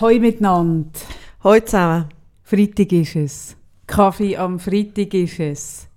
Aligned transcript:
Hoi 0.00 0.18
miteinander. 0.18 0.88
Hallo 1.44 1.60
zusammen. 1.60 2.06
Freitag 2.42 2.90
ist 2.92 3.16
es. 3.16 3.56
Kaffee 3.86 4.34
am 4.34 4.58
Freitag 4.58 5.12
ist 5.12 5.38
es. 5.38 5.88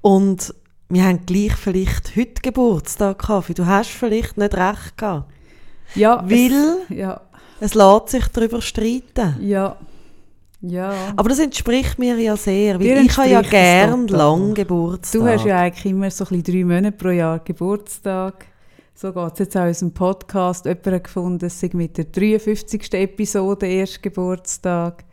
Und 0.00 0.52
wir 0.88 1.04
haben 1.04 1.24
gleich 1.26 1.54
vielleicht 1.54 2.16
heute 2.16 2.42
Geburtstag 2.42 3.20
gehabt. 3.20 3.56
Du 3.56 3.64
hast 3.64 3.90
vielleicht 3.90 4.36
nicht 4.36 4.52
recht 4.52 4.96
gehabt. 4.96 5.30
Ja. 5.94 6.24
Weil 6.28 6.78
Es, 6.88 6.96
ja. 6.96 7.20
es 7.60 7.74
lässt 7.74 8.08
sich 8.08 8.26
darüber 8.32 8.60
streiten. 8.60 9.36
Ja. 9.40 9.76
Ja. 10.60 10.92
Aber 11.14 11.28
das 11.28 11.38
entspricht 11.38 12.00
mir 12.00 12.16
ja 12.18 12.36
sehr, 12.36 12.78
Dir 12.78 12.96
weil 12.96 13.06
ich 13.06 13.16
habe 13.16 13.28
ja 13.28 13.38
entspricht 13.38 13.44
es 13.44 13.50
gern 13.50 14.06
total. 14.08 14.18
lang 14.18 14.54
Geburtstag. 14.54 15.20
Du 15.20 15.28
hast 15.28 15.44
ja 15.44 15.60
eigentlich 15.60 15.92
immer 15.92 16.10
so 16.10 16.24
ein 16.24 16.42
bisschen 16.42 16.42
drei 16.42 16.64
Monate 16.64 16.96
pro 16.96 17.10
Jahr 17.10 17.38
Geburtstag. 17.38 18.46
So 18.98 19.12
geht 19.12 19.32
es 19.34 19.38
jetzt 19.40 19.56
auch 19.58 19.66
unserem 19.66 19.92
Podcast. 19.92 20.64
Jemand 20.64 20.86
hat 20.86 21.04
gefunden, 21.04 21.44
es 21.44 21.60
sei 21.60 21.68
mit 21.74 21.98
der 21.98 22.06
53. 22.06 22.94
Episode 22.94 23.66
erst 23.66 24.02
Geburtstag. 24.02 25.04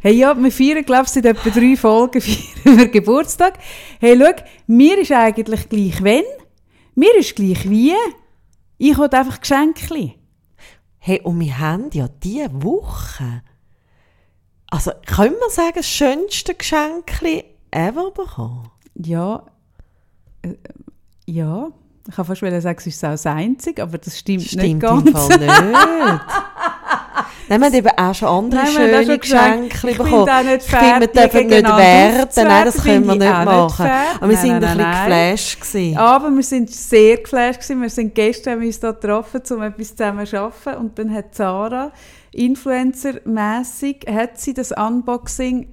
Hey, 0.00 0.14
ja, 0.14 0.34
wir 0.34 0.50
feiern, 0.50 0.82
glaube 0.82 1.02
ich, 1.02 1.10
seit 1.10 1.26
etwa 1.26 1.50
drei 1.50 1.76
Folgen 1.76 2.18
feiern 2.18 2.78
wir 2.78 2.88
Geburtstag. 2.88 3.58
Hey, 3.98 4.18
schau, 4.18 4.42
mir 4.68 4.96
ist 4.96 5.12
eigentlich 5.12 5.68
gleich 5.68 6.02
wenn. 6.02 6.24
Mir 6.94 7.14
ist 7.18 7.36
gleich 7.36 7.68
wie. 7.68 7.92
Ich 8.78 8.96
will 8.96 9.10
einfach 9.10 9.38
Geschenke. 9.38 10.14
Hey, 10.96 11.20
und 11.20 11.40
wir 11.40 11.58
haben 11.58 11.90
ja 11.92 12.08
diese 12.08 12.50
Woche, 12.62 13.42
also 14.70 14.92
können 15.04 15.34
wir 15.34 15.50
sagen, 15.50 15.74
das 15.76 15.86
schönste 15.86 16.54
Geschenk 16.54 17.20
ever 17.70 18.12
bekommen? 18.12 18.70
Ja. 18.94 19.44
Äh, 20.40 20.54
ja. 21.26 21.70
Ich 22.10 22.16
kann 22.16 22.24
fast 22.24 22.40
sagen, 22.40 22.76
es 22.78 22.86
ist 22.86 23.04
auch 23.04 23.10
das 23.10 23.24
Einzige, 23.26 23.82
aber 23.84 23.96
das 23.98 24.18
stimmt, 24.18 24.42
Stimmt 24.42 24.62
nicht 24.62 24.72
im 24.72 24.78
ganz. 24.80 25.10
Fall 25.10 25.38
nicht. 25.38 25.48
Nein, 27.48 27.60
wir 27.60 27.66
haben 27.66 27.74
eben 27.74 27.88
auch 27.98 28.14
schon 28.14 28.28
andere 28.28 28.62
Nein, 28.62 28.72
schöne 28.72 29.06
schon 29.06 29.20
Geschenke 29.20 29.90
ich 29.90 29.98
bekommen. 29.98 30.28
auch 30.28 30.42
nicht 30.44 30.64
Ich 30.64 30.70
finde, 30.70 31.00
wir 31.00 31.06
dürfen 31.08 31.46
nicht 31.48 31.64
werten. 31.64 32.44
Nein, 32.48 32.64
das 32.64 32.82
können 32.84 33.06
wir 33.06 33.14
nicht 33.16 33.24
ich 33.26 33.44
machen. 33.44 33.66
nicht 33.66 33.76
fair. 33.76 34.02
Aber 34.20 34.28
wir 34.28 34.36
Nein, 34.36 34.36
sind 34.36 34.52
ein 34.52 34.60
bisschen 34.60 34.76
geflasht 34.78 35.60
gewesen. 35.60 35.96
Aber 35.98 36.30
wir 36.30 36.42
sind 36.42 36.70
sehr 36.70 37.16
geflasht 37.18 37.60
gewesen. 37.60 37.82
Wir 37.82 37.90
sind 37.90 38.14
gestern 38.14 38.52
haben 38.52 38.60
wir 38.60 38.66
uns 38.68 38.80
da 38.80 38.90
getroffen, 38.92 39.42
um 39.50 39.62
etwas 39.62 39.96
zusammen 39.96 40.26
zu 40.26 40.38
arbeiten. 40.40 40.74
Und 40.80 40.98
dann 40.98 41.12
hat 41.12 41.34
Sarah, 41.34 41.92
influencer-mässig, 42.32 44.06
hat 44.08 44.38
sie 44.38 44.54
das 44.54 44.72
Unboxing, 44.72 45.68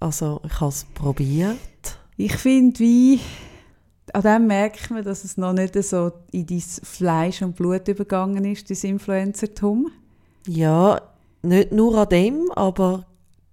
Also, 0.00 0.40
ich 0.44 0.60
habe 0.60 0.70
es 0.70 0.84
probiert. 0.94 1.58
ich 2.16 2.34
finde, 2.36 2.78
wie, 2.80 3.20
an 4.12 4.22
dem 4.22 4.46
merkt 4.46 4.90
man, 4.90 5.04
dass 5.04 5.24
es 5.24 5.36
noch 5.36 5.52
nicht 5.52 5.74
so 5.82 6.12
in 6.32 6.46
dein 6.46 6.60
Fleisch 6.60 7.42
und 7.42 7.56
Blut 7.56 7.88
übergegangen 7.88 8.44
ist, 8.44 8.70
das 8.70 8.84
Influencertum. 8.84 9.90
Ja, 10.46 11.00
nicht 11.42 11.72
nur 11.72 11.96
an 11.96 12.08
dem, 12.08 12.50
aber 12.54 13.06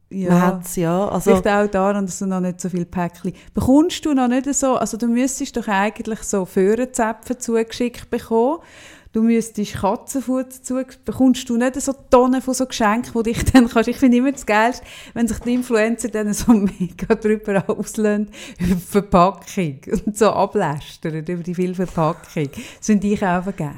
man 0.10 0.42
hat 0.42 0.66
es 0.66 0.76
ja. 0.76 1.08
Also, 1.08 1.32
Vielleicht 1.32 1.48
auch 1.48 1.68
daran, 1.68 2.06
dass 2.06 2.20
du 2.20 2.26
noch 2.26 2.40
nicht 2.40 2.60
so 2.60 2.70
viel 2.70 2.86
Päckchen 2.86 3.34
bekommst 3.54 4.06
du 4.06 4.14
noch 4.14 4.28
nicht 4.28 4.52
so, 4.54 4.76
also 4.76 4.98
du 4.98 5.08
müsstest 5.08 5.56
doch 5.56 5.68
eigentlich 5.68 6.24
so 6.24 6.46
Föhrenzäpfe 6.46 7.38
zugeschickt 7.38 8.10
bekommen. 8.10 8.60
Du 9.12 9.24
müsstest 9.24 9.74
Katzenfutter 9.74 10.62
zugeschickt, 10.62 11.04
bekommst 11.04 11.50
du 11.50 11.58
nicht 11.58 11.82
so 11.82 11.94
Tonnen 12.12 12.44
von 12.44 12.54
so 12.54 12.68
Geschenken, 12.68 13.12
die 13.24 13.34
dich 13.34 13.44
dann 13.52 13.68
kannst. 13.68 13.90
Ich 13.90 13.98
finde 13.98 14.18
immer 14.18 14.32
das 14.32 14.46
Geilste, 14.46 14.86
wenn 15.16 15.28
sich 15.28 15.40
die 15.40 15.56
Influencer 15.56 16.10
dann 16.10 16.32
so 16.34 16.52
mega 16.54 17.16
drüber 17.16 17.64
auslösen 17.68 18.30
über 18.60 18.76
die 18.76 18.82
Verpackung 18.82 19.80
und 20.06 20.16
so 20.16 20.30
ablästern 20.30 21.16
über 21.16 21.42
die 21.44 21.56
viele 21.56 21.74
Verpackung. 21.74 22.50
Das 22.78 22.86
finde 22.86 23.08
ich 23.08 23.26
auch 23.26 23.44
geil. 23.56 23.74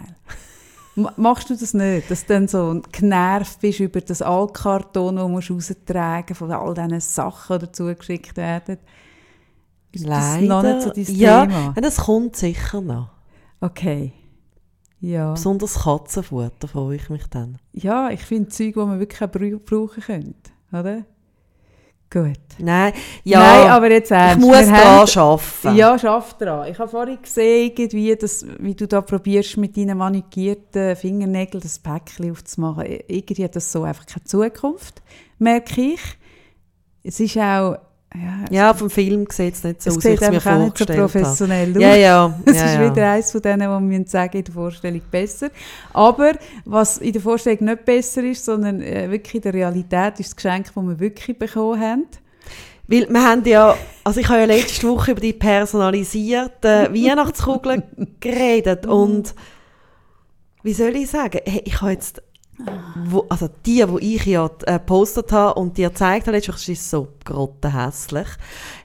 Ma- 0.96 1.14
Machst 1.16 1.50
du 1.50 1.56
das 1.56 1.73
nicht, 1.73 2.12
dass 2.12 2.26
du 2.26 2.34
dann 2.34 2.50
so 2.50 2.82
genervt 2.92 3.62
bist 3.62 3.80
über 3.80 4.02
das 4.02 4.22
Altkarton, 4.22 5.16
das 5.16 5.30
musst 5.30 5.48
du 5.50 5.54
raustragen 5.54 6.36
von 6.36 6.52
all 6.52 6.73
diesen 6.73 7.00
Sachen, 7.00 7.58
die 7.60 7.66
dazu 7.68 7.86
geschickt 7.95 8.36
werden? 8.36 8.78
Ist 9.94 10.06
das 10.08 10.42
noch 10.42 10.61
nicht 10.64 10.82
so 10.82 10.89
dein 10.89 11.16
ja, 11.16 11.45
Thema? 11.45 11.73
das 11.82 11.98
kommt 11.98 12.36
sicher 12.36 12.82
noch. 12.82 13.11
Okay. 13.61 14.11
Ja. 15.02 15.34
Besonders 15.34 15.80
Katzenfutter 15.84 16.67
freue 16.67 16.95
ich 16.95 17.10
mich 17.10 17.26
dann. 17.28 17.58
Ja, 17.73 18.10
ich 18.12 18.22
finde 18.22 18.50
Zeug, 18.50 18.73
die 18.73 18.80
man 18.80 19.00
wirklich 19.00 19.22
auch 19.22 19.32
brau- 19.32 19.60
brauchen 19.66 20.02
könnte. 20.04 20.52
Oder? 20.72 21.04
Gut. 22.14 22.38
Nein, 22.60 22.92
ja, 23.23 23.40
Nein, 23.40 23.70
aber 23.72 23.90
jetzt 23.90 24.11
ich 24.11 24.17
ernst. 24.17 24.45
muss 24.45 24.58
Wir 24.58 24.66
da 24.67 25.06
haben- 25.06 25.17
arbeiten. 25.17 25.76
Ja, 25.78 25.98
schaff 25.98 26.38
dran. 26.38 26.67
Ich 26.70 26.78
habe 26.78 26.90
vorhin 26.90 27.22
gesehen, 27.22 27.72
irgendwie, 27.76 28.16
dass, 28.16 28.45
wie 28.60 28.76
du 28.76 28.86
da 28.88 29.02
probierst, 29.02 29.56
mit 29.58 29.78
deinen 29.78 29.98
manikierten 29.98 30.95
Fingernägeln 30.98 31.64
das 31.64 31.80
Päckchen 31.80 32.30
aufzumachen. 32.32 32.86
Irgendwie 33.08 33.44
hat 33.45 33.56
das 33.56 33.72
so 33.72 33.84
einfach 33.84 34.06
keine 34.06 34.26
Zukunft, 34.26 35.02
merke 35.40 35.82
ich. 35.82 36.02
Es 37.04 37.20
ist 37.20 37.38
auch... 37.38 37.78
Ja, 38.14 38.45
Ja, 38.49 38.73
vom 38.73 38.89
Film 38.89 39.26
sieht 39.30 39.54
es 39.54 39.64
nicht 39.64 39.82
so 39.82 39.89
es 39.89 39.98
aus, 39.98 40.04
wie 40.04 40.10
ich 40.10 40.20
sieht 40.20 40.32
es 40.32 40.45
mir 40.45 40.54
auch 40.54 40.60
nicht 40.66 40.77
so 40.77 40.86
professionell 40.86 41.72
aus. 41.72 41.82
Ja, 41.82 41.95
ja. 41.95 42.39
Es 42.45 42.58
ja, 42.58 42.66
ist 42.66 42.73
ja. 42.76 42.92
wieder 42.92 43.11
eines 43.11 43.32
von 43.32 43.42
denen, 43.42 43.70
wo 43.70 43.73
wir 43.73 43.80
müssen 43.80 44.08
sagen, 44.08 44.38
in 44.38 44.44
der 44.44 44.54
Vorstellung 44.54 45.02
besser. 45.10 45.49
Aber 45.94 46.33
was 46.66 46.98
in 46.98 47.14
der 47.14 47.22
Vorstellung 47.22 47.66
nicht 47.66 47.86
besser 47.86 48.23
ist, 48.23 48.44
sondern 48.44 48.82
äh, 48.82 49.10
wirklich 49.10 49.36
in 49.36 49.42
der 49.42 49.54
Realität, 49.54 50.20
ist 50.20 50.30
das 50.30 50.36
Geschenk, 50.36 50.66
das 50.73 50.83
wir 50.83 50.99
wirklich 50.99 51.39
bekommen 51.39 51.80
haben. 51.80 52.05
Weil 52.88 53.08
wir 53.10 53.23
haben 53.23 53.45
ja, 53.45 53.77
also 54.04 54.20
ich 54.20 54.28
habe 54.28 54.39
ja 54.39 54.45
letzte 54.45 54.88
Woche 54.89 55.11
über 55.11 55.22
die 55.22 55.32
personalisierten 55.32 56.93
Weihnachtskugeln 56.93 57.83
geredet 58.20 58.86
und 58.86 59.33
wie 60.64 60.73
soll 60.73 60.95
ich 60.95 61.10
sagen, 61.10 61.39
ich 61.45 61.82
habe 61.82 61.92
jetzt, 61.92 62.22
wo, 63.05 63.26
also 63.30 63.49
die, 63.66 63.83
die 63.86 64.16
ich 64.16 64.26
ja 64.26 64.49
äh, 64.66 64.73
gepostet 64.73 65.32
habe 65.32 65.60
und 65.60 65.77
dir 65.77 65.89
gezeigt 65.89 66.27
habe, 66.27 66.38
letzte 66.38 66.54
Woche, 66.54 66.72
ist 66.72 66.89
so 66.89 67.08
grottenhässlich. 67.26 68.27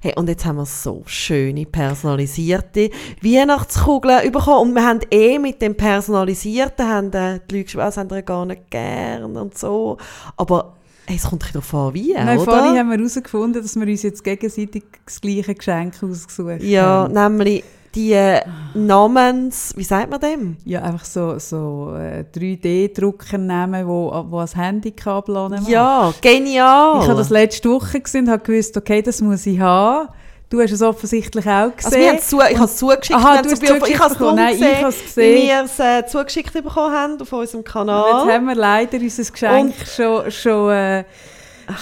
Hey, 0.01 0.15
und 0.17 0.29
jetzt 0.29 0.45
haben 0.45 0.57
wir 0.57 0.67
so 0.67 1.03
schöne 1.07 1.67
personalisierte 1.67 2.91
Weihnachtskugeln 3.23 4.31
bekommen 4.33 4.71
und 4.71 4.75
wir 4.75 4.85
haben 4.87 5.01
eh 5.11 5.39
mit 5.39 5.61
dem 5.63 5.77
personalisierten, 5.77 6.89
haben 6.89 7.13
äh, 7.13 7.41
die 7.51 7.55
Leute 7.57 7.65
geschrieben, 7.65 7.85
das 7.85 7.97
haben 7.97 8.11
wir 8.11 8.23
gar 8.23 8.47
nicht 8.47 8.71
gern 8.71 9.37
und 9.37 9.57
so, 9.57 9.97
aber 10.37 10.75
hey, 11.07 11.17
es 11.17 11.25
kommt 11.25 11.43
bisschen 11.43 11.61
darauf 11.61 11.75
an, 11.89 11.95
wie, 11.95 12.13
Nein, 12.13 12.39
oder? 12.39 12.53
vorhin 12.53 12.79
haben 12.79 12.91
wir 12.91 12.99
herausgefunden, 12.99 13.63
dass 13.63 13.77
wir 13.77 13.87
uns 13.87 14.03
jetzt 14.03 14.25
gegenseitig 14.25 14.85
das 15.05 15.21
gleiche 15.21 15.55
Geschenk 15.55 15.95
ausgesucht 16.03 16.63
Ja, 16.63 17.09
haben. 17.09 17.15
nämlich 17.15 17.65
die 17.97 18.13
äh, 18.13 18.43
Namens, 18.75 19.73
wie 19.75 19.83
sagt 19.83 20.11
man 20.11 20.21
dem? 20.21 20.59
Ja, 20.65 20.83
einfach 20.83 21.05
so, 21.05 21.39
so 21.39 21.95
äh, 21.97 22.25
3D-Drucker 22.33 23.39
nehmen, 23.39 23.89
wo, 23.89 24.13
wo 24.29 24.39
als 24.39 24.55
Handicap 24.55 25.27
lassen. 25.29 25.67
Ja, 25.67 26.13
genial. 26.21 27.01
Ich 27.01 27.09
habe 27.09 27.19
das 27.19 27.31
letzte 27.31 27.71
Woche 27.71 28.01
gesehen 28.01 28.27
und 28.27 28.31
habe 28.31 28.43
gewusst, 28.43 28.77
okay, 28.77 29.01
das 29.01 29.23
muss 29.23 29.47
ich 29.47 29.59
haben. 29.59 30.09
Du 30.49 30.61
hast 30.61 30.71
es 30.71 30.83
offensichtlich 30.83 31.45
auch 31.49 31.75
gesehen. 31.75 32.09
also 32.09 32.19
es 32.19 32.29
zu, 32.29 32.39
ich 32.39 32.57
habe 32.57 32.67
es 32.67 32.77
zugeschickt. 32.77 33.19
Aha, 33.19 33.43
du 33.43 33.51
hast 33.51 33.63
ich 33.63 33.69
zugeschickt 33.69 33.99
habe 33.99 34.13
es 34.13 34.19
bekommen. 34.19 34.37
Nein, 34.37 34.55
ich 34.55 34.61
gesehen, 34.61 34.77
habe 34.77 34.89
es 34.89 35.03
gesehen. 35.03 35.43
wie 35.43 35.49
wir 35.49 35.65
es 35.65 35.79
äh, 35.81 36.07
zugeschickt 36.07 36.53
bekommen 36.53 36.95
haben 36.95 37.21
auf 37.21 37.33
unserem 37.33 37.61
Und 37.61 37.67
Kanal. 37.67 38.05
Jetzt 38.13 38.35
haben 38.35 38.47
wir 38.47 38.55
leider 38.55 38.99
unser 38.99 39.33
Geschenk 39.33 39.75
schon, 39.97 40.31
schon, 40.31 40.71
äh, 40.71 41.05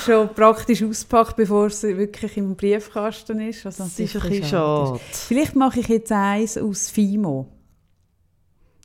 schon 0.05 0.33
praktisch 0.34 0.83
auspackt, 0.83 1.37
bevor 1.37 1.67
es 1.67 1.83
wirklich 1.83 2.37
im 2.37 2.56
Briefkasten 2.56 3.41
ist. 3.41 3.65
Was 3.65 3.77
das 3.77 3.99
ist 3.99 4.17
ein 4.17 4.22
bisschen 4.28 4.45
schade. 4.45 5.00
Vielleicht 5.12 5.55
mache 5.56 5.81
ich 5.81 5.89
jetzt 5.89 6.12
eins 6.12 6.56
aus 6.59 6.91
Fimo. 6.91 7.47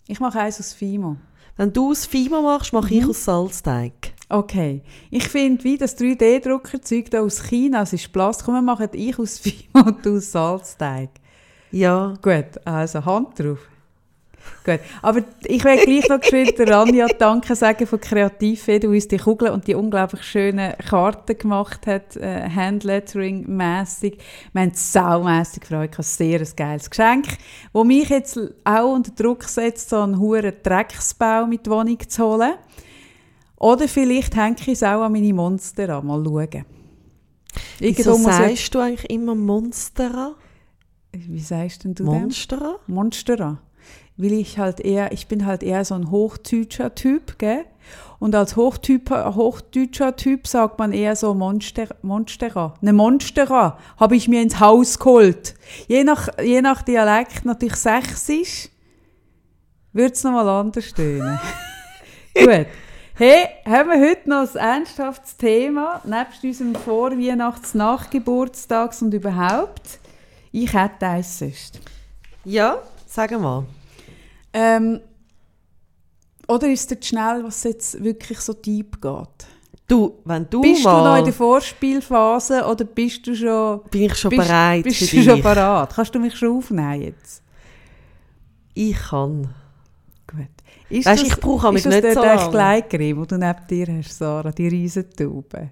Ich 0.07 0.19
mache 0.19 0.39
eins 0.39 0.59
aus 0.59 0.73
Fimo. 0.73 1.17
Wenn 1.57 1.73
du 1.73 1.91
aus 1.91 2.05
Fima 2.05 2.41
machst, 2.41 2.73
mache 2.73 2.93
Mhm. 2.93 2.99
ich 2.99 3.07
aus 3.09 3.25
Salzteig. 3.25 4.13
Okay. 4.29 4.81
Ich 5.09 5.27
finde, 5.27 5.63
wie 5.63 5.77
das 5.77 5.97
3D-Druckerzeug 5.97 7.09
da 7.09 7.21
aus 7.21 7.43
China, 7.43 7.81
es 7.81 7.93
ist 7.93 8.11
Plastik, 8.13 8.45
komm, 8.45 8.55
wir 8.55 8.61
machen 8.61 8.87
ich 8.93 9.17
aus 9.19 9.39
Fimo 9.39 9.85
und 9.85 10.03
du 10.05 10.17
aus 10.17 10.31
Salzteig. 10.31 11.09
Ja. 11.71 12.13
Gut, 12.21 12.65
also 12.65 13.03
Hand 13.05 13.39
drauf. 13.39 13.59
Gut, 14.65 14.79
aber 15.01 15.23
ich 15.45 15.63
will 15.63 15.77
gleich 15.77 16.09
noch 16.09 16.19
geschwind 16.19 16.59
der 16.59 16.77
Anja 16.77 17.07
Danke 17.07 17.55
sagen 17.55 17.87
von 17.87 17.99
Kreativfee, 17.99 18.79
die 18.79 18.87
uns 18.87 19.07
die 19.07 19.17
Kugeln 19.17 19.53
und 19.53 19.67
die 19.67 19.73
unglaublich 19.73 20.23
schönen 20.23 20.73
Karten 20.77 21.37
gemacht 21.37 21.87
hat, 21.87 22.15
äh, 22.17 22.49
Handlettering-mässig. 22.49 24.17
Wir 24.53 24.61
haben 24.61 24.71
saumässig 24.73 25.61
gefreut, 25.61 25.89
ich 25.91 25.97
habe 25.97 26.03
sehr 26.03 26.39
ein 26.41 26.47
geiles 26.55 26.89
Geschenk, 26.89 27.25
wo 27.73 27.83
mich 27.83 28.09
jetzt 28.09 28.39
auch 28.63 28.93
unter 28.93 29.11
Druck 29.11 29.43
setzt, 29.43 29.89
so 29.89 30.01
einen 30.01 30.19
hohen 30.19 30.53
Drecksbau 30.61 31.47
mit 31.47 31.69
Wohnung 31.69 31.97
zu 32.07 32.23
holen. 32.23 32.53
Oder 33.57 33.87
vielleicht 33.87 34.35
hänge 34.35 34.57
ich 34.59 34.67
es 34.69 34.83
auch 34.83 35.01
an 35.01 35.11
meine 35.11 35.33
Monster 35.33 35.89
an, 35.97 36.05
mal 36.05 36.23
schauen. 36.23 36.65
Wieso 37.79 38.15
sagst 38.15 38.75
du 38.75 38.79
eigentlich 38.79 39.09
immer 39.09 39.35
Monstera? 39.35 40.35
Wie 41.11 41.39
sagst 41.39 41.83
denn 41.83 41.95
du 41.95 42.03
dem? 42.03 42.13
Monstera? 42.87 43.59
Monsterer. 44.19 44.23
Weil 44.23 44.33
ich 44.33 44.59
halt 44.59 44.81
eher, 44.81 45.11
ich 45.13 45.27
bin 45.27 45.45
halt 45.45 45.63
eher 45.63 45.85
so 45.85 45.95
ein 45.95 46.11
hochdeutscher 46.11 46.93
Typ, 46.93 47.39
gell? 47.39 47.65
Und 48.19 48.35
als 48.35 48.57
hochdeutscher 48.57 50.15
Typ 50.17 50.45
sagt 50.45 50.77
man 50.77 50.91
eher 50.91 51.15
so 51.15 51.33
Monster, 51.33 51.87
Monstera. 52.01 52.73
Eine 52.81 52.91
Monstera 52.91 53.79
habe 53.97 54.15
ich 54.17 54.27
mir 54.27 54.41
ins 54.41 54.59
Haus 54.59 54.99
geholt. 54.99 55.55
Je 55.87 56.03
nach, 56.03 56.27
je 56.37 56.61
nach 56.61 56.81
Dialekt 56.81 57.45
natürlich 57.45 57.77
sächsisch, 57.77 58.69
würde 59.93 60.13
es 60.13 60.23
nochmal 60.23 60.49
anders 60.49 60.93
tönen. 60.93 61.39
Gut. 62.35 62.67
Hey, 63.15 63.47
haben 63.65 63.89
wir 63.89 64.09
heute 64.09 64.29
noch 64.29 64.55
ein 64.55 64.81
ernsthaftes 64.81 65.37
Thema, 65.37 66.01
nebst 66.05 66.43
unserem 66.43 66.75
Vorweihnachts-, 66.75 67.73
Nachgeburtstags 67.73 69.01
und 69.01 69.13
überhaupt? 69.13 69.99
Ich 70.51 70.73
hätte 70.73 71.05
eins 71.05 71.39
sonst. 71.39 71.79
Ja, 72.45 72.81
sag 73.05 73.31
mal. 73.39 73.65
Ähm, 74.53 74.99
oder 76.47 76.67
ist 76.67 76.91
es 76.91 77.07
schnell, 77.07 77.43
was 77.43 77.63
jetzt 77.63 78.03
wirklich 78.03 78.39
so 78.39 78.53
deep 78.53 78.99
geht? 79.01 79.47
Du, 79.87 80.19
wenn 80.25 80.47
du 80.49 80.61
bist 80.61 80.83
mal... 80.83 80.99
du 80.99 81.09
noch 81.09 81.17
in 81.17 81.25
der 81.25 81.33
Vorspielphase 81.33 82.63
oder 82.65 82.85
bist 82.85 83.25
du 83.25 83.35
schon... 83.35 83.81
Bin 83.89 84.03
ich 84.03 84.15
schon 84.15 84.29
bist, 84.29 84.47
bereit 84.47 84.83
Bist 84.83 85.01
du 85.01 85.05
dich? 85.05 85.25
schon 85.25 85.41
bereit? 85.41 85.89
Kannst 85.95 86.13
du 86.13 86.19
mich 86.19 86.35
schon 86.35 86.57
aufnehmen 86.57 87.01
jetzt? 87.01 87.41
Ich 88.73 88.95
kann. 88.97 89.53
Gut. 90.27 90.47
Ist 90.89 91.05
Weisst, 91.05 91.23
das- 91.23 91.27
ich 91.29 91.39
brauche 91.39 91.75
ist 91.75 91.85
manchmal 91.85 92.01
das 92.01 92.03
nicht 92.03 92.13
so 92.13 92.21
lange. 92.21 92.51
Gleitcreme, 92.51 93.21
die 93.21 93.27
du 93.27 93.37
neben 93.37 93.67
dir 93.67 93.97
hast, 93.97 94.17
Sarah? 94.17 94.51
Die 94.51 94.67
Riesentaube. 94.67 95.69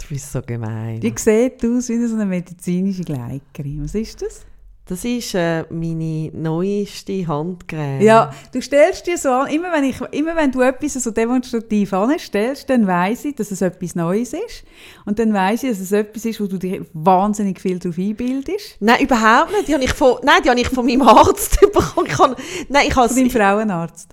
Du 0.00 0.08
bist 0.08 0.32
so 0.32 0.42
gemein. 0.42 1.00
Die 1.00 1.12
sieht 1.16 1.64
aus 1.64 1.88
wie 1.88 1.94
eine 1.94 2.26
medizinische 2.26 3.04
Gleitcreme. 3.04 3.84
Was 3.84 3.94
ist 3.94 4.20
das? 4.20 4.40
Das 4.86 5.04
ist 5.04 5.34
äh, 5.34 5.64
meine 5.70 6.30
neueste 6.34 7.26
Handcreme. 7.26 8.02
Ja, 8.02 8.32
du 8.52 8.60
stellst 8.60 9.06
dir 9.06 9.16
so 9.16 9.28
an, 9.30 9.48
immer 9.48 9.72
wenn, 9.72 9.84
ich, 9.84 10.00
immer 10.10 10.34
wenn 10.34 10.50
du 10.50 10.60
etwas 10.60 10.94
so 10.94 11.12
demonstrativ 11.12 11.92
anstellst, 11.92 12.68
dann 12.68 12.86
weiss 12.88 13.24
ich, 13.24 13.36
dass 13.36 13.52
es 13.52 13.62
etwas 13.62 13.94
Neues 13.94 14.32
ist. 14.32 14.64
Und 15.04 15.20
dann 15.20 15.32
weiss 15.32 15.62
ich, 15.62 15.70
dass 15.70 15.78
es 15.78 15.92
etwas 15.92 16.24
ist, 16.24 16.40
wo 16.40 16.46
du 16.46 16.58
dich 16.58 16.80
wahnsinnig 16.94 17.60
viel 17.60 17.78
darauf 17.78 17.96
einbildest. 17.96 18.76
Nein, 18.80 19.02
überhaupt 19.02 19.52
nicht. 19.52 19.68
Die 19.68 19.74
habe 19.74 19.84
ich 19.84 19.92
von, 19.92 20.16
nein, 20.24 20.42
die 20.44 20.50
habe 20.50 20.60
ich 20.60 20.68
von 20.68 20.84
meinem 20.84 21.02
Arzt 21.02 21.60
bekommen. 21.72 22.06
Ich 22.08 22.12
kann, 22.14 22.34
nein, 22.68 22.86
ich 22.88 22.96
habe 22.96 23.08
Von 23.08 23.16
deinem 23.16 23.30
Frauenarzt. 23.30 24.10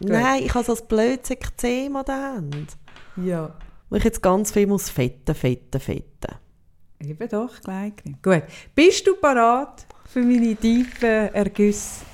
Nein, 0.00 0.42
ich 0.44 0.54
habe 0.54 0.64
so 0.64 0.74
ein 0.74 0.88
blödes 0.88 1.30
Ekzem 1.30 1.94
an 1.94 2.04
der 2.04 2.34
Hand. 2.34 2.76
Ja. 3.16 3.54
Wo 3.90 3.96
ich 3.96 4.04
jetzt 4.04 4.22
ganz 4.22 4.50
viel 4.50 4.66
muss 4.66 4.90
fetten, 4.90 5.34
fetten, 5.34 5.80
fetten. 5.80 6.34
Eben 7.00 7.28
doch, 7.28 7.60
Gleitcreme. 7.60 8.16
Gut. 8.22 8.42
Bist 8.74 9.06
du 9.06 9.14
parat 9.16 9.86
für 10.06 10.20
meine 10.20 10.56
tiefen 10.56 11.32
Ergüsse? 11.32 12.04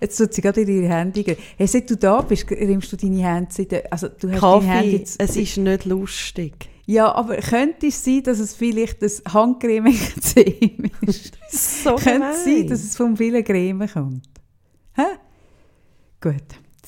Jetzt 0.00 0.16
tut 0.16 0.32
sie 0.32 0.40
gerade 0.40 0.60
in 0.60 0.68
ihre 0.68 0.88
Hände. 0.88 1.22
gehen. 1.24 1.36
Hey, 1.56 1.66
seit 1.66 1.90
du 1.90 1.96
da 1.96 2.20
bist, 2.22 2.48
rimmst 2.50 2.92
du 2.92 2.96
deine 2.96 3.22
Hände. 3.22 3.84
Also, 3.90 4.08
du 4.08 4.30
hast 4.30 4.42
deine 4.42 4.62
Hände 4.62 4.66
Kaffee, 4.66 4.96
jetzt, 4.96 5.20
es 5.20 5.36
ist 5.36 5.56
nicht 5.56 5.84
lustig. 5.84 6.68
Ja, 6.86 7.12
aber 7.14 7.36
könnte 7.36 7.88
es 7.88 8.02
sein, 8.02 8.22
dass 8.22 8.38
es 8.38 8.54
vielleicht 8.54 9.02
das 9.02 9.22
Handcreme-Ekzem 9.28 10.90
ist? 11.02 11.36
So 11.50 11.96
könnte 11.96 12.28
es 12.30 12.44
sein, 12.44 12.66
dass 12.68 12.82
es 12.82 12.96
vom 12.96 13.16
vielen 13.16 13.44
Creme 13.44 13.88
kommt? 13.88 14.26
Hä? 14.94 15.02
Gut. 16.20 16.34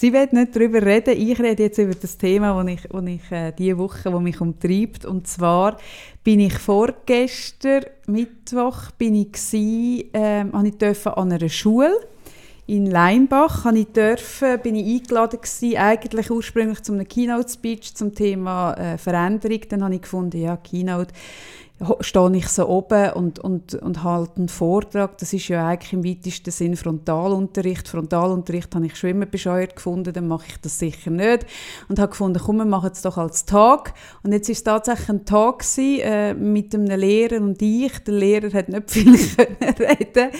Sie 0.00 0.14
will 0.14 0.28
nicht 0.32 0.56
darüber 0.56 0.80
reden. 0.80 1.14
Ich 1.14 1.38
rede 1.38 1.62
jetzt 1.64 1.76
über 1.76 1.94
das 1.94 2.16
Thema, 2.16 2.58
das 2.64 2.72
ich, 2.72 2.88
das 2.90 3.04
ich 3.04 3.32
äh, 3.32 3.52
diese 3.52 3.76
Woche, 3.76 4.10
wo 4.10 4.18
mich 4.18 4.40
umtreibt. 4.40 5.04
Und 5.04 5.26
zwar 5.26 5.76
bin 6.24 6.40
ich 6.40 6.54
vorgestern, 6.54 7.84
Mittwoch, 8.06 8.92
bin 8.96 9.14
ich 9.14 9.32
gsi, 9.32 10.08
habe 10.14 10.68
ich 10.68 11.06
an 11.06 11.32
einer 11.32 11.48
Schule 11.50 11.92
in 12.66 12.86
Leimbach 12.86 13.70
ich 13.74 13.88
dürfen, 13.88 14.58
bin 14.62 14.76
ich 14.76 15.02
eingeladen 15.02 15.38
gewesen, 15.38 15.76
eigentlich 15.76 16.30
ursprünglich 16.30 16.82
zu 16.82 16.94
einem 16.94 17.06
Keynote-Speech 17.06 17.94
zum 17.94 18.14
Thema 18.14 18.72
äh, 18.78 18.96
Veränderung. 18.96 19.60
Dann 19.68 19.84
habe 19.84 19.96
ich 19.96 20.00
gefunden, 20.00 20.40
ja, 20.40 20.56
Keynote, 20.56 21.12
stehe 22.00 22.36
ich 22.36 22.48
so 22.48 22.68
oben 22.68 23.12
und, 23.12 23.38
und, 23.38 23.74
und 23.74 24.02
halte 24.04 24.36
einen 24.36 24.48
Vortrag. 24.48 25.16
Das 25.18 25.32
ist 25.32 25.48
ja 25.48 25.66
eigentlich 25.66 25.92
im 25.94 26.04
weitesten 26.04 26.50
Sinn 26.50 26.76
Frontalunterricht. 26.76 27.88
Frontalunterricht 27.88 28.74
habe 28.74 28.86
ich 28.86 28.96
schon 28.96 29.10
immer 29.10 29.26
bescheuert 29.26 29.76
gefunden, 29.76 30.12
dann 30.12 30.28
mache 30.28 30.46
ich 30.48 30.60
das 30.60 30.78
sicher 30.78 31.10
nicht. 31.10 31.46
Und 31.88 31.98
habe 31.98 32.10
gefunden, 32.10 32.40
komm, 32.44 32.58
wir 32.58 32.66
machen 32.66 32.90
es 32.92 33.00
doch 33.00 33.16
als 33.16 33.46
Tag. 33.46 33.94
Und 34.22 34.32
jetzt 34.32 34.48
ist 34.50 34.58
es 34.58 34.64
tatsächlich 34.64 35.08
ein 35.08 35.24
Tag 35.24 35.60
gewesen, 35.60 36.00
äh, 36.00 36.34
mit 36.34 36.74
einem 36.74 36.86
Lehrer 36.86 37.40
und 37.40 37.60
ich. 37.62 37.98
Der 38.04 38.14
Lehrer 38.14 38.52
hat 38.52 38.68
nicht 38.68 38.90
viel 38.90 39.16
können 39.36 39.74
reden. 39.78 40.30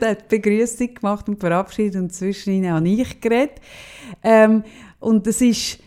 er 0.00 0.10
hat 0.10 0.28
Begrüßung 0.28 0.94
gemacht 0.94 1.28
und 1.28 1.40
verabschiedet 1.40 2.00
und 2.00 2.12
zwischen 2.12 2.52
ihnen 2.52 2.72
habe 2.72 2.88
ich 2.88 3.20
geredet. 3.20 3.60
Ähm, 4.22 4.62
und 5.00 5.26
es 5.26 5.40
ist 5.40 5.78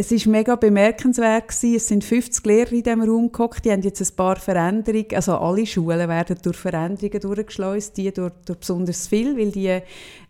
es 0.00 0.12
ist 0.12 0.26
mega 0.26 0.54
bemerkenswert 0.54 1.48
gewesen. 1.48 1.74
Es 1.74 1.88
sind 1.88 2.04
50 2.04 2.46
Lehrer 2.46 2.70
in 2.70 2.84
diesem 2.84 3.02
Raum 3.02 3.32
gehockt. 3.32 3.64
Die 3.64 3.72
haben 3.72 3.82
jetzt 3.82 4.00
ein 4.00 4.14
paar 4.14 4.36
Veränderungen, 4.36 5.12
also 5.12 5.36
alle 5.36 5.66
Schulen 5.66 6.08
werden 6.08 6.38
durch 6.40 6.56
Veränderungen 6.56 7.20
durchgeschleust, 7.20 7.96
die 7.96 8.12
durch, 8.12 8.32
durch 8.46 8.60
besonders 8.60 9.08
viel, 9.08 9.36
weil 9.36 9.50
die 9.50 9.80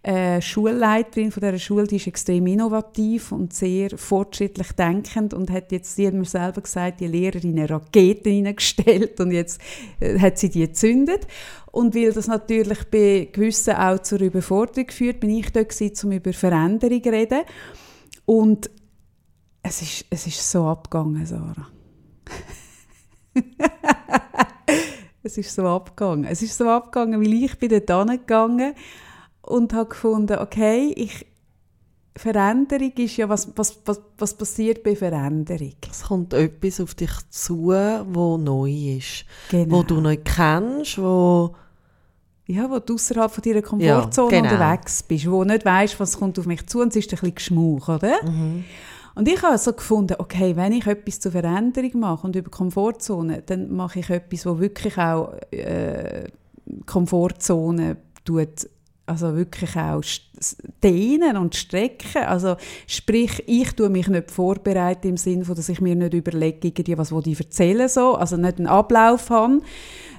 äh, 0.03 0.41
Schulleiterin 0.41 1.31
von 1.31 1.43
dieser 1.43 1.59
Schule, 1.59 1.87
die 1.87 1.97
ist 1.97 2.07
extrem 2.07 2.47
innovativ 2.47 3.31
und 3.31 3.53
sehr 3.53 3.91
fortschrittlich 3.91 4.73
denkend 4.73 5.35
und 5.35 5.51
hat 5.51 5.71
jetzt, 5.71 5.97
sie 5.97 6.07
hat 6.07 6.15
mir 6.15 6.25
selber 6.25 6.63
gesagt, 6.63 7.01
die 7.01 7.07
Lehrer 7.07 7.45
in 7.45 7.59
eine 7.59 7.69
Rakete 7.69 8.31
hineingestellt 8.31 9.21
und 9.21 9.33
jetzt 9.33 9.61
äh, 10.01 10.19
hat 10.19 10.39
sie 10.39 10.49
die 10.49 10.61
gezündet. 10.61 11.27
Und 11.71 11.95
weil 11.95 12.15
das 12.15 12.27
natürlich 12.27 12.85
bei 12.91 13.29
gewissen 13.31 13.75
auch 13.75 13.99
zur 13.99 14.23
Überforderung 14.23 14.91
führt, 14.91 15.21
bin 15.21 15.29
ich 15.29 15.53
dort 15.53 15.69
gewesen, 15.69 16.07
um 16.07 16.13
über 16.13 16.33
Veränderung 16.33 17.03
zu 17.03 17.11
reden. 17.11 17.41
Und 18.25 18.71
es 19.63 19.83
ist, 19.83 20.05
es 20.11 20.27
ist 20.27 20.51
so 20.51 20.67
abgegangen, 20.67 21.27
Sarah. 21.27 21.69
es 25.23 25.39
ist 25.39 25.55
so 25.55 25.67
abgegangen. 25.67 26.25
Es 26.25 26.43
ist 26.43 26.57
so 26.57 26.69
abgegangen, 26.69 27.21
weil 27.21 27.33
ich 27.33 27.59
bin 27.59 27.69
dort 27.69 28.11
hingegangen 28.11 28.75
und 29.43 29.73
habe 29.73 29.89
gefunden, 29.89 30.39
okay, 30.39 30.93
ich, 30.97 31.27
Veränderung 32.17 32.93
ist 32.97 33.17
ja, 33.17 33.29
was, 33.29 33.49
was, 33.57 33.79
was, 33.85 34.01
was 34.19 34.35
passiert 34.35 34.83
bei 34.83 34.97
Veränderung? 34.97 35.75
Es 35.91 36.03
kommt 36.03 36.35
etwas 36.35 36.81
auf 36.81 36.95
dich 36.95 37.13
zu, 37.31 37.69
wo 37.69 38.37
neu 38.37 38.97
ist. 38.99 39.25
Genau. 39.51 39.79
Wo 39.79 39.83
du 39.83 40.01
nicht 40.01 40.25
kennst, 40.25 40.99
wo... 40.99 41.55
Ja, 42.47 42.71
wo 42.71 42.79
du 42.79 42.95
außerhalb 42.95 43.31
von 43.31 43.43
deiner 43.43 43.61
Komfortzone 43.61 44.35
Ja, 44.35 44.41
genau. 44.41 44.55
unterwegs 44.55 45.03
bist, 45.03 45.31
wo 45.31 45.45
nicht 45.45 45.67
weißt, 45.67 46.01
was 46.01 46.19
kommt 46.19 46.39
auf 46.39 46.47
mich 46.47 46.67
zu 46.67 46.81
und 46.81 46.89
es 46.89 46.97
ist 46.97 47.13
ein 47.13 47.21
bisschen 47.21 47.35
Geschmauch, 47.35 47.89
oder? 47.91 48.17
Und 49.19 49.27
ich 49.27 49.43
habe 49.43 49.59
so 49.59 49.73
gefunden, 49.73 50.15
okay, 50.19 50.55
wenn 50.55 50.71
ich 50.71 50.87
etwas 50.87 51.19
zur 51.19 51.33
Veränderung 51.33 51.99
mache 51.99 52.25
und 52.25 52.37
über 52.37 52.51
Komfortzone, 52.51 53.43
dann 53.45 53.75
mache 53.75 53.99
ich 53.99 54.11
etwas, 54.11 54.47
wo 54.47 54.61
wirklich 54.61 54.97
auch 54.97 55.33
äh, 55.51 56.29
Komfortzone 56.87 57.97
tut, 58.25 58.71
also 59.07 59.35
wirklich 59.35 59.75
auch 59.75 60.03
dehnen 60.85 61.37
und 61.37 61.57
strecken. 61.57 62.23
Also 62.27 62.55
sprich, 62.87 63.43
ich 63.49 63.73
tue 63.73 63.89
mich 63.89 64.07
nicht 64.07 64.31
vorbereiten 64.31 65.09
im 65.09 65.17
Sinne 65.17 65.43
dass 65.43 65.69
ich 65.69 65.81
mir 65.81 65.97
nicht 65.97 66.15
überlege, 66.15 66.97
was 66.97 67.11
ich 67.11 67.41
erzählen 67.41 67.89
so, 67.89 68.15
also 68.15 68.37
nicht 68.37 68.59
einen 68.59 68.69
Ablauf 68.69 69.31
habe. 69.31 69.63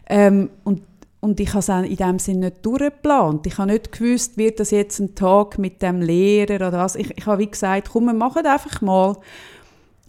Ähm, 0.09 0.49
und 0.65 0.81
und 1.21 1.39
ich 1.39 1.49
habe 1.49 1.59
es 1.59 1.69
auch 1.69 1.83
in 1.83 1.95
dem 1.95 2.19
Sinne 2.19 2.47
nicht 2.47 2.65
durchgeplant. 2.65 3.45
Ich 3.45 3.57
habe 3.57 3.71
nicht 3.71 3.91
gewusst, 3.91 4.37
wird 4.37 4.59
das 4.59 4.71
jetzt 4.71 4.99
ein 4.99 5.15
Tag 5.15 5.57
mit 5.57 5.81
dem 5.81 6.01
Lehrer 6.01 6.67
oder 6.67 6.73
was. 6.73 6.95
Ich, 6.95 7.17
ich 7.17 7.25
habe 7.25 7.41
wie 7.41 7.51
gesagt, 7.51 7.89
komm, 7.91 8.05
wir 8.05 8.13
machen 8.13 8.45
einfach 8.45 8.81
mal. 8.81 9.17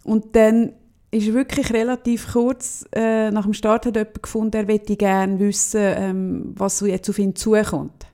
Und 0.04 0.36
dann 0.36 0.72
ist 1.10 1.32
wirklich 1.32 1.72
relativ 1.72 2.32
kurz 2.32 2.84
äh, 2.94 3.30
nach 3.30 3.42
dem 3.42 3.54
Start 3.54 3.86
hat 3.86 3.96
jemand 3.96 4.22
gefunden, 4.22 4.56
er 4.56 4.66
möchte 4.66 4.96
gerne 4.96 5.40
wissen, 5.40 5.80
ähm, 5.82 6.54
was 6.56 6.80
jetzt 6.80 7.10
auf 7.10 7.18
ihn 7.18 7.34
zukommt. 7.34 8.06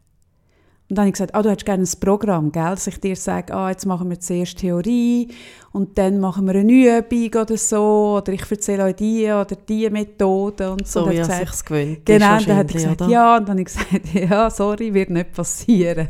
Und 0.88 0.96
dann 0.96 1.02
habe 1.02 1.08
ich 1.08 1.14
gesagt, 1.14 1.34
ah, 1.34 1.42
du 1.42 1.50
hättest 1.50 1.66
gerne 1.66 1.82
ein 1.82 2.00
Programm, 2.00 2.52
gell? 2.52 2.62
dass 2.62 2.86
ich 2.86 3.00
dir 3.00 3.16
sage, 3.16 3.52
ah, 3.52 3.70
jetzt 3.70 3.86
machen 3.86 4.08
wir 4.08 4.20
zuerst 4.20 4.58
Theorie 4.58 5.28
und 5.72 5.98
dann 5.98 6.20
machen 6.20 6.46
wir 6.46 6.54
eine 6.54 6.72
Übung 6.72 7.42
oder 7.42 7.56
so, 7.56 8.18
oder 8.18 8.32
ich 8.32 8.48
erzähle 8.48 8.84
euch 8.84 8.94
die 8.94 9.24
oder 9.24 9.56
die 9.68 9.90
Methode 9.90 10.70
und 10.70 10.86
so. 10.86 11.00
So 11.00 11.06
Und 11.06 11.12
wie 11.12 11.16
er 11.16 11.28
er 11.28 11.34
hat 11.34 11.40
gesagt, 11.40 11.56
sich 11.56 11.64
gewöhnt 11.66 12.06
Genau, 12.06 12.38
dann 12.38 12.56
hat 12.56 12.70
er 12.70 12.72
gesagt, 12.72 13.02
oder? 13.02 13.10
ja, 13.10 13.36
und 13.36 13.48
dann 13.48 13.58
habe 13.58 13.60
ich 13.62 13.66
gesagt, 13.66 14.14
ja, 14.30 14.48
sorry, 14.48 14.94
wird 14.94 15.10
nicht 15.10 15.32
passieren. 15.32 16.06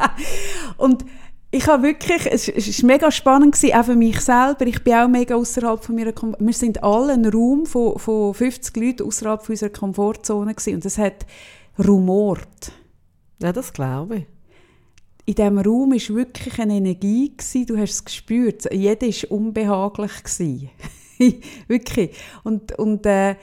und 0.76 1.06
ich 1.50 1.66
habe 1.66 1.84
wirklich, 1.84 2.26
es 2.30 2.48
es 2.48 2.82
war 2.82 2.86
mega 2.88 3.10
spannend, 3.10 3.54
gewesen, 3.54 3.74
auch 3.74 3.84
für 3.86 3.96
mich 3.96 4.20
selber. 4.20 4.66
Ich 4.66 4.84
bin 4.84 4.94
auch 4.94 5.08
mega 5.08 5.34
außerhalb 5.34 5.82
von 5.82 5.94
meiner 5.94 6.12
Kom 6.12 6.36
Wir 6.38 6.52
sind 6.52 6.82
alle 6.82 7.14
ein 7.14 7.24
Raum 7.24 7.64
von, 7.64 7.98
von 7.98 8.34
50 8.34 8.76
Leuten 8.76 9.06
außerhalb 9.06 9.42
von 9.42 9.52
unserer 9.54 9.70
Komfortzone 9.70 10.52
gewesen. 10.52 10.74
und 10.74 10.84
es 10.84 10.98
hat 10.98 11.24
rumort. 11.78 12.72
Ja, 13.44 13.52
das 13.52 13.74
glaube 13.74 14.16
ich. 14.16 14.26
In 15.26 15.34
diesem 15.34 15.58
Raum 15.58 15.90
war 15.92 16.16
wirklich 16.16 16.58
eine 16.58 16.76
Energie, 16.76 17.30
gewesen, 17.36 17.66
du 17.66 17.76
hast 17.76 17.90
es 17.90 18.04
gespürt. 18.06 18.72
Jeder 18.72 19.06
war 19.06 19.30
unbehaglich. 19.32 20.70
Wirklich. 21.68 22.16
Und, 22.42 22.72
und, 22.78 23.04
äh, 23.04 23.36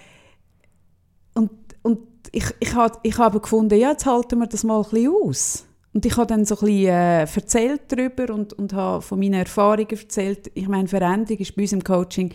und, 1.36 1.52
und 1.84 2.00
ich, 2.32 2.46
ich, 2.60 2.74
hab, 2.74 3.00
ich 3.04 3.16
habe 3.20 3.40
gefunden, 3.40 3.80
ja, 3.80 3.92
jetzt 3.92 4.08
halten 4.08 4.40
wir 4.40 4.48
das 4.48 4.64
mal 4.64 4.78
ein 4.82 4.90
bisschen 4.90 5.14
aus. 5.24 5.66
Und 5.94 6.04
ich 6.04 6.18
habe 6.18 6.26
dann 6.26 6.46
so 6.46 6.56
ein 6.56 6.66
bisschen 6.66 6.88
äh, 6.88 7.22
erzählt 7.22 7.82
darüber 7.90 8.34
und, 8.34 8.54
und 8.54 8.74
habe 8.74 9.04
von 9.04 9.20
meinen 9.20 9.36
Erfahrungen 9.36 9.88
erzählt. 9.88 10.50
Ich 10.56 10.68
meine, 10.68 10.88
Veränderung 10.88 11.38
ist 11.38 11.56
bei 11.56 11.62
uns 11.62 11.74
im 11.74 11.84
Coaching 11.84 12.34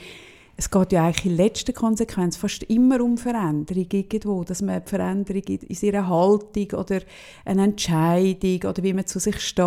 es 0.59 0.71
geht 0.71 0.93
ja 0.93 1.05
eigentlich 1.05 1.27
in 1.27 1.37
letzter 1.37 1.75
Konsequenz 1.75 2.37
fast 2.37 2.63
immer 2.65 3.03
um 3.03 3.19
Veränderung 3.19 3.87
irgendwo, 3.93 4.43
dass 4.43 4.63
man 4.63 4.83
Veränderung 4.85 5.43
in 5.43 5.75
seiner 5.75 6.09
Haltung 6.09 6.71
oder 6.79 7.01
eine 7.45 7.65
Entscheidung 7.65 8.71
oder 8.71 8.83
wie 8.83 8.95
man 8.95 9.07
zu 9.07 9.19
sich 9.19 9.39
steht 9.41 9.63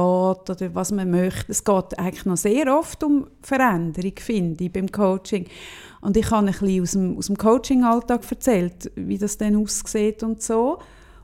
oder 0.50 0.74
was 0.74 0.91
man 0.91 1.12
möchte. 1.12 1.51
Es 1.51 1.63
geht 1.63 2.00
eigentlich 2.00 2.25
noch 2.25 2.38
sehr 2.38 2.75
oft 2.75 3.03
um 3.03 3.27
Veränderung, 3.43 4.13
finde 4.17 4.63
ich, 4.63 4.74
beim 4.74 4.91
Coaching. 4.91 5.46
Und 6.01 6.17
ich 6.17 6.31
habe 6.31 6.48
ein 6.48 6.53
bisschen 6.53 6.81
aus 6.81 6.91
dem, 6.91 7.17
aus 7.17 7.27
dem 7.27 7.38
Coaching-Alltag 7.38 8.22
erzählt, 8.29 8.91
wie 8.96 9.19
das 9.19 9.38
dann 9.38 9.58
aussieht 9.58 10.24
und 10.24 10.41
so. 10.41 10.79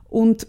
Und 0.09 0.45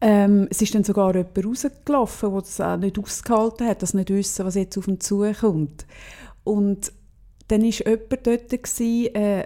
ähm, 0.00 0.46
es 0.48 0.62
ist 0.62 0.76
dann 0.76 0.84
sogar 0.84 1.16
jemand 1.16 1.44
rausgelaufen, 1.44 2.30
der 2.30 2.40
das 2.40 2.60
auch 2.60 2.76
nicht 2.76 2.98
ausgehalten 3.00 3.66
hat, 3.66 3.82
das 3.82 3.94
nicht 3.94 4.10
wissen, 4.10 4.46
was 4.46 4.54
jetzt 4.54 4.78
auf 4.78 4.86
ihn 4.86 5.00
zukommt. 5.00 5.86
Und 6.44 6.92
dann 7.48 7.62
war 7.62 7.86
jemand 7.86 8.26
dort, 8.26 8.50
gewesen, 8.50 9.14
äh, 9.14 9.40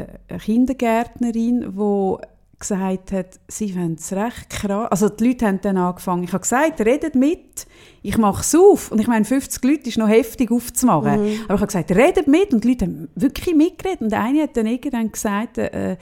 äh, 0.00 0.06
eine 0.28 0.38
Kindergärtnerin, 0.38 1.74
die 1.76 2.16
gesagt 2.58 3.12
hat, 3.12 3.40
sie 3.48 3.70
fände 3.70 4.00
es 4.00 4.12
recht 4.12 4.50
krass. 4.50 4.90
Also 4.90 5.08
die 5.08 5.28
Leute 5.28 5.46
haben 5.46 5.60
dann 5.60 5.76
angefangen. 5.76 6.24
Ich 6.24 6.32
habe 6.32 6.40
gesagt, 6.40 6.80
redet 6.80 7.14
mit, 7.14 7.66
ich 8.02 8.16
mache 8.16 8.40
es 8.40 8.54
auf. 8.54 8.90
Und 8.90 9.00
ich 9.00 9.06
meine, 9.06 9.24
50 9.24 9.62
Leute 9.64 9.88
ist 9.88 9.98
noch 9.98 10.08
heftig 10.08 10.50
aufzumachen. 10.50 11.20
Mhm. 11.20 11.40
Aber 11.44 11.54
ich 11.54 11.60
habe 11.60 11.66
gesagt, 11.66 11.90
redet 11.92 12.26
mit. 12.26 12.52
Und 12.52 12.64
die 12.64 12.68
Leute 12.68 12.86
haben 12.86 13.08
wirklich 13.14 13.54
mitgeredet. 13.54 14.00
Und 14.00 14.14
eine 14.14 14.42
hat 14.42 14.56
dann 14.56 14.66
irgendwann 14.66 15.12
gesagt, 15.12 15.58
äh, 15.58 15.96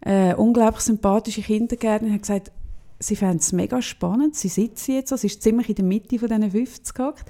äh, 0.00 0.34
unglaublich 0.34 0.82
sympathische 0.82 1.42
Kindergärtnerin 1.42 2.14
hat 2.14 2.22
gesagt, 2.22 2.52
sie 3.00 3.16
fände 3.16 3.38
es 3.38 3.52
mega 3.52 3.80
spannend. 3.82 4.36
Sie 4.36 4.48
sitzt 4.48 4.88
jetzt, 4.88 5.12
also 5.12 5.22
sie 5.22 5.28
ist 5.28 5.42
ziemlich 5.42 5.68
in 5.68 5.76
der 5.76 5.84
Mitte 5.84 6.18
von 6.18 6.28
diesen 6.28 6.50
50 6.50 6.94
gehockt. 6.94 7.24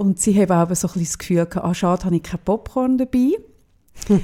Und 0.00 0.18
sie 0.18 0.34
haben 0.40 0.50
auch 0.50 0.74
so 0.74 0.88
ein 0.88 0.92
bisschen 0.94 1.04
das 1.04 1.18
Gefühl 1.18 1.44
gehabt, 1.44 1.62
ah, 1.62 1.74
schade, 1.74 2.06
habe 2.06 2.16
ich 2.16 2.22
kein 2.22 2.40
Popcorn 2.42 2.96
dabei. 2.96 3.32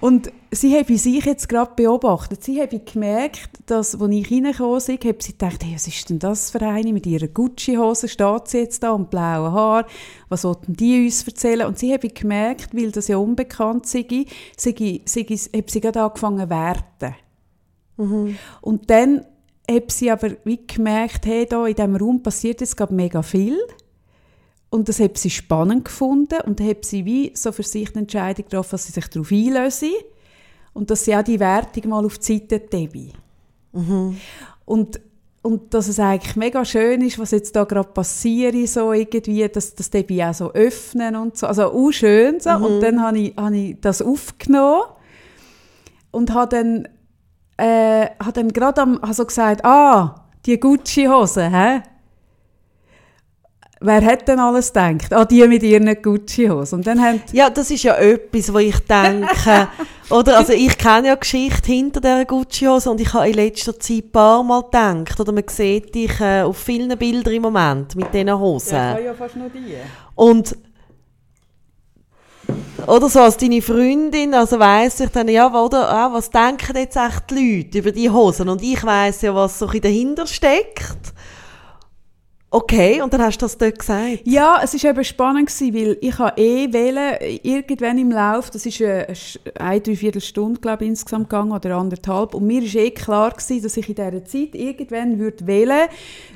und 0.00 0.32
sie 0.50 0.78
habe 0.78 0.96
sich 0.96 1.22
jetzt 1.26 1.46
gerade 1.46 1.72
beobachtet. 1.76 2.42
Sie 2.42 2.58
habe 2.58 2.78
gemerkt, 2.78 3.50
dass, 3.66 4.00
als 4.00 4.10
ich 4.10 4.30
reingekommen 4.30 4.82
bin, 4.86 4.98
habe 5.10 5.22
sie 5.22 5.32
gedacht, 5.32 5.62
hey, 5.62 5.74
was 5.74 5.86
ist 5.86 6.08
denn 6.08 6.18
das 6.18 6.50
für 6.50 6.62
eine 6.62 6.94
mit 6.94 7.04
ihrer 7.04 7.26
Gucci-Hose, 7.26 8.08
steht 8.08 8.48
sie 8.48 8.60
jetzt 8.60 8.82
da 8.82 8.92
und 8.92 9.10
blauen 9.10 9.52
Haar, 9.52 9.86
was 10.30 10.40
sollten 10.40 10.72
die 10.72 11.04
uns 11.04 11.24
erzählen? 11.24 11.66
Und 11.66 11.78
sie 11.78 11.92
habe 11.92 12.08
gemerkt, 12.08 12.74
weil 12.74 12.90
das 12.90 13.08
ja 13.08 13.18
unbekannt 13.18 13.84
sei, 13.84 14.24
sei, 14.56 15.04
sie 15.04 15.80
gerade 15.82 16.00
angefangen 16.00 16.48
zu 16.48 16.48
werten. 16.48 17.14
Mhm. 17.98 18.38
Und 18.62 18.88
dann 18.88 19.26
habe 19.70 19.92
sie 19.92 20.10
aber 20.10 20.30
wie 20.44 20.66
gemerkt, 20.66 21.26
hey, 21.26 21.44
da 21.44 21.66
in 21.66 21.74
diesem 21.74 21.96
Raum 21.96 22.22
passiert 22.22 22.62
jetzt 22.62 22.74
gerade 22.74 22.94
mega 22.94 23.20
viel. 23.20 23.58
Und 24.70 24.88
das 24.88 25.00
hat 25.00 25.16
sie 25.16 25.30
spannend 25.30 25.86
gefunden 25.86 26.40
und 26.44 26.60
hat 26.60 26.84
sie 26.84 27.04
wie 27.04 27.32
so 27.34 27.52
für 27.52 27.62
sich 27.62 27.90
die 27.90 28.00
Entscheidung 28.00 28.44
getroffen, 28.44 28.72
dass 28.72 28.86
sie 28.86 28.92
sich 28.92 29.08
darauf 29.08 29.32
einlösen 29.32 29.92
und 30.74 30.90
dass 30.90 31.04
sie 31.04 31.16
auch 31.16 31.22
die 31.22 31.40
Wertung 31.40 31.88
mal 31.88 32.04
auf 32.04 32.18
die 32.18 32.38
Seite 32.38 32.60
geben. 32.60 33.12
Mhm. 33.72 34.16
Und, 34.66 35.00
und 35.40 35.72
dass 35.72 35.88
es 35.88 35.98
eigentlich 35.98 36.36
mega 36.36 36.64
schön 36.64 37.00
ist, 37.00 37.18
was 37.18 37.30
jetzt 37.30 37.56
da 37.56 37.64
gerade 37.64 37.88
passiert, 37.88 38.68
so 38.68 38.92
irgendwie, 38.92 39.48
dass 39.48 39.74
das 39.74 39.88
Debbie 39.88 40.22
auch 40.22 40.34
so 40.34 40.52
öffnen 40.52 41.16
und 41.16 41.38
so, 41.38 41.46
also 41.46 41.72
auch 41.72 41.90
schön 41.90 42.38
so. 42.38 42.50
Mhm. 42.50 42.64
Und 42.64 42.80
dann 42.80 43.02
habe 43.02 43.18
ich, 43.18 43.36
habe 43.36 43.56
ich 43.56 43.80
das 43.80 44.02
aufgenommen 44.02 44.82
und 46.10 46.34
habe 46.34 46.56
dann, 46.56 46.88
äh, 47.56 48.10
habe 48.20 48.32
dann 48.34 48.52
gerade 48.52 48.82
am, 48.82 48.98
also 49.02 49.24
gesagt, 49.24 49.64
ah, 49.64 50.26
die 50.44 50.60
Gucci-Hose, 50.60 51.50
hä? 51.50 51.82
Wer 53.80 54.04
hat 54.04 54.26
denn 54.26 54.40
alles 54.40 54.72
gedacht? 54.72 55.12
Ah, 55.12 55.24
die 55.24 55.46
mit 55.46 55.62
ihren 55.62 56.02
Gucci-Hosen. 56.02 56.84
Ja, 57.32 57.48
das 57.48 57.70
ist 57.70 57.84
ja 57.84 57.94
etwas, 57.94 58.52
wo 58.52 58.58
ich 58.58 58.78
denke, 58.80 59.68
oder? 60.10 60.38
Also 60.38 60.52
ich 60.52 60.76
kenne 60.76 61.08
ja 61.08 61.14
Geschichte 61.14 61.70
hinter 61.70 62.00
dieser 62.00 62.24
Gucci-Hose 62.24 62.90
und 62.90 63.00
ich 63.00 63.12
habe 63.14 63.28
in 63.28 63.34
letzter 63.34 63.78
Zeit 63.78 64.04
ein 64.06 64.10
paar 64.10 64.42
Mal 64.42 64.62
gedacht, 64.62 65.20
oder 65.20 65.30
man 65.30 65.44
sieht 65.46 65.94
dich 65.94 66.20
äh, 66.20 66.42
auf 66.42 66.58
vielen 66.58 66.96
Bildern 66.98 67.34
im 67.34 67.42
Moment 67.42 67.94
mit 67.94 68.12
diesen 68.12 68.36
Hosen. 68.36 68.74
Ja, 68.74 68.98
ja 68.98 69.14
fast 69.14 69.36
nur 69.36 69.48
die. 69.48 69.76
Und 70.16 70.56
oder 72.86 73.08
so 73.08 73.20
als 73.20 73.36
deine 73.36 73.60
Freundin, 73.60 74.32
also 74.34 74.58
weiss 74.58 75.00
ich 75.00 75.10
dann, 75.10 75.28
ja, 75.28 75.52
oder, 75.52 75.90
ah, 75.90 76.10
was 76.12 76.30
denken 76.30 76.76
jetzt 76.76 76.96
echt 76.96 77.30
die 77.30 77.58
Leute 77.58 77.78
über 77.78 77.92
die 77.92 78.08
Hosen? 78.08 78.48
Und 78.48 78.62
ich 78.62 78.82
weiss 78.82 79.20
ja, 79.22 79.34
was 79.34 79.58
so 79.58 79.66
dahinter 79.66 80.26
steckt. 80.26 81.12
Okay, 82.50 83.02
und 83.02 83.12
dann 83.12 83.20
hast 83.20 83.42
du 83.42 83.44
das 83.44 83.58
dort 83.58 83.78
gesagt? 83.78 84.20
Ja, 84.24 84.60
es 84.64 84.72
war 84.82 84.90
eben 84.90 85.04
spannend, 85.04 85.48
gewesen, 85.48 85.74
weil 85.74 85.98
ich 86.00 86.18
habe 86.18 86.40
eh 86.40 86.72
wählen, 86.72 87.16
irgendwann 87.42 87.98
im 87.98 88.10
Lauf, 88.10 88.48
das 88.48 88.64
ist 88.64 88.80
eine, 88.80 89.06
eine 89.58 89.80
dreiviertel 89.82 90.22
Stunde, 90.22 90.58
glaube 90.58 90.84
ich, 90.84 90.90
insgesamt 90.90 91.28
gegangen, 91.28 91.52
oder 91.52 91.76
anderthalb, 91.76 92.32
und 92.32 92.46
mir 92.46 92.62
war 92.62 92.80
eh 92.80 92.90
klar, 92.90 93.32
gewesen, 93.32 93.62
dass 93.62 93.76
ich 93.76 93.90
in 93.90 93.94
dieser 93.96 94.24
Zeit 94.24 94.54
irgendwann 94.54 95.18
würde 95.18 95.46
wählen 95.46 95.88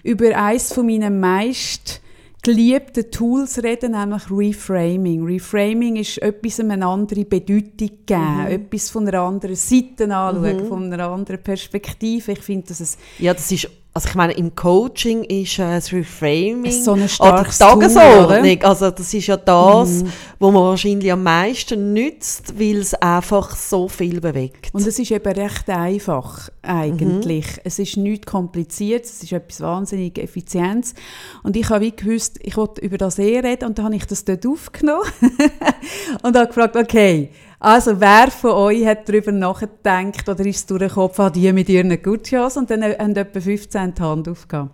über 0.02 0.36
eines 0.36 0.74
von 0.74 0.84
meinen 0.84 1.18
meist 1.18 2.02
geliebten 2.42 3.10
Tools 3.10 3.62
reden, 3.62 3.92
nämlich 3.92 4.24
Reframing. 4.30 5.24
Reframing 5.24 5.96
ist 5.96 6.18
etwas 6.18 6.60
eine 6.60 6.84
andere 6.84 7.24
Bedeutung 7.24 7.90
geben, 8.04 8.36
mhm. 8.40 8.46
etwas 8.48 8.90
von 8.90 9.08
einer 9.08 9.20
anderen 9.20 9.54
Seite 9.54 10.04
anschauen, 10.14 10.64
mhm. 10.64 10.68
von 10.68 10.92
einer 10.92 11.08
anderen 11.08 11.42
Perspektive. 11.42 12.32
Ich 12.32 12.40
finde, 12.40 12.66
dass 12.66 12.80
es... 12.80 12.98
Ja, 13.18 13.32
das 13.32 13.50
ist 13.50 13.68
also 13.94 14.08
ich 14.08 14.14
meine, 14.14 14.32
im 14.32 14.54
Coaching 14.54 15.22
ist 15.24 15.58
äh, 15.58 15.74
das 15.74 15.92
Reframing 15.92 16.64
ist 16.64 16.84
so 16.84 16.92
eine 16.92 17.04
oder 17.20 17.44
Tagesordnung, 17.44 18.62
also 18.62 18.90
das 18.90 19.12
ist 19.12 19.26
ja 19.26 19.36
das, 19.36 20.02
mhm. 20.02 20.12
wo 20.38 20.50
man 20.50 20.62
wahrscheinlich 20.62 21.12
am 21.12 21.22
meisten 21.22 21.92
nützt, 21.92 22.58
weil 22.58 22.78
es 22.78 22.94
einfach 22.94 23.54
so 23.54 23.88
viel 23.88 24.22
bewegt. 24.22 24.70
Und 24.72 24.86
es 24.86 24.98
ist 24.98 25.10
eben 25.10 25.32
recht 25.32 25.68
einfach 25.68 26.48
eigentlich. 26.62 27.46
Mhm. 27.56 27.60
Es 27.64 27.78
ist 27.78 27.98
nicht 27.98 28.24
kompliziert, 28.24 29.04
es 29.04 29.22
ist 29.22 29.32
etwas 29.32 29.60
wahnsinnig 29.60 30.18
Effizienz. 30.18 30.94
Und 31.42 31.54
ich 31.56 31.68
habe 31.68 31.84
wie 31.84 31.94
gewusst, 31.94 32.38
ich 32.42 32.56
wollte 32.56 32.80
über 32.80 32.96
das 32.96 33.18
eh 33.18 33.40
reden 33.40 33.66
und 33.66 33.76
dann 33.76 33.84
habe 33.84 33.96
ich 33.96 34.06
das 34.06 34.24
dort 34.24 34.46
aufgenommen 34.46 35.04
und 36.22 36.34
habe 36.34 36.46
gefragt, 36.46 36.76
okay, 36.76 37.30
also, 37.64 38.00
wer 38.00 38.28
von 38.32 38.50
euch 38.50 38.84
hat 38.84 39.08
darüber 39.08 39.30
nachgedacht 39.30 40.28
oder 40.28 40.44
ist 40.44 40.56
es 40.56 40.66
durch 40.66 40.80
den 40.80 40.90
Kopf, 40.90 41.20
ah, 41.20 41.30
die 41.30 41.52
mit 41.52 41.68
ihren 41.68 42.02
Gucci-Hosen? 42.02 42.62
Und 42.62 42.70
dann 42.70 42.82
haben 42.82 43.14
etwa 43.14 43.40
15 43.40 43.94
die 43.94 44.02
Hand 44.02 44.28
aufgegeben. 44.28 44.70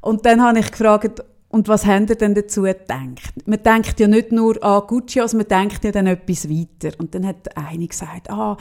Und 0.00 0.26
dann 0.26 0.42
habe 0.42 0.58
ich 0.58 0.72
gefragt, 0.72 1.22
und 1.50 1.68
was 1.68 1.86
habt 1.86 2.10
ihr 2.10 2.16
denn 2.16 2.34
dazu 2.34 2.62
gedacht? 2.62 3.32
Man 3.46 3.62
denkt 3.62 4.00
ja 4.00 4.08
nicht 4.08 4.32
nur 4.32 4.60
an 4.60 4.82
Gucci, 4.88 5.20
also 5.20 5.36
man 5.36 5.46
denkt 5.46 5.84
ja 5.84 5.92
dann 5.92 6.08
etwas 6.08 6.50
weiter. 6.50 6.98
Und 6.98 7.14
dann 7.14 7.24
hat 7.24 7.56
eine 7.56 7.86
gesagt, 7.86 8.28
ah, 8.28 8.56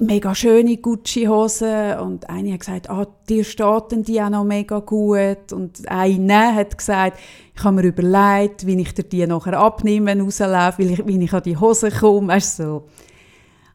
mega 0.00 0.34
schöne 0.34 0.76
Gucci-Hose 0.76 2.00
und 2.00 2.28
eine 2.30 2.52
hat 2.52 2.60
gesagt, 2.60 2.90
ah, 2.90 3.06
dir 3.28 3.44
steht 3.44 4.06
die 4.06 4.22
auch 4.22 4.30
noch 4.30 4.44
mega 4.44 4.78
gut 4.78 5.52
und 5.52 5.88
eine 5.88 6.54
hat 6.54 6.78
gesagt, 6.78 7.18
ich 7.54 7.64
habe 7.64 7.76
mir 7.76 7.88
überlegt, 7.88 8.66
wie 8.66 8.80
ich 8.80 8.94
dir 8.94 9.02
die 9.02 9.26
nachher 9.26 9.58
abnehme, 9.58 10.06
wenn 10.06 10.20
rauslaufe, 10.20 10.78
wie 10.78 10.92
ich, 10.92 11.06
wie 11.06 11.22
ich 11.22 11.32
an 11.32 11.42
die 11.42 11.56
Hose 11.56 11.90
komme, 11.90 12.28
weißt 12.28 12.56
so. 12.58 12.84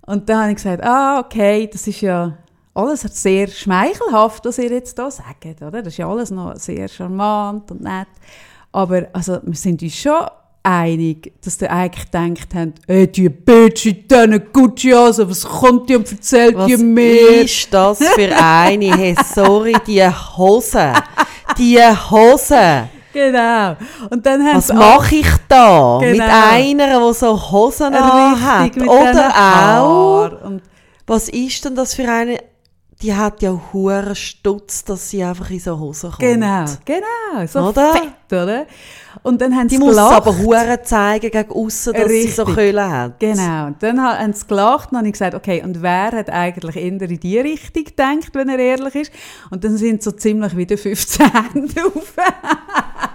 Und 0.05 0.29
dann 0.29 0.41
habe 0.41 0.49
ich 0.51 0.55
gesagt, 0.55 0.83
ah, 0.83 1.19
okay, 1.19 1.67
das 1.71 1.85
ist 1.85 2.01
ja 2.01 2.37
alles 2.73 3.01
sehr 3.01 3.47
schmeichelhaft, 3.47 4.45
was 4.45 4.59
ihr 4.59 4.71
jetzt 4.71 4.97
da 4.97 5.11
sagt, 5.11 5.61
oder? 5.61 5.81
Das 5.81 5.87
ist 5.87 5.97
ja 5.97 6.09
alles 6.09 6.31
noch 6.31 6.55
sehr 6.55 6.87
charmant 6.87 7.71
und 7.71 7.81
nett. 7.81 8.07
Aber 8.71 9.07
also, 9.11 9.39
wir 9.43 9.55
sind 9.55 9.81
uns 9.81 9.95
schon 9.95 10.27
einig, 10.67 11.31
dass 11.43 11.57
die 11.57 11.69
eigentlich 11.69 12.05
gedacht 12.11 12.53
haben, 12.53 12.73
hey, 12.85 13.07
die 13.07 13.29
Bitch 13.29 13.85
in 13.85 14.07
diesen 14.07 14.51
Gucci 14.51 14.93
also, 14.93 15.29
was 15.29 15.43
kommt 15.43 15.89
die 15.89 15.95
und 15.95 16.11
erzählt 16.11 16.57
was 16.57 16.67
die 16.67 16.77
mir? 16.77 17.21
Was 17.21 17.45
ist 17.45 17.73
das 17.73 17.99
für 17.99 18.35
eine? 18.35 18.97
Hey, 18.97 19.15
sorry, 19.33 19.73
die 19.85 20.03
Hose. 20.03 20.93
Die 21.57 21.79
Hose. 21.79 22.89
Genau. 23.13 23.75
Und 24.09 24.25
dann 24.25 24.45
was 24.53 24.71
mache 24.71 25.15
ich 25.15 25.27
da 25.47 25.99
genau. 25.99 26.11
mit 26.11 26.21
einer, 26.21 27.07
die 27.07 27.13
so 27.13 27.51
Hosen 27.51 27.95
hat? 27.95 28.77
Oder 28.77 29.81
auch, 29.81 30.31
was 31.07 31.29
ist 31.29 31.63
denn 31.63 31.75
das 31.75 31.95
für 31.95 32.07
eine 32.07 32.37
die 33.01 33.13
hat 33.13 33.43
ja 33.43 33.59
hohen 33.73 34.15
Stutz, 34.15 34.83
dass 34.83 35.11
sie 35.11 35.23
einfach 35.23 35.49
in 35.51 35.59
so 35.59 35.77
Hosen 35.77 36.09
kommt. 36.09 36.19
Genau, 36.19 36.65
genau, 36.83 37.45
so 37.45 37.59
oder? 37.59 37.93
fett, 37.93 38.33
oder? 38.33 38.65
Und 39.21 39.39
dann 39.39 39.55
haben 39.55 39.67
die 39.67 39.77
muss 39.77 39.89
gelacht. 39.89 40.13
aber 40.13 40.37
Huren 40.37 40.79
zeigen 40.83 41.29
gegen 41.29 41.51
außen, 41.51 41.93
dass 41.93 42.05
Richtig. 42.05 42.29
sie 42.29 42.35
so 42.35 42.45
Köhle 42.45 42.89
hat. 42.89 43.19
Genau. 43.19 43.67
Und 43.67 43.83
dann 43.83 44.01
haben 44.01 44.33
sie 44.33 44.47
gelacht 44.47 44.91
und 44.91 44.97
habe 44.97 45.07
ich 45.07 45.13
gesagt, 45.13 45.35
okay, 45.35 45.61
und 45.63 45.81
wer 45.81 46.11
hat 46.11 46.29
eigentlich 46.29 46.75
eher 46.75 46.85
in 46.85 47.19
die 47.19 47.39
Richtung 47.39 47.83
gedacht, 47.83 48.29
wenn 48.33 48.49
er 48.49 48.59
ehrlich 48.59 48.95
ist? 48.95 49.11
Und 49.51 49.63
dann 49.63 49.77
sind 49.77 50.01
so 50.01 50.11
ziemlich 50.11 50.57
wieder 50.57 50.77
15 50.77 51.31
Hände 51.31 51.85
auf. 51.95 52.13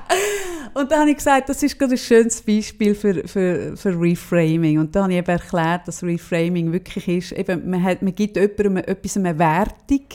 und 0.74 0.90
dann 0.90 1.00
habe 1.00 1.10
ich 1.10 1.16
gesagt, 1.16 1.48
das 1.48 1.62
ist 1.62 1.78
gerade 1.78 1.94
ein 1.94 1.98
schönes 1.98 2.42
Beispiel 2.42 2.94
für, 2.94 3.26
für, 3.26 3.76
für 3.76 4.00
Reframing. 4.00 4.78
Und 4.78 4.94
dann 4.94 5.04
habe 5.04 5.12
ich 5.12 5.18
eben 5.18 5.30
erklärt, 5.30 5.88
dass 5.88 6.02
Reframing 6.02 6.72
wirklich 6.72 7.08
ist, 7.08 7.32
eben, 7.32 7.70
man, 7.70 7.82
hat, 7.82 8.02
man 8.02 8.14
gibt 8.14 8.36
jemandem 8.36 8.78
etwas 8.78 9.16
eine 9.16 9.38
Wertung 9.38 10.06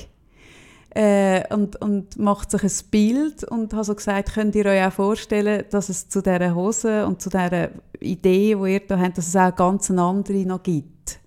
äh, 0.92 1.54
und, 1.54 1.80
und 1.82 2.18
macht 2.18 2.52
sich 2.52 2.64
ein 2.64 2.90
Bild 2.90 3.44
und 3.44 3.74
habe 3.74 3.84
so 3.84 3.94
gesagt, 3.94 4.34
könnt 4.34 4.56
ihr 4.56 4.66
euch 4.66 4.84
auch 4.84 4.94
vorstellen, 4.94 5.66
dass 5.70 5.90
es 5.90 6.10
zu 6.10 6.22
dieser 6.22 6.56
Hose 6.56 7.06
und 7.06 7.22
zu 7.22 7.30
dieser 7.30 7.70
Idee, 8.00 8.56
die 8.56 8.74
ihr 8.74 8.80
da 8.80 8.98
habt, 8.98 9.18
dass 9.18 9.28
es 9.28 9.36
auch 9.36 9.56
ganz 9.56 9.92
andere 9.92 10.46
noch 10.46 10.64
gibt. 10.64 11.20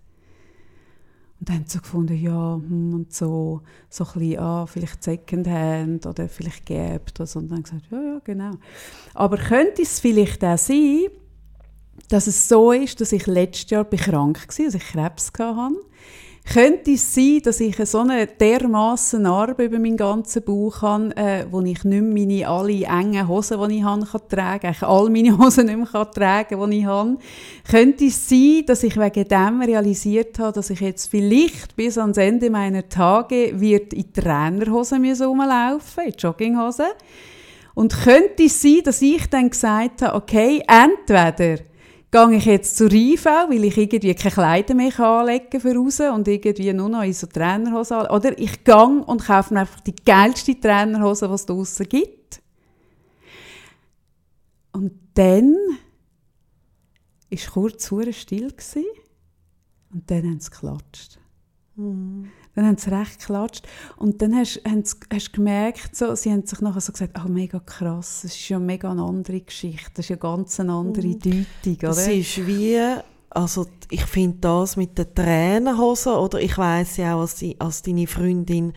Und 1.51 1.57
haben 1.57 1.65
so 1.67 1.81
gefunden, 1.81 2.17
ja, 2.17 2.55
hm, 2.55 2.95
und 2.95 3.13
so, 3.13 3.63
so 3.89 4.05
ein 4.05 4.13
bisschen, 4.13 4.39
ah, 4.39 4.67
vielleicht 4.67 5.03
Secondhand 5.03 6.07
oder 6.07 6.29
vielleicht 6.29 6.67
oder 6.71 7.27
so. 7.27 7.41
Und 7.41 7.51
dann 7.51 7.63
gesagt, 7.63 7.83
ja, 7.91 8.01
ja, 8.01 8.21
genau. 8.23 8.53
Aber 9.15 9.37
könnte 9.37 9.83
es 9.83 9.99
vielleicht 9.99 10.45
auch 10.45 10.59
sein, 10.59 11.07
dass 12.09 12.27
es 12.29 12.49
so 12.49 12.71
ist, 12.73 13.01
dass 13.01 13.13
ich 13.13 13.27
letztes 13.27 13.71
Jahr 13.71 13.85
krank 13.85 14.39
war, 14.39 14.65
dass 14.65 14.75
ich 14.75 14.85
Krebs 14.85 15.33
hatte. 15.39 15.75
Könnte 16.45 16.93
es 16.93 17.15
sein, 17.15 17.41
dass 17.45 17.61
ich 17.61 17.77
so 17.87 17.99
eine 17.99 18.27
dermassen 18.27 19.23
Narbe 19.23 19.65
über 19.65 19.79
meinen 19.79 19.97
ganzen 19.97 20.43
Bauch 20.43 20.83
habe, 20.83 21.17
äh, 21.17 21.45
wo 21.49 21.61
ich 21.61 21.85
nicht 21.85 22.03
mehr 22.03 22.03
meine 22.03 22.49
alle 22.49 22.85
engen 22.85 23.29
Hosen, 23.29 23.69
die 23.69 23.77
ich 23.77 23.85
habe, 23.85 24.05
kann 24.05 24.29
tragen 24.29 24.75
kann, 24.75 24.89
all 24.89 25.11
meine 25.11 25.39
Hosen 25.39 25.67
nicht 25.67 25.77
mehr 25.77 25.87
kann 25.87 26.11
tragen 26.13 26.71
die 26.71 26.79
ich 26.79 26.87
habe. 26.87 27.19
Könnte 27.71 28.07
es 28.07 28.29
sein, 28.29 28.65
dass 28.67 28.83
ich 28.83 28.97
wegen 28.97 29.29
dem 29.29 29.63
realisiert 29.63 30.39
habe, 30.41 30.53
dass 30.53 30.71
ich 30.71 30.81
jetzt 30.81 31.11
vielleicht 31.11 31.77
bis 31.77 31.99
ans 31.99 32.17
Ende 32.17 32.51
meiner 32.51 32.89
Tage 32.89 33.53
wird 33.61 33.93
in 33.93 34.13
Trainerhosen 34.13 35.05
rumlaufen 35.23 36.05
in 36.05 36.15
Jogginghosen. 36.19 36.87
Und 37.75 37.97
könnte 38.03 38.45
es 38.45 38.61
sein, 38.61 38.81
dass 38.85 39.01
ich 39.03 39.29
dann 39.31 39.51
gesagt 39.51 40.03
habe, 40.03 40.17
okay, 40.17 40.63
entweder 40.67 41.63
gehe 42.11 42.33
ich 42.33 42.45
jetzt 42.45 42.77
zur 42.77 42.93
IV, 42.93 43.25
weil 43.25 43.65
ich 43.65 43.77
irgendwie 43.77 44.15
keine 44.15 44.35
Kleider 44.35 44.75
mehr 44.75 44.99
anlegen 44.99 45.61
für 45.61 45.75
raus 45.75 46.01
und 46.01 46.27
irgendwie 46.27 46.73
nur 46.73 46.89
noch 46.89 47.03
in 47.03 47.13
so 47.13 47.27
Trainerhose 47.27 47.97
an. 47.97 48.15
Oder 48.15 48.39
ich 48.39 48.65
gehe 48.65 48.75
und 48.75 49.25
kaufe 49.25 49.55
mir 49.55 49.61
einfach 49.61 49.81
die 49.81 49.95
geilste 49.95 50.59
Trainerhose, 50.59 51.29
die 51.29 51.35
es 51.35 51.47
draussen 51.47 51.89
gibt. 51.89 52.43
Und 54.73 54.93
dann 55.15 55.55
war 57.31 57.53
kurz 57.53 57.87
still 57.87 58.51
gewesen, 58.51 58.85
und 59.93 60.11
dann 60.11 60.25
haben 60.25 60.41
sie 60.41 60.51
geklatscht. 60.51 61.19
Mm. 61.77 62.25
Dann 62.61 62.69
haben 62.69 62.77
sie 62.77 62.91
recht 62.91 63.21
geklatscht. 63.21 63.67
Und 63.97 64.21
dann 64.21 64.37
hast, 64.37 64.61
du 64.67 65.33
gemerkt, 65.33 65.97
so, 65.97 66.15
sie 66.15 66.31
haben 66.31 66.45
sich 66.45 66.61
nachher 66.61 66.83
so 66.83 66.93
gesagt, 66.93 67.19
oh, 67.19 67.27
mega 67.27 67.59
krass, 67.59 68.21
das 68.23 68.33
ist 68.33 68.49
ja 68.51 68.59
mega 68.59 68.91
eine 68.91 69.03
andere 69.03 69.41
Geschichte, 69.41 69.91
das 69.95 70.05
ist 70.05 70.11
ja 70.11 70.17
ganz 70.17 70.61
eine 70.61 70.75
andere 70.75 71.07
mhm. 71.07 71.47
Deutung, 71.65 71.77
oder? 71.79 71.89
Es 71.89 72.07
ist 72.07 72.47
wie, 72.47 72.79
also 73.31 73.67
ich 73.89 74.05
finde 74.05 74.37
das 74.43 74.77
mit 74.77 74.99
den 74.99 75.15
Tränenhosen, 75.15 76.13
oder 76.13 76.39
ich 76.39 76.59
weiß 76.59 76.99
ja 76.99 77.15
auch 77.15 77.21
als, 77.23 77.37
die, 77.37 77.59
als 77.59 77.81
deine 77.81 78.07
Freundin, 78.07 78.75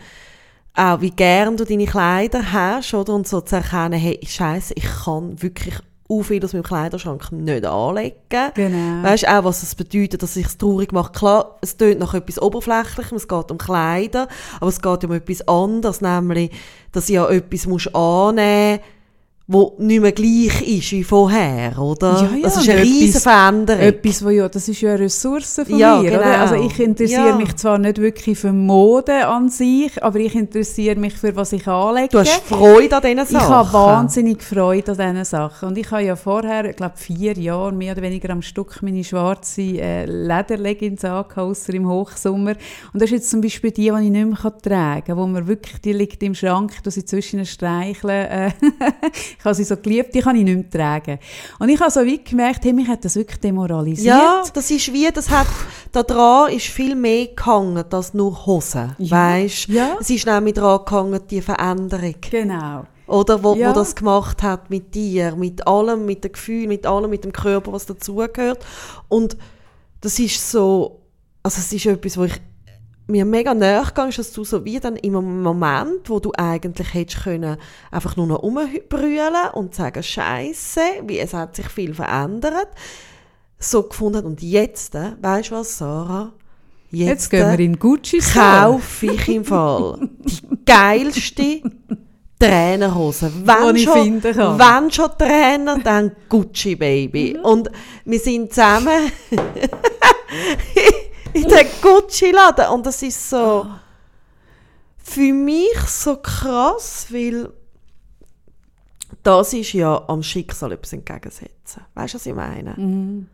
auch 0.73 1.01
wie 1.01 1.11
gern 1.11 1.57
du 1.57 1.65
deine 1.65 1.85
Kleider 1.85 2.53
hast, 2.53 2.93
oder? 2.93 3.13
Und 3.13 3.27
so 3.27 3.41
zu 3.41 3.57
erkennen, 3.57 3.99
hey, 3.99 4.17
Scheiße, 4.25 4.75
ich 4.77 4.87
kann 5.03 5.41
wirklich 5.41 5.75
auch 6.19 6.23
viel 6.23 6.43
aus 6.43 6.53
meinem 6.53 6.63
Kleiderschrank 6.63 7.31
nicht 7.31 7.65
anlegen. 7.65 8.15
Genau. 8.53 9.03
Weißt 9.03 9.27
auch, 9.27 9.43
was 9.43 9.63
es 9.63 9.75
bedeutet, 9.75 10.23
dass 10.23 10.35
ich 10.35 10.45
es 10.45 10.57
traurig 10.57 10.91
mache. 10.91 11.11
Klar, 11.11 11.57
es 11.61 11.77
tönt 11.77 11.99
nach 11.99 12.13
etwas 12.13 12.41
Oberflächlichem, 12.41 13.17
es 13.17 13.27
geht 13.27 13.51
um 13.51 13.57
Kleider, 13.57 14.27
aber 14.59 14.69
es 14.69 14.81
geht 14.81 15.03
um 15.03 15.11
etwas 15.11 15.47
anderes, 15.47 16.01
nämlich, 16.01 16.51
dass 16.91 17.09
ich 17.09 17.15
ja 17.15 17.27
etwas 17.29 17.67
annehmen 17.93 18.79
muss, 18.79 18.93
wo 19.45 19.75
nicht 19.77 20.01
mehr 20.01 20.13
gleich 20.13 20.61
ist 20.61 20.91
wie 20.93 21.03
vorher, 21.03 21.77
oder? 21.77 22.13
Ja, 22.13 22.37
ja, 22.37 22.43
das 22.43 22.57
ist 22.57 22.69
eine 22.69 22.81
riesige 22.81 23.19
Veränderung. 23.19 23.81
Etwas, 23.81 24.23
wo 24.23 24.29
ja, 24.29 24.47
das 24.47 24.69
ist 24.69 24.79
ja 24.79 24.91
eine 24.91 24.99
Ressource 25.01 25.61
von 25.65 25.77
ja, 25.77 25.97
mir, 25.97 26.11
genau. 26.11 26.21
oder? 26.21 26.39
Also 26.39 26.55
ich 26.55 26.79
interessiere 26.79 27.29
ja. 27.29 27.35
mich 27.35 27.53
zwar 27.57 27.77
nicht 27.77 27.97
wirklich 27.97 28.39
für 28.39 28.53
Mode 28.53 29.27
an 29.27 29.49
sich, 29.49 30.01
aber 30.01 30.19
ich 30.19 30.33
interessiere 30.33 30.95
mich 30.95 31.15
für 31.15 31.35
was 31.35 31.51
ich 31.51 31.67
anlege. 31.67 32.07
Du 32.07 32.19
hast 32.19 32.41
Freude 32.45 32.95
an 32.95 33.01
diesen 33.01 33.25
Sachen? 33.25 33.35
Ich 33.35 33.49
habe 33.49 33.73
wahnsinnig 33.73 34.41
Freude 34.41 34.91
an 34.93 34.97
diesen 34.97 35.25
Sachen. 35.25 35.67
Und 35.67 35.77
ich 35.77 35.91
habe 35.91 36.03
ja 36.03 36.15
vorher, 36.15 36.63
ich 36.63 36.77
glaube 36.77 36.95
vier 36.95 37.33
Jahre, 37.33 37.73
mehr 37.73 37.91
oder 37.91 38.01
weniger 38.01 38.29
am 38.29 38.41
Stück 38.41 38.81
meine 38.81 39.03
schwarze 39.03 39.61
äh, 39.61 40.05
Lederleggings 40.05 41.03
angehabt, 41.03 41.67
im 41.67 41.89
Hochsommer. 41.89 42.55
Und 42.93 43.01
das 43.01 43.03
ist 43.03 43.11
jetzt 43.11 43.29
zum 43.29 43.41
Beispiel 43.41 43.71
die, 43.71 43.91
die 43.91 44.05
ich 44.05 44.09
nicht 44.09 44.43
mehr 44.43 44.57
tragen 44.61 45.03
kann, 45.03 45.17
wo 45.17 45.27
mir 45.27 45.45
wirklich, 45.47 45.81
die 45.81 45.91
liegt 45.91 46.23
im 46.23 46.33
Schrank, 46.33 46.81
dass 46.83 46.95
ich 46.95 47.07
zwischen 47.07 47.45
streicheln 47.45 48.09
äh, 48.09 48.51
Ich 49.37 49.45
habe 49.45 49.55
sie 49.55 49.63
so 49.63 49.77
geliebt, 49.77 50.13
die 50.13 50.21
kann 50.21 50.35
ich 50.35 50.43
nicht 50.43 50.55
mehr 50.55 50.69
tragen. 50.69 51.19
Und 51.59 51.69
ich 51.69 51.79
habe 51.79 51.91
so 51.91 52.03
wie 52.03 52.23
gemerkt, 52.23 52.63
hey, 52.63 52.73
mich 52.73 52.87
hat 52.87 53.03
das 53.05 53.15
wirklich 53.15 53.39
demoralisiert. 53.39 54.15
Ja, 54.15 54.43
das 54.53 54.71
ist 54.71 54.91
wie, 54.93 55.09
das 55.11 55.29
hat, 55.29 55.47
da 55.91 56.03
dran 56.03 56.51
ist 56.51 56.67
viel 56.67 56.95
mehr 56.95 57.27
gehangen 57.27 57.83
als 57.91 58.13
nur 58.13 58.45
Hosen, 58.45 58.95
ja. 58.97 59.11
weißt? 59.11 59.67
Ja. 59.67 59.97
Es 59.99 60.09
ist 60.09 60.25
nämlich 60.25 60.53
dran 60.55 60.81
gehangen, 60.85 61.21
die 61.29 61.41
Veränderung. 61.41 62.15
Genau. 62.29 62.85
Oder 63.07 63.43
wo, 63.43 63.55
ja. 63.55 63.69
wo 63.69 63.73
das 63.73 63.95
gemacht 63.95 64.41
hat 64.43 64.69
mit 64.69 64.95
dir, 64.95 65.35
mit 65.35 65.67
allem, 65.67 66.05
mit 66.05 66.23
dem 66.23 66.31
Gefühl, 66.31 66.67
mit 66.67 66.85
allem, 66.85 67.09
mit 67.09 67.23
dem 67.23 67.33
Körper, 67.33 67.73
was 67.73 67.85
dazugehört. 67.85 68.65
Und 69.09 69.37
das 70.01 70.19
ist 70.19 70.49
so, 70.49 71.01
also 71.43 71.59
es 71.59 71.71
ist 71.73 71.85
etwas, 71.85 72.17
wo 72.17 72.23
ich 72.23 72.39
mir 73.07 73.25
mega 73.25 73.53
näher 73.53 73.83
gegangen 73.85 74.13
dass 74.15 74.31
du 74.31 74.43
so 74.43 74.63
wie 74.65 74.79
dann 74.79 74.95
im 74.95 75.41
Moment, 75.41 76.09
wo 76.09 76.19
du 76.19 76.31
eigentlich 76.37 76.93
hättest 76.93 77.23
können, 77.23 77.57
einfach 77.91 78.15
nur 78.15 78.27
noch 78.27 78.43
rumbrüllen 78.43 79.51
und 79.53 79.75
sagen, 79.75 80.01
Scheiße, 80.01 80.81
wie 81.05 81.19
es 81.19 81.33
hat 81.33 81.55
sich 81.55 81.67
viel 81.67 81.93
verändert, 81.93 82.69
so 83.59 83.83
gefunden 83.83 84.25
und 84.25 84.41
jetzt, 84.41 84.95
äh, 84.95 85.13
weißt 85.21 85.51
du 85.51 85.55
was, 85.55 85.77
Sarah? 85.77 86.33
Jetzt, 86.91 87.09
jetzt 87.09 87.29
gehen 87.31 87.49
wir 87.49 87.59
in 87.59 87.79
Gucci 87.79 88.19
kaufe 88.19 89.07
ich 89.07 89.27
im 89.27 89.43
Fall 89.43 90.09
die 90.19 90.63
geilste 90.63 91.61
Trainerhose. 92.37 93.31
Wenn, 93.43 93.77
schon, 93.77 94.23
wenn 94.23 94.91
schon 94.91 95.09
Trainer, 95.17 95.79
dann 95.79 96.11
Gucci 96.29 96.75
Baby. 96.75 97.35
Mhm. 97.37 97.45
Und 97.45 97.71
wir 98.05 98.19
sind 98.19 98.53
zusammen 98.53 99.11
in 101.41 101.43
den 101.43 101.67
Gucci-Laden. 101.81 102.69
Und 102.69 102.85
das 102.85 103.01
ist 103.01 103.29
so 103.29 103.67
für 104.97 105.33
mich 105.33 105.79
so 105.87 106.17
krass, 106.17 107.07
weil 107.09 107.51
das 109.21 109.53
ist 109.53 109.73
ja 109.73 110.03
am 110.07 110.23
Schicksal 110.23 110.71
etwas 110.71 110.93
entgegensetzen. 110.93 111.83
Weißt 111.93 112.13
du, 112.13 112.17
was 112.17 112.25
ich 112.25 112.33
meine? 112.33 112.73
Mhm. 112.75 113.27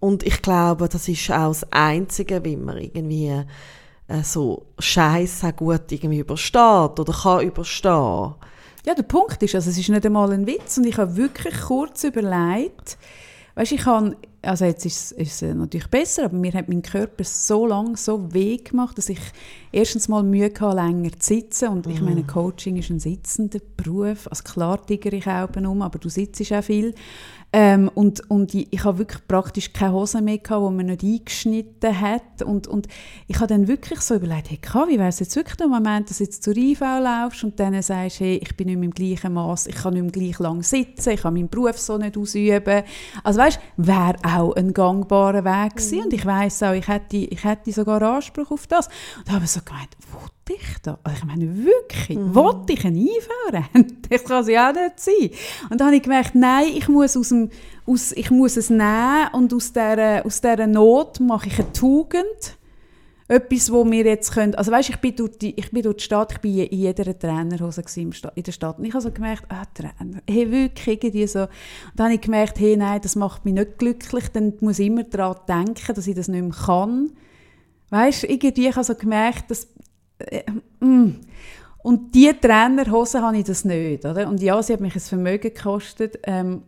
Und 0.00 0.22
ich 0.22 0.42
glaube, 0.42 0.88
das 0.88 1.08
ist 1.08 1.30
auch 1.30 1.48
das 1.48 1.72
Einzige, 1.72 2.44
wie 2.44 2.56
man 2.56 2.76
irgendwie 2.78 3.44
äh, 4.08 4.22
so 4.22 4.66
Scheiße 4.78 5.52
gut 5.54 5.90
irgendwie 5.90 6.18
übersteht 6.18 7.00
oder 7.00 7.12
kann 7.12 7.46
überstehen. 7.46 8.34
Ja, 8.86 8.94
der 8.94 9.02
Punkt 9.04 9.42
ist, 9.42 9.54
also 9.54 9.70
es 9.70 9.78
ist 9.78 9.88
nicht 9.88 10.04
einmal 10.04 10.30
ein 10.32 10.46
Witz 10.46 10.76
und 10.76 10.86
ich 10.86 10.98
habe 10.98 11.16
wirklich 11.16 11.58
kurz 11.62 12.04
überlegt, 12.04 12.98
weißt, 13.54 13.72
ich 13.72 13.86
habe 13.86 14.16
also 14.46 14.64
jetzt 14.64 14.84
ist, 14.86 15.12
ist 15.12 15.42
es 15.42 15.54
natürlich 15.54 15.88
besser, 15.88 16.26
aber 16.26 16.36
mir 16.36 16.52
hat 16.52 16.68
mein 16.68 16.82
Körper 16.82 17.24
so 17.24 17.66
lange 17.66 17.96
so 17.96 18.32
weh 18.32 18.56
gemacht, 18.58 18.98
dass 18.98 19.08
ich 19.08 19.20
erstens 19.72 20.08
mal 20.08 20.22
Mühe 20.22 20.52
hatte, 20.58 20.76
länger 20.76 21.10
zu 21.18 21.34
sitzen. 21.34 21.68
Und 21.68 21.86
ich 21.86 22.00
meine, 22.00 22.22
mhm. 22.22 22.26
Coaching 22.26 22.76
ist 22.76 22.90
ein 22.90 23.00
sitzender 23.00 23.60
Beruf. 23.76 24.26
Also 24.28 24.42
klar 24.44 24.84
tigere 24.84 25.16
ich 25.16 25.26
auch 25.26 25.48
um, 25.56 25.82
aber 25.82 25.98
du 25.98 26.08
sitzt 26.08 26.52
auch 26.52 26.62
viel. 26.62 26.94
Ähm, 27.56 27.88
und 27.94 28.28
und 28.28 28.52
ich, 28.52 28.66
ich 28.72 28.82
habe 28.82 28.98
wirklich 28.98 29.28
praktisch 29.28 29.72
keine 29.72 29.92
Hose 29.92 30.20
mehr 30.20 30.38
gehabt, 30.38 30.68
die 30.68 30.74
man 30.74 30.86
nicht 30.86 31.04
eingeschnitten 31.04 32.00
hat. 32.00 32.42
Und, 32.42 32.66
und 32.66 32.88
ich 33.28 33.36
habe 33.36 33.46
dann 33.46 33.68
wirklich 33.68 34.00
so 34.00 34.16
überlegt, 34.16 34.50
hey, 34.50 34.58
wie 34.88 34.98
wäre 34.98 35.08
es 35.08 35.20
jetzt 35.20 35.36
wirklich 35.36 35.54
der 35.58 35.68
Moment, 35.68 36.10
dass 36.10 36.18
du 36.18 36.24
jetzt 36.24 36.42
zur 36.42 36.56
IV 36.56 36.80
laufst 36.80 37.44
und 37.44 37.60
dann 37.60 37.80
sagst, 37.80 38.18
hey, 38.18 38.40
ich 38.42 38.56
bin 38.56 38.66
nicht 38.66 38.78
mehr 38.78 38.86
im 38.86 38.90
gleichen 38.90 39.34
Maß, 39.34 39.68
ich 39.68 39.76
kann 39.76 39.94
nicht 39.94 40.02
mehr 40.02 40.10
gleich 40.10 40.40
lang 40.40 40.64
sitzen, 40.64 41.10
ich 41.10 41.22
kann 41.22 41.34
meinen 41.34 41.48
Beruf 41.48 41.78
so 41.78 41.96
nicht 41.96 42.18
ausüben. 42.18 42.82
Also 43.22 43.38
weißt, 43.38 43.60
wäre 43.76 44.16
auch 44.24 44.56
ein 44.56 44.72
gangbarer 44.72 45.44
Weg 45.44 45.76
gewesen. 45.76 45.98
Mhm. 45.98 46.04
Und 46.06 46.12
ich 46.12 46.26
weiß 46.26 46.64
auch, 46.64 46.72
ich 46.72 46.88
hätte, 46.88 47.18
ich 47.18 47.44
hätte 47.44 47.70
sogar 47.70 48.02
Anspruch 48.02 48.50
auf 48.50 48.66
das. 48.66 48.88
Und 49.18 49.30
habe 49.30 49.46
so 49.46 49.60
gemeint, 49.64 49.90
will 50.10 50.28
ich 50.48 50.78
da? 50.82 50.98
Also 51.02 51.18
ich 51.18 51.24
meine, 51.24 51.64
wirklich, 51.64 52.18
mhm. 52.18 52.34
will 52.34 52.62
ich 52.68 52.84
einen 52.84 53.08
einfahren? 53.08 54.02
das 54.10 54.24
kann 54.24 54.42
es 54.42 54.48
ja 54.48 54.70
auch 54.70 54.74
nicht 54.74 55.00
sein. 55.00 55.30
Und 55.70 55.80
dann 55.80 55.88
habe 55.88 55.96
ich 55.96 56.02
gemerkt, 56.02 56.34
nein, 56.34 56.66
ich 56.74 56.88
muss, 56.88 57.16
aus 57.16 57.30
dem, 57.30 57.50
aus, 57.86 58.12
ich 58.12 58.30
muss 58.30 58.56
es 58.56 58.70
nehmen 58.70 59.28
und 59.32 59.52
aus 59.52 59.72
dieser, 59.72 60.24
aus 60.24 60.40
dieser 60.40 60.66
Not 60.66 61.20
mache 61.20 61.48
ich 61.48 61.58
eine 61.58 61.72
Tugend. 61.72 62.58
Etwas, 63.26 63.72
wo 63.72 63.90
wir 63.90 64.04
jetzt 64.04 64.32
können, 64.32 64.54
also 64.54 64.70
weißt, 64.70 64.90
ich 64.90 64.96
bin 64.98 65.16
durch 65.16 65.38
die, 65.38 65.58
ich 65.58 65.70
bin 65.70 65.82
durch 65.82 65.96
die 65.96 66.04
Stadt, 66.04 66.32
ich 66.32 66.38
bin 66.40 66.58
in 66.58 66.78
jeder 66.78 67.18
Trainerhose 67.18 67.82
in 67.96 68.10
der 68.10 68.52
Stadt 68.52 68.78
und 68.78 68.84
ich 68.84 68.92
habe 68.92 69.02
so 69.02 69.10
gemerkt, 69.10 69.46
ah, 69.48 69.64
Trainer, 69.72 70.20
hey, 70.28 70.50
wirklich 70.50 70.86
irgendwie 71.02 71.26
so. 71.26 71.40
Und 71.40 71.48
dann 71.96 72.06
habe 72.06 72.16
ich 72.16 72.20
gemerkt, 72.20 72.60
hey, 72.60 72.76
nein, 72.76 73.00
das 73.00 73.16
macht 73.16 73.46
mich 73.46 73.54
nicht 73.54 73.78
glücklich, 73.78 74.28
dann 74.28 74.52
muss 74.60 74.78
ich 74.78 74.88
immer 74.88 75.04
daran 75.04 75.36
denken, 75.48 75.94
dass 75.94 76.06
ich 76.06 76.14
das 76.14 76.28
nicht 76.28 76.42
mehr 76.42 76.52
kann. 76.52 77.12
Weißt, 77.88 78.24
irgendwie 78.24 78.70
habe 78.70 78.80
ich 78.80 78.86
so 78.86 78.94
gemerkt, 78.94 79.50
dass. 79.50 79.68
Und 81.82 82.14
diese 82.14 82.40
Trainerhose 82.40 83.20
habe 83.20 83.36
ich 83.36 83.44
das 83.44 83.64
nicht. 83.64 84.04
Oder? 84.04 84.28
Und 84.28 84.40
ja, 84.40 84.62
sie 84.62 84.72
hat 84.72 84.80
mich 84.80 84.94
ein 84.94 85.00
Vermögen 85.00 85.54
gekostet. 85.54 86.18
Ähm, 86.22 86.62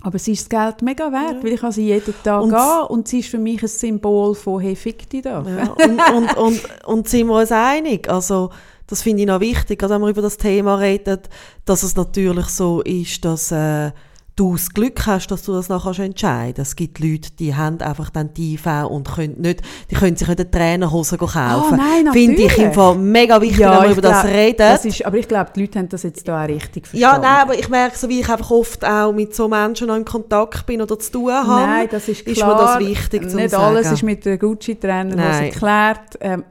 aber 0.00 0.18
sie 0.18 0.32
ist 0.32 0.42
das 0.42 0.48
Geld 0.48 0.82
mega 0.82 1.10
wert, 1.10 1.38
ja. 1.38 1.42
weil 1.42 1.52
ich 1.54 1.60
kann 1.60 1.72
sie 1.72 1.86
jeden 1.86 2.14
Tag 2.22 2.42
und 2.42 2.50
gehen 2.50 2.86
und 2.88 3.08
sie 3.08 3.18
ist 3.18 3.30
für 3.30 3.38
mich 3.38 3.60
ein 3.62 3.68
Symbol 3.68 4.34
von 4.36 4.60
«Hey, 4.60 4.76
fick 4.76 5.10
dich 5.10 5.22
doch». 5.22 5.44
Ja. 5.44 5.72
Und, 5.72 6.12
und, 6.14 6.36
und, 6.36 6.84
und 6.84 7.08
sind 7.08 7.26
wir 7.26 7.40
uns 7.40 7.50
einig? 7.50 8.08
Also, 8.08 8.50
das 8.86 9.02
finde 9.02 9.22
ich 9.22 9.26
noch 9.28 9.40
wichtig, 9.40 9.82
wenn 9.82 10.00
wir 10.00 10.08
über 10.08 10.22
das 10.22 10.36
Thema 10.36 10.76
reden, 10.76 11.18
dass 11.64 11.82
es 11.82 11.96
natürlich 11.96 12.46
so 12.46 12.80
ist, 12.82 13.24
dass 13.24 13.50
äh, 13.50 13.90
du 14.38 14.52
das 14.52 14.70
Glück 14.72 15.06
hast, 15.06 15.26
dass 15.28 15.42
du 15.42 15.52
das 15.52 15.68
nachher 15.68 15.98
entscheiden 16.04 16.54
kannst. 16.56 16.70
Es 16.70 16.76
gibt 16.76 17.00
Leute, 17.00 17.30
die 17.38 17.54
haben 17.56 17.80
einfach 17.80 18.10
dann 18.10 18.32
die 18.34 18.54
IV 18.54 18.66
und 18.88 19.08
können 19.10 19.40
nicht, 19.40 19.62
die 19.90 19.96
können 19.96 20.16
sich 20.16 20.28
nicht 20.28 20.40
eine 20.40 20.50
Trainerhose 20.50 21.16
kaufen. 21.18 21.36
Oh, 21.72 21.74
nein, 21.76 22.12
Finde 22.12 22.42
ich 22.42 22.56
im 22.58 22.72
Fall 22.72 22.94
mega 22.96 23.40
wichtig, 23.40 23.58
Ja, 23.58 23.78
wenn 23.78 23.88
wir 23.88 23.92
über 23.92 24.02
das 24.02 24.22
glaub, 24.22 24.32
reden. 24.32 24.56
Das 24.58 24.84
ist, 24.84 25.04
aber 25.04 25.16
ich 25.18 25.26
glaube, 25.26 25.50
die 25.54 25.60
Leute 25.62 25.78
haben 25.80 25.88
das 25.88 26.02
jetzt 26.04 26.28
da 26.28 26.44
auch 26.44 26.48
richtig 26.48 26.86
verstanden. 26.86 27.22
ja, 27.24 27.30
nein, 27.30 27.42
aber 27.42 27.58
ich 27.58 27.68
merke 27.68 27.98
so, 27.98 28.08
wie 28.08 28.20
ich 28.20 28.28
einfach 28.28 28.50
oft 28.50 28.84
auch 28.84 29.12
mit 29.12 29.34
so 29.34 29.48
Menschen 29.48 29.88
noch 29.88 29.96
in 29.96 30.04
Kontakt 30.04 30.66
bin 30.66 30.80
oder 30.80 30.98
zu 30.98 31.10
tun 31.10 31.32
habe. 31.32 31.48
Nein, 31.66 31.88
das 31.90 32.08
ist 32.08 32.20
ist 32.22 32.36
klar. 32.36 32.54
mir 32.54 32.62
das 32.62 32.78
wichtig 32.88 33.28
zu 33.30 33.36
Nicht 33.36 33.50
sagen. 33.50 33.64
alles 33.76 33.90
ist 33.92 34.02
mit 34.02 34.24
der 34.24 34.38
Gucci-Trainer 34.38 35.16
Nein. 35.16 35.44
erklärt. 35.44 36.16
Ähm, 36.20 36.44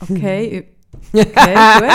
okay, 0.00 0.68
okay, 1.12 1.24
gut. 1.24 1.88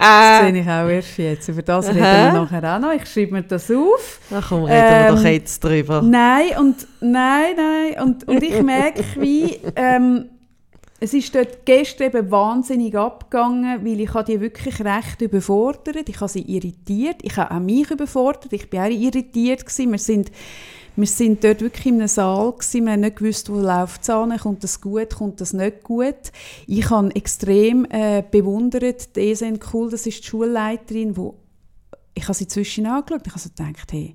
Das 0.00 0.40
sehe 0.40 0.60
ich 0.60 0.68
auch 0.68 0.88
erst 0.88 1.18
jetzt. 1.18 1.48
Über 1.48 1.62
das 1.62 1.88
reden 1.88 2.00
wir 2.00 2.32
nachher 2.32 2.76
auch 2.76 2.80
noch. 2.80 2.92
Ich 2.92 3.06
schreibe 3.06 3.32
mir 3.32 3.42
das 3.42 3.70
auf. 3.70 4.20
Ach 4.34 4.48
komm, 4.48 4.64
reden 4.64 4.76
wir 4.76 5.08
Ähm, 5.08 5.16
doch 5.16 5.24
jetzt 5.24 5.64
drüber. 5.64 6.02
Nein, 6.02 6.58
und 6.58 6.86
nein, 7.00 7.54
nein. 7.56 8.02
Und, 8.02 8.28
und 8.28 8.42
ich 8.42 8.62
merke, 8.62 9.04
wie 9.16 9.58
ähm, 9.76 10.30
es 11.00 11.14
ist 11.14 11.34
dort 11.34 11.66
gestern 11.66 12.08
eben 12.08 12.30
wahnsinnig 12.30 12.96
abgegangen, 12.96 13.84
weil 13.84 14.00
ich 14.00 14.14
habe 14.14 14.24
die 14.24 14.40
wirklich 14.40 14.78
recht 14.84 15.20
überfordert. 15.20 16.08
Ich 16.08 16.20
habe 16.20 16.28
sie 16.28 16.42
irritiert. 16.42 17.16
Ich 17.22 17.36
habe 17.36 17.54
auch 17.54 17.60
mich 17.60 17.90
überfordert. 17.90 18.52
Ich 18.52 18.72
war 18.72 18.86
auch 18.86 18.90
irritiert. 18.90 19.66
Gewesen. 19.66 19.90
Wir 19.90 19.98
sind 19.98 20.30
wir 20.96 21.06
sind 21.06 21.42
dort 21.42 21.60
wirklich 21.60 21.86
in 21.86 21.94
einem 21.96 22.08
Saal 22.08 22.52
gewesen. 22.52 22.84
Wir 22.84 22.92
haben 22.92 23.00
nicht 23.00 23.16
gewusst, 23.16 23.50
wo 23.50 23.58
läuft 23.58 24.02
es 24.02 24.10
an, 24.10 24.36
kommt 24.38 24.62
das 24.62 24.80
gut, 24.80 25.14
kommt 25.14 25.40
das 25.40 25.52
nicht 25.52 25.82
gut. 25.82 26.32
Ich 26.66 26.90
habe 26.90 27.14
extrem 27.14 27.86
äh, 27.90 28.22
bewundert, 28.30 29.16
die 29.16 29.20
Esen 29.20 29.58
Cool, 29.72 29.90
das 29.90 30.06
ist 30.06 30.22
die 30.22 30.28
Schulleiterin, 30.28 31.16
wo 31.16 31.38
ich 32.14 32.24
habe 32.24 32.34
sie 32.34 32.46
zwischen 32.46 32.86
angeschaut. 32.86 33.26
Ich 33.26 33.32
habe 33.32 33.40
so 33.40 33.48
gedacht, 33.48 33.92
hey, 33.92 34.14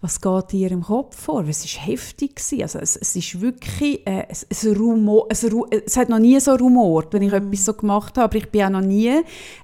was 0.00 0.20
geht 0.20 0.52
in 0.52 0.60
ihrem 0.60 0.82
Kopf 0.82 1.16
vor? 1.20 1.44
Es 1.48 1.64
war 1.64 1.86
heftig. 1.86 2.36
Gewesen. 2.36 2.62
Also 2.62 2.78
es, 2.78 2.94
es 2.94 3.16
ist 3.16 3.40
wirklich 3.40 4.06
äh, 4.06 4.26
es, 4.28 4.46
es, 4.48 4.64
Rumor, 4.64 5.26
es, 5.28 5.44
Ru- 5.44 5.66
es 5.70 5.96
hat 5.96 6.08
noch 6.08 6.20
nie 6.20 6.38
so 6.38 6.52
rumort, 6.54 7.12
wenn 7.12 7.22
ich 7.22 7.32
etwas 7.32 7.64
so 7.64 7.74
gemacht 7.74 8.16
habe. 8.16 8.24
Aber 8.24 8.36
ich 8.36 8.48
bin 8.48 8.62
auch 8.62 8.70
noch 8.70 8.80
nie 8.80 9.12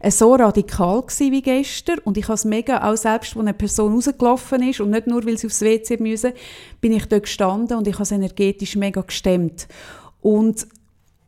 äh, 0.00 0.10
so 0.10 0.34
radikal 0.34 1.02
gewesen 1.02 1.30
wie 1.30 1.42
gestern. 1.42 2.00
Und 2.00 2.16
ich 2.18 2.24
habe 2.24 2.34
es 2.34 2.44
mega, 2.44 2.82
auch 2.90 2.96
selbst, 2.96 3.36
als 3.36 3.40
eine 3.40 3.54
Person 3.54 3.92
rausgelaufen 3.94 4.68
ist 4.68 4.80
und 4.80 4.90
nicht 4.90 5.06
nur, 5.06 5.24
weil 5.24 5.38
sie 5.38 5.46
aufs 5.46 5.60
WC 5.60 5.98
müssen, 6.00 6.32
bin 6.80 6.92
ich 6.92 7.06
dort 7.06 7.22
gestanden 7.22 7.78
und 7.78 7.86
ich 7.86 7.94
habe 7.94 8.02
es 8.02 8.10
energetisch 8.10 8.74
mega 8.74 9.02
gestemmt. 9.02 9.68
Und 10.20 10.66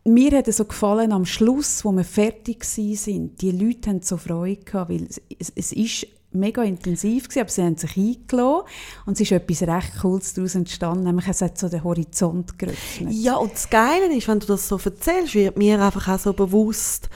mir 0.04 0.36
hat 0.36 0.48
es 0.48 0.56
so 0.56 0.64
gefallen 0.64 1.12
am 1.12 1.26
Schluss, 1.26 1.84
wo 1.84 1.92
wir 1.92 2.04
fertig 2.04 2.64
sind. 2.64 3.40
Die 3.40 3.52
Leute 3.52 3.90
haben 3.90 4.02
so 4.02 4.16
Freude 4.16 4.62
gehabt, 4.64 4.90
weil 4.90 5.04
es, 5.04 5.20
es, 5.38 5.52
es 5.54 5.72
ist 5.72 6.06
mega 6.38 6.62
intensiv 6.62 7.24
gewesen, 7.28 7.40
aber 7.40 7.50
sie 7.50 7.62
haben 7.62 7.76
sich 7.76 7.96
eingeladen 7.96 8.66
und 9.06 9.14
es 9.14 9.20
ist 9.20 9.32
etwas 9.32 9.62
recht 9.62 10.00
Cooles 10.00 10.34
daraus 10.34 10.54
entstanden, 10.54 11.04
nämlich 11.04 11.28
es 11.28 11.42
hat 11.42 11.58
so 11.58 11.68
den 11.68 11.84
Horizont 11.84 12.58
geöffnet. 12.58 13.12
Ja, 13.12 13.36
und 13.36 13.52
das 13.52 13.70
Geile 13.70 14.14
ist, 14.14 14.28
wenn 14.28 14.40
du 14.40 14.46
das 14.46 14.68
so 14.68 14.78
erzählst, 14.78 15.34
wird 15.34 15.56
mir 15.56 15.82
einfach 15.82 16.08
auch 16.08 16.18
so 16.18 16.32
bewusst, 16.32 17.08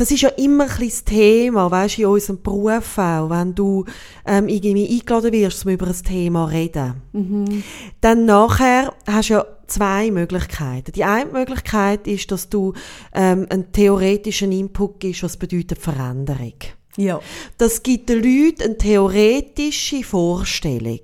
das 0.00 0.10
ist 0.10 0.22
ja 0.22 0.30
immer 0.30 0.64
ein 0.64 0.88
das 0.88 1.04
Thema, 1.04 1.70
weißt 1.70 1.98
du, 1.98 2.02
in 2.02 2.08
unserem 2.08 2.42
Beruf 2.42 2.96
auch, 2.96 3.28
wenn 3.28 3.54
du 3.54 3.84
ähm, 4.24 4.48
irgendwie 4.48 4.88
eingeladen 4.88 5.30
wirst, 5.30 5.66
um 5.66 5.72
über 5.72 5.88
ein 5.88 5.92
Thema 5.92 6.46
zu 6.46 6.54
reden. 6.54 7.62
Dann 8.00 8.24
nachher 8.24 8.94
hast 9.06 9.28
du 9.28 9.34
ja 9.34 9.46
zwei 9.66 10.10
Möglichkeiten. 10.10 10.92
Die 10.92 11.04
eine 11.04 11.30
Möglichkeit 11.30 12.06
ist, 12.06 12.32
dass 12.32 12.48
du 12.48 12.72
ähm, 13.12 13.46
einen 13.50 13.72
theoretischen 13.72 14.52
Input 14.52 15.00
gibst, 15.00 15.22
was 15.22 15.36
bedeutet 15.36 15.78
Veränderung. 15.78 16.54
Ja. 17.00 17.20
Das 17.58 17.82
gibt 17.82 18.08
den 18.08 18.22
Leuten 18.22 18.62
eine 18.62 18.78
theoretische 18.78 20.04
Vorstellung. 20.04 21.00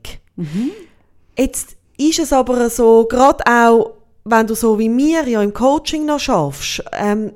Jetzt 1.39 1.77
ist 1.97 2.19
es 2.19 2.33
aber 2.33 2.69
so, 2.69 3.07
gerade 3.07 3.45
auch, 3.47 3.93
wenn 4.25 4.47
du 4.47 4.55
so 4.55 4.79
wie 4.79 4.89
mir 4.89 5.27
ja 5.27 5.43
im 5.43 5.55
Coaching 5.55 6.05
noch 6.05 6.21
schaffst, 6.21 6.85
ähm, 6.93 7.33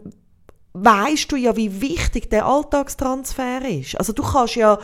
weißt 0.75 1.33
du 1.33 1.37
ja, 1.37 1.57
wie 1.57 1.81
wichtig 1.81 2.31
der 2.31 2.47
Alltagstransfer 2.47 3.67
ist. 3.67 3.97
Also 3.97 4.13
du 4.13 4.23
kannst 4.23 4.57
ja 4.57 4.79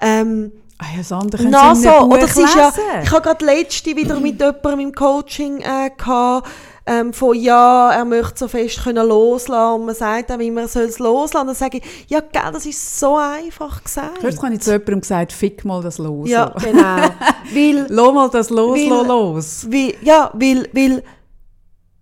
ähm, 0.00 0.52
Ah 0.76 0.86
ja, 0.96 1.18
können 1.18 1.50
na 1.50 1.72
so, 1.72 1.88
oder 1.88 2.24
ist 2.24 2.36
ja, 2.36 2.72
ich 3.00 3.10
habe 3.12 3.22
gerade 3.22 3.44
letzte 3.44 3.94
wieder 3.94 4.18
mit 4.18 4.40
jemandem 4.40 4.80
im 4.80 4.92
Coaching 4.92 5.60
äh, 5.60 5.90
gehabt, 5.96 6.48
ähm, 6.86 7.12
von 7.14 7.34
ja, 7.34 7.92
er 7.92 8.04
möchte 8.04 8.40
so 8.40 8.48
fest 8.48 8.82
können 8.84 9.06
loslassen 9.08 9.80
und 9.80 9.86
man 9.86 9.94
sagt 9.94 10.30
ihm 10.30 10.40
immer, 10.40 10.62
er 10.62 10.68
soll 10.68 10.82
es 10.82 10.98
loslassen. 10.98 11.46
Dann 11.46 11.56
sage 11.56 11.78
ich, 11.78 11.84
ja, 12.08 12.20
gell, 12.20 12.52
das 12.52 12.66
ist 12.66 12.98
so 13.00 13.16
einfach 13.16 13.82
gesagt. 13.82 14.18
Du, 14.18 14.28
habe 14.42 14.54
ich 14.54 14.60
zu 14.60 14.70
jemandem 14.72 15.00
gesagt, 15.00 15.32
fick 15.32 15.64
mal 15.64 15.82
das 15.82 15.98
los. 15.98 16.28
Ja, 16.28 16.46
genau. 16.62 17.08
weil, 17.54 17.86
Lass 17.88 18.12
mal 18.14 18.28
das 18.30 18.50
los, 18.50 18.78
Weil- 18.78 19.06
los. 19.06 19.66
weil, 19.70 19.94
ja, 20.02 20.30
weil, 20.34 20.68
weil, 20.72 21.02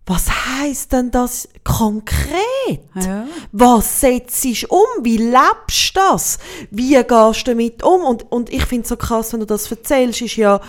was 0.05 0.25
heisst 0.29 0.93
denn 0.93 1.13
das 1.13 1.49
konkret? 1.63 2.81
Ja. 2.97 3.25
Was 3.53 4.01
setzt 4.01 4.45
du 4.45 4.67
um? 4.69 5.05
Wie 5.05 5.17
lebst 5.17 5.95
du 5.95 6.01
das? 6.01 6.39
Wie 6.73 6.95
gehst 6.95 7.47
du 7.47 7.51
damit 7.53 7.85
um? 7.85 8.03
Und, 8.03 8.31
und 8.33 8.53
ich 8.53 8.65
finde 8.65 8.83
es 8.83 8.89
so 8.89 8.97
krass, 8.97 9.33
wenn 9.33 9.41
du 9.41 9.47
das 9.47 9.71
erzählst, 9.71 10.21
ist 10.23 10.35
ja, 10.37 10.61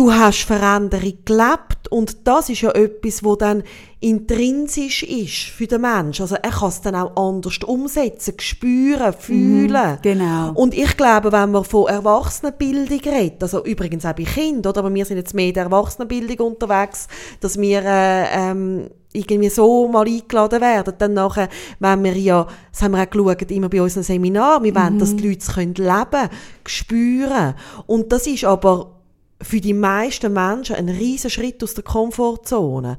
du 0.00 0.10
hast 0.10 0.44
Veränderung 0.44 1.12
gelebt 1.26 1.88
und 1.90 2.26
das 2.26 2.48
ist 2.48 2.62
ja 2.62 2.70
etwas, 2.70 3.22
wo 3.22 3.36
dann 3.36 3.62
intrinsisch 4.00 5.02
ist 5.02 5.50
für 5.54 5.66
den 5.66 5.82
Menschen. 5.82 6.22
Also 6.22 6.36
er 6.36 6.50
kann 6.50 6.70
es 6.70 6.80
dann 6.80 6.94
auch 6.94 7.14
anders 7.16 7.58
umsetzen, 7.58 8.32
spüren, 8.40 9.12
fühlen. 9.12 9.98
genau. 10.00 10.52
Und 10.54 10.72
ich 10.72 10.96
glaube, 10.96 11.30
wenn 11.32 11.50
man 11.50 11.64
von 11.64 11.86
Erwachsenenbildung 11.86 13.00
redet, 13.00 13.42
also 13.42 13.62
übrigens 13.62 14.06
auch 14.06 14.14
bei 14.14 14.24
Kindern, 14.24 14.70
oder? 14.70 14.78
aber 14.80 14.94
wir 14.94 15.04
sind 15.04 15.18
jetzt 15.18 15.34
mehr 15.34 15.48
in 15.48 15.54
der 15.54 15.64
Erwachsenenbildung 15.64 16.52
unterwegs, 16.52 17.06
dass 17.40 17.60
wir 17.60 17.82
äh, 17.84 18.50
ähm, 18.50 18.88
irgendwie 19.12 19.50
so 19.50 19.86
mal 19.86 20.06
eingeladen 20.06 20.62
werden, 20.62 20.94
dann 20.96 21.12
nachher, 21.12 21.50
wenn 21.78 22.04
wir 22.04 22.16
ja, 22.16 22.46
das 22.72 22.80
haben 22.80 22.92
wir 22.92 23.02
auch 23.02 23.10
geschaut, 23.10 23.50
immer 23.50 23.68
bei 23.68 23.82
unseren 23.82 24.04
Seminaren, 24.04 24.64
wir 24.64 24.74
wollen, 24.74 24.98
dass 24.98 25.14
die 25.14 25.28
Leute 25.28 25.40
es 25.40 25.52
können 25.52 25.74
leben, 25.74 26.30
spüren. 26.64 27.54
Und 27.86 28.10
das 28.12 28.26
ist 28.26 28.44
aber 28.44 28.99
für 29.42 29.60
die 29.60 29.74
meisten 29.74 30.32
Menschen 30.32 30.76
ein 30.76 30.88
riesen 30.88 31.30
Schritt 31.30 31.62
aus 31.62 31.74
der 31.74 31.84
Komfortzone. 31.84 32.96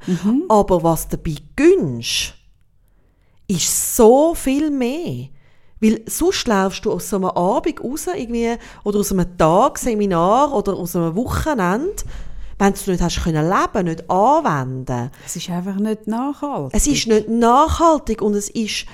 Aber 0.48 0.82
was 0.82 1.08
dabei 1.08 1.36
gönnst, 1.56 2.34
ist 3.48 3.96
so 3.96 4.34
viel 4.34 4.70
mehr. 4.70 5.28
Weil 5.80 6.00
sonst 6.06 6.46
laufst 6.46 6.84
du 6.84 6.92
aus 6.92 7.10
so 7.10 7.16
einem 7.16 7.26
Abend 7.26 7.82
raus, 7.82 8.06
irgendwie, 8.14 8.54
oder 8.84 9.00
aus 9.00 9.12
einem 9.12 9.36
Tag, 9.36 9.78
Seminar, 9.78 10.52
oder 10.54 10.74
aus 10.74 10.94
einem 10.94 11.16
Wochenende, 11.16 12.04
wenn 12.58 12.72
du 12.72 12.90
nicht 12.92 13.02
hast 13.02 13.24
können 13.24 13.48
leben, 13.48 13.86
nicht 13.86 14.08
anwenden. 14.08 15.10
Es 15.26 15.34
ist 15.34 15.50
einfach 15.50 15.74
nicht 15.74 16.06
nachhaltig. 16.06 16.72
Es 16.72 16.86
ist 16.86 17.08
nicht 17.08 17.28
nachhaltig 17.28 18.22
und 18.22 18.34
es 18.34 18.48
ist 18.48 18.86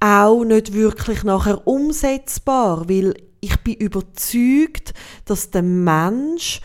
auch 0.00 0.42
nicht 0.42 0.72
wirklich 0.72 1.22
nachher 1.22 1.64
umsetzbar, 1.64 2.88
weil 2.88 3.14
ich 3.40 3.56
bin 3.60 3.74
überzeugt, 3.74 4.94
dass 5.24 5.50
der 5.50 5.62
Mensch 5.62 6.60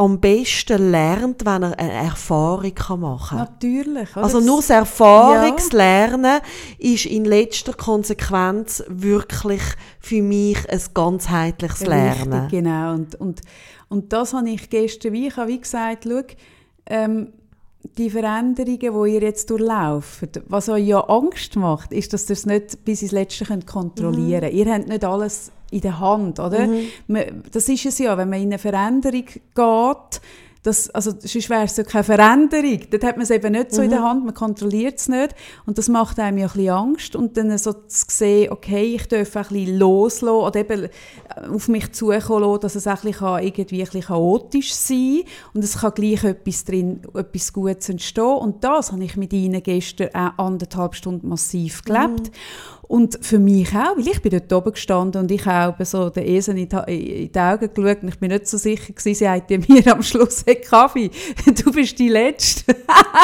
am 0.00 0.18
besten 0.18 0.90
lernt, 0.90 1.44
wenn 1.44 1.62
er 1.62 1.78
eine 1.78 1.92
Erfahrung 1.92 2.72
machen 3.00 3.36
kann. 3.36 3.38
Natürlich. 3.38 4.10
oder? 4.16 4.24
Also 4.24 4.40
nur 4.40 4.56
das 4.56 4.70
Erfahrungslernen 4.70 6.40
ist 6.78 7.04
in 7.04 7.26
letzter 7.26 7.74
Konsequenz 7.74 8.82
wirklich 8.88 9.60
für 10.00 10.22
mich 10.22 10.58
ein 10.70 10.80
ganzheitliches 10.94 11.86
Lernen. 11.86 12.32
Richtig, 12.32 12.50
genau. 12.50 12.94
Und, 12.94 13.14
und, 13.16 13.42
und 13.90 14.12
das 14.12 14.32
habe 14.32 14.48
ich 14.48 14.70
gestern, 14.70 15.12
wie 15.12 15.26
ich 15.26 15.36
habe 15.36 15.48
wie 15.48 15.60
gesagt, 15.60 16.04
schau, 16.08 16.22
ähm, 16.86 17.34
die 17.98 18.08
Veränderungen, 18.08 18.78
die 19.04 19.14
ihr 19.14 19.22
jetzt 19.22 19.50
durchlauft, 19.50 20.40
was 20.48 20.70
euch 20.70 20.86
ja 20.86 21.00
Angst 21.00 21.56
macht, 21.56 21.92
ist, 21.92 22.14
dass 22.14 22.28
ihr 22.30 22.34
es 22.34 22.46
nicht 22.46 22.84
bis 22.86 23.02
ins 23.02 23.12
Letzte 23.12 23.44
könnt 23.44 23.66
kontrollieren 23.66 24.40
könnt. 24.40 24.54
Ihr 24.54 24.72
habt 24.72 24.88
nicht 24.88 25.04
alles 25.04 25.52
in 25.70 25.80
der 25.80 25.98
Hand, 26.00 26.38
oder? 26.40 26.66
Man- 27.06 27.42
Das 27.52 27.68
ist 27.68 27.86
es 27.86 27.98
ja, 27.98 28.16
wenn 28.18 28.28
man 28.30 28.40
in 28.40 28.46
eine 28.48 28.58
Veränderung 28.58 29.24
geht, 29.24 30.20
das, 30.62 30.90
also 30.90 31.12
sonst 31.18 31.48
wäre 31.48 31.62
es 31.64 31.78
ja 31.78 31.84
keine 31.84 32.04
Veränderung. 32.04 32.80
Dort 32.90 33.02
hat 33.02 33.16
man 33.16 33.22
es 33.22 33.30
eben 33.30 33.52
nicht 33.52 33.72
so 33.72 33.80
in 33.80 33.88
der 33.88 34.02
Hand, 34.02 34.26
man 34.26 34.34
kontrolliert 34.34 34.98
es 34.98 35.08
nicht. 35.08 35.34
Und 35.64 35.78
das 35.78 35.88
macht 35.88 36.18
einem 36.18 36.36
ja 36.36 36.48
ein 36.48 36.52
bisschen 36.52 36.68
Angst. 36.68 37.16
Und 37.16 37.38
dann 37.38 37.56
so 37.56 37.72
zu 37.72 38.04
sehen, 38.08 38.52
okay, 38.52 38.94
ich 38.96 39.08
darf 39.08 39.34
ein 39.36 39.42
bisschen 39.44 39.78
loslassen 39.78 40.28
oder 40.34 40.60
eben 40.60 40.82
äh, 40.84 40.90
auf 41.50 41.66
mich 41.68 41.90
zukommen 41.92 42.42
lassen, 42.42 42.60
dass 42.60 42.74
es 42.74 42.86
auch 42.86 42.90
ein 42.90 42.96
bisschen, 42.96 43.12
kann, 43.20 43.42
irgendwie 43.42 43.80
ein 43.80 43.84
bisschen 43.86 44.02
chaotisch 44.02 44.74
sein 44.74 45.22
und 45.54 45.64
es 45.64 45.78
kann 45.78 45.94
gleich 45.94 46.24
etwas 46.24 46.62
drin, 46.66 47.00
etwas 47.14 47.52
Gutes 47.54 47.88
entstehen. 47.88 48.24
Und 48.24 48.62
das 48.62 48.92
habe 48.92 49.02
ich 49.02 49.16
mit 49.16 49.32
Ihnen 49.32 49.62
gestern 49.62 50.10
auch 50.14 50.44
anderthalb 50.44 50.94
Stunden 50.94 51.26
massiv 51.30 51.82
gelebt. 51.84 52.30
Und 52.90 53.24
für 53.24 53.38
mich 53.38 53.68
auch, 53.68 53.96
weil 53.96 54.08
ich 54.08 54.20
bin 54.20 54.32
dort 54.32 54.52
oben 54.52 54.72
gestanden 54.72 55.22
und 55.22 55.30
ich 55.30 55.46
habe 55.46 55.84
so 55.84 56.10
den 56.10 56.26
Esen 56.26 56.56
in 56.56 56.68
die, 56.68 57.22
in 57.22 57.30
die 57.30 57.38
Augen 57.38 57.72
geschaut 57.72 58.02
und 58.02 58.08
ich 58.08 58.18
bin 58.18 58.32
nicht 58.32 58.48
so 58.48 58.58
sicher 58.58 58.92
gewesen, 58.92 59.14
sie 59.14 59.28
hat 59.28 59.48
mir 59.68 59.94
am 59.94 60.02
Schluss 60.02 60.42
hey, 60.44 60.56
Kaffee, 60.56 61.08
du 61.46 61.70
bist 61.70 61.96
die 62.00 62.08
Letzte. 62.08 62.74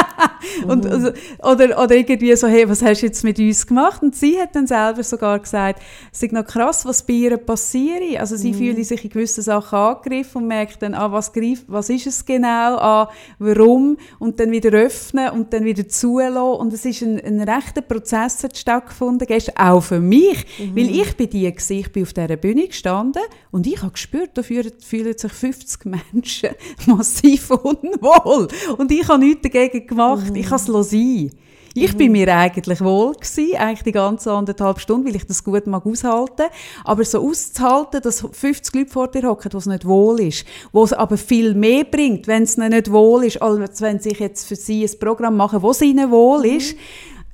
und, 0.69 0.85
mhm. 0.85 0.91
also, 0.93 1.09
oder, 1.43 1.83
oder 1.83 1.97
irgendwie 1.97 2.37
so, 2.37 2.47
hey, 2.47 2.69
was 2.69 2.81
hast 2.81 3.03
du 3.03 3.07
jetzt 3.07 3.25
mit 3.25 3.41
uns 3.41 3.67
gemacht? 3.67 4.05
Und 4.05 4.15
sie 4.15 4.39
hat 4.39 4.55
dann 4.55 4.69
selber 4.69 5.03
sogar 5.03 5.41
gesagt, 5.41 5.83
es 6.13 6.23
ist 6.23 6.31
noch 6.31 6.47
krass, 6.47 6.87
was 6.87 7.03
bei 7.03 7.15
ihr 7.15 7.37
passiert. 7.37 8.21
Also 8.21 8.37
sie 8.37 8.53
mhm. 8.53 8.59
fühlen 8.59 8.85
sich 8.85 9.03
in 9.03 9.11
gewissen 9.11 9.43
Sachen 9.43 9.77
angegriffen 9.77 10.43
und 10.43 10.47
merkt 10.47 10.81
dann, 10.81 10.95
ah, 10.95 11.11
was, 11.11 11.33
greift, 11.33 11.65
was 11.67 11.91
ist 11.91 12.07
es 12.07 12.25
genau, 12.25 12.77
ah, 12.79 13.11
warum 13.41 13.97
und 14.21 14.39
dann 14.39 14.53
wieder 14.53 14.71
öffnen 14.79 15.31
und 15.31 15.53
dann 15.53 15.65
wieder 15.65 15.89
zulassen 15.89 16.61
und 16.61 16.73
es 16.73 16.85
ist 16.85 17.03
ein, 17.03 17.19
ein 17.19 17.41
rechter 17.41 17.81
Prozess 17.81 18.45
hat 18.45 18.57
stattgefunden 18.57 19.27
gestern 19.27 19.56
auch 19.57 19.81
für 19.81 20.01
mich, 20.01 20.45
mhm. 20.59 20.77
weil 20.77 20.91
ich 20.91 21.17
bin 21.17 21.31
die 21.31 21.51
gewesen, 21.51 21.79
ich 21.79 21.93
bin 21.93 22.03
auf 22.03 22.13
dieser 22.13 22.37
Bühne 22.37 22.67
gestanden 22.67 23.23
und 23.51 23.67
ich 23.67 23.81
habe 23.81 23.93
gespürt, 23.93 24.31
da 24.35 24.43
fühlen 24.43 24.73
sich 25.19 25.33
50 25.33 25.85
Menschen 25.87 26.51
massiv 26.87 27.51
unwohl 27.51 28.49
und 28.79 28.93
ich 28.93 29.09
habe 29.09 29.25
nichts 29.25 29.43
dagegen 29.43 29.87
gemacht, 29.87 30.31
mhm. 30.31 30.37
ich 30.37 30.51
habe 30.51 30.81
es 30.81 30.91
sein. 30.91 31.31
Ich 31.77 31.93
mhm. 31.93 31.99
bin 31.99 32.13
mir 32.13 32.35
eigentlich 32.35 32.81
wohl 32.81 33.13
gewesen, 33.13 33.55
eigentlich 33.59 33.83
die 33.83 33.93
ganze 33.93 34.33
anderthalb 34.33 34.81
Stunden, 34.81 35.07
weil 35.07 35.17
ich 35.17 35.27
das 35.27 35.45
gut 35.45 35.67
mag 35.67 35.85
aushalten. 35.85 36.47
Aber 36.85 37.05
so 37.05 37.21
auszuhalten, 37.21 38.01
dass 38.01 38.27
50 38.33 38.75
Leute 38.75 38.91
vor 38.91 39.09
dir 39.09 39.29
hocken, 39.29 39.53
wo 39.53 39.59
es 39.59 39.67
nicht 39.67 39.85
wohl 39.85 40.21
ist, 40.21 40.47
wo 40.73 40.85
es 40.85 40.95
aber 40.95 41.19
viel 41.19 41.55
mehr 41.55 41.85
bringt, 41.85 42.29
wenn 42.29 42.45
es 42.45 42.57
nicht 42.57 42.91
wohl 42.91 43.25
ist, 43.25 43.43
als 43.43 43.83
wenn 43.83 44.01
sie 44.01 44.17
jetzt 44.19 44.49
für 44.49 44.57
sie 44.57 44.85
ein 44.85 44.99
Programm 44.99 45.37
machen, 45.37 45.61
wo 45.61 45.71
es 45.71 45.83
ihnen 45.83 46.11
wohl 46.11 46.39
mhm. 46.39 46.57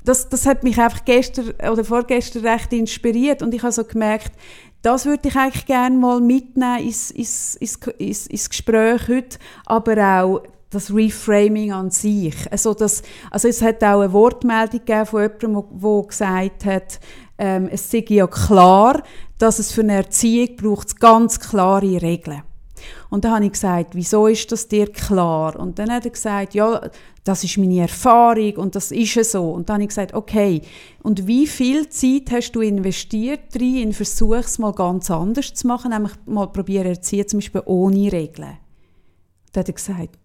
Das, 0.05 0.29
das 0.29 0.47
hat 0.47 0.65
mich 0.65 0.79
einfach 0.79 1.05
gestern 1.05 1.53
oder 1.71 1.85
vorgestern 1.85 2.47
recht 2.47 2.73
inspiriert 2.73 3.43
und 3.43 3.55
ich 3.55 3.63
habe 3.63 3.73
so 3.73 3.85
gemerkt, 3.85 4.33
das 4.83 5.07
würde 5.07 5.29
ich 5.29 5.37
eigentlich 5.37 5.67
gerne 5.67 5.97
mal 5.97 6.21
mitnehmen 6.21 6.81
ins, 6.81 7.11
ins, 7.11 7.55
ins, 7.57 7.79
ins, 7.99 8.27
ins 8.27 8.51
Gespräch 8.51 9.09
heute, 9.09 9.39
aber 9.65 10.23
auch 10.23 10.43
das 10.71 10.93
Reframing 10.93 11.73
an 11.73 11.91
sich. 11.91 12.35
Also, 12.51 12.75
das, 12.75 13.03
also 13.31 13.47
es 13.47 13.63
hat 13.63 13.85
auch 13.85 14.01
eine 14.01 14.13
Wortmeldung 14.13 14.81
gegeben 14.81 15.07
von 15.07 15.23
jemandem, 15.23 15.81
der 15.81 16.03
gesagt 16.09 16.65
hat, 16.65 17.01
ähm, 17.39 17.69
es 17.71 17.91
sei 17.91 18.05
ja 18.09 18.27
klar, 18.27 19.03
dass 19.39 19.59
es 19.59 19.73
für 19.73 19.83
eine 19.83 19.97
Erziehung 19.97 20.57
braucht 20.57 20.99
ganz 20.99 21.39
klare 21.39 22.01
Regeln. 22.03 22.43
Und 23.13 23.27
dann 23.27 23.33
habe 23.35 23.45
ich 23.45 23.53
gesagt, 23.53 23.95
wieso 23.95 24.27
ist 24.27 24.51
das 24.53 24.69
dir 24.69 24.91
klar? 24.91 25.61
Und 25.61 25.79
dann 25.79 25.93
hat 25.93 26.07
er 26.07 26.13
gesagt, 26.13 26.55
ja, 26.55 26.81
das 27.25 27.45
ist 27.45 27.59
meine 27.59 27.81
Erfahrung 27.81 28.57
und 28.57 28.75
das 28.75 28.91
ist 28.91 29.31
so. 29.31 29.51
Und 29.51 29.69
dann 29.69 29.75
habe 29.75 29.83
ich 29.83 29.91
gesagt, 29.91 30.15
okay, 30.15 30.63
und 31.03 31.27
wie 31.27 31.47
viel 31.47 31.91
Zeit 31.91 32.31
hast 32.31 32.53
du 32.53 32.63
investiert 32.63 33.55
drin, 33.55 33.77
in 33.77 33.93
Versuch, 33.93 34.37
es 34.37 34.59
mal 34.59 34.73
ganz 34.73 35.11
anders 35.11 35.53
zu 35.53 35.67
machen, 35.67 35.91
nämlich 35.91 36.13
mal 36.25 36.47
probieren 36.47 36.87
erziehen, 36.87 37.29
zum 37.29 37.41
Beispiel 37.41 37.61
ohne 37.67 38.11
Regeln. 38.11 38.57
Dann 39.53 39.61
hat 39.61 39.69
er 39.69 39.75
gesagt, 39.75 40.19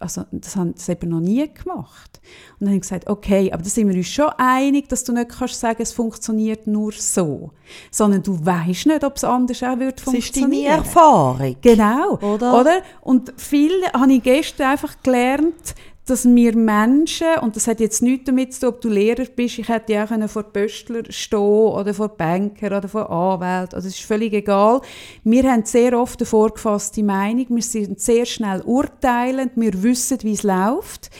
also 0.00 0.24
das 0.32 0.56
haben 0.56 0.74
sie 0.76 0.92
eben 0.92 1.10
noch 1.10 1.20
nie 1.20 1.46
gemacht. 1.52 2.20
Und 2.52 2.60
dann 2.60 2.68
habe 2.68 2.76
ich 2.76 2.82
gesagt, 2.82 3.08
okay, 3.08 3.52
aber 3.52 3.62
da 3.62 3.68
sind 3.68 3.88
wir 3.88 3.94
uns 3.94 4.08
schon 4.08 4.30
einig, 4.38 4.88
dass 4.88 5.04
du 5.04 5.12
nicht 5.12 5.30
kannst 5.30 5.60
sagen, 5.60 5.82
es 5.82 5.92
funktioniert 5.92 6.66
nur 6.66 6.92
so, 6.92 7.50
sondern 7.90 8.22
du 8.22 8.44
weißt 8.44 8.86
nicht, 8.86 9.04
ob 9.04 9.16
es 9.16 9.24
anders 9.24 9.62
auch 9.62 9.78
wird 9.78 10.00
funktionieren. 10.00 10.78
Das 10.78 10.86
ist 10.86 10.96
deine 10.96 11.06
Erfahrung. 11.06 11.56
Genau, 11.60 12.18
oder? 12.18 12.60
oder? 12.60 12.82
Und 13.02 13.32
viel 13.36 13.72
habe 13.92 14.12
ich 14.12 14.22
gestern 14.22 14.72
einfach 14.72 14.96
gelernt, 15.02 15.74
dass 16.06 16.24
wir 16.24 16.56
Menschen, 16.56 17.38
und 17.42 17.54
das 17.56 17.66
hat 17.66 17.78
jetzt 17.78 18.02
nichts 18.02 18.24
damit 18.24 18.54
zu 18.54 18.60
tun, 18.60 18.68
ob 18.70 18.80
du 18.80 18.88
Lehrer 18.88 19.24
bist, 19.24 19.58
ich 19.58 19.68
hätte 19.68 19.92
ja 19.92 20.04
auch 20.04 20.28
vor 20.28 20.42
Pöstler 20.44 21.02
stehen 21.08 21.38
oder 21.38 21.94
vor 21.94 22.08
Banker 22.08 22.76
oder 22.76 22.88
vor 22.88 23.10
Anwälten, 23.10 23.76
also 23.76 23.88
es 23.88 23.98
ist 23.98 24.04
völlig 24.04 24.32
egal. 24.32 24.80
Wir 25.22 25.50
haben 25.50 25.64
sehr 25.64 25.98
oft 25.98 26.20
eine 26.20 26.26
vorgefasste 26.26 27.02
Meinung, 27.02 27.46
wir 27.50 27.62
sind 27.62 28.00
sehr 28.00 28.26
schnell 28.26 28.62
urteilend, 28.62 29.52
wir 29.56 29.82
wissen, 29.82 30.18
wie 30.22 30.32
es 30.32 30.42
läuft 30.42 31.10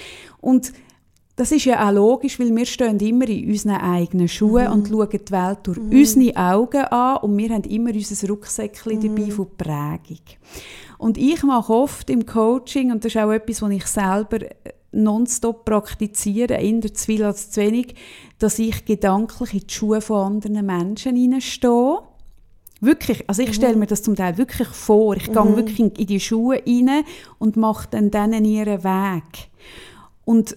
und 0.40 0.72
das 1.40 1.52
ist 1.52 1.64
ja 1.64 1.88
auch 1.88 1.92
logisch, 1.92 2.38
weil 2.38 2.54
wir 2.54 2.66
stehen 2.66 2.98
immer 3.00 3.26
in 3.26 3.48
unseren 3.48 3.76
eigenen 3.76 4.28
Schuhen 4.28 4.66
mhm. 4.66 4.72
und 4.72 4.88
schauen 4.88 5.08
die 5.10 5.32
Welt 5.32 5.58
durch 5.62 5.78
mhm. 5.78 5.90
unsere 5.90 6.36
Augen 6.36 6.84
an 6.84 7.16
und 7.18 7.38
wir 7.38 7.48
haben 7.48 7.64
immer 7.64 7.94
unser 7.94 8.28
Rucksäckchen 8.28 8.98
mhm. 8.98 9.16
dabei 9.16 9.30
von 9.30 9.46
Prägung. 9.56 10.20
Und 11.00 11.16
ich 11.16 11.42
mache 11.44 11.72
oft 11.72 12.10
im 12.10 12.26
Coaching, 12.26 12.92
und 12.92 13.02
das 13.02 13.14
ist 13.14 13.20
auch 13.22 13.32
etwas, 13.32 13.62
was 13.62 13.70
ich 13.70 13.86
selber 13.86 14.40
nonstop 14.92 15.64
praktiziere, 15.64 16.60
eher 16.60 16.92
zu 16.92 17.06
viel 17.06 17.24
als 17.24 17.50
zu 17.50 17.62
wenig, 17.62 17.94
dass 18.38 18.58
ich 18.58 18.84
gedanklich 18.84 19.54
in 19.54 19.60
die 19.60 19.72
Schuhe 19.72 20.02
von 20.02 20.26
anderen 20.26 20.66
Menschen 20.66 21.16
hineinstehe. 21.16 22.00
Wirklich, 22.82 23.26
also 23.30 23.40
ich 23.40 23.48
mhm. 23.48 23.54
stelle 23.54 23.76
mir 23.76 23.86
das 23.86 24.02
zum 24.02 24.14
Teil 24.14 24.36
wirklich 24.36 24.68
vor. 24.68 25.16
Ich 25.16 25.28
mhm. 25.28 25.32
gehe 25.32 25.56
wirklich 25.56 25.80
in 25.80 26.06
die 26.06 26.20
Schuhe 26.20 26.60
hinein 26.62 27.04
und 27.38 27.56
mache 27.56 27.88
dann 27.90 28.10
denen 28.10 28.44
ihren 28.44 28.84
Weg. 28.84 29.48
Und 30.26 30.54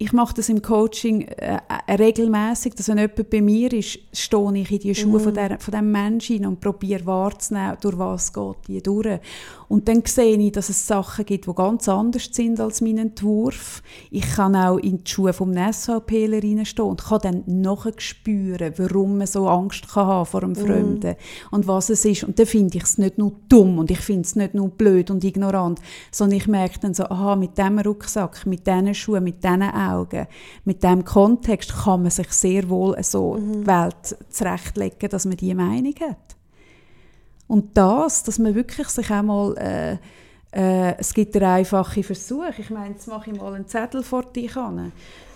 ich 0.00 0.12
mache 0.12 0.34
das 0.34 0.48
im 0.48 0.62
Coaching 0.62 1.22
äh, 1.22 1.58
regelmäßig, 1.90 2.74
dass 2.76 2.88
wenn 2.88 2.98
jemand 2.98 3.30
bei 3.30 3.42
mir 3.42 3.72
ist, 3.72 3.98
stehe 4.12 4.54
ich 4.54 4.70
in 4.70 4.78
die 4.78 4.94
Schuhe 4.94 5.18
mm. 5.18 5.24
von, 5.24 5.34
der, 5.34 5.58
von 5.58 5.72
dem 5.72 5.90
Menschen 5.90 6.46
und 6.46 6.60
probiere 6.60 7.04
wahrzunehmen, 7.04 7.76
durch 7.80 7.98
was 7.98 8.32
geht 8.32 8.56
die 8.68 8.80
durch. 8.80 9.18
Und 9.66 9.88
dann 9.88 10.02
sehe 10.06 10.36
ich, 10.38 10.52
dass 10.52 10.68
es 10.68 10.86
Sachen 10.86 11.26
gibt, 11.26 11.48
die 11.48 11.52
ganz 11.52 11.88
anders 11.88 12.28
sind 12.30 12.60
als 12.60 12.80
mein 12.80 12.98
Entwurf. 12.98 13.82
Ich 14.12 14.36
kann 14.36 14.54
auch 14.54 14.78
in 14.78 15.02
die 15.02 15.10
Schuhe 15.10 15.32
vom 15.32 15.52
SVPler 15.52 16.44
reinstehen 16.44 16.88
und 16.88 17.02
kann 17.02 17.20
dann 17.20 17.42
nachher 17.46 17.92
spüren, 17.98 18.74
warum 18.76 19.18
man 19.18 19.26
so 19.26 19.48
Angst 19.48 19.88
kann 19.88 20.06
haben 20.06 20.26
vor 20.26 20.42
dem 20.42 20.50
mhm. 20.50 20.56
Fremden 20.56 21.10
mm. 21.10 21.54
und 21.54 21.66
was 21.66 21.90
es 21.90 22.04
ist. 22.04 22.22
Und 22.22 22.38
dann 22.38 22.46
finde 22.46 22.78
ich 22.78 22.84
es 22.84 22.98
nicht 22.98 23.18
nur 23.18 23.32
dumm 23.48 23.80
und 23.80 23.90
ich 23.90 24.00
finde 24.00 24.22
es 24.22 24.36
nicht 24.36 24.54
nur 24.54 24.68
blöd 24.68 25.10
und 25.10 25.24
ignorant, 25.24 25.80
sondern 26.12 26.38
ich 26.38 26.46
merke 26.46 26.78
dann 26.78 26.94
so, 26.94 27.02
aha, 27.02 27.34
mit 27.34 27.58
diesem 27.58 27.80
Rucksack, 27.80 28.46
mit 28.46 28.64
diesen 28.64 28.94
Schuhen, 28.94 29.24
mit 29.24 29.42
diesen 29.42 29.62
Augen, 29.62 29.87
mit 30.64 30.82
diesem 30.82 31.04
Kontext 31.04 31.74
kann 31.84 32.02
man 32.02 32.10
sich 32.10 32.30
sehr 32.32 32.68
wohl 32.68 33.02
so 33.02 33.34
mm. 33.34 33.52
die 33.52 33.66
Welt 33.66 34.16
zurechtlegen, 34.30 35.08
dass 35.08 35.24
man 35.24 35.36
diese 35.36 35.54
Meinung 35.54 35.94
hat. 36.00 36.36
Und 37.46 37.76
das, 37.76 38.22
dass 38.22 38.38
man 38.38 38.54
wirklich 38.54 38.88
sich 38.88 39.10
einmal 39.10 39.56
äh, 39.56 39.96
äh, 40.52 40.96
es 40.98 41.12
gibt 41.12 41.36
einen 41.36 41.44
einfachen 41.44 42.02
Versuch. 42.02 42.58
Ich 42.58 42.70
meine, 42.70 42.94
jetzt 42.94 43.06
mache 43.06 43.30
ich 43.30 43.38
mal 43.38 43.54
einen 43.54 43.66
Zettel 43.66 44.02
vor 44.02 44.24
dich 44.24 44.56
an. 44.56 44.92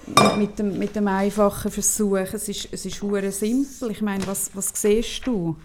Mit, 0.07 0.37
mit, 0.37 0.59
dem, 0.59 0.79
mit 0.79 0.97
dem 0.97 1.07
einfachen 1.07 1.71
Versuch. 1.71 2.17
Es 2.17 2.49
ist, 2.49 2.69
es 2.73 2.87
ist 2.87 3.01
simpel. 3.01 3.91
Ich 3.91 4.03
meine, 4.03 4.27
was, 4.27 4.51
was 4.55 4.73
siehst 4.75 5.27
du? 5.27 5.57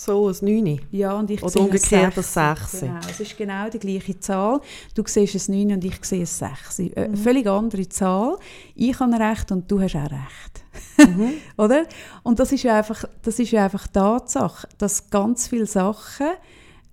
So, 0.00 0.28
ein 0.28 0.36
9. 0.40 0.80
Ja, 0.92 1.14
und 1.14 1.28
ich 1.30 1.42
Oder 1.42 1.60
umgekehrt 1.60 2.16
ein 2.16 2.22
6. 2.22 2.80
Genau, 2.80 3.00
es 3.10 3.18
ist 3.18 3.36
genau 3.36 3.68
die 3.68 3.80
gleiche 3.80 4.18
Zahl. 4.20 4.60
Du 4.94 5.02
siehst 5.04 5.48
ein 5.48 5.66
9 5.66 5.72
und 5.74 5.84
ich 5.84 6.04
sehe 6.04 6.20
ein 6.20 6.26
6. 6.26 6.78
Äh, 6.78 7.08
mhm. 7.08 7.16
Völlig 7.16 7.46
andere 7.48 7.88
Zahl. 7.88 8.36
Ich 8.76 8.98
habe 9.00 9.18
recht 9.18 9.50
und 9.50 9.68
du 9.70 9.80
hast 9.80 9.96
auch 9.96 10.10
recht. 10.10 11.08
Mhm. 11.16 11.34
Oder? 11.56 11.84
Und 12.22 12.38
das 12.38 12.52
ist 12.52 12.62
ja 12.62 12.76
einfach, 12.76 13.04
das 13.22 13.40
ist 13.40 13.50
ja 13.50 13.64
einfach 13.64 13.88
Tatsache, 13.88 14.68
dass 14.78 15.10
ganz 15.10 15.48
viele 15.48 15.66
Sachen, 15.66 16.28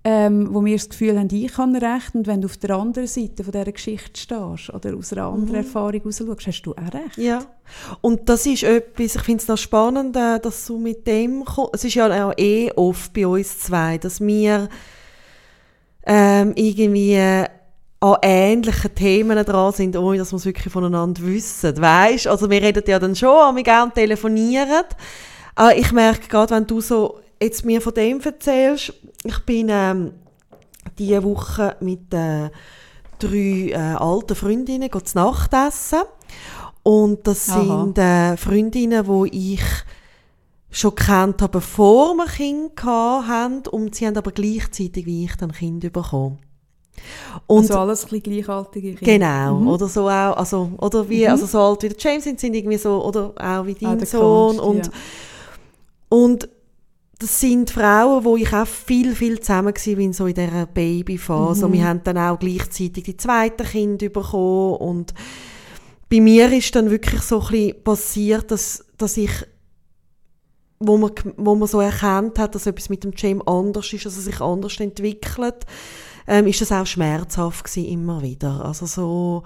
ähm, 0.08 0.54
wo 0.54 0.64
wir 0.64 0.76
das 0.76 0.88
Gefühl 0.88 1.18
haben, 1.18 1.28
ich 1.32 1.58
habe 1.58 1.82
recht, 1.82 2.14
und 2.14 2.28
wenn 2.28 2.40
du 2.40 2.46
auf 2.46 2.56
der 2.58 2.76
anderen 2.76 3.08
Seite 3.08 3.42
von 3.42 3.50
dieser 3.50 3.72
Geschichte 3.72 4.20
stehst 4.20 4.72
oder 4.72 4.96
aus 4.96 5.12
einer 5.12 5.24
anderen 5.24 5.48
mhm. 5.48 5.56
Erfahrung 5.56 6.00
heraus 6.00 6.18
schaust, 6.18 6.46
hast 6.46 6.62
du 6.62 6.74
auch 6.74 6.94
recht. 6.94 7.16
Ja. 7.16 7.44
Und 8.02 8.28
das 8.28 8.46
ist 8.46 8.62
etwas, 8.62 9.16
ich 9.16 9.22
finde 9.22 9.42
es 9.42 9.48
noch 9.48 9.58
spannend, 9.58 10.14
äh, 10.14 10.38
dass 10.38 10.64
du 10.64 10.78
mit 10.78 11.08
dem 11.08 11.42
es 11.72 11.82
ist 11.82 11.94
ja 11.94 12.28
auch 12.28 12.32
eh 12.36 12.70
oft 12.76 13.12
bei 13.14 13.26
uns 13.26 13.58
zwei, 13.58 13.98
dass 13.98 14.20
wir 14.20 14.68
ähm, 16.06 16.52
irgendwie 16.54 17.18
an 17.98 18.16
ähnlichen 18.22 18.94
Themen 18.94 19.44
dran 19.44 19.72
sind, 19.72 19.96
ohne 19.96 20.18
dass 20.18 20.30
wir 20.30 20.36
es 20.36 20.46
wirklich 20.46 20.72
voneinander 20.72 21.20
wissen. 21.22 21.82
Weißt? 21.82 22.28
Also 22.28 22.48
wir 22.48 22.62
reden 22.62 22.84
ja 22.86 23.00
dann 23.00 23.16
schon, 23.16 23.56
wir 23.56 23.62
gerne 23.64 23.92
telefonieren. 23.92 24.84
Aber 25.56 25.76
ich 25.76 25.90
merke 25.90 26.28
gerade, 26.28 26.54
wenn 26.54 26.66
du 26.68 26.80
so 26.80 27.18
jetzt 27.40 27.64
mir 27.64 27.80
von 27.80 27.94
dem 27.94 28.20
erzählst, 28.20 28.92
ich 29.24 29.38
bin 29.40 29.68
ähm, 29.70 30.12
diese 30.98 31.22
Woche 31.22 31.76
mit 31.80 32.12
äh, 32.12 32.50
drei 33.18 33.70
äh, 33.70 33.74
alten 33.74 34.34
Freundinnen 34.34 34.90
zu 34.90 35.18
Nacht 35.18 35.52
essen. 35.52 36.02
Und 36.82 37.26
das 37.26 37.50
Aha. 37.50 37.82
sind 37.82 37.98
äh, 37.98 38.36
Freundinnen, 38.36 39.04
die 39.04 39.54
ich 39.54 39.62
schon 40.70 40.94
kennt 40.94 41.42
habe, 41.42 41.58
bevor 41.58 42.14
wir 42.14 42.26
Kinder 42.26 43.26
hatten. 43.26 43.68
Und 43.70 43.94
sie 43.94 44.06
haben 44.06 44.16
aber 44.16 44.32
gleichzeitig 44.32 45.06
wie 45.06 45.24
ich 45.24 45.36
dann 45.36 45.52
Kinder 45.52 45.90
bekommen. 45.90 46.38
Und 47.46 47.70
also 47.70 47.78
alles 47.78 48.04
ein 48.04 48.10
bisschen 48.10 48.22
gleichaltige 48.22 48.94
Kinder. 48.94 49.12
Genau, 49.12 49.60
mhm. 49.60 49.68
oder 49.68 49.88
so 49.88 50.04
auch, 50.08 50.36
also, 50.36 50.70
oder 50.78 51.08
wie, 51.08 51.24
mhm. 51.24 51.30
also 51.30 51.46
so 51.46 51.60
alt 51.60 51.82
wie 51.82 51.88
der 51.88 51.98
James 51.98 52.24
sind, 52.24 52.40
sind 52.40 52.54
irgendwie 52.54 52.78
so, 52.78 53.04
oder 53.04 53.34
auch 53.36 53.66
wie 53.66 53.74
dein 53.74 54.00
ah, 54.00 54.06
Sohn. 54.06 54.56
Kunst, 54.56 54.60
und, 54.60 54.86
ja. 54.86 54.92
und 56.08 56.48
das 57.18 57.40
sind 57.40 57.70
Frauen, 57.70 58.24
wo 58.24 58.36
ich 58.36 58.52
auch 58.52 58.66
viel, 58.66 59.14
viel 59.14 59.40
zusammen 59.40 59.74
war, 59.74 60.12
so 60.12 60.26
in 60.26 60.34
dieser 60.34 60.66
Babyphase. 60.66 61.66
Mhm. 61.66 61.72
Wir 61.72 61.88
haben 61.88 62.00
dann 62.04 62.18
auch 62.18 62.38
gleichzeitig 62.38 63.04
die 63.04 63.16
zweite 63.16 63.64
Kind 63.64 64.00
bekommen 64.12 64.76
und 64.76 65.14
bei 66.10 66.20
mir 66.20 66.52
ist 66.52 66.74
dann 66.76 66.90
wirklich 66.90 67.22
so 67.22 67.40
ein 67.40 67.48
bisschen 67.48 67.82
passiert, 67.82 68.50
dass, 68.50 68.84
dass 68.98 69.16
ich 69.16 69.30
wo 70.78 70.98
man, 70.98 71.10
wo 71.38 71.54
man 71.54 71.66
so 71.66 71.80
erkannt 71.80 72.38
hat, 72.38 72.54
dass 72.54 72.66
etwas 72.66 72.90
mit 72.90 73.02
dem 73.02 73.12
Jam 73.16 73.42
anders 73.46 73.90
ist, 73.92 74.04
dass 74.04 74.16
er 74.16 74.22
sich 74.22 74.40
anders 74.42 74.78
entwickelt, 74.78 75.64
ähm, 76.26 76.46
ist 76.46 76.60
das 76.60 76.70
auch 76.70 76.84
schmerzhaft 76.84 77.64
gewesen, 77.64 77.88
immer 77.88 78.20
wieder. 78.20 78.62
Also 78.62 78.84
so, 78.84 79.42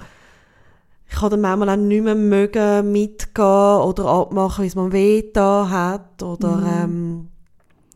ich 1.09 1.21
habe 1.21 1.31
dann 1.31 1.41
manchmal 1.41 1.71
auch 1.71 1.77
nicht 1.77 2.03
mehr 2.03 2.17
mögen 2.17 2.91
mitgehen 2.91 3.45
oder 3.45 4.07
abmachen, 4.07 4.65
wie 4.65 4.69
es 4.69 4.75
mir 4.75 4.93
weh 4.93 5.31
da 5.33 5.69
hat 5.69 6.23
oder 6.23 6.57
Mhm. 6.57 6.67
ähm, 6.67 7.29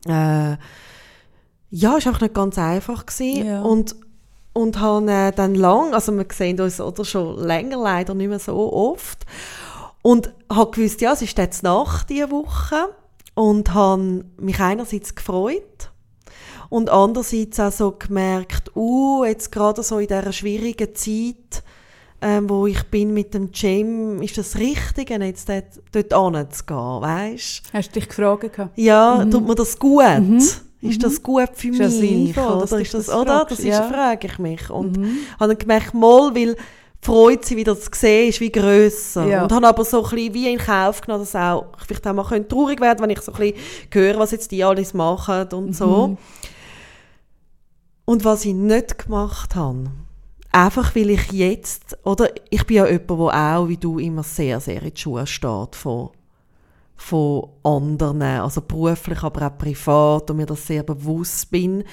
äh, 0.07 0.57
ja, 1.71 1.97
es 1.97 2.05
war 2.05 2.13
einfach 2.13 2.21
nicht 2.21 2.35
ganz 2.35 2.59
einfach 2.59 3.07
gewesen. 3.07 3.47
Ja. 3.47 3.63
und 3.63 3.97
und 4.55 4.79
habe 4.79 5.11
äh, 5.11 5.33
dann 5.33 5.57
lang, 5.57 5.95
also 5.95 6.17
wir 6.17 6.27
sehen 6.33 6.61
uns 6.61 6.81
oder 6.81 7.05
schon 7.05 7.43
länger 7.45 7.77
leider 7.77 8.15
nicht 8.15 8.29
mehr 8.29 8.39
so 8.39 8.73
oft 8.73 9.27
und 10.01 10.33
habe 10.49 10.71
gewusst, 10.71 11.01
ja, 11.01 11.13
es 11.13 11.23
ist 11.23 11.37
jetzt 11.37 11.65
nach 11.65 12.05
dieser 12.05 12.31
Woche 12.31 12.95
und 13.35 13.75
habe 13.75 14.25
mich 14.39 14.61
einerseits 14.61 15.17
gefreut 15.17 15.91
und 16.69 16.89
andererseits 16.89 17.59
auch 17.59 17.73
so 17.73 17.93
gemerkt, 17.93 18.77
uh, 18.77 19.25
jetzt 19.25 19.51
gerade 19.51 19.83
so 19.83 19.99
in 19.99 20.07
dieser 20.07 20.33
schwierigen 20.33 20.95
Zeit, 20.95 21.64
ähm, 22.27 22.49
wo 22.49 22.67
ich 22.67 22.83
bin 22.85 23.13
mit 23.13 23.35
dem 23.35 23.51
Gym, 23.53 24.23
ist 24.23 24.39
das 24.39 24.57
Richtige, 24.57 25.23
jetzt 25.23 25.47
dort, 25.47 25.65
dort 26.11 26.37
hinzugehen, 26.37 27.03
weißt 27.03 27.63
Hast 27.73 27.89
du 27.95 28.01
dich 28.01 28.09
gefragt? 28.09 28.59
Ja, 28.77 29.25
tut 29.27 29.47
mir 29.47 29.55
das 29.55 29.79
gut? 29.79 30.03
Ist 30.81 31.03
das 31.03 31.23
gut 31.23 31.51
für 31.53 31.69
Mhm. 31.69 31.73
Ist 31.75 31.81
das 31.81 31.93
mich? 31.93 32.01
sinnvoll, 32.35 32.63
oder 32.63 32.81
ist 32.81 32.95
das, 32.95 33.07
das 33.07 33.15
oder? 33.15 33.47
Das 33.49 33.59
ist, 33.59 33.67
Ja. 33.67 33.87
Mhm. 33.87 33.93
frage 33.93 34.27
ich 34.27 34.39
mich. 34.39 34.71
Und 34.71 34.99
habe 35.39 35.49
dann 35.55 35.59
gemerkt, 35.59 35.93
mal, 35.93 36.35
weil 36.35 36.55
die 36.55 37.07
Freude, 37.07 37.45
sie 37.47 37.57
wieder 37.57 37.79
zu 37.79 37.91
sehen, 37.95 38.31
ist 38.31 38.41
wie 38.41 38.51
grösser. 38.51 39.27
Ja. 39.27 39.43
Und 39.43 39.53
habe 39.53 39.67
aber 39.67 39.85
so 39.85 40.03
ein 40.05 40.11
bisschen 40.11 40.33
wie 40.35 40.51
in 40.51 40.59
Kauf 40.59 41.03
genommen, 41.03 41.25
dass 41.25 41.37
auch, 41.37 41.67
ich 41.79 41.85
vielleicht 41.87 42.07
auch 42.07 42.15
mal 42.15 42.25
könnte 42.25 42.49
traurig 42.49 42.81
werden 42.81 43.03
wenn 43.03 43.11
ich 43.11 43.21
so 43.21 43.33
ein 43.33 43.39
bisschen 43.39 43.59
höre, 43.93 44.19
was 44.19 44.31
jetzt 44.31 44.51
die 44.51 44.65
alles 44.65 44.95
machen 44.95 45.47
und 45.53 45.67
Mhm. 45.69 45.73
so. 45.75 46.17
Und 48.07 48.25
was 48.25 48.45
ich 48.45 48.55
nicht 48.55 48.99
gemacht 49.05 49.55
habe, 49.55 49.91
einfach 50.55 50.95
weil 50.95 51.11
ich 51.11 51.33
jetzt, 51.33 51.99
oder 52.05 52.29
ich 52.49 52.65
bin 52.65 52.77
ja 52.77 52.87
jemand, 52.87 53.11
der 53.11 53.57
auch, 53.59 53.69
wie 53.69 53.77
du, 53.77 53.99
immer 53.99 54.23
sehr, 54.23 54.61
sehr 54.61 54.83
in 54.83 54.95
die 54.95 55.01
Schuhe 55.01 55.27
steht 55.27 55.75
von, 55.75 56.11
von 56.97 57.49
anderen, 57.65 58.23
also 58.23 58.63
beruflich, 58.63 59.23
aber 59.23 59.47
auch 59.47 59.59
privat 59.59 60.31
und 60.31 60.37
mir 60.37 60.47
das 60.47 60.67
sehr 60.67 60.83
bewusst 60.83 61.51
bin. 61.51 61.85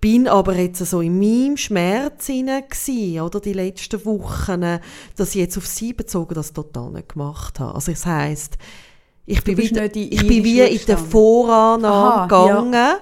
Bin 0.00 0.28
aber 0.28 0.56
jetzt 0.56 0.84
so 0.84 1.00
in 1.00 1.18
meinem 1.18 1.56
Schmerz 1.56 2.26
hinein 2.26 2.64
gsi, 2.68 3.20
oder 3.20 3.40
die 3.40 3.54
letzten 3.54 4.04
Wochen, 4.04 4.80
dass 5.16 5.30
ich 5.30 5.36
jetzt 5.36 5.56
auf 5.56 5.66
sie 5.66 5.94
bezogen 5.94 6.34
das 6.34 6.52
total 6.52 6.90
nicht 6.90 7.10
gemacht 7.10 7.58
habe. 7.60 7.74
Also 7.74 7.92
das 7.92 8.04
heisst, 8.04 8.58
ich 9.24 9.42
bin, 9.42 9.56
wieder, 9.56 9.84
ich 9.94 10.26
bin 10.26 10.44
wie 10.44 10.60
in 10.60 10.72
gestanden. 10.72 11.06
Vorannahme 11.06 12.14
Aha, 12.14 12.16
ja. 12.16 12.54
gegangen, 12.54 12.96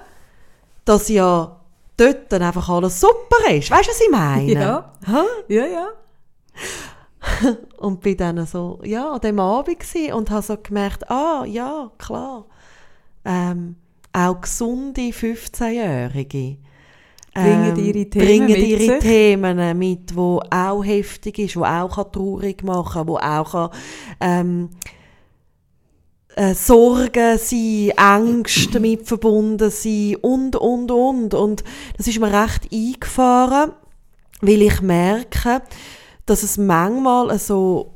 dass 0.85 1.09
ja 1.09 1.62
dort 1.97 2.31
dann 2.31 2.41
einfach 2.41 2.69
alles 2.69 2.99
super 2.99 3.51
ist. 3.51 3.71
Weißt 3.71 3.87
du, 3.87 3.91
was 3.91 4.01
ich 4.01 4.11
meine? 4.11 4.51
Ja. 4.53 4.93
Hä? 5.05 5.53
Ja, 5.53 5.65
ja. 5.65 5.87
Und 7.77 8.01
bin 8.01 8.17
dann 8.17 8.45
so, 8.45 8.79
ja, 8.83 9.11
an 9.11 9.21
dem 9.21 9.39
Abend 9.39 9.79
gsi 9.79 10.11
und 10.11 10.29
habe 10.29 10.41
so 10.41 10.57
gemerkt, 10.57 11.09
ah, 11.09 11.45
ja, 11.45 11.89
klar. 11.97 12.45
Ähm, 13.23 13.77
auch 14.11 14.41
gesunde 14.41 15.01
15-Jährige 15.01 16.57
Bringen 17.33 17.75
ihre 17.77 18.09
Themen 18.09 18.27
bringen 18.27 18.47
mit 18.47 18.57
ihre 18.57 18.93
sich. 18.93 18.99
Themen 18.99 19.77
mit, 19.77 20.15
wo 20.15 20.39
auch 20.51 20.83
heftig 20.83 21.39
ist, 21.39 21.55
wo 21.55 21.63
auch 21.63 21.95
kann 21.95 22.11
traurig 22.11 22.63
machen, 22.63 23.07
wo 23.07 23.17
auch 23.17 23.51
kann, 23.51 23.69
ähm, 24.19 24.69
äh, 26.35 26.53
Sorgen 26.53 27.37
sein, 27.37 27.91
Ängste 27.97 28.71
damit 28.73 29.07
verbunden 29.07 29.69
sein 29.69 30.15
und, 30.21 30.55
und, 30.55 30.91
und. 30.91 31.33
Und 31.33 31.63
das 31.97 32.07
ist 32.07 32.19
mir 32.19 32.31
recht 32.31 32.71
eingefahren, 32.71 33.73
weil 34.41 34.61
ich 34.61 34.81
merke, 34.81 35.61
dass 36.25 36.43
es 36.43 36.57
manchmal 36.57 37.37
so 37.39 37.93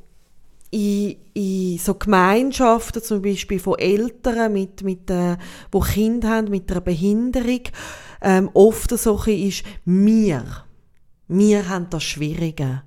in, 0.70 1.16
in 1.34 1.78
so 1.78 1.96
Gemeinschaften, 1.96 3.02
zum 3.02 3.22
Beispiel 3.22 3.60
von 3.60 3.80
Eltern, 3.80 4.54
mit, 4.54 4.84
mit, 4.84 5.10
äh, 5.10 5.38
wo 5.72 5.80
Kinder 5.80 6.30
haben 6.30 6.50
mit 6.50 6.70
einer 6.72 6.82
Behinderung, 6.82 7.62
ähm, 8.22 8.50
oft 8.54 8.98
so 8.98 9.22
ist, 9.26 9.64
wir, 9.86 10.44
wir 11.28 11.70
haben 11.70 11.90
das 11.90 12.04
Schwierige. 12.04 12.84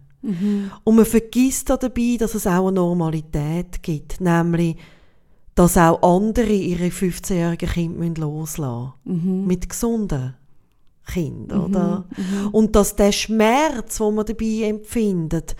Und 0.84 0.96
man 0.96 1.06
vergisst 1.06 1.70
da 1.70 1.78
dabei, 1.78 2.16
dass 2.18 2.34
es 2.34 2.46
auch 2.46 2.68
eine 2.68 2.72
Normalität 2.72 3.82
gibt, 3.82 4.20
nämlich, 4.20 4.76
dass 5.60 5.76
auch 5.76 6.00
andere 6.02 6.52
ihre 6.52 6.86
15-jährigen 6.86 7.68
Kinder 7.68 8.22
loslassen 8.22 8.92
müssen. 9.04 9.46
Mit 9.46 9.68
gesunden 9.68 10.34
Kindern, 11.06 11.60
oder? 11.66 12.04
Und 12.52 12.74
dass 12.74 12.96
der 12.96 13.12
Schmerz, 13.12 13.98
den 13.98 14.14
man 14.14 14.24
dabei 14.24 14.68
empfindet, 14.68 15.54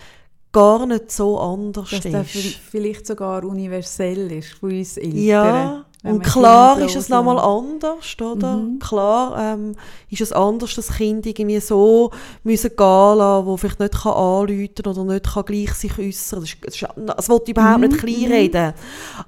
gar 0.51 0.85
nicht 0.87 1.11
so 1.11 1.39
anders 1.39 1.89
Dass 1.91 2.03
ist. 2.05 2.35
vi- 2.35 2.55
vielleicht 2.71 3.05
sogar 3.05 3.43
universell 3.43 4.31
ist 4.31 4.53
von 4.53 4.71
uns 4.71 4.97
Eltern. 4.97 5.17
Ja, 5.23 5.85
und 6.03 6.23
klar 6.23 6.79
ist 6.79 6.95
es 6.95 7.09
nochmal 7.09 7.37
anders, 7.37 8.19
oder? 8.19 8.59
Klar 8.79 9.53
ähm, 9.53 9.75
ist 10.09 10.21
es 10.21 10.31
anders, 10.33 10.73
dass 10.73 10.91
Kinder 10.97 11.27
irgendwie 11.29 11.59
so 11.59 12.09
müssen 12.43 12.69
gehen 12.75 13.17
lassen, 13.17 13.45
wo 13.45 13.55
vielleicht 13.55 13.79
nicht 13.79 13.93
kann 14.01 14.13
anrufen 14.13 14.85
oder 14.87 15.03
nicht 15.05 15.31
kann 15.31 15.45
gleich 15.45 15.73
sich 15.75 15.97
äußern. 15.99 16.39
Das, 16.41 16.49
ist, 16.49 16.57
das, 16.65 16.75
ist, 16.75 16.87
das 17.05 17.29
wollte 17.29 17.51
ich 17.51 17.57
überhaupt 17.57 17.81
nicht 17.81 17.97
kleinreden. 17.99 18.73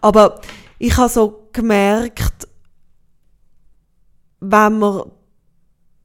Aber 0.01 0.41
ich 0.79 0.97
habe 0.97 1.09
so 1.09 1.47
gemerkt, 1.53 2.47
wenn 4.39 4.79
man, 4.79 5.03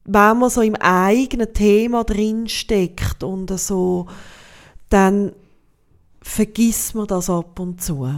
wenn 0.05 0.37
man 0.39 0.49
so 0.49 0.61
im 0.61 0.75
eigenen 0.75 1.53
Thema 1.53 2.03
drinsteckt 2.03 3.23
und 3.23 3.57
so, 3.59 4.07
dann 4.89 5.33
vergisst 6.21 6.95
man 6.95 7.07
das 7.07 7.29
ab 7.29 7.59
und 7.59 7.81
zu. 7.81 8.09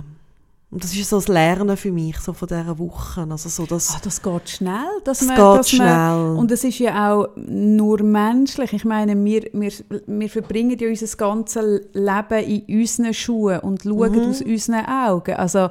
Und 0.73 0.85
das 0.85 0.95
ist 0.95 1.09
so 1.09 1.17
das 1.17 1.27
Lernen 1.27 1.75
für 1.75 1.91
mich, 1.91 2.17
so 2.19 2.31
von 2.31 2.47
dieser 2.47 2.79
Woche. 2.79 3.27
Also 3.29 3.49
so 3.49 3.65
das, 3.65 3.93
Ah, 3.93 3.99
das 4.05 4.21
geht 4.21 4.49
schnell. 4.49 4.85
Dass 5.03 5.19
das 5.19 5.27
man, 5.27 5.35
geht 5.35 5.59
dass 5.59 5.69
schnell. 5.69 5.85
Man, 5.87 6.37
und 6.37 6.49
es 6.51 6.63
ist 6.63 6.79
ja 6.79 7.11
auch 7.13 7.27
nur 7.35 8.01
menschlich. 8.03 8.71
Ich 8.71 8.85
meine, 8.85 9.21
wir, 9.21 9.49
wir, 9.51 9.71
wir 10.07 10.29
verbringen 10.29 10.77
ja 10.79 10.87
unser 10.87 11.17
ganzes 11.17 11.81
Leben 11.91 12.43
in 12.65 12.79
unseren 12.79 13.13
Schuhen 13.13 13.59
und 13.59 13.83
schauen 13.83 14.13
Mhm. 14.13 14.29
aus 14.29 14.41
unseren 14.41 14.85
Augen. 14.85 15.35
Also 15.35 15.69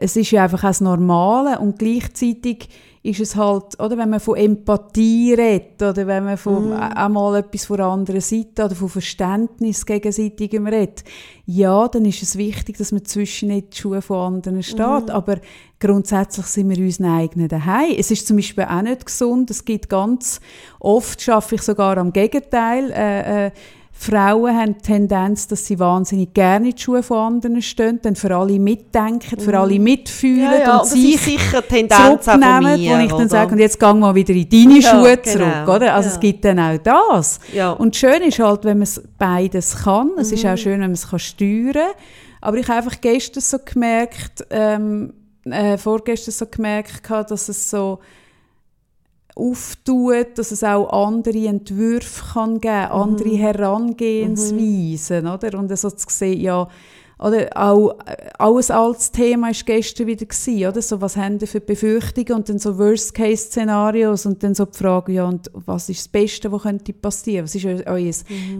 es 0.00 0.16
ist 0.16 0.30
ja 0.30 0.44
einfach 0.44 0.60
auch 0.64 0.68
das 0.68 0.80
Normale 0.80 1.58
und 1.58 1.78
gleichzeitig 1.78 2.68
ist 3.02 3.20
es 3.20 3.36
halt, 3.36 3.78
oder 3.80 3.98
wenn 3.98 4.08
man 4.08 4.18
von 4.18 4.34
Empathie 4.34 5.34
redet 5.34 5.82
oder 5.82 6.06
wenn 6.06 6.24
man 6.24 6.38
von 6.38 6.70
Mhm. 6.70 6.72
auch 6.72 7.08
mal 7.10 7.36
etwas 7.40 7.66
von 7.66 7.76
der 7.76 7.86
anderen 7.86 8.22
Seite 8.22 8.64
oder 8.64 8.74
von 8.74 8.88
Verständnis 8.88 9.84
gegenseitigem 9.84 10.66
redet, 10.66 11.04
ja, 11.44 11.86
dann 11.88 12.06
ist 12.06 12.22
es 12.22 12.38
wichtig, 12.38 12.78
dass 12.78 12.92
man 12.92 13.04
zwischen 13.04 13.48
nicht 13.48 13.74
die 13.74 13.76
Schuhe 13.82 14.00
von 14.00 14.36
anderen 14.36 14.62
steht, 14.62 14.78
Mhm. 14.78 15.10
aber 15.10 15.36
grundsätzlich 15.78 16.46
sind 16.46 16.70
wir 16.70 16.78
unseren 16.78 17.10
eigenen 17.18 17.48
daheim. 17.48 17.94
Es 17.98 18.10
ist 18.10 18.26
zum 18.26 18.36
Beispiel 18.36 18.64
auch 18.64 18.80
nicht 18.80 19.04
gesund, 19.04 19.50
es 19.50 19.66
gibt 19.66 19.90
ganz 19.90 20.40
oft, 20.80 21.20
schaffe 21.20 21.56
ich 21.56 21.62
sogar 21.62 21.98
am 21.98 22.10
Gegenteil, 22.10 22.90
äh, 22.90 23.46
äh, 23.46 23.50
Frauen 23.96 24.54
haben 24.56 24.74
die 24.74 24.82
Tendenz, 24.82 25.46
dass 25.46 25.66
sie 25.66 25.78
wahnsinnig 25.78 26.34
gerne 26.34 26.70
in 26.70 26.74
die 26.74 26.82
Schuhe 26.82 27.02
von 27.02 27.34
anderen 27.34 27.62
stehen, 27.62 28.00
dann 28.02 28.16
für 28.16 28.34
alle 28.36 28.58
mitdenken, 28.58 29.38
für 29.38 29.56
alle 29.56 29.78
mitfühlen 29.78 30.42
ja, 30.52 30.58
ja, 30.58 30.76
und 30.78 30.86
sich 30.88 31.18
sicher 31.20 31.66
Tendenz 31.66 32.24
zurücknehmen, 32.24 32.80
mir, 32.80 32.90
wo 32.90 33.00
ich 33.02 33.08
dann 33.08 33.16
oder? 33.20 33.28
sage, 33.28 33.52
und 33.52 33.60
jetzt 33.60 33.78
gehen 33.78 34.00
wir 34.00 34.14
wieder 34.14 34.34
in 34.34 34.48
deine 34.48 34.80
Ja, 34.80 34.90
Schuhe 34.90 35.16
genau, 35.16 35.32
zurück, 35.38 35.76
oder? 35.76 35.94
Also 35.94 36.08
es 36.08 36.20
gibt 36.20 36.44
dann 36.44 36.58
auch 36.58 36.76
das. 36.78 37.38
Und 37.78 37.94
schön 37.96 38.20
ist 38.22 38.38
halt, 38.40 38.64
wenn 38.64 38.78
man 38.78 38.82
es 38.82 39.00
beides 39.16 39.84
kann. 39.84 40.10
Es 40.18 40.30
Mhm. 40.30 40.34
ist 40.34 40.46
auch 40.46 40.56
schön, 40.58 40.72
wenn 40.72 40.80
man 40.80 40.92
es 40.92 41.08
kann 41.08 41.18
steuern 41.20 41.72
kann. 41.72 41.82
Aber 42.40 42.56
ich 42.58 42.68
habe 42.68 42.78
einfach 42.78 43.00
gestern 43.00 43.40
so 43.42 43.58
gemerkt, 43.64 44.44
ähm, 44.50 45.14
äh, 45.44 45.78
vorgestern 45.78 46.32
so 46.32 46.46
gemerkt, 46.46 47.08
dass 47.08 47.48
es 47.48 47.70
so 47.70 48.00
auftut, 49.36 50.36
dass 50.38 50.52
es 50.52 50.62
auch 50.62 50.88
andere 51.06 51.46
Entwürfe 51.46 52.22
kann 52.34 52.60
geben, 52.60 52.90
andere 52.92 53.36
Herangehensweisen, 53.36 55.26
oder? 55.26 55.58
Und 55.58 55.76
so 55.76 55.90
zu 55.90 56.06
sehen, 56.08 56.40
ja, 56.40 56.68
oder 57.18 57.48
auch, 57.54 57.96
äh, 58.06 58.28
auch 58.38 58.56
ein 58.58 58.70
altes 58.74 59.10
Thema 59.12 59.46
war 59.46 59.54
gestern 59.64 60.06
wieder, 60.08 60.26
gewesen, 60.26 60.66
oder? 60.66 60.82
So, 60.82 61.00
was 61.00 61.16
haben 61.16 61.38
die 61.38 61.46
für 61.46 61.60
Befürchtungen 61.60 62.32
und 62.32 62.48
dann 62.48 62.58
so 62.58 62.76
Worst-Case-Szenarios 62.76 64.26
und 64.26 64.42
dann 64.42 64.54
so 64.54 64.64
die 64.66 64.76
Frage, 64.76 65.12
ja, 65.12 65.24
und 65.24 65.50
was 65.54 65.88
ist 65.88 66.00
das 66.00 66.08
Beste, 66.08 66.50
was 66.50 66.62
könnte 66.62 66.92
passieren? 66.92 67.44
Was 67.44 67.54
ist 67.54 67.64
eu- 67.64 67.82
euer 67.86 68.12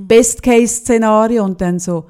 Best-Case-Szenario? 0.06 1.44
Und 1.44 1.60
dann 1.60 1.78
so, 1.78 2.04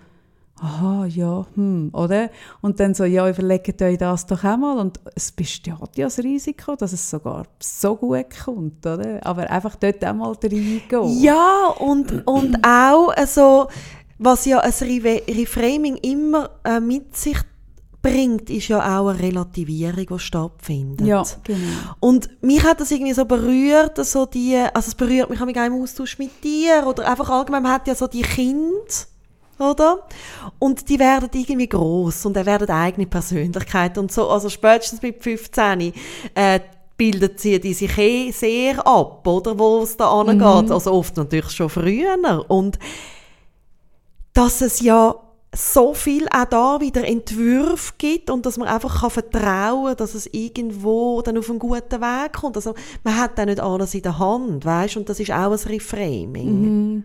aha, 0.65 1.07
ja, 1.07 1.47
hm, 1.55 1.91
oder? 1.93 2.31
Und 2.63 2.81
dann 2.81 2.95
so, 2.95 3.05
ja, 3.05 3.29
überlegt 3.29 3.83
euch 3.83 3.99
das 3.99 4.27
doch 4.27 4.43
auch 4.45 4.57
mal. 4.57 4.79
Und 4.79 4.99
es 5.15 5.31
besteht 5.31 5.75
ja 5.97 6.05
das 6.07 6.19
Risiko, 6.19 6.75
dass 6.75 6.93
es 6.93 7.09
sogar 7.09 7.47
so 7.61 7.97
gut 7.97 8.27
kommt, 8.45 8.87
oder? 8.87 9.21
Aber 9.25 9.51
einfach 9.51 9.77
dort 9.77 10.05
auch 10.05 10.15
mal 10.15 10.33
reingehen. 10.43 11.21
Ja, 11.21 11.69
und, 11.79 12.27
und 12.27 12.57
auch 12.67 13.11
also, 13.15 13.69
was 14.19 14.47
ja 14.47 14.61
ein 14.61 14.73
Re 14.81 15.23
Reframing 15.29 15.97
immer 15.97 16.51
äh, 16.65 16.81
mit 16.81 17.15
sich 17.17 17.39
bringt, 18.01 18.51
ist 18.51 18.69
ja 18.69 18.79
auch 18.79 19.09
eine 19.09 19.19
Relativierung, 19.19 20.07
die 20.07 20.19
stattfindet. 20.19 21.07
Ja, 21.07 21.25
genau. 21.43 21.59
Und 22.01 22.29
mich 22.43 22.63
hat 22.63 22.81
das 22.81 22.91
irgendwie 22.91 23.15
so 23.15 23.25
berührt, 23.25 24.05
so 24.05 24.27
die, 24.27 24.57
also 24.57 24.89
es 24.89 24.95
berührt 24.95 25.31
mich 25.31 25.41
auch 25.41 25.47
im 25.47 25.83
Austausch 25.83 26.19
mit 26.19 26.45
dir 26.45 26.85
oder 26.87 27.09
einfach 27.09 27.31
allgemein, 27.31 27.63
man 27.63 27.73
hat 27.73 27.89
ja 27.89 27.95
so 27.95 28.07
die 28.07 28.23
Kinder, 28.23 28.85
oder? 29.59 30.07
Und 30.59 30.89
die 30.89 30.99
werden 30.99 31.31
irgendwie 31.33 31.69
groß 31.69 32.27
und 32.27 32.37
die 32.37 32.47
werden 32.47 32.71
eigene 32.71 33.07
Persönlichkeit 33.07 33.99
und 33.99 34.13
so, 34.13 34.29
also 34.29 34.49
spätestens 34.49 35.03
mit 35.03 35.23
15 35.23 35.93
äh, 36.35 36.61
bildet 36.97 37.41
sie 37.41 37.61
die 37.61 37.75
sich 37.75 37.97
eh 37.99 38.31
sehr 38.31 38.87
ab, 38.87 39.27
oder, 39.27 39.59
wo 39.59 39.83
es 39.83 39.97
da 39.97 40.11
angeht. 40.11 40.67
Mhm. 40.67 40.73
Also 40.73 40.93
oft 40.93 41.17
natürlich 41.17 41.51
schon 41.51 41.69
früher. 41.69 42.17
Und 42.49 42.79
dass 44.33 44.61
es 44.61 44.81
ja 44.81 45.15
so 45.57 45.95
viel 45.95 46.27
auch 46.29 46.47
da 46.47 46.81
wieder 46.81 47.07
Entwürfe 47.07 47.93
gibt 47.97 48.29
und 48.29 48.45
dass 48.45 48.59
man 48.59 48.67
einfach 48.67 49.01
kann 49.01 49.11
vertrauen 49.11 49.87
kann, 49.87 49.97
dass 49.97 50.15
es 50.15 50.27
irgendwo 50.27 51.23
dann 51.23 51.39
auf 51.39 51.49
einen 51.49 51.61
guten 51.61 52.01
Weg 52.01 52.33
kommt. 52.33 52.57
Also 52.57 52.75
man 53.05 53.17
hat 53.17 53.39
dann 53.39 53.49
nicht 53.49 53.61
alles 53.61 53.95
in 53.95 54.03
der 54.03 54.19
Hand, 54.19 54.65
weißt? 54.65 54.97
Und 54.97 55.09
das 55.09 55.21
ist 55.21 55.31
auch 55.31 55.53
ein 55.53 55.59
Reframing. 55.59 56.63
Mhm. 56.63 57.05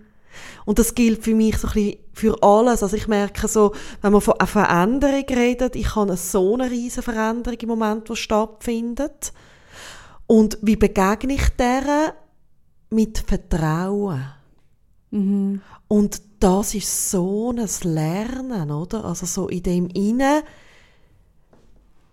Und 0.66 0.80
das 0.80 0.96
gilt 0.96 1.24
für 1.24 1.36
mich 1.36 1.58
so 1.58 1.68
ein 1.68 1.74
bisschen 1.74 1.98
für 2.14 2.44
alles. 2.44 2.84
Also 2.84 2.96
ich 2.96 3.08
merke 3.08 3.48
so, 3.48 3.74
wenn 4.02 4.12
man 4.12 4.22
von 4.22 4.36
einer 4.40 4.48
Veränderung 4.48 5.26
redet, 5.30 5.76
ich 5.76 5.96
habe 5.96 6.16
so 6.18 6.54
eine 6.54 6.70
riesige 6.70 7.02
Veränderung 7.02 7.60
im 7.60 7.70
Moment, 7.70 8.10
die 8.10 8.16
stattfindet. 8.16 9.34
Und 10.28 10.58
wie 10.62 10.76
begegne 10.76 11.34
ich 11.34 11.50
der? 11.58 12.14
Mit 12.92 13.20
Vertrauen. 13.20 14.26
Mhm. 15.12 15.62
Und 15.88 16.22
das 16.40 16.76
ist 16.76 17.12
so 17.12 17.52
ein 17.52 17.68
Lernen, 17.84 18.72
oder? 18.72 19.06
Also 19.06 19.26
so 19.26 19.48
in 19.48 19.64
dem 19.64 19.88
Innen, 19.90 20.44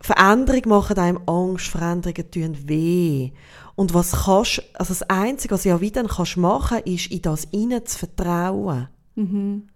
Veränderung 0.00 0.62
macht 0.66 0.98
einem 0.98 1.20
Angst, 1.26 1.68
Veränderungen 1.68 2.30
tun 2.30 2.68
weh. 2.68 3.32
Und 3.76 3.94
was 3.94 4.24
kannst, 4.24 4.62
also 4.74 4.94
das 4.94 5.02
Einzige, 5.04 5.54
was 5.54 5.62
du 5.62 5.68
ja 5.68 5.80
wieder 5.80 6.02
kannst 6.04 6.36
machen, 6.38 6.78
ist, 6.84 7.10
in 7.10 7.22
das 7.22 7.44
Innen 7.52 7.84
zu 7.86 7.98
vertrauen. 7.98 8.88
Mhm. 9.14 9.68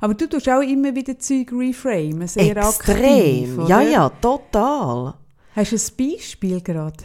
Aber 0.00 0.14
du 0.14 0.28
tust 0.28 0.48
auch 0.48 0.60
immer 0.60 0.94
wieder 0.94 1.18
Zeug 1.18 1.50
reframen, 1.52 2.28
sehr 2.28 2.56
Extrem. 2.56 2.96
aktiv, 2.96 3.58
oder? 3.58 3.68
Ja, 3.68 3.80
ja, 3.80 4.08
total. 4.08 5.14
Hast 5.56 5.72
du 5.72 5.76
ein 5.76 6.12
Beispiel 6.12 6.60
gerade? 6.60 7.04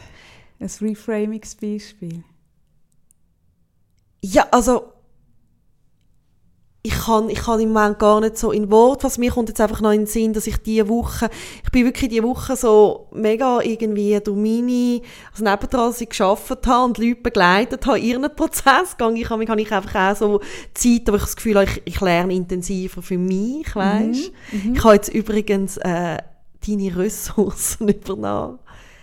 Ein 0.59 0.70
Reframing-Beispiel? 0.82 2.24
Ja, 4.22 4.47
also 4.51 4.91
ich 6.82 6.94
kann, 6.94 7.30
ich 7.30 7.40
kann 7.40 7.60
im 7.60 7.74
Moment 7.74 8.00
gar 8.00 8.22
nicht 8.22 8.38
so 8.38 8.52
in 8.52 8.72
Wort, 8.72 9.04
was 9.04 9.18
mir 9.18 9.32
kommt 9.32 9.50
jetzt 9.50 9.60
einfach 9.60 9.82
noch 9.82 9.92
in 9.92 10.02
den 10.02 10.08
Sinn, 10.08 10.32
dass 10.32 10.48
ich 10.48 10.58
diese 10.58 10.88
Woche, 10.88 11.30
ich 11.64 11.72
bin 11.72 11.86
wirklich 11.86 12.10
diese 12.10 12.24
Woche 12.24 12.56
so 12.56 13.08
mega 13.12 13.60
irgendwie 13.62 14.18
durch 14.22 14.38
meine, 14.38 15.02
also 15.32 15.44
nebendran, 15.44 15.90
dass 15.90 16.00
ich 16.00 16.10
gearbeitet 16.10 16.68
habe 16.68 16.86
und 16.86 16.98
Leute 16.98 17.22
begleitet 17.22 17.86
habe, 17.86 18.00
ihren 18.00 18.34
Prozess 18.34 18.92
gegangen. 18.92 19.18
Ich 19.18 19.30
habe, 19.30 19.46
habe 19.46 19.62
ich 19.62 19.72
einfach 19.74 20.14
auch 20.14 20.16
so 20.16 20.40
Zeit, 20.74 21.02
wo 21.08 21.16
ich 21.16 21.22
das 21.22 21.36
Gefühl 21.36 21.56
habe, 21.56 21.66
ich, 21.66 21.82
ich 21.84 22.00
lerne 22.00 22.34
intensiver 22.34 23.02
für 23.02 23.18
mich, 23.18 23.76
weißt 23.76 24.32
mhm, 24.52 24.70
mhm. 24.70 24.76
Ich 24.76 24.84
habe 24.84 24.96
jetzt 24.96 25.10
übrigens 25.10 25.76
äh, 25.78 26.18
deine 26.66 26.98
Ressourcen 26.98 27.90
übernommen. 27.90 28.60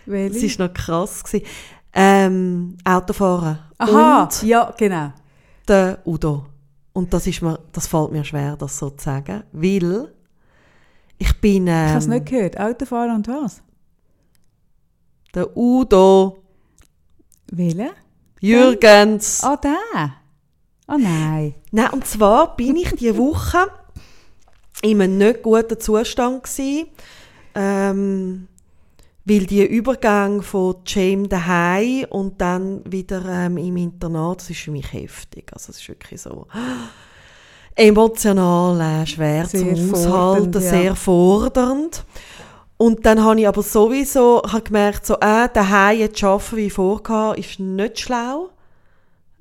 Welche? 0.07 0.47
Das 0.47 0.59
war 0.59 0.69
noch 0.69 0.75
krass. 0.75 1.25
Gewesen. 1.25 1.45
Ähm, 1.93 2.79
Autofahren. 2.85 3.59
Aha, 3.79 4.23
und 4.23 4.43
ja, 4.45 4.73
genau. 4.79 5.13
Der 5.69 5.99
Udo. 6.07 6.47
Und 6.97 7.13
das, 7.13 7.27
ist 7.27 7.43
mir, 7.43 7.59
das 7.73 7.87
fällt 7.87 8.11
mir 8.11 8.25
schwer, 8.25 8.57
das 8.57 8.79
so 8.79 8.89
zu 8.89 9.05
sagen, 9.05 9.43
weil 9.53 10.15
ich 11.19 11.39
bin... 11.43 11.67
Ähm, 11.67 11.75
ich 11.75 11.91
habe 11.91 11.99
es 11.99 12.07
nicht 12.07 12.25
gehört. 12.25 12.59
Autofahren 12.59 13.17
und 13.17 13.29
was? 13.29 13.61
Der 15.35 15.55
Udo. 15.55 16.43
Welcher? 17.53 17.91
Jürgens. 18.41 19.45
Ah, 19.45 19.53
oh, 19.53 19.57
der? 19.63 20.15
Oh 20.89 20.97
nein. 20.99 21.55
Nein, 21.71 21.91
und 21.91 22.07
zwar 22.07 22.57
bin 22.57 22.77
ich 22.77 22.95
diese 22.95 23.19
Woche 23.19 23.71
in 24.81 25.03
einem 25.03 25.19
nicht 25.19 25.43
guten 25.43 25.79
Zustand 25.79 26.45
gewesen. 26.45 26.87
Ähm, 27.55 28.49
weil 29.27 29.45
die 29.45 29.65
Übergang 29.65 30.41
von 30.41 30.77
Jam 30.87 31.29
daheim 31.29 32.07
und 32.11 32.41
dann 32.41 32.81
wieder 32.91 33.25
ähm, 33.27 33.59
im 33.59 33.77
Internat, 33.77 34.41
das 34.41 34.51
ist 34.51 34.61
für 34.61 34.71
mich 34.71 34.93
heftig. 34.93 35.51
Also 35.53 35.71
es 35.71 35.81
ist 35.81 35.89
wirklich 35.89 36.23
so 36.23 36.47
emotional 37.75 38.81
äh, 38.81 39.07
schwer 39.07 39.49
zu 39.49 39.69
Aushalten, 39.69 40.53
ja. 40.53 40.61
sehr 40.61 40.95
fordernd. 40.95 42.05
Und 42.79 43.05
dann 43.05 43.25
habe 43.25 43.41
ich 43.41 43.49
aber 43.49 43.63
sowieso 43.63 44.43
hab 44.43 44.67
gemerkt, 44.67 45.05
so, 45.05 45.15
äh, 45.15 45.49
daheim 45.53 45.99
jetzt 45.99 46.23
arbeiten 46.23 46.57
wie 46.57 46.71
vorher, 46.71 47.35
ist 47.37 47.59
nicht 47.59 47.99
schlau 47.99 48.51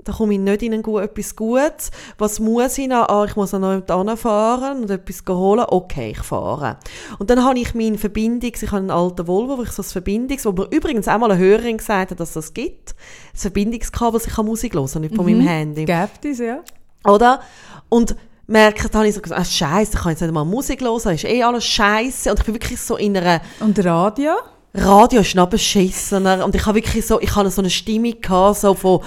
da 0.05 0.13
komme 0.13 0.35
ich 0.35 0.39
nicht 0.39 0.61
in 0.61 0.73
ein 0.73 0.83
gut, 0.83 1.01
etwas 1.01 1.35
Gutes. 1.35 1.91
Was 2.19 2.39
muss 2.39 2.77
ich 2.77 2.87
noch? 2.87 3.09
Ah, 3.09 3.25
ich 3.25 3.35
muss 3.35 3.51
noch 3.53 3.73
jemand 3.73 4.19
fahren 4.19 4.83
und 4.83 4.89
etwas 4.89 5.23
holen. 5.27 5.65
Okay, 5.67 6.11
ich 6.11 6.23
fahre. 6.23 6.77
Und 7.17 7.31
dann 7.31 7.43
habe 7.43 7.57
ich 7.57 7.73
meine 7.73 7.97
Verbindungs-, 7.97 8.63
ich 8.63 8.71
habe 8.71 8.77
einen 8.77 8.91
alten 8.91 9.27
Volvo, 9.27 9.57
wo 9.57 9.63
ich 9.63 9.71
so 9.71 9.81
ein 9.81 9.85
Verbindungs-, 9.85 10.45
wo 10.45 10.51
mir 10.51 10.67
übrigens 10.69 11.07
auch 11.07 11.17
mal 11.17 11.31
eine 11.31 11.39
Hörerin 11.39 11.77
gesagt 11.77 12.11
hat, 12.11 12.19
dass 12.19 12.33
das 12.33 12.53
gibt. 12.53 12.95
Ein 13.33 13.39
Verbindungskabel, 13.39 14.21
ich 14.25 14.37
Musik 14.37 14.75
hören 14.75 14.87
kann, 14.87 15.01
nicht 15.01 15.15
von 15.15 15.25
mhm. 15.25 15.39
meinem 15.39 15.47
Handy. 15.47 15.85
Gibt 15.85 16.23
es, 16.23 16.37
ja. 16.37 16.59
Oder? 17.03 17.41
Und 17.89 18.15
merke, 18.45 18.87
da 18.89 18.99
habe 18.99 19.07
ich 19.07 19.15
so 19.15 19.21
gesagt, 19.21 19.41
ah, 19.41 19.43
Scheiße, 19.43 19.93
ich 19.95 19.99
kann 19.99 20.11
jetzt 20.11 20.21
nicht 20.21 20.31
mal 20.31 20.45
Musik 20.45 20.81
hören, 20.81 21.01
das 21.03 21.13
ist 21.13 21.25
eh 21.25 21.41
alles 21.41 21.65
Scheiße. 21.65 22.29
Und 22.29 22.39
ich 22.39 22.45
bin 22.45 22.53
wirklich 22.53 22.79
so 22.79 22.95
in 22.95 23.17
einer... 23.17 23.41
Und 23.59 23.83
Radio? 23.83 24.33
Radio 24.77 25.21
ist 25.21 25.35
noch 25.35 25.47
beschissener 25.47 26.43
und 26.43 26.53
ich 26.53 26.65
habe 26.65 26.75
wirklich 26.75 27.05
so, 27.05 27.21
ich 27.21 27.33
habe 27.35 27.49
so 27.49 27.61
eine 27.61 27.69
Stimme 27.69 28.13
gehabt, 28.13 28.59
so 28.59 28.73
von 28.73 28.99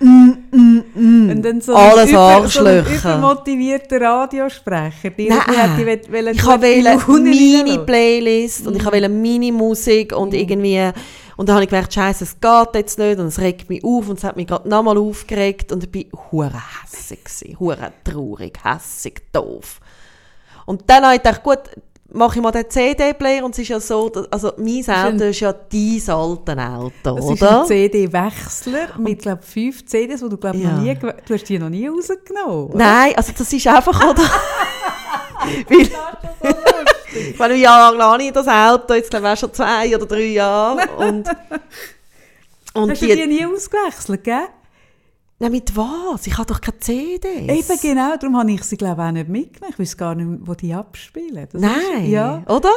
mm, 0.00 0.30
mm, 0.50 0.84
mm, 0.94 1.30
und 1.30 1.42
dann 1.42 1.60
so 1.60 1.74
alles 1.74 2.10
über, 2.10 2.20
Arschlöcher. 2.20 2.84
So 2.84 3.08
ein 3.08 3.18
übermotivierter 3.18 4.00
Radiosprecher. 4.00 5.10
Die 5.10 5.28
Nein, 5.28 5.40
ich, 5.78 6.12
will, 6.12 6.28
ich 6.28 6.44
wollte 6.46 7.00
meine 7.08 7.78
Playlist 7.80 8.66
und 8.66 8.76
ich 8.76 8.84
wollte 8.84 9.08
meine 9.08 9.52
Musik 9.52 10.14
und 10.14 10.32
mm. 10.32 10.36
irgendwie 10.36 10.90
und 11.36 11.48
dann 11.48 11.56
habe 11.56 11.64
ich 11.64 11.70
gedacht, 11.70 11.92
Scheiße, 11.92 12.24
es 12.24 12.40
geht 12.40 12.74
jetzt 12.74 12.98
nicht 12.98 13.18
und 13.18 13.26
es 13.26 13.40
regt 13.40 13.68
mich 13.68 13.82
auf 13.82 14.08
und 14.08 14.18
es 14.18 14.24
hat 14.24 14.36
mich 14.36 14.46
gerade 14.46 14.68
nochmal 14.68 14.98
aufgeregt 14.98 15.72
und 15.72 15.82
ich 15.82 15.90
bin 15.90 16.06
hure 16.30 16.52
hässig 16.82 17.58
hure 17.58 17.92
traurig, 18.04 18.58
hässig, 18.62 19.22
doof. 19.32 19.80
Und 20.66 20.84
dann 20.86 21.04
habe 21.04 21.16
ich 21.16 21.22
gedacht, 21.22 21.42
gut, 21.42 21.60
mache 22.14 22.38
ich 22.38 22.42
mal 22.42 22.52
den 22.52 22.70
CD-Player 22.70 23.44
und 23.44 23.52
es 23.52 23.58
ist 23.58 23.68
ja 23.68 23.80
so, 23.80 24.08
dass, 24.08 24.30
also 24.32 24.52
mein 24.56 24.88
Auto 24.88 25.24
ist 25.24 25.40
ja 25.40 25.52
dein 25.52 26.00
altes 26.08 26.58
Auto, 26.58 27.18
es 27.18 27.24
oder? 27.24 27.24
Es 27.24 27.30
ist 27.30 27.42
ein 27.42 27.66
CD-Wechsler 27.66 28.98
mit, 28.98 29.22
glaube 29.22 29.42
fünf 29.42 29.84
CDs, 29.84 30.20
die 30.20 30.28
du, 30.28 30.36
glaube 30.36 30.58
ja. 30.58 30.72
noch 30.72 30.80
nie, 30.80 30.94
du 30.94 31.34
hast 31.34 31.48
die 31.48 31.58
noch 31.58 31.68
nie 31.68 31.88
rausgenommen, 31.88 32.70
oder? 32.70 32.78
Nein, 32.78 33.12
also 33.16 33.32
das 33.36 33.52
ist 33.52 33.66
einfach, 33.66 34.10
oder? 34.10 34.22
Weil, 35.68 35.90
ich 37.30 37.38
meine, 37.38 37.56
lange 37.56 38.02
habe 38.02 38.22
ich 38.22 38.32
das 38.32 38.48
Auto? 38.48 38.94
Jetzt 38.94 39.10
glaube 39.10 39.32
ich 39.32 39.38
schon 39.38 39.52
zwei 39.52 39.94
oder 39.94 40.06
drei 40.06 40.26
Jahre. 40.26 40.88
Und, 40.96 41.28
und 42.74 42.90
hast 42.90 43.02
die, 43.02 43.08
du 43.08 43.16
die 43.16 43.26
nie 43.26 43.44
ausgewechselt, 43.44 44.24
gell? 44.24 44.46
Nein, 45.38 45.52
mit 45.52 45.76
was? 45.76 46.26
Ich 46.26 46.38
habe 46.38 46.46
doch 46.46 46.60
keine 46.60 46.78
CDs. 46.78 47.70
Eben 47.70 47.80
genau, 47.80 48.16
darum 48.16 48.38
habe 48.38 48.52
ich 48.52 48.62
sie 48.62 48.76
glaube 48.76 49.02
ich 49.02 49.08
auch 49.08 49.12
nicht 49.12 49.28
mitgenommen. 49.28 49.72
Ich 49.72 49.78
weiß 49.78 49.96
gar 49.96 50.14
nicht, 50.14 50.46
wo 50.46 50.54
die 50.54 50.72
abspielen. 50.72 51.48
Das 51.50 51.60
Nein, 51.60 52.04
ist, 52.04 52.10
ja. 52.10 52.42
oder? 52.46 52.70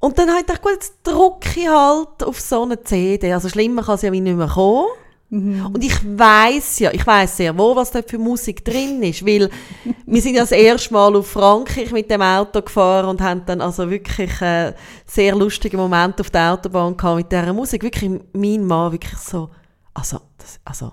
Und 0.00 0.18
dann 0.18 0.28
habe 0.30 0.40
ich 0.40 0.46
gedacht, 0.46 0.62
gut, 0.62 0.72
jetzt 0.72 0.94
drücke 1.04 1.60
ich 1.60 1.68
halt 1.68 2.22
auf 2.24 2.40
so 2.40 2.62
eine 2.62 2.82
CD. 2.82 3.32
Also 3.32 3.48
schlimmer 3.48 3.82
kann 3.82 3.96
es 3.96 4.02
ja 4.02 4.10
wie 4.10 4.20
nicht 4.20 4.36
mehr 4.36 4.48
kommen. 4.48 4.86
Mhm. 5.28 5.66
Und 5.66 5.84
ich 5.84 5.94
weiß 6.02 6.80
ja, 6.80 6.90
ich 6.90 7.06
weiß 7.06 7.36
sehr 7.36 7.56
wohl, 7.56 7.76
was 7.76 7.92
da 7.92 8.02
für 8.02 8.18
Musik 8.18 8.64
drin 8.64 9.00
ist, 9.04 9.24
weil 9.24 9.48
wir 10.06 10.20
sind 10.20 10.34
ja 10.34 10.40
das 10.40 10.50
erste 10.50 10.92
Mal 10.92 11.14
auf 11.14 11.28
Frankreich 11.28 11.92
mit 11.92 12.10
dem 12.10 12.22
Auto 12.22 12.62
gefahren 12.62 13.06
und 13.06 13.20
haben 13.20 13.42
dann 13.46 13.60
also 13.60 13.88
wirklich 13.88 14.42
einen 14.42 14.74
sehr 15.06 15.36
lustigen 15.36 15.76
Moment 15.76 16.20
auf 16.20 16.30
der 16.30 16.52
Autobahn 16.52 16.96
gehabt 16.96 17.16
mit 17.16 17.30
dieser 17.30 17.52
Musik. 17.52 17.84
Wirklich, 17.84 18.10
mein 18.32 18.66
Mann 18.66 18.90
wirklich 18.90 19.16
so, 19.18 19.50
also, 19.94 20.18
das, 20.36 20.58
also, 20.64 20.92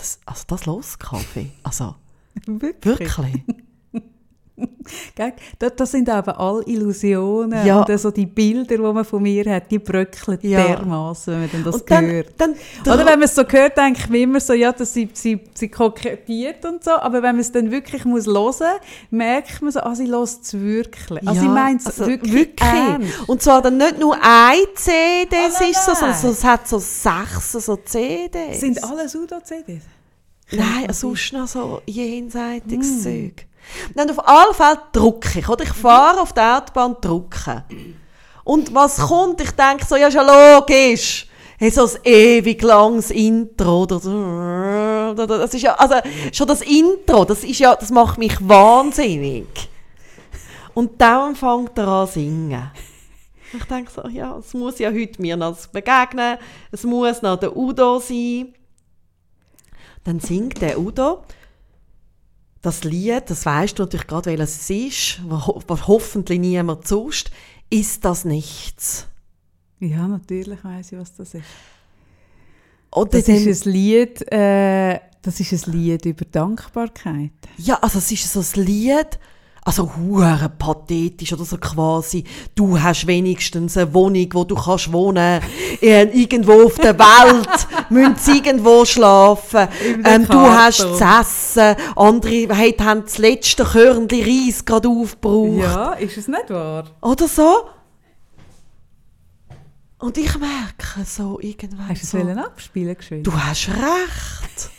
das, 0.00 0.18
also 0.26 0.44
das 0.48 0.66
los, 0.66 0.98
Kaffee. 0.98 1.52
Also, 1.62 1.94
wirklich. 2.46 3.16
wirklich. 3.18 3.44
das, 5.58 5.72
das 5.76 5.90
sind 5.90 6.08
eben 6.08 6.28
alle 6.30 6.62
Illusionen 6.64 7.66
ja. 7.66 7.80
und 7.80 7.90
also 7.90 8.10
die 8.10 8.26
Bilder, 8.26 8.76
die 8.76 8.82
man 8.82 9.04
von 9.04 9.22
mir 9.22 9.44
hat, 9.52 9.70
die 9.70 9.78
bröckeln 9.78 10.38
ja. 10.42 10.66
dermaßen, 10.66 11.32
wenn 11.32 11.40
man 11.40 11.50
dann 11.52 11.64
das 11.64 11.82
und 11.82 11.90
hört. 11.90 12.34
Dann, 12.38 12.54
dann, 12.84 12.94
Oder 12.94 13.06
wenn 13.06 13.18
man 13.18 13.22
es 13.22 13.34
so 13.34 13.42
hört, 13.46 13.76
denke 13.76 14.00
ich 14.00 14.08
mir 14.08 14.22
immer 14.22 14.40
so, 14.40 14.52
ja, 14.52 14.72
dass 14.72 14.92
sie, 14.92 15.08
sie, 15.12 15.40
sie 15.54 15.68
kokettiert 15.68 16.64
und 16.64 16.84
so, 16.84 16.92
aber 16.92 17.22
wenn 17.22 17.36
man 17.36 17.40
es 17.40 17.52
dann 17.52 17.70
wirklich 17.70 18.04
muss 18.04 18.26
hören, 18.26 18.78
merkt 19.10 19.62
man 19.62 19.72
so, 19.72 19.80
ah, 19.80 19.94
sie 19.94 20.06
lässt 20.06 20.44
es 20.44 20.54
wirklich. 20.54 21.26
Also 21.26 21.40
ja, 21.40 21.48
sie 21.48 21.48
meint 21.48 21.80
es 21.80 21.86
also 21.86 22.06
wirklich, 22.06 22.32
wirklich. 22.32 23.28
Und 23.28 23.42
zwar 23.42 23.62
dann 23.62 23.76
nicht 23.76 23.98
nur 23.98 24.16
ein 24.20 24.58
CD, 24.74 25.36
oh, 25.36 25.70
ist 25.70 25.84
so, 25.84 25.94
sondern 25.94 26.32
es 26.32 26.44
hat 26.44 26.68
so 26.68 26.78
sechs 26.78 27.52
so 27.52 27.76
CDs. 27.76 28.60
Sind 28.60 28.82
alle 28.82 29.08
Sudo-CDs? 29.08 29.82
Nein, 30.52 30.92
sonst 30.92 31.32
noch 31.32 31.46
so 31.46 31.80
jenseitiges 31.86 32.90
mm. 32.90 33.00
Zeug. 33.00 33.46
Dann 33.94 34.10
auf 34.10 34.26
alle 34.26 34.54
Fälle 34.54 34.80
drücke 34.92 35.38
ich. 35.40 35.48
Oder 35.48 35.64
ich 35.64 35.72
fahre 35.72 36.20
auf 36.20 36.32
der 36.32 36.58
Autobahn, 36.58 36.96
drücke. 37.00 37.64
Und 38.44 38.74
was 38.74 38.98
kommt? 38.98 39.40
Ich 39.40 39.52
denke 39.52 39.84
so, 39.84 39.96
ja, 39.96 40.08
ist 40.08 40.14
ja 40.14 40.22
logisch. 40.22 41.28
Hey, 41.58 41.70
so 41.70 41.84
ein 41.84 41.90
ewig 42.04 42.62
langes 42.62 43.10
Intro. 43.10 43.84
Das 43.84 44.04
ist 45.54 45.62
ja, 45.62 45.74
also, 45.74 45.96
schon 46.32 46.46
das 46.46 46.62
Intro, 46.62 47.24
das 47.26 47.44
ist 47.44 47.58
ja, 47.58 47.76
das 47.76 47.90
macht 47.90 48.16
mich 48.16 48.36
wahnsinnig. 48.40 49.68
Und 50.72 51.00
dann 51.00 51.36
fängt 51.36 51.76
er 51.78 51.88
an 51.88 52.06
zu 52.06 52.14
singen. 52.14 52.70
Ich 53.52 53.64
denke 53.64 53.90
so, 53.90 54.08
ja, 54.08 54.38
es 54.38 54.54
muss 54.54 54.78
ja 54.78 54.90
heute 54.90 55.20
mir 55.20 55.36
noch 55.36 55.66
begegnen, 55.66 56.38
es 56.70 56.84
muss 56.84 57.20
noch 57.20 57.36
der 57.36 57.56
Udo 57.56 57.98
sein. 57.98 58.54
Dann 60.04 60.20
singt 60.20 60.62
der 60.62 60.78
Udo 60.78 61.24
das 62.62 62.84
Lied, 62.84 63.30
das 63.30 63.46
weißt 63.46 63.78
du 63.78 63.84
natürlich 63.84 64.06
gerade, 64.06 64.30
welches 64.30 64.62
es 64.62 64.70
ist, 64.70 65.20
was 65.26 65.86
hoffentlich 65.86 66.38
niemand 66.38 66.86
sonst, 66.86 67.30
ist 67.70 68.04
das 68.04 68.24
nichts. 68.24 69.06
Ja, 69.78 70.06
natürlich 70.06 70.62
weiß 70.62 70.92
ich, 70.92 70.98
was 70.98 71.14
das 71.14 71.34
ist. 71.34 71.44
Oder 72.92 73.10
das 73.10 73.28
ist 73.28 73.66
ein 73.66 73.72
Lied, 73.72 74.32
äh, 74.32 75.00
das 75.22 75.40
ist 75.40 75.66
ein 75.66 75.72
Lied 75.72 76.04
über 76.04 76.24
Dankbarkeit. 76.24 77.30
Ja, 77.56 77.76
also 77.76 77.98
es 77.98 78.10
ist 78.10 78.32
so 78.32 78.40
ein 78.40 78.66
Lied, 78.66 79.18
also 79.64 79.90
hure 79.96 80.50
pathetisch 80.58 81.32
oder 81.32 81.44
so 81.44 81.58
quasi, 81.58 82.24
du 82.54 82.80
hast 82.80 83.06
wenigstens 83.06 83.76
eine 83.76 83.92
Wohnung, 83.92 84.28
wo 84.32 84.44
du 84.44 84.54
kannst 84.54 84.92
wohnen, 84.92 85.40
irgendwo 85.80 86.64
auf 86.64 86.76
der 86.76 86.98
Welt, 86.98 87.66
müssen 87.90 88.34
irgendwo 88.34 88.84
schlafen, 88.84 89.68
ähm, 90.04 90.26
du 90.26 90.38
hast 90.38 90.78
zu 90.78 91.04
essen, 91.04 91.76
andere 91.96 92.48
haben 92.80 93.02
das 93.02 93.18
letzte 93.18 93.64
Körnchen 93.64 94.22
Reis 94.22 94.64
gerade 94.64 94.88
aufgebraucht. 94.88 95.58
Ja, 95.58 95.92
ist 95.92 96.16
es 96.16 96.28
nicht 96.28 96.50
wahr? 96.50 96.84
Oder 97.02 97.28
so? 97.28 97.64
Und 99.98 100.16
ich 100.16 100.38
merke 100.38 101.04
so 101.04 101.38
irgendwann 101.40 101.90
Hast 101.90 102.12
du 102.14 102.18
es 102.18 102.34
so, 102.34 102.40
abspielen 102.40 102.96
geschwind? 102.96 103.26
Du 103.26 103.32
hast 103.34 103.68
recht. 103.68 104.70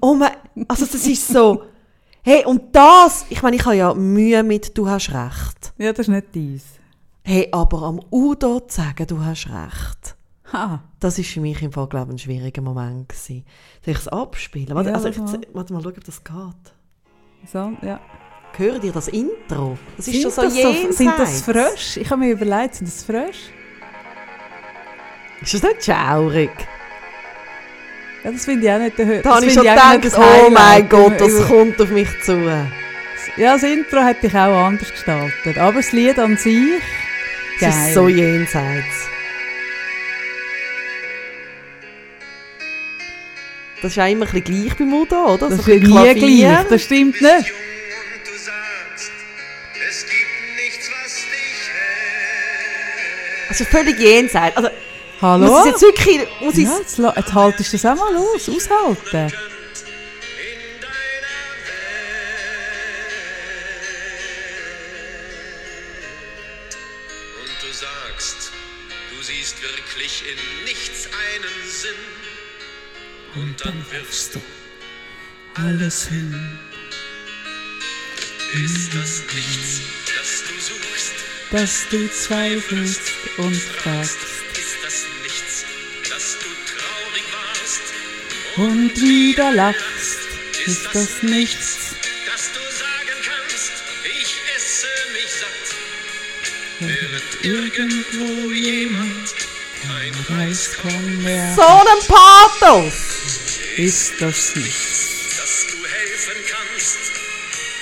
Oh 0.00 0.14
mein, 0.14 0.32
also 0.68 0.84
das 0.84 1.06
ist 1.06 1.26
so... 1.28 1.64
Hey, 2.24 2.44
und 2.44 2.74
das, 2.74 3.26
ich 3.30 3.42
meine, 3.42 3.56
ich 3.56 3.64
habe 3.64 3.74
ja 3.74 3.92
Mühe 3.94 4.44
mit 4.44 4.78
«Du 4.78 4.88
hast 4.88 5.10
recht». 5.12 5.72
Ja, 5.76 5.92
das 5.92 6.06
ist 6.06 6.08
nicht 6.14 6.28
dies. 6.34 6.64
Hey, 7.24 7.48
aber 7.50 7.82
am 7.82 8.00
Udo 8.12 8.60
zu 8.60 8.76
sagen, 8.76 9.08
«Du 9.08 9.24
hast 9.24 9.48
recht», 9.48 10.14
ha. 10.52 10.84
das 11.00 11.18
war 11.18 11.24
für 11.24 11.40
mich 11.40 11.60
im 11.62 11.72
Fall, 11.72 11.88
glaube 11.88 12.10
ich, 12.10 12.14
ein 12.14 12.18
schwieriger 12.20 12.62
Moment. 12.62 13.08
Gewesen. 13.08 13.44
Soll 13.84 13.94
ich 13.94 13.98
es 13.98 14.06
abspielen? 14.06 14.72
Warte, 14.72 14.90
Ja, 14.90 14.94
also 14.94 15.08
ich, 15.08 15.18
warte 15.52 15.72
mal, 15.72 15.82
schauen, 15.82 15.94
ob 15.96 16.04
das 16.04 16.22
geht. 16.22 17.52
So, 17.52 17.72
ja. 17.82 18.00
Hört 18.56 18.84
ihr 18.84 18.92
das 18.92 19.08
Intro? 19.08 19.76
Das 19.96 20.06
ist 20.06 20.12
Sind 20.12 20.22
schon 20.22 20.30
so 20.30 20.42
das 20.42 20.56
jenseits. 20.56 20.98
Sind 20.98 21.12
das 21.18 21.42
Frösche? 21.42 22.00
Ich 22.00 22.10
habe 22.10 22.20
mir 22.20 22.30
überlegt, 22.32 22.76
sind 22.76 22.86
das 22.86 23.02
Frösche? 23.02 23.50
Ist 25.40 25.54
das 25.54 25.62
nicht 25.62 25.84
schaurig? 25.86 26.50
Ja, 28.24 28.30
das 28.30 28.44
finde 28.44 28.66
ich 28.66 28.72
auch 28.72 28.78
nicht 28.78 28.98
der 28.98 29.22
Da 29.22 29.34
habe 29.36 29.46
ich 29.46 29.52
schon 29.52 29.64
gedacht, 29.64 30.04
das 30.04 30.16
oh 30.16 30.50
mein 30.50 30.88
Gott, 30.88 31.20
das 31.20 31.28
Über- 31.32 31.46
kommt 31.46 31.80
auf 31.80 31.88
mich 31.90 32.08
zu. 32.24 32.38
Ja, 33.36 33.54
das 33.54 33.62
Intro 33.62 34.00
hätte 34.04 34.26
ich 34.26 34.34
auch 34.34 34.64
anders 34.66 34.90
gestaltet. 34.90 35.58
Aber 35.58 35.74
das 35.74 35.92
Lied 35.92 36.18
an 36.18 36.36
sich, 36.36 36.80
Das 37.60 37.70
geil. 37.74 37.88
ist 37.88 37.94
so 37.94 38.08
jenseits. 38.08 39.08
Das 43.80 43.92
ist 43.92 43.98
auch 43.98 44.06
immer 44.08 44.26
ein 44.26 44.32
bisschen 44.42 44.62
gleich 44.62 44.76
beim 44.76 44.92
Udo, 44.92 45.34
oder? 45.34 45.48
das 45.48 45.64
So 45.64 45.72
ist 45.72 45.82
ein 45.82 46.14
nie 46.14 46.40
gleich, 46.42 46.66
das 46.68 46.82
stimmt 46.84 47.20
nicht. 47.20 47.24
Jung 47.24 47.32
und 47.34 48.26
du 48.26 48.38
sagst, 48.38 49.10
es 49.88 50.02
gibt 50.06 50.62
nichts, 50.62 50.88
was 51.02 51.14
dich 51.16 51.70
hält. 51.72 53.48
Also 53.48 53.64
völlig 53.64 53.98
jenseits. 53.98 54.56
Also, 54.56 54.68
Hallo? 55.22 55.46
muss 55.46 55.60
es 55.60 55.66
jetzt 55.66 55.82
wirklich... 55.82 56.28
Muss 56.40 56.58
ich 56.58 56.64
ja, 56.64 56.78
jetzt, 56.78 56.98
jetzt 56.98 57.32
haltest 57.32 57.72
du 57.72 57.76
das 57.76 57.86
auch 57.86 57.94
mal 57.94 58.16
aus, 58.16 58.48
aushalten. 58.48 59.06
in 59.06 59.30
deiner 60.80 60.90
Welt. 61.68 62.16
Und 67.40 67.54
du 67.62 67.72
sagst, 67.72 68.50
du 69.10 69.22
siehst 69.22 69.62
wirklich 69.62 70.24
in 70.28 70.64
nichts 70.64 71.06
einen 71.06 71.70
Sinn. 71.70 72.02
Und 73.44 73.64
dann 73.64 73.86
wirfst 73.92 74.34
du 74.34 74.40
Alles 75.54 76.08
hin, 76.08 76.58
ist 78.64 78.92
das 78.92 79.22
nichts, 79.34 79.80
das 80.04 80.42
du 80.48 80.54
suchst. 80.60 81.14
dass 81.52 81.88
du 81.90 82.10
zweifelst 82.10 83.00
und 83.38 83.54
fragst. 83.54 84.31
Und 88.56 89.00
wieder 89.00 89.50
lachst, 89.52 90.18
ist 90.66 90.86
das 90.92 91.22
nichts. 91.22 91.94
dass 92.26 92.52
du 92.52 92.60
sagen 92.60 93.18
kannst, 93.24 93.72
ich 94.04 94.34
esse 94.56 94.86
mich 95.14 95.32
satt, 95.40 95.74
während 96.80 97.44
irgendwo 97.44 98.50
jemand 98.52 99.34
kein 99.82 100.38
Weiß 100.38 100.70
kaum 100.82 101.22
mehr, 101.22 101.54
so 101.56 101.62
einen 101.62 102.06
Pathos! 102.06 102.92
ist 103.78 104.12
das 104.20 104.54
nichts, 104.56 105.36
dass 105.38 105.66
du 105.70 105.86
helfen 105.86 106.44
kannst, 106.50 106.98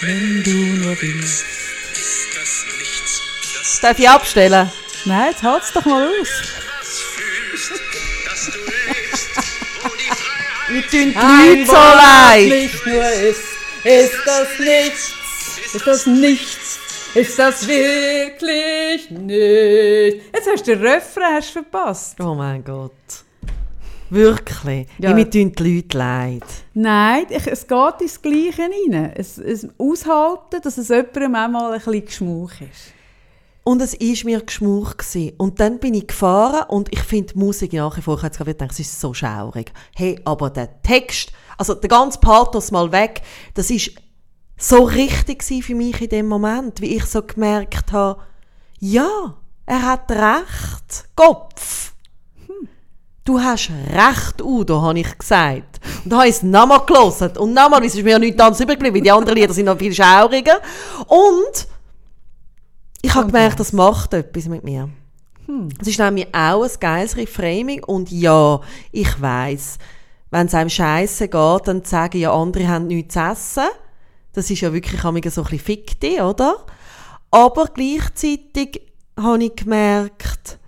wenn 0.02 0.42
du 0.44 0.50
nur 0.84 1.02
willst. 1.02 1.44
ist 1.92 2.28
das 2.36 2.64
nichts, 2.78 3.22
dass 3.54 3.80
Darf 3.80 3.98
ich 3.98 4.08
abstellen? 4.08 4.70
Nein, 5.04 5.30
jetzt 5.32 5.42
halt's 5.42 5.72
doch 5.72 5.84
mal 5.84 6.06
aus. 6.06 6.28
Wir 10.70 10.82
tun 10.82 11.12
die 11.12 11.14
Leute 11.14 11.66
so 11.66 11.72
leid. 11.72 12.52
ist, 12.52 13.44
ist 13.84 14.14
das 14.24 14.58
nichts, 14.60 15.74
ist 15.74 15.86
das 15.86 16.06
nichts, 16.06 16.78
ist 17.14 17.38
das 17.38 17.66
wirklich 17.66 19.10
nicht. 19.10 20.22
Jetzt 20.32 20.48
hast 20.48 20.68
du 20.68 20.76
den 20.76 20.86
Refrain 20.86 21.34
hast 21.34 21.50
verpasst. 21.50 22.20
Oh 22.20 22.34
mein 22.34 22.62
Gott. 22.62 22.92
Wirklich. 24.10 24.86
Ja. 24.98 25.12
Mir 25.12 25.28
tun 25.28 25.52
die 25.52 25.76
Leute 25.76 25.98
leid. 25.98 26.44
Nein, 26.74 27.26
ich, 27.30 27.46
es 27.48 27.66
geht 27.66 28.00
ins 28.00 28.22
Gleiche 28.22 28.62
rein. 28.62 29.12
Es, 29.16 29.38
es 29.38 29.66
aushalten, 29.76 30.60
dass 30.62 30.78
es 30.78 30.88
jemandem 30.88 31.34
auch 31.34 31.48
mal 31.48 31.72
ein 31.72 31.78
bisschen 31.80 32.04
Geschmauch 32.04 32.52
ist. 32.60 32.92
Und 33.62 33.82
es 33.82 33.92
war 33.92 34.24
mir 34.24 34.40
geschmuch. 34.40 34.96
gewesen. 34.96 35.32
Und 35.38 35.60
dann 35.60 35.78
bin 35.78 35.94
ich 35.94 36.06
gefahren 36.06 36.64
und 36.68 36.92
ich 36.92 37.02
finde 37.02 37.34
die 37.34 37.38
Musik 37.38 37.72
nach 37.74 37.96
wie 37.96 38.02
vor, 38.02 38.16
ich 38.16 38.22
habe 38.22 38.44
gedacht, 38.44 38.72
es 38.72 38.80
ist 38.80 39.00
so 39.00 39.12
schaurig. 39.14 39.72
Hey, 39.94 40.18
aber 40.24 40.50
der 40.50 40.82
Text, 40.82 41.32
also 41.58 41.74
der 41.74 41.88
ganze 41.88 42.18
Pathos 42.18 42.70
mal 42.70 42.90
weg, 42.90 43.22
das 43.54 43.70
ist 43.70 43.92
so 44.56 44.84
richtig 44.84 45.42
für 45.42 45.74
mich 45.74 46.00
in 46.00 46.08
dem 46.08 46.28
Moment, 46.28 46.80
wie 46.80 46.96
ich 46.96 47.06
so 47.06 47.22
gemerkt 47.22 47.92
habe, 47.92 48.20
ja, 48.78 49.36
er 49.66 49.82
hat 49.82 50.10
recht, 50.10 51.08
Kopf. 51.14 51.92
Du 53.24 53.38
hast 53.38 53.70
recht, 53.70 54.42
Udo, 54.42 54.82
habe 54.82 54.98
ich 54.98 55.18
gesagt. 55.18 55.80
Und 56.04 56.12
habe 56.14 56.28
ich 56.28 56.36
es 56.36 56.42
nochmal 56.42 56.84
gelesen. 56.86 57.36
Und 57.36 57.54
nochmal, 57.54 57.84
es 57.84 57.94
ist 57.94 58.02
mir 58.02 58.10
ja 58.10 58.18
nichts 58.18 58.40
anderes 58.40 58.60
übrig 58.60 58.78
geblieben, 58.78 58.96
weil 58.96 59.02
die 59.02 59.12
anderen 59.12 59.38
Lieder 59.38 59.52
sind 59.52 59.66
noch 59.66 59.78
viel 59.78 59.94
schauriger. 59.94 60.60
Und 61.06 61.68
ich 63.02 63.14
habe 63.14 63.26
gemerkt, 63.26 63.60
das 63.60 63.72
macht 63.72 64.14
etwas 64.14 64.46
mit 64.46 64.64
mir. 64.64 64.88
Es 65.80 65.88
ist 65.88 65.98
nämlich 65.98 66.28
auch 66.34 66.62
ein 66.62 66.70
geiles 66.78 67.16
Reframing 67.16 67.82
und 67.84 68.10
ja, 68.10 68.60
ich 68.92 69.20
weiß, 69.20 69.78
wenn 70.30 70.46
es 70.46 70.54
einem 70.54 70.70
scheiße 70.70 71.28
geht, 71.28 71.68
dann 71.68 71.84
sagen 71.84 72.18
ja 72.18 72.32
andere 72.32 72.68
haben 72.68 72.86
nichts 72.86 73.14
zu 73.14 73.20
essen. 73.20 73.68
Das 74.32 74.48
ist 74.48 74.60
ja 74.60 74.72
wirklich 74.72 75.00
so 75.00 75.08
ein 75.08 75.20
bisschen 75.20 75.58
Fikti, 75.58 76.20
oder? 76.20 76.64
Aber 77.32 77.66
gleichzeitig 77.66 78.82
habe 79.16 79.44
ich 79.44 79.56
gemerkt, 79.56 80.58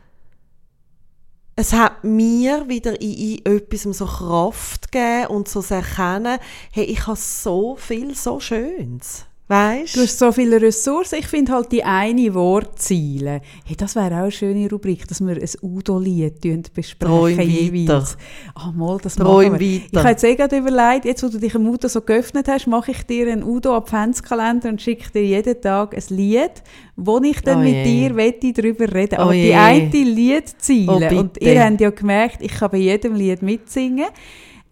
es 1.54 1.72
hat 1.72 2.02
mir 2.02 2.68
wieder 2.68 3.00
in, 3.00 3.38
in 3.44 3.46
etwas 3.46 3.82
so 3.82 4.06
Kraft 4.06 4.90
gegeben 4.90 5.26
und 5.28 5.48
so 5.48 5.62
Erkennen, 5.62 6.38
hey, 6.72 6.84
ich 6.84 7.06
habe 7.06 7.16
so 7.16 7.76
viel, 7.76 8.14
so 8.14 8.40
Schönes. 8.40 9.26
Weißt 9.52 9.96
Du 9.96 10.00
hast 10.00 10.18
so 10.18 10.32
viele 10.32 10.62
Ressourcen. 10.62 11.18
Ich 11.18 11.26
finde 11.26 11.52
halt 11.52 11.70
die 11.72 11.84
eine 11.84 12.32
Wortziele. 12.32 13.42
Hey, 13.66 13.76
das 13.76 13.94
wäre 13.94 14.14
auch 14.14 14.22
eine 14.22 14.30
schöne 14.32 14.70
Rubrik, 14.70 15.06
dass 15.08 15.20
wir 15.20 15.36
ein 15.36 15.48
Udo-Lied 15.60 16.40
besprechen 16.72 17.36
Träum 17.36 17.40
jeweils. 17.40 18.16
Ah, 18.54 18.72
mal, 18.74 18.98
das 19.02 19.16
Träum 19.16 19.52
machen 19.52 19.60
wir. 19.60 19.74
weiter. 19.76 19.86
Ich 19.90 19.98
habe 19.98 20.08
jetzt 20.08 20.24
eh 20.24 20.34
gerade 20.36 20.56
überlegt, 20.56 21.04
jetzt 21.04 21.22
wo 21.22 21.28
du 21.28 21.38
dich 21.38 21.54
am 21.54 21.68
Udo 21.68 21.86
so 21.88 22.00
geöffnet 22.00 22.48
hast, 22.48 22.66
mache 22.66 22.92
ich 22.92 23.02
dir 23.04 23.30
einen 23.30 23.42
Udo-Adventskalender 23.42 24.70
und 24.70 24.80
schicke 24.80 25.10
dir 25.12 25.24
jeden 25.24 25.60
Tag 25.60 25.94
ein 25.94 26.16
Lied, 26.16 26.62
wo 26.96 27.20
ich 27.22 27.40
dann 27.42 27.58
Oh 27.58 27.62
mit 27.62 27.74
je. 27.74 27.84
dir 28.08 28.16
wette, 28.16 28.52
darüber 28.54 28.90
reden 28.94 29.16
Oh 29.18 29.22
Aber 29.24 29.32
die 29.32 29.48
je. 29.48 29.54
eine 29.54 29.90
Liedziele, 29.90 31.10
Oh, 31.12 31.18
und 31.18 31.40
ihr 31.42 31.62
habt 31.62 31.80
ja 31.80 31.90
gemerkt, 31.90 32.38
ich 32.40 32.52
kann 32.52 32.70
bei 32.70 32.78
jedem 32.78 33.14
Lied 33.16 33.42
mitsingen, 33.42 34.06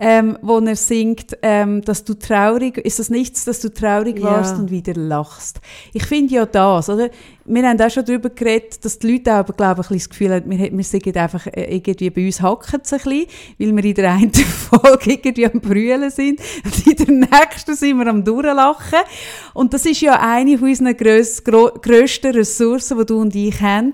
ähm, 0.01 0.39
wo 0.41 0.59
er 0.59 0.77
singt, 0.77 1.37
ähm, 1.43 1.83
dass 1.83 2.05
du 2.05 2.15
traurig, 2.15 2.79
ist 2.79 2.99
das 2.99 3.11
nichts, 3.11 3.45
dass 3.45 3.61
du 3.61 3.73
traurig 3.73 4.19
Ja. 4.19 4.25
warst 4.25 4.59
und 4.59 4.71
wieder 4.71 4.95
lachst. 4.95 5.61
Ich 5.93 6.07
finde 6.07 6.35
ja 6.35 6.47
das, 6.47 6.89
oder? 6.89 7.11
Wir 7.53 7.69
haben 7.69 7.81
auch 7.81 7.91
schon 7.91 8.05
darüber 8.05 8.31
geredet, 8.31 8.85
dass 8.85 8.99
die 8.99 9.13
Leute 9.13 9.33
aber, 9.33 9.53
glaube 9.53 9.81
ich, 9.81 9.91
ein 9.91 9.95
bisschen 9.95 9.99
das 9.99 10.09
Gefühl 10.11 10.35
haben, 10.35 10.51
wir, 10.51 10.77
wir 10.77 10.85
sind 10.85 11.17
einfach 11.17 11.47
äh, 11.49 11.75
irgendwie 11.75 12.11
bei 12.11 12.27
uns 12.27 12.41
hacken 12.41 12.81
es 12.85 12.93
ein 12.93 12.99
bisschen, 12.99 13.27
weil 13.59 13.77
wir 13.77 13.85
in 13.85 13.95
der 13.95 14.13
einen 14.13 14.35
Folge 14.35 15.13
irgendwie 15.13 15.47
am 15.47 15.61
Brüllen 15.61 16.11
sind 16.11 16.41
und 16.65 16.87
in 16.87 17.07
der 17.07 17.41
nächsten 17.41 17.75
sind 17.75 17.99
wir 17.99 18.07
am 18.07 18.25
Durchlachen. 18.25 19.01
Und 19.55 19.75
das 19.75 19.85
ist 19.87 20.01
ja 20.01 20.21
eine 20.21 20.59
von 20.59 20.69
unseren 20.69 20.97
gröss, 20.97 21.43
grössten 21.43 22.33
Ressourcen, 22.33 22.99
die 22.99 23.07
du 23.07 23.21
und 23.21 23.35
ich 23.35 23.61
haben, 23.61 23.93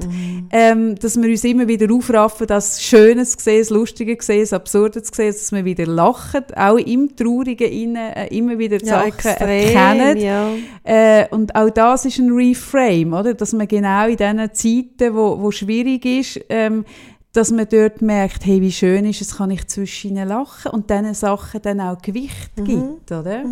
ähm, 0.50 0.94
dass 0.96 1.16
wir 1.20 1.28
uns 1.28 1.44
immer 1.44 1.66
wieder 1.66 1.92
aufraffen, 1.94 2.46
das 2.46 2.82
Schöne 2.82 3.24
zu 3.24 3.36
sehen, 3.38 3.60
das 3.60 3.70
Lustige 3.70 4.18
zu 4.18 4.26
sehen, 4.26 4.40
das 4.40 4.52
Absurde 4.52 5.02
zu 5.02 5.14
sehen, 5.14 5.32
dass 5.32 5.52
wir 5.52 5.64
wieder 5.64 5.86
lachen, 5.86 6.44
auch 6.54 6.76
im 6.76 7.16
Traurigen 7.16 7.70
innen, 7.70 8.12
äh, 8.12 8.26
immer 8.28 8.58
wieder 8.58 8.78
die 8.78 8.86
Sachen 8.86 9.24
erkennen. 9.24 10.18
ja. 10.18 10.50
Äh, 10.84 11.26
und 11.30 11.54
auch 11.54 11.70
das 11.70 12.04
ist 12.04 12.18
ein 12.18 12.30
Reframe, 12.30 13.12
oder? 13.12 13.34
Dass 13.46 13.52
man 13.52 13.68
genau 13.68 14.08
in 14.08 14.16
diesen 14.16 14.54
Zeiten, 14.54 15.14
wo, 15.14 15.40
wo 15.40 15.52
schwierig 15.52 16.04
ist, 16.04 16.40
ähm, 16.48 16.84
dass 17.32 17.52
man 17.52 17.68
dort 17.68 18.02
merkt, 18.02 18.44
hey, 18.44 18.60
wie 18.60 18.72
schön 18.72 19.04
ist 19.04 19.20
es, 19.20 19.36
kann 19.36 19.52
ich 19.52 19.68
zwischen 19.68 20.10
ihnen 20.10 20.26
lachen 20.26 20.72
und 20.72 20.90
diesen 20.90 21.14
Sachen 21.14 21.62
dann 21.62 21.80
auch 21.80 22.02
Gewicht 22.02 22.50
gibt, 22.56 23.12
oder? 23.12 23.44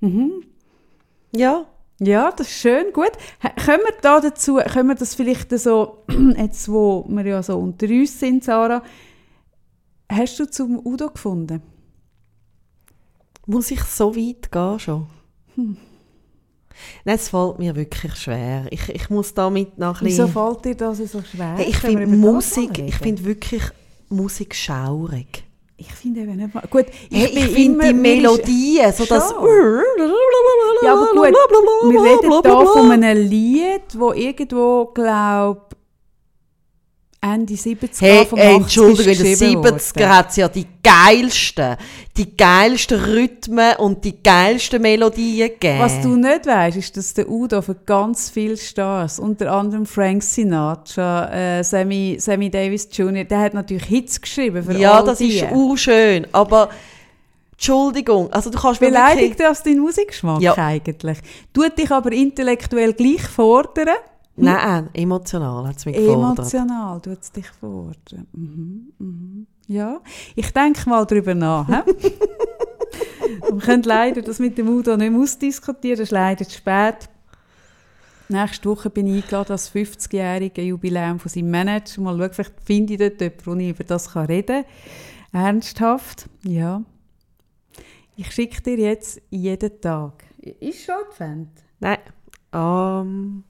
Mhm. 0.00 0.44
Ja. 1.36 1.66
Ja, 2.00 2.32
das 2.32 2.48
ist 2.48 2.54
schön, 2.54 2.90
gut. 2.94 3.12
Können 3.66 3.82
wir 3.84 3.94
da 4.00 4.20
dazu, 4.20 4.56
können 4.56 4.88
wir 4.88 4.94
das 4.94 5.14
vielleicht 5.14 5.50
so, 5.58 6.04
jetzt 6.38 6.70
wo 6.70 7.04
wir 7.06 7.26
ja 7.26 7.42
so 7.42 7.58
unter 7.58 7.86
uns 7.86 8.18
sind, 8.18 8.44
Sarah, 8.44 8.82
hast 10.10 10.40
du 10.40 10.50
zum 10.50 10.80
Udo 10.86 11.10
gefunden? 11.10 11.60
Muss 13.46 13.70
ich 13.70 13.82
so 13.82 14.16
weit 14.16 14.50
gehen 14.50 14.78
schon? 14.78 15.06
Hm. 15.54 15.76
Nein, 17.04 17.16
es 17.16 17.28
fällt 17.28 17.58
mir 17.58 17.74
wirklich 17.76 18.14
schwer. 18.16 18.66
Ich, 18.70 18.88
ich 18.88 19.10
muss 19.10 19.34
damit 19.34 19.78
noch 19.78 20.00
ein 20.00 20.06
Wieso 20.06 20.26
bisschen... 20.26 20.32
fällt 20.32 20.64
dir 20.64 20.74
das 20.74 20.98
so 20.98 21.22
schwer? 21.22 21.54
Hey, 21.56 21.66
ich 21.68 21.76
finde 21.76 22.06
das 22.06 22.16
Musik, 22.16 22.78
ich 22.78 22.96
finde 22.96 23.24
wirklich 23.24 23.62
Musik 24.08 24.54
schaurig. 24.54 25.44
Ich 25.76 25.92
finde 25.92 26.20
eben 26.20 26.36
nicht 26.36 26.54
mal. 26.54 26.62
Gut, 26.70 26.86
Hey, 27.10 27.26
ich 27.26 27.48
finde 27.48 27.88
die 27.88 27.92
Melodien, 27.92 28.92
so 28.92 29.04
das... 29.04 29.30
Ja, 30.82 30.92
aber 30.92 31.06
gut, 31.06 31.22
wir 31.24 32.02
reden 32.02 32.30
hier 32.30 32.66
von 32.66 32.90
einem 32.92 33.28
Lied, 33.28 33.98
wo 33.98 34.12
irgendwo, 34.12 34.86
glaube 34.94 35.73
Ende 37.32 37.54
70er, 37.54 38.00
Hey, 38.00 38.18
ey, 38.18 38.24
80er 38.26 38.56
Entschuldigung, 38.56 39.12
in 39.12 39.18
den 39.18 39.32
geschrieben 39.32 39.62
70er 39.66 39.94
worden. 40.00 40.08
hat 40.10 40.30
es 40.30 40.36
ja 40.36 40.48
die 40.48 40.66
geilsten, 40.82 41.76
die 42.16 42.36
geilsten 42.36 43.00
Rhythmen 43.00 43.76
und 43.78 44.04
die 44.04 44.22
geilsten 44.22 44.82
Melodien 44.82 45.48
gegeben. 45.48 45.78
Was 45.78 46.00
du 46.02 46.16
nicht 46.16 46.46
weißt, 46.46 46.76
ist, 46.76 46.96
dass 46.98 47.14
der 47.14 47.28
Udo 47.30 47.62
für 47.62 47.74
ganz 47.76 48.28
viele 48.28 48.56
Stars, 48.58 49.18
unter 49.18 49.50
anderem 49.52 49.86
Frank 49.86 50.22
Sinatra, 50.22 51.32
äh, 51.60 51.64
Sammy, 51.64 52.16
Sammy 52.20 52.50
Davis 52.50 52.88
Jr., 52.92 53.24
der 53.24 53.40
hat 53.40 53.54
natürlich 53.54 53.84
Hits 53.86 54.20
geschrieben 54.20 54.62
für 54.62 54.76
Ja, 54.76 54.98
all 54.98 55.04
das 55.04 55.18
die. 55.18 55.38
ist 55.38 55.44
auch 55.50 55.76
schön, 55.76 56.26
aber 56.32 56.68
Entschuldigung, 57.52 58.30
also 58.32 58.50
du 58.50 58.58
kannst 58.58 58.80
Beleidigt 58.80 59.40
das 59.40 59.62
deinen 59.62 59.78
Musikgeschmack 59.80 60.42
Ja. 60.42 60.54
eigentlich? 60.58 61.18
Tut 61.54 61.78
dich 61.78 61.90
aber 61.90 62.12
intellektuell 62.12 62.92
gleich 62.92 63.22
fordern? 63.22 63.88
Nein, 64.36 64.90
emotional 64.92 65.68
hat 65.68 65.76
es 65.76 65.86
mich 65.86 65.96
gefordert. 65.96 66.38
Emotional 66.38 67.00
tut 67.00 67.20
es 67.20 67.32
dich 67.32 67.46
fordern. 67.48 68.26
Mhm, 68.32 68.92
mhm. 68.98 69.46
Ja, 69.66 70.00
ich 70.34 70.52
denke 70.52 70.88
mal 70.88 71.06
darüber 71.06 71.34
nach. 71.34 71.68
Wir 73.50 73.58
können 73.60 73.82
leider 73.84 74.22
das 74.22 74.38
mit 74.38 74.58
dem 74.58 74.68
Udo 74.68 74.96
nicht 74.96 75.10
mehr 75.10 75.20
ausdiskutieren, 75.20 75.98
das 75.98 76.08
ist 76.08 76.12
leider 76.12 76.44
zu 76.44 76.56
spät. 76.56 77.08
Nächste 78.28 78.68
Woche 78.68 78.90
bin 78.90 79.06
ich 79.06 79.22
eingeladen 79.22 79.52
als 79.52 79.72
50-jährige 79.72 80.62
Jubiläum 80.62 81.18
von 81.18 81.30
seinem 81.30 81.50
Manager. 81.50 82.00
Mal 82.00 82.16
schauen, 82.16 82.32
vielleicht 82.32 82.60
finde 82.64 82.94
ich 82.94 82.98
dort 82.98 83.20
jemanden, 83.20 83.46
wo 83.46 83.54
ich 83.54 83.68
über 83.68 83.84
das 83.84 84.12
kann 84.12 84.26
reden 84.26 84.64
kann. 85.32 85.44
Ernsthaft, 85.44 86.28
ja. 86.42 86.82
Ich 88.16 88.30
schicke 88.32 88.62
dir 88.62 88.78
jetzt 88.78 89.20
jeden 89.30 89.80
Tag. 89.80 90.24
Ist 90.38 90.84
schon 90.84 90.94
Advent? 91.10 91.50
Nein, 91.80 91.98
ähm, 92.52 93.44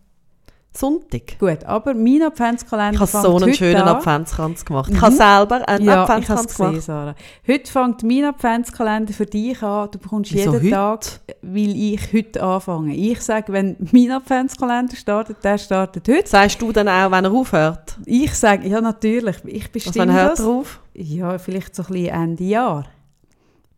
Sonntag. 0.76 1.38
Gut, 1.38 1.62
aber 1.64 1.94
mein 1.94 2.20
Adventskalender 2.22 2.94
Ich 2.94 3.14
habe 3.14 3.22
so 3.26 3.36
einen 3.36 3.54
schönen 3.54 3.82
an. 3.82 3.96
Adventskranz 3.96 4.64
gemacht. 4.64 4.90
Ich 4.92 5.00
habe 5.00 5.14
selber 5.14 5.68
einen 5.68 5.84
Ja, 5.84 6.02
ich 6.04 6.10
Adventskranz 6.10 6.46
gesehen, 6.48 6.66
gemacht. 6.66 6.82
Sarah. 6.84 7.14
Heute 7.46 7.70
fängt 7.70 8.02
mein 8.02 8.24
Adventskalender 8.24 9.12
für 9.12 9.26
dich 9.26 9.62
an. 9.62 9.88
Du 9.92 9.98
bekommst 9.98 10.32
Wieso 10.34 10.52
jeden 10.54 10.64
heute? 10.64 10.70
Tag, 10.70 11.04
weil 11.42 11.76
ich 11.76 12.12
heute 12.12 12.42
anfange. 12.42 12.94
Ich 12.96 13.20
sage, 13.20 13.52
wenn 13.52 13.76
mein 13.92 14.10
Adventskalender 14.10 14.96
startet, 14.96 15.36
der 15.44 15.58
startet 15.58 16.08
heute. 16.08 16.28
Sagst 16.28 16.60
du 16.60 16.72
dann 16.72 16.88
auch, 16.88 17.10
wenn 17.12 17.24
er 17.24 17.32
aufhört? 17.32 17.96
Ich 18.04 18.34
sage, 18.34 18.68
ja 18.68 18.80
natürlich, 18.80 19.36
ich 19.44 19.66
Was, 19.66 19.70
bestimme 19.70 20.08
wann 20.08 20.12
hört 20.12 20.40
er 20.40 20.46
auf? 20.46 20.80
Ja, 20.94 21.38
vielleicht 21.38 21.76
so 21.76 21.84
ein 21.84 21.92
bisschen 21.92 22.08
Ende 22.08 22.44
Jahr. 22.44 22.86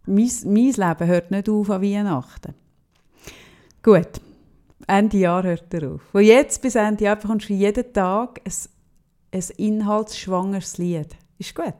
Mein, 0.06 0.30
mein 0.44 0.54
Leben 0.72 1.06
hört 1.06 1.30
nicht 1.30 1.48
auf 1.50 1.68
an 1.68 1.82
Weihnachten. 1.82 2.54
Gut, 3.82 4.08
Ende 4.86 5.18
Jahr 5.18 5.42
hört 5.42 5.72
er 5.74 5.92
auf. 5.92 6.02
Von 6.12 6.22
jetzt 6.22 6.62
bis 6.62 6.74
Ende 6.74 7.04
Jahr 7.04 7.16
bekommst 7.16 7.48
du 7.48 7.54
jeden 7.54 7.92
Tag 7.92 8.40
ein, 8.44 8.52
ein 9.32 9.44
inhaltsschwangeres 9.56 10.78
Lied. 10.78 11.16
Ist 11.38 11.54
gut. 11.54 11.74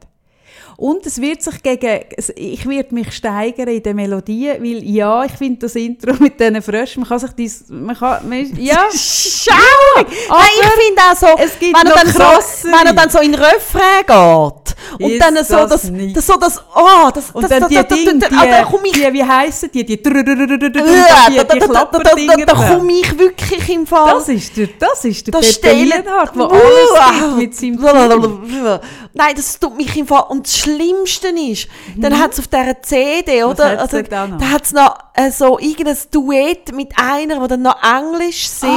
Und 0.77 1.05
es 1.05 1.19
wird 1.19 1.41
sich 1.41 1.61
gegen, 1.63 2.01
ich 2.35 2.67
werde 2.67 2.93
mich 2.93 3.11
steigern 3.13 3.67
in 3.67 3.81
der 3.81 3.93
Melodie, 3.93 4.51
weil 4.59 4.83
ja, 4.83 5.23
ich 5.25 5.31
finde 5.31 5.61
das 5.61 5.75
Intro 5.75 6.13
mit 6.19 6.39
diesen 6.39 6.61
Fröschen, 6.61 7.01
man 7.01 7.09
kann 7.09 7.19
sich 7.19 7.31
dies, 7.31 7.65
man 7.69 7.95
kann, 7.95 8.29
man, 8.29 8.55
ja, 8.57 8.85
Schaurig! 8.91 10.07
aber 10.29 10.39
Nein, 10.39 10.49
ich 10.61 10.85
finde 10.85 11.01
auch 11.01 11.15
so, 11.15 11.27
es 11.43 11.59
gibt 11.59 11.77
wenn, 11.77 11.87
er 11.87 11.95
dann 11.95 12.07
so, 12.07 12.69
wenn 12.69 12.87
er 12.87 12.93
dann 12.93 13.09
so 13.09 13.19
in 13.19 13.31
den 13.31 13.41
Refrain 13.41 14.05
geht 14.05 14.67
und 14.99 15.11
Ist 15.11 15.21
dann 15.21 15.35
so 15.43 15.67
das 15.67 15.69
das, 15.69 15.91
das, 16.13 16.27
so 16.27 16.37
das, 16.37 16.61
oh, 16.75 17.09
das, 17.13 17.31
Und 17.31 17.43
das, 17.43 17.49
dann 17.49 17.61
das, 17.61 17.69
die 17.69 17.75
das, 17.75 17.87
das, 17.87 17.97
die, 17.97 18.87
ich, 18.87 18.91
die, 18.93 19.13
wie 19.13 19.23
heissen 19.23 19.69
die, 19.73 19.85
die, 19.85 20.01
die, 20.01 20.13
die, 20.13 21.59
Klapperdinger. 21.59 22.45
da 22.45 22.53
komme 22.53 22.93
ich 22.93 23.17
wirklich 23.17 23.69
im 23.69 23.85
Fall. 23.85 24.13
Das 24.13 24.29
ist 24.29 24.55
der, 24.57 24.67
das 24.79 25.05
ist 25.05 25.27
der 25.27 25.33
Das 25.33 25.59
Peter 25.59 25.73
Lienhardt, 25.73 26.35
der 26.35 26.51
alles 26.51 27.35
mit 27.37 27.55
seinem. 27.55 28.79
Nein, 29.13 29.33
das 29.35 29.59
tut 29.59 29.75
mich 29.75 29.95
im 29.97 30.07
Fall. 30.07 30.25
Und 30.37 30.45
das 30.45 30.57
Schlimmste 30.57 31.27
ist, 31.29 31.67
dann 31.97 32.17
hat 32.19 32.33
es 32.33 32.39
auf 32.39 32.47
dieser 32.47 32.81
CD, 32.81 33.43
Mhm. 33.43 33.49
Was 33.49 33.59
oder? 33.59 33.79
Also, 33.81 34.01
da 34.03 34.49
hat 34.49 34.63
es 34.63 34.73
noch 34.73 34.95
äh, 35.13 35.31
so 35.31 35.57
irgendein 35.59 35.97
Duett 36.11 36.73
mit 36.75 36.91
einer, 36.97 37.39
die 37.41 37.47
dann 37.47 37.61
noch 37.63 37.75
Englisch 37.83 38.47
singt. 38.47 38.71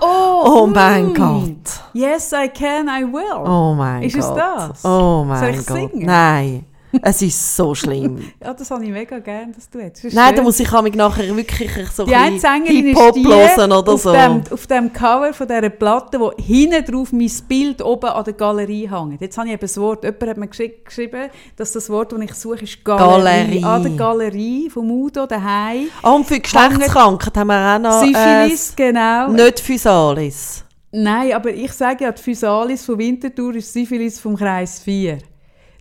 oh, 0.00 0.42
oh 0.44 0.66
mein 0.66 1.12
mm. 1.12 1.14
Gott. 1.14 1.80
Yes, 1.92 2.32
I 2.32 2.48
can, 2.48 2.88
I 2.88 3.04
will. 3.04 3.44
Oh 3.44 3.74
mein 3.74 4.02
Ist 4.04 4.16
es 4.16 4.26
Gott. 4.26 4.38
das? 4.38 4.84
Oh 4.84 4.88
Soll 4.88 5.24
mein 5.26 5.54
ich 5.54 5.66
Gott. 5.66 5.76
singen? 5.76 6.06
Nein. 6.06 6.66
Es 7.02 7.22
ist 7.22 7.56
so 7.56 7.74
schlimm. 7.74 8.18
Ja, 8.42 8.54
das 8.54 8.70
habe 8.70 8.84
ich 8.84 8.90
mega 8.90 9.18
gerne, 9.18 9.52
dass 9.52 9.68
du 9.68 9.78
jetzt. 9.78 10.02
Nein, 10.12 10.34
da 10.34 10.42
muss 10.42 10.58
ich 10.60 10.70
mich 10.82 10.94
nachher 10.94 11.36
wirklich 11.36 11.70
so 11.92 12.04
die 12.04 12.12
ist 12.12 12.46
Hip-Hop 12.46 13.16
hören 13.16 13.72
oder 13.72 13.92
auf, 13.92 14.02
so. 14.02 14.12
dem, 14.12 14.42
auf 14.50 14.66
dem 14.66 14.92
Cover 14.92 15.32
von 15.32 15.46
dieser 15.46 15.68
Platte, 15.68 16.18
wo 16.18 16.32
hinten 16.36 16.84
drauf 16.84 17.12
mein 17.12 17.30
Bild 17.48 17.82
oben 17.82 18.06
an 18.10 18.24
der 18.24 18.32
Galerie 18.32 18.88
hängt. 18.90 19.20
Jetzt 19.20 19.36
habe 19.38 19.48
ich 19.48 19.52
eben 19.54 19.60
das 19.60 19.76
Wort, 19.78 20.04
jemand 20.04 20.26
hat 20.26 20.36
mir 20.38 20.46
geschri- 20.46 20.84
geschrieben, 20.84 21.30
dass 21.56 21.72
das 21.72 21.88
Wort, 21.90 22.12
das 22.12 22.20
ich 22.20 22.34
suche, 22.34 22.64
ist 22.64 22.84
Galerie. 22.84 23.60
Galerie. 23.60 23.64
An 23.64 23.82
der 23.82 23.92
Galerie 23.92 24.70
vom 24.70 24.90
Udo 24.90 25.26
daheim. 25.26 25.88
Ah, 26.02 26.12
und 26.12 26.26
für 26.26 26.40
Geschlechtskrankheit 26.40 27.36
haben 27.36 27.48
wir 27.48 27.74
auch 27.76 27.78
noch 27.78 28.00
Syphilis, 28.04 28.74
genau. 28.74 29.28
äh, 29.28 29.44
nicht 29.44 29.60
Physalis. 29.60 30.64
Nein, 30.92 31.32
aber 31.32 31.50
ich 31.50 31.72
sage 31.72 32.04
ja, 32.04 32.10
die 32.12 32.20
Physalis 32.20 32.84
von 32.84 32.98
Winterthur 32.98 33.54
ist 33.54 33.72
Syphilis 33.72 34.18
vom 34.18 34.36
Kreis 34.36 34.80
4. 34.80 35.18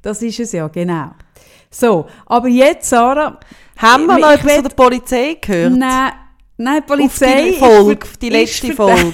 Das 0.02 0.22
ist 0.22 0.40
es 0.40 0.52
ja, 0.52 0.68
genau. 0.68 1.12
So, 1.70 2.08
aber 2.26 2.48
jetzt, 2.48 2.90
Sarah... 2.90 3.40
Haben 3.82 4.08
wir 4.08 4.20
noch 4.20 4.32
etwas 4.32 4.56
von 4.56 4.64
der 4.64 4.70
Polizei 4.72 5.38
gehört? 5.40 5.72
Nein, 5.72 6.12
nein, 6.58 6.82
die 6.82 6.86
Polizei 6.86 7.44
die 7.44 7.50
ist 7.52 7.60
Folge, 7.60 8.08
die 8.22 8.30
letzte 8.30 8.74
Folge. 8.74 9.14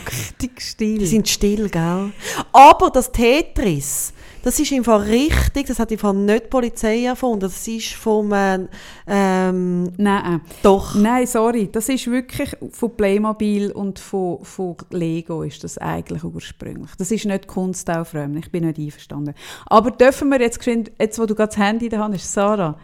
Die 0.79 1.05
sind 1.05 1.29
still, 1.29 1.69
gell? 1.69 2.11
Aber 2.51 2.89
das 2.89 3.11
Tetris, 3.11 4.11
das 4.45 4.59
ist 4.59 4.71
im 4.71 4.83
Fall 4.83 5.01
richtig, 5.01 5.67
das 5.67 5.79
hat 5.79 5.91
im 5.91 5.97
Fall 5.97 6.13
nicht 6.13 6.45
die 6.45 6.49
Polizei 6.49 7.03
erfunden, 7.03 7.41
das 7.41 7.67
ist 7.67 7.93
vom, 7.95 8.31
äh, 8.31 8.59
ähm, 9.07 9.91
Nein, 9.97 10.41
doch. 10.63 10.95
nein, 10.95 11.25
sorry, 11.27 11.67
das 11.71 11.89
ist 11.89 12.05
wirklich 12.09 12.55
von 12.71 12.95
Playmobil 12.95 13.71
und 13.71 13.99
von, 13.99 14.43
von 14.45 14.75
Lego 14.91 15.43
ist 15.43 15.63
das 15.63 15.77
eigentlich 15.79 16.23
ursprünglich. 16.23 16.91
Das 16.97 17.11
ist 17.11 17.25
nicht 17.25 17.47
Kunst 17.47 17.89
auch 17.89 18.05
fremd, 18.05 18.37
ich 18.37 18.51
bin 18.51 18.65
nicht 18.65 18.77
einverstanden. 18.79 19.33
Aber 19.65 19.91
dürfen 19.91 20.29
wir 20.29 20.39
jetzt, 20.39 20.59
jetzt 20.65 21.19
wo 21.19 21.25
du 21.25 21.33
gerade 21.35 21.49
das 21.49 21.57
Handy 21.57 21.85
in 21.85 21.89
der 21.89 21.99
Hand 21.99 22.13
hast, 22.13 22.31
Sarah, 22.31 22.77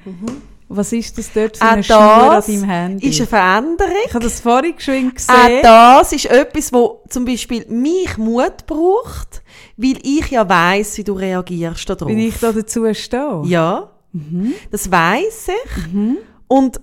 was 0.68 0.94
ist 0.94 1.18
das 1.18 1.32
dort 1.34 1.58
für 1.58 1.64
Auch 1.66 1.70
eine 1.72 1.84
Schnur 1.84 1.98
an 2.00 2.30
das 2.36 2.46
deinem 2.48 2.64
Handy? 2.64 3.08
ist 3.10 3.20
eine 3.20 3.28
Veränderung. 3.28 3.94
ich 4.06 4.14
habe 4.14 4.24
das 4.24 4.40
vorhin 4.40 4.76
geschwind 4.76 5.12
Auch 5.28 5.46
gesehen. 5.46 5.60
das 5.62 6.14
ist 6.14 6.26
etwas, 6.26 6.74
wo 6.74 7.02
zum 7.10 7.26
Beispiel 7.26 7.66
mich 7.68 8.18
Mut 8.18 8.66
braucht, 8.68 9.41
weil 9.78 9.98
ich 10.04 10.30
ja 10.32 10.48
weiss, 10.48 10.98
wie 10.98 11.04
du 11.04 11.14
reagierst 11.14 11.90
darauf. 11.90 12.08
Bin 12.08 12.20
ich 12.20 12.38
da 12.40 12.52
dazu 12.52 12.92
stehen? 12.94 13.44
Ja, 13.46 13.90
Mhm. 14.14 14.54
das 14.70 14.92
weiss 14.92 15.48
ich. 15.48 15.96
Und 16.48 16.82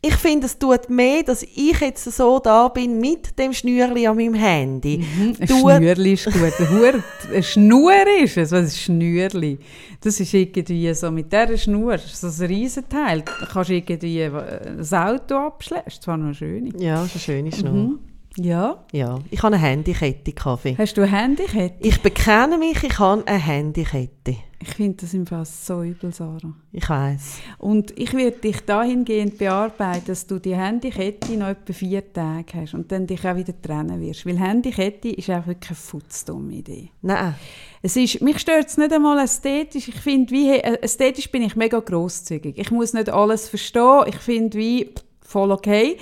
ich 0.00 0.14
finde, 0.16 0.46
es 0.46 0.58
tut 0.58 0.90
mehr, 0.90 1.22
dass 1.22 1.42
ich 1.42 1.80
jetzt 1.80 2.04
so 2.04 2.38
da 2.38 2.68
bin 2.68 3.00
mit 3.00 3.38
dem 3.38 3.52
Schnürli 3.54 4.06
an 4.06 4.16
meinem 4.16 4.34
Handy. 4.34 4.98
Mhm, 4.98 5.36
Ein 5.40 5.46
Tut- 5.46 5.72
Schnürli 5.76 6.12
ist 6.12 6.24
gut. 6.26 6.34
Ein, 6.58 6.70
Hure- 6.70 7.02
ein 7.34 7.42
Schnur 7.42 7.92
ist 8.22 8.36
es, 8.36 8.52
was 8.52 8.66
ist 8.68 8.80
Schnürli? 8.80 9.58
Das 10.02 10.20
ist 10.20 10.32
irgendwie 10.34 10.92
so 10.94 11.10
mit 11.10 11.32
dieser 11.32 11.56
Schnur, 11.56 11.92
das 11.92 12.04
ist 12.06 12.20
so 12.20 12.44
ein 12.44 12.48
Riesenteil. 12.50 13.22
Da 13.22 13.46
kannst 13.46 13.70
du 13.70 13.74
irgendwie 13.74 14.20
äh, 14.20 14.30
ein 14.78 14.92
Auto 14.94 15.36
abschließen. 15.36 15.82
Das 15.86 15.94
ist 15.94 16.02
zwar 16.02 16.16
noch 16.18 16.34
schön. 16.34 16.66
Ja, 16.78 16.96
das 17.02 17.16
ist 17.16 17.28
eine 17.28 17.50
schöne 17.50 17.52
Schnur. 17.52 17.72
Mhm. 17.72 17.98
Ja. 18.36 18.84
Ja, 18.92 19.20
ich 19.30 19.42
habe 19.42 19.54
eine 19.54 19.64
Handykette, 19.64 20.32
Kaffee. 20.32 20.74
Hast 20.76 20.96
du 20.96 21.02
eine 21.02 21.12
Handykette? 21.12 21.76
Ich 21.80 22.00
bekenne 22.02 22.58
mich, 22.58 22.82
ich 22.82 22.98
habe 22.98 23.26
eine 23.26 23.38
Handykette. 23.38 24.36
Ich 24.66 24.74
finde 24.76 24.96
das 25.02 25.12
im 25.12 25.26
Fall 25.26 25.44
so 25.44 25.82
übel, 25.82 26.12
Sarah. 26.12 26.54
Ich 26.72 26.88
weiß. 26.88 27.38
Und 27.58 27.96
ich 27.98 28.14
werde 28.14 28.38
dich 28.38 28.60
dahingehend 28.62 29.36
bearbeiten, 29.36 30.06
dass 30.06 30.26
du 30.26 30.38
die 30.38 30.56
Handykette 30.56 31.36
noch 31.36 31.48
etwa 31.48 31.72
vier 31.74 32.12
Tage 32.12 32.54
hast 32.54 32.72
und 32.72 32.90
dann 32.90 33.06
dich 33.06 33.28
auch 33.28 33.36
wieder 33.36 33.52
trennen 33.60 34.00
wirst. 34.00 34.24
Weil 34.24 34.38
Handykette 34.38 35.10
ist 35.10 35.28
auch 35.28 35.46
wirklich 35.46 35.70
eine 35.70 35.76
futzdumme 35.76 36.54
Idee. 36.54 36.88
Nein. 37.02 37.34
Es 37.82 37.94
ist, 37.96 38.22
mich 38.22 38.38
stört 38.38 38.68
es 38.68 38.78
nicht 38.78 38.90
einmal 38.90 39.22
ästhetisch. 39.22 39.88
Ich 39.88 40.00
finde, 40.00 40.32
wie, 40.32 40.48
äh, 40.48 40.78
ästhetisch 40.80 41.30
bin 41.30 41.42
ich 41.42 41.56
mega 41.56 41.80
grosszügig. 41.80 42.56
Ich 42.56 42.70
muss 42.70 42.94
nicht 42.94 43.10
alles 43.10 43.50
verstehen. 43.50 44.04
Ich 44.06 44.16
finde, 44.16 44.56
wie, 44.56 44.94
voll 45.20 45.52
okay. 45.52 45.98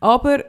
Aber 0.00 0.44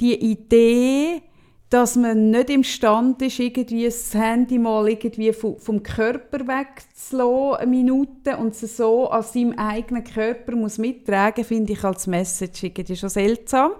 die 0.00 0.14
Idee, 0.14 1.22
dass 1.70 1.96
man 1.96 2.30
nicht 2.30 2.50
imstande 2.50 3.26
ist, 3.26 3.40
irgendwie 3.40 3.84
das 3.84 4.14
Handy 4.14 4.58
mal 4.58 4.88
irgendwie 4.88 5.32
vom, 5.32 5.82
Körper 5.82 6.46
wegzulassen, 6.46 7.60
eine 7.60 7.70
Minute, 7.70 8.36
und 8.36 8.54
es 8.54 8.76
so 8.76 9.08
an 9.08 9.22
seinem 9.22 9.52
eigenen 9.58 10.04
Körper 10.04 10.54
muss 10.54 10.78
mittragen, 10.78 11.44
finde 11.44 11.72
ich 11.72 11.82
als 11.82 12.06
Message 12.06 12.62
irgendwie 12.62 12.96
schon 12.96 13.08
seltsam. 13.08 13.72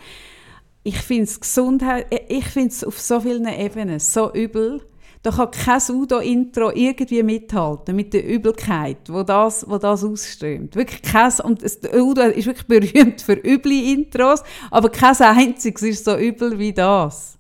Ich 0.83 0.99
finde 0.99 1.25
es 1.25 1.59
äh, 1.59 2.05
ich 2.29 2.45
finde 2.47 2.69
es 2.69 2.85
auf 2.85 3.01
so 3.01 3.21
vielen 3.21 3.47
Ebenen 3.47 3.99
so 3.99 4.33
übel. 4.33 4.83
Da 5.27 5.33
kann 5.33 5.51
kein 5.51 5.83
Udo-Intro 5.89 6.71
irgendwie 6.73 7.21
mithalten 7.25 7.97
mit 7.97 8.15
der 8.15 8.25
Übelkeit, 8.25 8.99
wo 9.09 9.25
das, 9.25 9.69
wo 9.69 9.77
das 9.77 10.05
ausströmt. 10.05 10.77
Wirklich 10.77 11.03
kein, 11.03 11.33
und 11.43 11.63
der 11.83 12.01
Udo 12.01 12.23
ist 12.23 12.47
wirklich 12.47 12.69
berühmt 12.69 13.23
für 13.23 13.33
üble 13.33 13.73
Intros, 13.73 14.45
aber 14.71 14.89
kein 14.89 15.17
einziges 15.17 15.83
ist 15.83 16.05
so 16.05 16.17
übel 16.17 16.57
wie 16.61 16.73
das. 16.73 17.37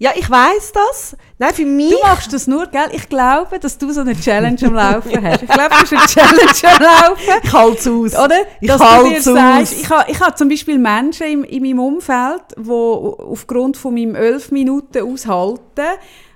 Ja, 0.00 0.10
ich 0.16 0.28
weiß 0.28 0.72
das. 0.72 1.16
Nein, 1.38 1.54
für 1.54 1.64
mich... 1.64 1.90
Du 1.90 2.00
machst 2.00 2.32
das 2.32 2.48
nur, 2.48 2.66
gell? 2.66 2.88
Ich 2.90 3.08
glaube, 3.08 3.60
dass 3.60 3.78
du 3.78 3.92
so 3.92 4.00
eine 4.00 4.18
Challenge 4.18 4.58
am 4.64 4.74
Laufen 4.74 5.22
hast. 5.22 5.44
Ich 5.44 5.48
glaube, 5.48 5.68
du 5.68 5.76
hast 5.76 5.92
eine 5.92 6.06
Challenge 6.06 6.76
am 6.76 6.82
Laufen. 6.82 7.40
Ich 7.44 7.52
halte 7.52 7.78
es 7.78 7.86
aus. 7.86 8.24
Oder? 8.24 8.36
Ich 8.60 8.68
halte 8.68 9.08
dir 9.08 9.18
es 9.18 9.24
sagst, 9.24 9.72
aus. 9.74 9.80
ich 9.80 9.88
habe 9.88 10.10
ich 10.10 10.20
ha 10.20 10.34
zum 10.34 10.48
Beispiel 10.48 10.78
Menschen 10.78 11.28
in, 11.28 11.44
in 11.44 11.62
meinem 11.62 11.78
Umfeld, 11.78 12.42
die 12.56 12.68
aufgrund 12.68 13.76
von 13.76 13.94
meinem 13.94 14.16
11 14.16 14.50
Minuten 14.50 15.02
aushalten 15.08 15.86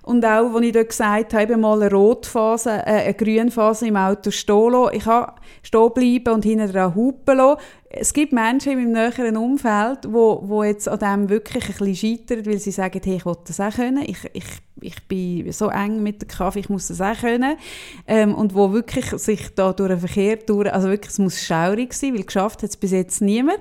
und 0.06 0.24
auch, 0.24 0.54
als 0.54 0.64
ich 0.64 0.72
dort 0.72 0.88
gesagt 0.88 1.34
habe, 1.34 1.42
eben 1.42 1.60
mal 1.60 1.82
eine 1.82 1.90
Rotphase, 1.90 2.70
äh, 2.70 3.06
eine 3.06 3.14
Grünphase 3.14 3.88
im 3.88 3.96
Auto 3.96 4.30
stehen 4.30 4.70
lassen. 4.70 4.94
Ich 4.94 5.04
habe 5.04 5.32
stehen 5.64 5.92
bleiben 5.92 6.32
und 6.32 6.44
hinten 6.44 6.70
dran 6.70 6.94
hupen 6.94 7.38
lassen. 7.38 7.60
Es 7.88 8.12
gibt 8.12 8.32
Menschen 8.32 8.72
in 8.72 8.92
meinem 8.92 8.92
näheren 8.92 9.36
Umfeld, 9.36 10.06
wo, 10.06 10.42
wo 10.44 10.62
jetzt 10.62 10.88
an 10.88 11.00
dem 11.00 11.28
wirklich 11.28 11.64
ein 11.64 11.74
bisschen 11.90 12.18
scheitern, 12.18 12.46
weil 12.46 12.58
sie 12.58 12.70
sagen, 12.70 13.00
hey, 13.02 13.16
ich 13.16 13.26
will 13.26 13.34
das 13.46 13.58
auch 13.58 13.74
können. 13.74 14.04
Ich, 14.06 14.18
ich, 14.32 14.44
ich 14.80 15.08
bin 15.08 15.50
so 15.50 15.70
eng 15.70 16.04
mit 16.04 16.22
dem 16.22 16.28
Kaffee, 16.28 16.60
ich 16.60 16.68
muss 16.68 16.86
das 16.86 17.00
auch 17.00 17.20
können. 17.20 17.56
Ähm, 18.06 18.32
und 18.32 18.54
wo 18.54 18.72
wirklich 18.72 19.06
sich 19.06 19.56
da 19.56 19.72
durch 19.72 19.90
den 19.90 19.98
Verkehr 19.98 20.36
durch, 20.36 20.72
also 20.72 20.88
wirklich, 20.88 21.10
es 21.10 21.18
muss 21.18 21.42
schaurig 21.42 21.92
sein, 21.94 22.14
weil 22.14 22.22
geschafft 22.22 22.62
hat 22.62 22.70
es 22.70 22.76
bis 22.76 22.92
jetzt 22.92 23.22
niemand. 23.22 23.58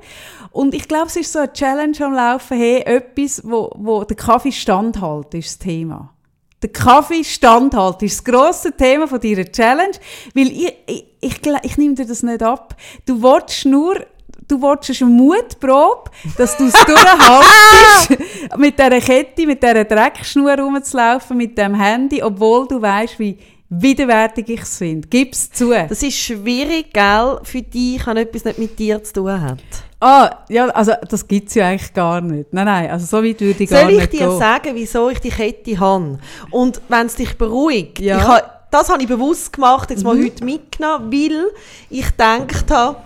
Und 0.52 0.76
ich 0.76 0.88
glaube, 0.88 1.08
es 1.08 1.16
ist 1.16 1.34
so 1.34 1.40
eine 1.40 1.54
Challenge 1.54 1.98
am 2.02 2.14
Laufen, 2.14 2.56
hey, 2.56 2.84
etwas, 2.86 3.42
wo, 3.44 3.72
wo 3.76 4.04
der 4.04 4.16
Kaffee 4.16 4.52
standhält, 4.52 5.34
ist 5.34 5.48
das 5.48 5.58
Thema. 5.58 6.15
Der 6.62 6.72
Kaffee 6.72 7.24
standhalt 7.24 8.02
ist 8.02 8.20
das 8.20 8.24
grosse 8.24 8.72
Thema 8.72 9.08
von 9.08 9.20
deiner 9.20 9.46
Challenge, 9.46 9.98
weil 10.34 10.48
ich, 10.48 10.74
ich, 10.88 11.06
ich, 11.22 11.42
ich 11.64 11.78
nehme 11.78 11.96
dir 11.96 12.06
das 12.06 12.24
nicht 12.24 12.42
ab. 12.42 12.76
Du 13.06 13.22
willst 13.22 13.66
nur, 13.66 14.06
du 14.48 14.62
willst 14.62 15.02
eine 15.02 15.12
Mutprobe, 15.12 16.10
dass 16.38 16.58
du 16.58 16.66
es 16.66 16.74
durchhaltest, 16.86 18.58
mit 18.58 18.80
dieser 18.80 19.02
Kette, 19.02 19.46
mit 19.46 19.62
dieser 19.62 19.84
Dreckschnur 19.84 20.58
rumzulaufen, 20.58 21.38
mit 21.38 21.58
dem 21.58 21.76
Handy, 21.76 22.24
obwohl 22.24 22.68
du 22.68 22.82
weißt, 22.82 23.20
wie 23.20 23.38
widerwärtig 23.70 24.50
ich 24.50 24.62
es 24.62 24.78
finde. 24.78 25.08
Gib's 25.08 25.52
zu. 25.52 25.72
Das 25.72 26.04
ist 26.04 26.18
schwierig, 26.18 26.94
gell, 26.94 27.40
für 27.44 27.62
dich, 27.62 28.06
wenn 28.08 28.18
etwas 28.18 28.46
nicht 28.46 28.60
mit 28.60 28.80
dir 28.80 29.04
zu 29.04 29.14
tun 29.14 29.42
hat. 29.42 29.60
Ah, 30.00 30.30
ja, 30.50 30.68
also 30.70 30.94
das 31.10 31.28
gibt's 31.28 31.56
ja 31.56 31.68
eigentlich 31.68 31.94
gar 31.94 32.22
nicht. 32.22 32.54
Nein, 32.54 32.66
nein, 32.66 32.90
also 32.92 33.06
so 33.06 33.24
weit 33.24 33.40
würde 33.42 33.64
ich 33.64 33.70
gar 33.70 33.82
Soll 33.82 33.92
ich 33.92 33.98
nicht 34.00 34.14
dir 34.14 34.28
gehen. 34.28 34.40
sagen, 34.40 34.72
wieso 34.74 35.10
ich 35.10 35.20
die 35.20 35.30
Kette 35.30 35.80
habe? 35.80 36.20
Und 36.52 36.82
wenn 36.90 37.06
es 37.08 37.16
dich 37.16 37.38
beruhigt, 37.38 38.00
Ja. 38.00 38.18
ich 38.18 38.24
ha, 38.24 38.42
das 38.72 38.90
habe 38.90 39.02
ich 39.02 39.08
bewusst 39.08 39.54
gemacht, 39.54 39.90
jetzt 39.90 40.04
mal 40.04 40.16
Mhm. 40.16 40.26
heute 40.26 40.44
mitgenommen, 40.44 41.12
weil 41.12 41.46
ich 41.90 42.06
gedacht 42.08 42.70
habe, 42.72 42.98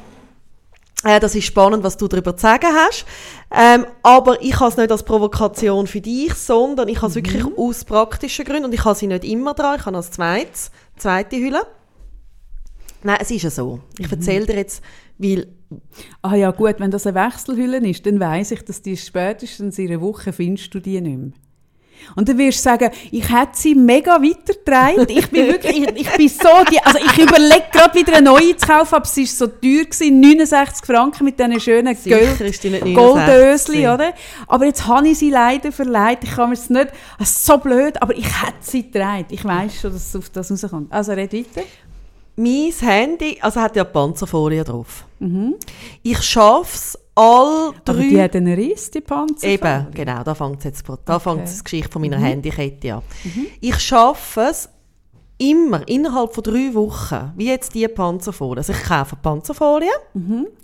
äh, 1.04 1.20
das 1.20 1.34
ist 1.36 1.46
spannend, 1.46 1.84
was 1.84 1.96
du 1.96 2.08
darüber 2.08 2.36
zu 2.36 2.42
sagen 2.42 2.68
hast. 2.76 3.06
Ähm, 3.52 3.86
aber 4.04 4.42
ich 4.42 4.60
habe 4.60 4.70
es 4.70 4.78
nicht 4.78 4.92
als 4.92 5.04
Provokation 5.04 5.88
für 5.88 6.02
dich, 6.02 6.34
sondern 6.34 6.88
ich 6.90 6.98
habe 6.98 7.08
es 7.08 7.16
Mhm. 7.16 7.26
wirklich 7.26 7.46
aus 7.58 7.86
praktischen 7.86 8.44
Gründen 8.46 8.66
und 8.66 8.74
ich 8.74 8.84
habe 8.84 8.96
sie 8.96 9.08
nicht 9.08 9.24
immer 9.24 9.54
dran. 9.54 9.78
Ich 9.80 9.86
habe 9.86 9.96
als 9.96 10.12
zweites, 10.12 10.72
zweite 10.98 11.38
Hülle. 11.38 11.62
Nein, 13.04 13.18
es 13.22 13.32
ist 13.32 13.44
ja 13.44 13.50
so. 13.50 13.80
Ich 13.98 14.08
Mhm. 14.08 14.14
erzähle 14.14 14.46
dir 14.46 14.56
jetzt, 14.58 14.84
weil 15.18 15.48
Ah 16.22 16.36
ja, 16.36 16.52
gut, 16.52 16.76
wenn 16.80 16.92
das 16.92 17.06
eine 17.06 17.20
Wechselhülle 17.20 17.78
ist, 17.88 18.06
dann 18.06 18.20
weiss 18.20 18.52
ich, 18.52 18.64
dass 18.64 18.82
die 18.82 18.98
spätestens 18.98 19.78
in 19.78 19.90
einer 19.90 20.02
Woche 20.02 20.34
findest 20.34 20.74
du 20.74 20.80
die 20.80 21.00
nicht 21.00 21.18
mehr. 21.18 21.32
Und 22.16 22.30
dann 22.30 22.38
wirst 22.38 22.60
du 22.60 22.64
sagen, 22.64 22.90
ich 23.12 23.30
hätte 23.30 23.52
sie 23.54 23.76
mega 23.76 24.22
weitergetragen. 24.22 25.06
Ich 25.10 25.30
bin 25.30 25.48
wirklich, 25.48 25.78
ich, 25.78 25.88
ich 25.96 26.12
bin 26.12 26.30
so, 26.30 26.50
die, 26.72 26.80
also 26.82 26.98
ich 26.98 27.18
überlege 27.18 27.66
gerade 27.72 27.94
wieder 27.94 28.14
eine 28.14 28.30
neue 28.30 28.56
zu 28.56 28.68
kaufen, 28.68 28.96
aber 28.96 29.06
sie 29.06 29.24
war 29.24 29.28
so 29.28 29.48
teuer 29.48 29.86
gewesen, 29.86 30.20
69 30.20 30.86
Franken 30.86 31.26
mit 31.26 31.40
diesen 31.40 31.60
schönen 31.60 31.96
Gold, 31.96 32.42
ist 32.42 32.64
die 32.64 32.70
nicht 32.70 32.86
69. 32.86 32.96
Goldösli, 32.96 33.88
oder? 33.88 34.14
Aber 34.48 34.66
jetzt 34.66 34.88
habe 34.88 35.08
ich 35.08 35.20
sie 35.20 35.30
leider 35.30 35.72
verleiht. 35.72 36.20
Ich 36.24 36.32
kann 36.32 36.50
mir 36.50 36.56
es 36.56 36.70
nicht, 36.70 36.88
es 37.20 37.30
ist 37.30 37.46
so 37.46 37.58
blöd, 37.58 38.02
aber 38.02 38.16
ich 38.16 38.26
hätte 38.26 38.58
sie 38.62 38.84
getragen. 38.84 39.26
Ich 39.30 39.44
weiss 39.46 39.80
schon, 39.80 39.94
dass 39.94 40.08
es 40.08 40.16
auf 40.16 40.30
das 40.30 40.52
rauskommt. 40.52 40.92
Also 40.92 41.12
red 41.14 41.34
weiter. 41.34 41.64
Mein 42.40 42.72
Handy, 42.80 43.38
also 43.42 43.60
hat 43.60 43.76
ja 43.76 43.84
Panzerfolie 43.84 44.64
drauf. 44.64 45.06
Ich 46.04 46.22
schaffe 46.22 46.76
es 46.76 46.98
all 47.14 47.72
Mhm. 47.72 47.76
Aber 47.86 47.94
die 48.02 48.14
drei... 48.16 48.24
hat 48.24 48.36
einen 48.38 48.54
Riss, 48.54 48.90
die 48.92 49.02
Panzer. 49.02 49.46
Eben, 49.48 49.88
genau, 49.94 50.24
da 50.24 50.34
fängt 50.34 50.64
jetzt 50.64 50.86
da 51.06 51.20
fängt 51.20 51.42
Okay. 51.42 51.52
die 51.58 51.64
Geschichte 51.64 51.92
von 51.92 52.02
meiner 52.02 52.18
Handykette 52.18 52.96
an. 52.96 53.02
Ich 53.60 53.78
schaffe 53.80 54.42
es 54.50 54.70
immer 55.38 55.86
innerhalb 55.88 56.34
von 56.34 56.44
drei 56.44 56.74
Wochen, 56.74 57.34
wie 57.36 57.48
jetzt 57.48 57.76
die 57.76 57.88
Panzerfolie. 57.90 58.60
Also 58.60 58.72
ich 58.72 58.84
kaufe 58.84 59.18
Panzerfolie, 59.18 59.92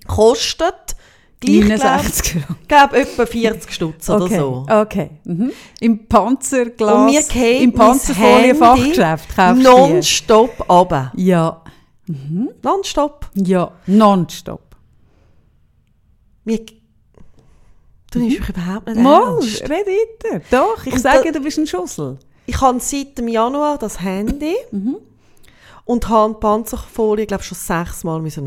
kostet 0.08 0.96
gleich, 1.40 1.62
glaube 1.66 1.78
69 1.78 2.36
Euro. 2.36 2.56
glaub, 2.68 2.94
etwa 2.94 3.26
40 3.26 3.72
Stutz 3.74 4.10
oder 4.10 4.26
okay. 4.26 4.38
so. 4.38 4.66
Okay. 4.70 5.10
Mhm. 5.26 5.52
Im 5.80 6.08
Panzerglas, 6.08 6.94
Und 6.94 7.06
mir 7.06 7.24
geht 7.24 7.62
im 7.62 7.74
Panzerfolie-Fachgeschäft 7.74 9.36
kaufst 9.36 9.64
nonstop 9.64 10.70
runter. 10.70 11.12
Ja, 11.16 11.62
Nonstop. 12.62 13.30
ja, 13.34 13.72
nonstop. 13.88 14.62
Mir, 16.44 16.60
du 18.12 18.20
nimmst 18.20 18.40
mich 18.40 18.50
überhaupt 18.50 18.88
nicht 18.88 19.00
Mal, 19.00 19.24
ernst. 19.34 19.62
red 19.64 19.88
weiter. 19.88 20.42
Doch, 20.52 20.86
ich 20.86 20.94
Und 20.94 21.00
sage, 21.00 21.32
da- 21.32 21.40
du 21.40 21.44
bist 21.44 21.58
ein 21.58 21.66
Schussel. 21.68 22.18
Ich 22.46 22.62
habe 22.62 22.80
seit 22.80 23.18
dem 23.18 23.28
Januar 23.28 23.78
das 23.80 24.00
Handy 24.02 24.54
Mhm. 24.72 24.98
und 25.86 26.08
habe 26.10 26.34
die 26.36 26.40
Panzerfolie, 26.40 27.26
glaube 27.26 27.44
schon 27.44 27.58
sechsmal 27.58 28.22
müssen 28.22 28.46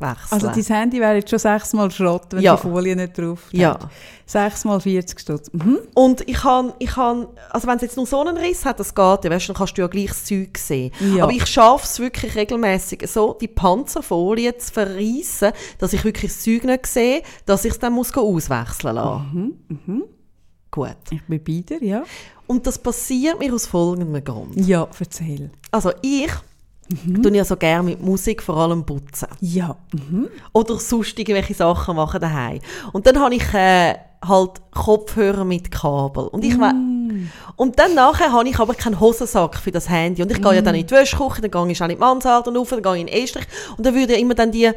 auswechseln. 0.00 0.28
Also 0.30 0.46
dein 0.48 0.76
Handy 0.80 1.00
wäre 1.00 1.14
jetzt 1.16 1.30
schon 1.30 1.38
sechsmal 1.38 1.90
Schrott, 1.90 2.26
wenn 2.30 2.42
Ja. 2.42 2.56
die 2.56 2.62
Folie 2.62 2.96
nicht 2.96 3.18
drauf 3.18 3.48
Ja. 3.52 3.70
hat. 3.74 3.88
Sechsmal 4.26 4.80
40 4.80 5.18
Stutz. 5.20 5.50
Mhm. 5.52 5.78
Und 5.94 6.28
ich 6.28 6.44
habe, 6.44 6.74
ich 6.78 6.94
habe, 6.96 7.28
also 7.50 7.66
wenn 7.66 7.76
es 7.76 7.82
jetzt 7.82 7.96
nur 7.96 8.06
so 8.06 8.20
einen 8.20 8.36
Riss 8.36 8.64
hat, 8.64 8.78
das 8.78 8.94
geht 8.94 9.24
ja, 9.24 9.30
weißt, 9.30 9.48
dann 9.48 9.56
kannst 9.56 9.76
du 9.78 9.82
ja 9.82 9.88
gleich 9.88 10.08
das 10.08 10.24
Zeug 10.26 10.56
sehen. 10.58 10.92
Ja. 11.16 11.24
Aber 11.24 11.32
ich 11.32 11.46
schaffe 11.46 11.84
es 11.84 11.98
wirklich 11.98 12.34
regelmäßig, 12.34 13.08
so 13.08 13.36
die 13.40 13.48
Panzerfolie 13.48 14.56
zu 14.58 14.72
verreissen, 14.72 15.52
dass 15.78 15.92
ich 15.94 16.04
wirklich 16.04 16.30
das 16.32 16.42
Zeug 16.42 16.64
nicht 16.64 16.86
sehe, 16.86 17.22
dass 17.46 17.64
ich 17.64 17.72
es 17.72 17.78
dann 17.78 17.92
muss 17.94 18.14
auswechseln 18.16 18.94
lassen 18.96 19.58
Mhm, 19.86 20.02
Gut. 20.70 20.96
Ich 21.10 21.22
bin 21.24 21.42
bei 21.42 21.62
dir, 21.62 21.82
ja. 21.82 22.02
Und 22.46 22.66
das 22.66 22.78
passiert 22.78 23.38
mir 23.38 23.54
aus 23.54 23.66
folgendem 23.66 24.22
Grund. 24.22 24.54
Ja, 24.66 24.86
erzähl. 25.00 25.50
Also 25.70 25.92
ich 26.02 26.30
Mhm. 26.88 27.22
tue 27.22 27.36
ja 27.36 27.44
so 27.44 27.56
gerne 27.56 27.90
mit 27.90 28.02
Musik 28.02 28.42
vor 28.42 28.56
allem 28.56 28.84
putzen. 28.84 29.28
Ja. 29.40 29.76
Mhm. 29.92 30.28
oder 30.52 30.78
sonst 30.78 31.18
irgendwelche 31.18 31.54
Sachen 31.54 31.96
machen 31.96 32.20
daheim. 32.20 32.60
Und 32.92 33.06
dann 33.06 33.20
habe 33.20 33.34
ich 33.34 33.54
äh, 33.54 33.94
halt 34.26 34.52
Kopfhörer 34.72 35.44
mit 35.44 35.70
Kabel. 35.70 36.26
Und, 36.28 36.44
ich 36.44 36.56
Mm. 36.56 37.28
und 37.56 37.78
dann 37.78 37.94
nachher 37.94 38.32
habe 38.32 38.48
ich 38.48 38.58
aber 38.58 38.74
keinen 38.74 38.98
Hosensack 39.00 39.56
für 39.56 39.70
das 39.70 39.88
Handy. 39.88 40.22
Und 40.22 40.30
ich 40.30 40.42
gehe 40.42 40.54
ja 40.54 40.62
dann 40.62 40.74
in 40.74 40.86
die 40.86 40.92
Wäschküche, 40.92 41.40
dann 41.40 41.50
gehe 41.50 41.72
ich 41.72 41.80
auch 41.80 41.86
in 41.86 41.94
die 41.94 41.96
Mansarde 41.96 42.54
rauf, 42.54 42.70
dann 42.70 42.82
gehe 42.82 42.94
ich 42.96 43.00
in 43.02 43.06
den 43.06 43.22
Estrich. 43.22 43.46
Und 43.76 43.86
dann 43.86 43.94
würde 43.94 44.14
ja 44.14 44.18
immer 44.18 44.34
dann 44.34 44.50
die 44.50 44.70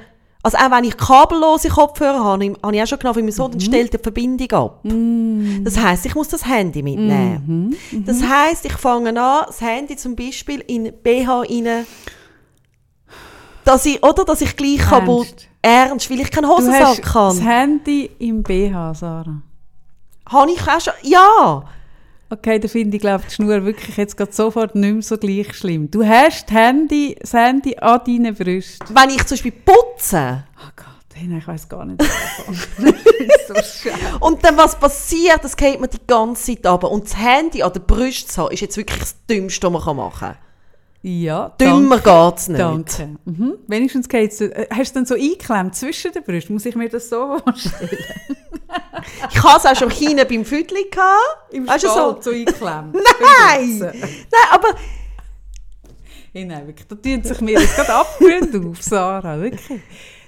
Also 0.44 0.58
auch 0.58 0.72
wenn 0.72 0.84
ich 0.86 0.98
kabellose 0.98 1.70
Kopfhörer 1.70 2.24
habe, 2.24 2.54
habe 2.64 2.76
ich 2.76 2.82
auch 2.82 2.88
schon 2.88 2.98
genau 2.98 3.14
für 3.14 3.22
mich 3.22 3.36
so, 3.36 3.48
dann 3.48 3.60
stellt 3.62 3.94
die 3.94 4.00
Verbindung 4.00 4.52
ab. 4.52 4.80
Das 5.64 5.78
heisst, 5.78 6.06
ich 6.08 6.16
muss 6.16 6.30
das 6.30 6.46
Handy 6.46 6.82
mitnehmen. 6.82 7.76
Das 8.06 8.24
heisst, 8.24 8.66
ich 8.66 8.74
fange 8.74 9.10
an, 9.10 9.46
das 9.48 9.62
Handy 9.62 9.96
zum 9.96 10.16
Beispiel 10.16 10.64
in 10.68 10.92
BH 11.04 11.42
rein, 11.42 11.86
dass 13.64 13.86
ich, 13.86 14.02
oder, 14.04 14.26
dass 14.26 14.42
ich 14.42 14.56
gleich 14.56 14.80
Ernst? 14.80 14.90
kaputt, 14.90 15.48
ernst, 15.62 16.10
weil 16.10 16.22
ich 16.22 16.32
keinen 16.32 16.50
Hosensack 16.50 16.98
das 16.98 17.14
kann. 17.14 17.38
Handy 17.40 18.10
im 18.18 18.42
BH, 18.42 18.96
Sarah. 18.96 19.42
Habe 20.28 20.52
ich 20.52 20.62
auch 20.62 20.82
schon, 20.82 20.94
ja. 21.04 21.64
Okay, 22.34 22.60
da 22.60 22.70
finde 22.70 22.96
ich, 22.96 23.02
glaube 23.02 23.26
die 23.30 23.36
Schnur 23.36 23.66
wirklich 23.66 23.98
jetzt 23.98 24.16
gerade 24.16 24.32
sofort 24.32 24.74
nicht 24.74 24.94
mehr 24.94 25.02
so 25.02 25.18
gleich 25.18 25.54
schlimm. 25.54 25.92
Du 25.92 26.02
hast 26.06 26.46
das 26.46 26.56
Handy, 26.56 27.14
das 27.20 27.34
Handy 27.34 27.76
an 27.76 28.00
deinen 28.06 28.34
Brüsten. 28.34 28.88
Wenn 28.96 29.10
ich 29.10 29.26
zum 29.26 29.36
Beispiel 29.36 29.52
putze, 29.52 30.46
Oh 30.58 30.70
Gott, 30.78 31.22
ich 31.22 31.46
weiß 31.46 31.68
gar 31.68 31.84
nicht, 31.84 32.02
so. 33.48 33.54
Und 34.22 34.42
dann, 34.46 34.56
was 34.56 34.80
passiert, 34.80 35.44
das 35.44 35.58
geht 35.58 35.82
mir 35.82 35.90
die 35.90 35.98
ganze 36.08 36.56
Zeit 36.56 36.66
runter. 36.66 36.90
Und 36.90 37.04
das 37.04 37.18
Handy 37.18 37.64
an 37.64 37.74
der 37.74 37.82
Brust 37.82 38.32
zu 38.32 38.44
haben, 38.44 38.54
ist 38.54 38.62
jetzt 38.62 38.78
wirklich 38.78 39.00
das 39.00 39.16
Dümmste, 39.30 39.74
was 39.74 39.86
man 39.86 39.98
machen 39.98 40.20
kann. 40.20 40.38
Ja, 41.04 41.50
Dümmer 41.60 41.98
danke. 42.00 42.30
geht's 42.32 42.48
nicht. 42.48 42.60
Danke. 42.62 43.10
Mhm. 43.26 43.54
Wenigstens 43.68 44.08
geht's. 44.08 44.40
äh, 44.40 44.68
Hast 44.70 44.78
du 44.78 44.82
es 44.82 44.94
dann 44.94 45.06
so 45.06 45.16
eingeklemmt 45.16 45.76
zwischen 45.76 46.12
den 46.12 46.24
Brüsten? 46.24 46.54
Muss 46.54 46.66
ich 46.66 46.76
mir 46.76 46.90
das 46.90 47.10
so 47.10 47.40
vorstellen? 47.40 47.90
Ich 49.34 49.44
hatte 49.44 49.58
es 49.58 49.66
auch 49.66 49.76
schon 49.76 49.90
hinten 49.90 50.28
beim 50.28 50.46
Füdli. 50.46 50.86
Im 51.52 51.68
Weißt 51.68 51.84
du, 51.84 51.88
so, 51.90 52.18
so 52.22 52.30
eingeklemmt. 52.30 52.96
Nein! 53.50 53.80
Nein, 53.80 54.14
aber 54.52 54.70
Hey, 56.34 56.46
nein, 56.46 56.66
wirklich. 56.68 56.88
Da 56.88 56.96
tun 56.96 57.24
sich 57.24 57.42
mir 57.42 57.60
jetzt 57.60 57.76
gerade 57.76 57.94
Abgründe 57.94 58.70
auf, 58.70 58.82
Sarah. 58.82 59.38
Wirklich. 59.42 59.82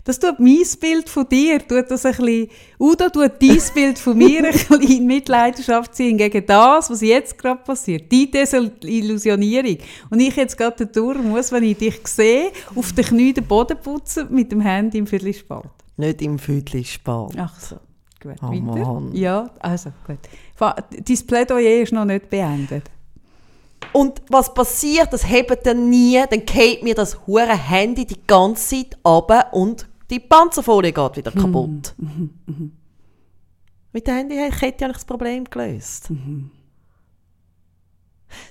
Das 0.05 0.19
tut 0.19 0.37
mein 0.37 0.63
Bild 0.81 1.07
von 1.07 1.27
dir, 1.29 1.65
tut 1.65 1.89
das 1.89 2.05
ein 2.05 2.11
bisschen, 2.15 2.49
Udo 2.77 3.09
tut 3.09 3.31
dein 3.39 3.61
Bild 3.73 3.97
von 3.97 4.17
mir 4.17 4.43
ein 4.43 4.51
bisschen 4.51 4.81
in 4.81 5.05
Mitleidenschaft 5.05 5.95
ziehen 5.95 6.17
gegen 6.17 6.45
das, 6.45 6.89
was 6.89 6.99
jetzt 6.99 7.37
gerade 7.37 7.61
passiert. 7.63 8.11
Die 8.11 8.29
Desillusionierung. 8.29 9.77
Und 10.09 10.19
ich 10.19 10.35
jetzt 10.35 10.57
gerade 10.57 10.85
durch 10.87 11.17
muss, 11.19 11.53
wenn 11.53 11.63
ich 11.63 11.77
dich 11.77 12.05
sehe, 12.05 12.51
auf 12.75 12.91
den 12.91 13.05
Knien 13.05 13.33
den 13.33 13.45
Boden 13.45 13.77
putzen 13.81 14.27
mit 14.29 14.51
dem 14.51 14.59
Handy 14.59 14.97
im 14.97 15.07
Viertelspalt. 15.07 15.69
nicht 15.95 16.21
im 16.21 16.37
sparen. 16.83 17.37
Ach 17.39 17.57
so. 17.59 17.77
Gut, 18.21 18.35
Oh 18.41 18.47
weiter. 18.49 18.61
Mann. 18.61 19.15
Ja, 19.15 19.49
also 19.59 19.91
gut. 20.05 20.17
Dein 20.59 21.27
Plädoyer 21.27 21.81
ist 21.81 21.93
noch 21.93 22.05
nicht 22.05 22.29
beendet. 22.29 22.89
Und 23.91 24.21
was 24.29 24.53
passiert, 24.53 25.13
das 25.13 25.29
hebt 25.29 25.65
dann 25.65 25.89
nie, 25.89 26.21
dann 26.29 26.45
geht 26.45 26.83
mir 26.83 26.95
das 26.95 27.27
hure 27.27 27.47
Handy 27.47 28.05
die 28.05 28.19
ganze 28.25 28.77
Zeit 28.77 28.97
runter 29.05 29.53
und 29.53 29.87
die 30.09 30.19
Panzerfolie 30.19 30.91
geht 30.91 31.17
wieder 31.17 31.31
kaputt. 31.31 31.95
Mit 33.91 34.07
dem 34.07 34.15
Handy 34.15 34.35
hätte 34.35 34.85
ich 34.85 34.93
das 34.93 35.05
Problem 35.05 35.43
gelöst. 35.45 36.09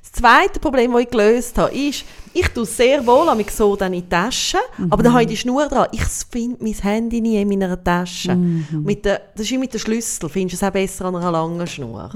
Das 0.00 0.12
zweite 0.12 0.60
Problem, 0.60 0.92
das 0.92 1.02
ich 1.02 1.10
gelöst 1.10 1.58
habe, 1.58 1.74
ist, 1.74 2.04
ich 2.32 2.48
tue 2.48 2.64
sehr 2.64 3.04
wohl 3.04 3.28
an 3.28 3.44
so 3.50 3.74
dann 3.74 3.92
in 3.92 4.02
die 4.02 4.08
Tasche, 4.08 4.58
aber 4.90 5.02
dann 5.02 5.12
habe 5.12 5.22
ich 5.24 5.28
die 5.30 5.36
Schnur 5.36 5.66
dran. 5.68 5.88
Ich 5.92 6.04
finde 6.04 6.62
mein 6.62 6.74
Handy 6.74 7.20
nie 7.20 7.40
in 7.40 7.48
meiner 7.48 7.82
Tasche. 7.82 8.36
Mit 8.36 9.04
der, 9.04 9.20
das 9.34 9.46
ist 9.46 9.50
wie 9.50 9.58
mit 9.58 9.72
dem 9.74 9.80
Schlüssel, 9.80 10.28
findest 10.28 10.62
du 10.62 10.66
es 10.66 10.68
auch 10.68 10.72
besser 10.72 11.06
an 11.06 11.16
einer 11.16 11.32
langen 11.32 11.66
Schnur. 11.66 12.10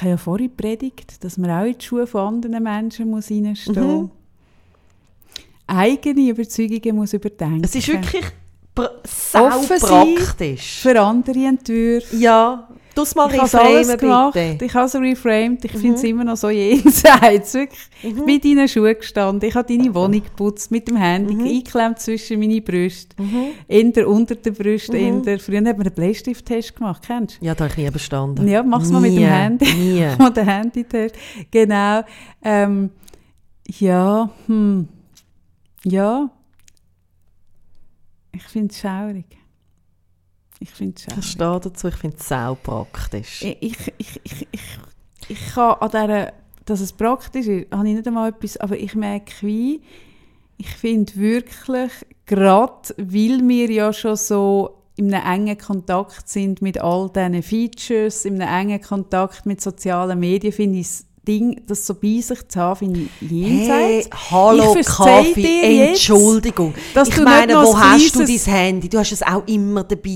Ich 0.00 0.04
habe 0.04 0.12
ja 0.12 0.16
vorhin 0.16 0.56
predigt, 0.56 1.22
dass 1.22 1.36
man 1.36 1.50
auch 1.50 1.66
in 1.66 1.76
die 1.78 1.84
Schuhe 1.84 2.06
von 2.06 2.26
anderen 2.26 2.62
Menschen 2.62 3.10
muss 3.10 3.30
reinstehen 3.30 3.82
muss. 3.82 4.04
Mhm. 4.04 4.10
Eigene 5.66 6.30
Überzeugungen 6.30 6.96
muss 6.96 7.12
überdenken. 7.12 7.60
Es 7.62 7.74
ist 7.74 7.86
wirklich 7.86 8.24
Offen 9.34 9.78
praktisch. 9.78 10.80
Für 10.80 10.98
andere 11.02 11.38
Entwürfe. 11.38 12.16
Ja, 12.16 12.66
du 12.94 13.02
es 13.02 13.14
mal 13.14 13.32
Ich 13.34 13.40
reframen, 13.42 13.96
gemacht. 13.98 14.34
bitte. 14.34 14.64
Ich 14.64 14.74
habe 14.74 14.86
es 14.86 14.94
reframed. 14.94 15.64
Ich 15.64 15.72
finde 15.72 15.94
es 15.96 16.04
immer 16.04 16.24
noch 16.24 16.36
so 16.36 16.50
jenseits. 16.50 17.54
Wirklich. 17.54 17.78
Ich 18.02 18.14
bin 18.14 18.28
in 18.40 18.56
deinen 18.56 18.68
Schuhen 18.68 18.94
gestanden. 18.96 19.48
Ich 19.48 19.54
habe 19.54 19.68
deine 19.68 19.94
Wohnung 19.94 20.22
geputzt 20.22 20.70
mit 20.70 20.88
dem 20.88 20.96
Handy, 20.96 21.34
eingeklemmt 21.34 21.98
zwischen 21.98 22.38
meine 22.40 22.60
Brüste. 22.60 23.14
Eher 23.68 24.08
unter 24.08 24.34
den 24.34 24.54
Brüsten. 24.54 25.24
eher- 25.24 25.38
Früher 25.38 25.58
hat 25.64 25.76
man 25.78 25.86
einen 25.86 25.94
Bleistift-Test 25.94 26.76
gemacht. 26.76 27.02
Kennst 27.06 27.40
du? 27.40 27.46
Ja, 27.46 27.54
da 27.54 27.64
habe 27.64 27.72
ich 27.72 27.84
nie 27.84 27.90
bestanden. 27.90 28.46
Ja, 28.48 28.62
mach's 28.62 28.90
mal 28.90 29.00
mit 29.00 29.12
dem 29.16 29.24
Handy. 29.24 29.64
Nie. 29.74 30.06
Mal 30.18 30.30
den 30.30 30.44
Handy-Test. 30.46 31.14
Genau. 31.50 32.02
Ähm, 32.42 32.90
ja, 33.78 34.28
hm. 34.46 34.88
Ja. 35.84 36.28
Ich 38.32 38.42
finde 38.44 38.72
es 38.72 38.80
schaurig. 38.80 39.24
Ich 40.60 40.70
finde 40.70 40.94
es 40.96 41.16
Ich 41.16 41.30
stehe 41.32 41.58
dazu, 41.58 41.88
ich 41.88 41.96
finde 41.96 42.16
es 42.18 42.28
sau 42.28 42.54
praktisch. 42.54 43.42
Ich, 43.42 43.56
ich, 43.62 43.92
ich, 43.98 44.20
ich, 44.22 44.48
ich, 44.52 44.78
ich 45.28 45.54
kann 45.54 45.76
an 45.80 45.90
dieser, 45.90 46.32
dass 46.66 46.80
es 46.80 46.92
praktisch 46.92 47.46
ist, 47.46 47.72
habe 47.72 47.88
ich 47.88 47.94
nicht 47.94 48.06
einmal 48.06 48.28
etwas, 48.28 48.58
aber 48.58 48.76
ich 48.76 48.94
merke 48.94 49.32
wie, 49.40 49.80
ich 50.58 50.68
finde 50.68 51.16
wirklich, 51.16 51.90
gerade 52.26 52.94
weil 52.98 53.48
wir 53.48 53.70
ja 53.70 53.92
schon 53.92 54.16
so 54.16 54.82
in 54.96 55.14
einem 55.14 55.46
engen 55.46 55.58
Kontakt 55.58 56.28
sind 56.28 56.60
mit 56.60 56.78
all 56.78 57.08
diesen 57.08 57.42
Features, 57.42 58.26
in 58.26 58.42
einem 58.42 58.68
engen 58.68 58.82
Kontakt 58.82 59.46
mit 59.46 59.62
sozialen 59.62 60.20
Medien, 60.20 60.52
finde 60.52 60.80
ich 60.80 60.88
das 60.88 61.06
Ding, 61.30 61.60
das 61.66 61.86
so 61.86 61.94
bei 61.94 62.20
sich 62.20 62.48
zu 62.48 62.58
haben, 62.60 62.76
finde 62.76 63.00
ich 63.00 63.08
Hey, 63.20 63.98
jenseits. 63.98 64.08
hallo 64.32 64.76
Ich 64.78 64.86
Kaffee, 64.86 65.76
jetzt, 65.78 65.88
Entschuldigung. 65.90 66.74
dass 66.94 67.08
ich 67.08 67.20
meine, 67.22 67.54
wo 67.54 67.78
hast 67.78 68.14
du 68.16 68.24
dein 68.24 68.36
Handy? 68.36 68.88
Du 68.88 68.98
hast 68.98 69.12
es 69.12 69.22
auch 69.22 69.42
immer 69.46 69.84
dabei. 69.84 70.08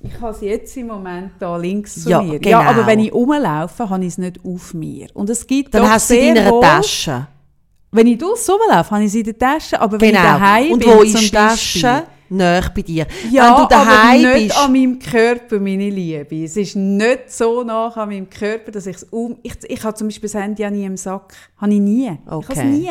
Ich 0.00 0.20
habe 0.20 0.32
es 0.34 0.40
jetzt 0.42 0.76
im 0.76 0.88
Moment 0.88 1.32
da 1.38 1.56
links 1.56 2.02
zu 2.02 2.10
Ja, 2.10 2.20
mir. 2.22 2.38
genau. 2.38 2.60
Ja, 2.62 2.68
aber 2.70 2.86
wenn 2.86 3.00
ich 3.00 3.12
rumlaufe, 3.12 3.88
habe 3.88 4.02
ich 4.04 4.08
es 4.08 4.18
nicht 4.18 4.38
auf 4.44 4.74
mir. 4.74 5.06
Und 5.14 5.30
es 5.30 5.46
gibt 5.46 5.72
Dann 5.74 5.88
hast 5.90 6.10
du 6.10 6.14
es 6.14 6.22
in 6.22 6.34
deiner 6.34 6.60
Tasche. 6.60 7.26
Wenn 7.90 8.06
ich 8.06 8.18
durchs 8.18 8.48
rumlaufe, 8.50 8.90
habe 8.90 9.04
ich 9.04 9.12
sie 9.12 9.20
in 9.20 9.24
der 9.24 9.38
Tasche, 9.38 9.80
aber 9.80 9.98
wenn 10.00 10.10
ich 10.10 10.16
Genau. 10.16 10.28
daheim 10.38 10.72
Und 10.72 10.78
bin, 10.80 10.88
wo 10.90 11.02
ist 11.02 11.18
die 11.18 11.30
Beispiel- 11.34 11.82
Tasche? 11.82 12.02
Näher 12.30 12.70
bei 12.74 12.82
dir. 12.82 13.06
Ja, 13.30 13.56
Wenn 13.56 13.62
du 13.62 13.68
daheim 13.68 14.24
aber 14.26 14.34
nicht 14.34 14.48
bist. 14.48 14.58
an 14.58 14.72
meinem 14.72 14.98
Körper, 14.98 15.58
meine 15.60 15.90
Liebe. 15.90 16.44
Es 16.44 16.56
ist 16.56 16.76
nicht 16.76 17.32
so 17.32 17.62
nah 17.62 17.88
an 17.88 18.08
meinem 18.08 18.28
Körper, 18.28 18.70
dass 18.72 18.86
ich 18.86 18.96
es 18.96 19.04
um... 19.04 19.38
Ich, 19.42 19.54
ich 19.66 19.82
habe 19.82 19.94
zum 19.96 20.08
Beispiel 20.08 20.28
das 20.30 20.40
Handy 20.40 20.64
auch 20.66 20.70
nie 20.70 20.84
im 20.84 20.96
Sack. 20.96 21.34
Habe 21.58 21.72
ich 21.74 21.80
nie. 21.80 22.04
Ich 22.06 22.30
habe 22.30 22.42
es 22.42 22.48
Okay. 22.50 22.64
nie. 22.64 22.90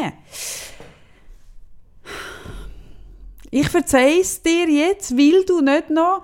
Ich 3.50 3.70
verzeihe 3.70 4.20
es 4.22 4.42
dir 4.42 4.68
jetzt, 4.70 5.18
weil 5.18 5.44
du 5.46 5.62
nicht 5.62 5.90
noch 5.90 6.22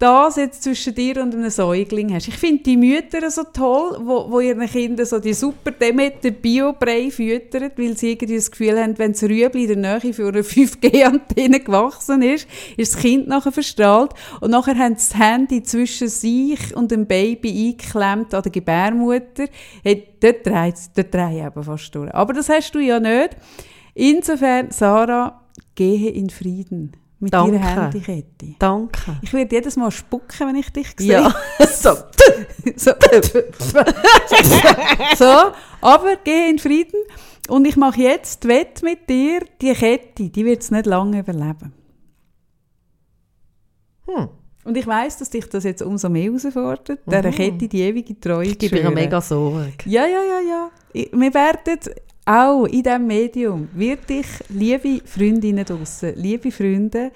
das 0.00 0.36
jetzt 0.36 0.62
zwischen 0.62 0.94
dir 0.94 1.22
und 1.22 1.34
einem 1.34 1.50
Säugling 1.50 2.14
hast. 2.14 2.26
Ich 2.26 2.38
finde 2.38 2.62
die 2.62 2.78
Mütter 2.78 3.30
so 3.30 3.42
toll, 3.44 3.98
wo, 4.02 4.30
wo 4.30 4.40
ihren 4.40 4.66
Kindern 4.66 5.04
so 5.04 5.18
die 5.18 5.34
super 5.34 5.72
Demeter 5.72 6.30
Bio-Brei 6.30 7.10
füttern, 7.10 7.70
weil 7.76 7.98
sie 7.98 8.12
irgendwie 8.12 8.36
das 8.36 8.50
Gefühl 8.50 8.80
haben, 8.80 8.98
wenn 8.98 9.12
das 9.12 9.22
Rüebli 9.22 9.64
in 9.64 9.80
der 9.82 10.00
Nähe 10.00 10.14
für 10.14 10.28
eine 10.28 10.40
5G-Antenne 10.42 11.60
gewachsen 11.60 12.22
ist, 12.22 12.48
ist 12.78 12.94
das 12.94 13.02
Kind 13.02 13.28
nachher 13.28 13.52
verstrahlt 13.52 14.12
und 14.40 14.52
nachher 14.52 14.78
haben 14.78 14.96
sie 14.96 15.10
das 15.10 15.18
Handy 15.18 15.62
zwischen 15.62 16.08
sich 16.08 16.74
und 16.74 16.90
dem 16.90 17.06
Baby 17.06 17.68
eingeklemmt 17.68 18.32
an 18.32 18.42
der 18.42 18.52
Gebärmutter. 18.52 19.48
Hey, 19.82 20.08
dort 20.18 20.46
dreht 20.46 20.76
dort 20.96 21.12
drehe 21.12 21.40
ich 21.40 21.44
eben 21.44 21.62
fast 21.62 21.94
durch. 21.94 22.14
Aber 22.14 22.32
das 22.32 22.48
hast 22.48 22.74
du 22.74 22.78
ja 22.78 22.98
nicht. 23.00 23.36
Insofern, 23.92 24.70
Sarah, 24.70 25.42
gehe 25.74 26.08
in 26.08 26.30
Frieden 26.30 26.92
mit 27.20 27.32
Danke. 27.34 27.56
ihrer 27.56 27.64
Handykette. 27.84 28.54
Danke. 28.58 29.18
Ich 29.22 29.32
werde 29.32 29.54
jedes 29.54 29.76
Mal 29.76 29.90
spucken, 29.90 30.48
wenn 30.48 30.56
ich 30.56 30.70
dich 30.72 30.88
sehe. 30.98 31.12
Ja, 31.58 31.66
so. 31.66 31.94
so. 32.76 32.92
so, 35.16 35.52
aber 35.80 36.16
gehe 36.24 36.50
in 36.50 36.58
Frieden. 36.58 36.98
Und 37.48 37.66
ich 37.66 37.76
mache 37.76 38.00
jetzt 38.00 38.44
die 38.44 38.48
Wette 38.48 38.84
mit 38.84 39.08
dir, 39.08 39.40
die 39.60 39.72
Kette, 39.74 40.30
die 40.30 40.44
wird 40.44 40.62
es 40.62 40.70
nicht 40.70 40.86
lange 40.86 41.18
überleben. 41.20 41.72
Hm. 44.06 44.28
Und 44.64 44.76
ich 44.76 44.86
weiß, 44.86 45.18
dass 45.18 45.30
dich 45.30 45.48
das 45.48 45.64
jetzt 45.64 45.82
umso 45.82 46.08
mehr 46.08 46.30
herausfordert, 46.30 47.00
dieser 47.06 47.30
Kette 47.30 47.66
die 47.68 47.80
ewige 47.80 48.18
Treue 48.20 48.44
Ich 48.46 48.52
zu 48.52 48.58
gebe 48.68 48.78
ihr 48.78 48.90
mega 48.90 49.20
Sorge. 49.20 49.72
Ja, 49.86 50.06
ja, 50.06 50.22
ja, 50.22 50.40
ja. 50.40 50.70
Ich- 50.92 51.10
Wir 51.12 51.34
werden 51.34 51.78
auch 52.30 52.64
in 52.66 52.82
diesem 52.84 53.06
Medium, 53.06 53.68
wird 53.74 54.08
dich, 54.08 54.26
liebe 54.48 55.00
Freundinnen 55.04 55.64
draussen, 55.64 56.12
liebe 56.14 56.52
Freunde, 56.52 57.10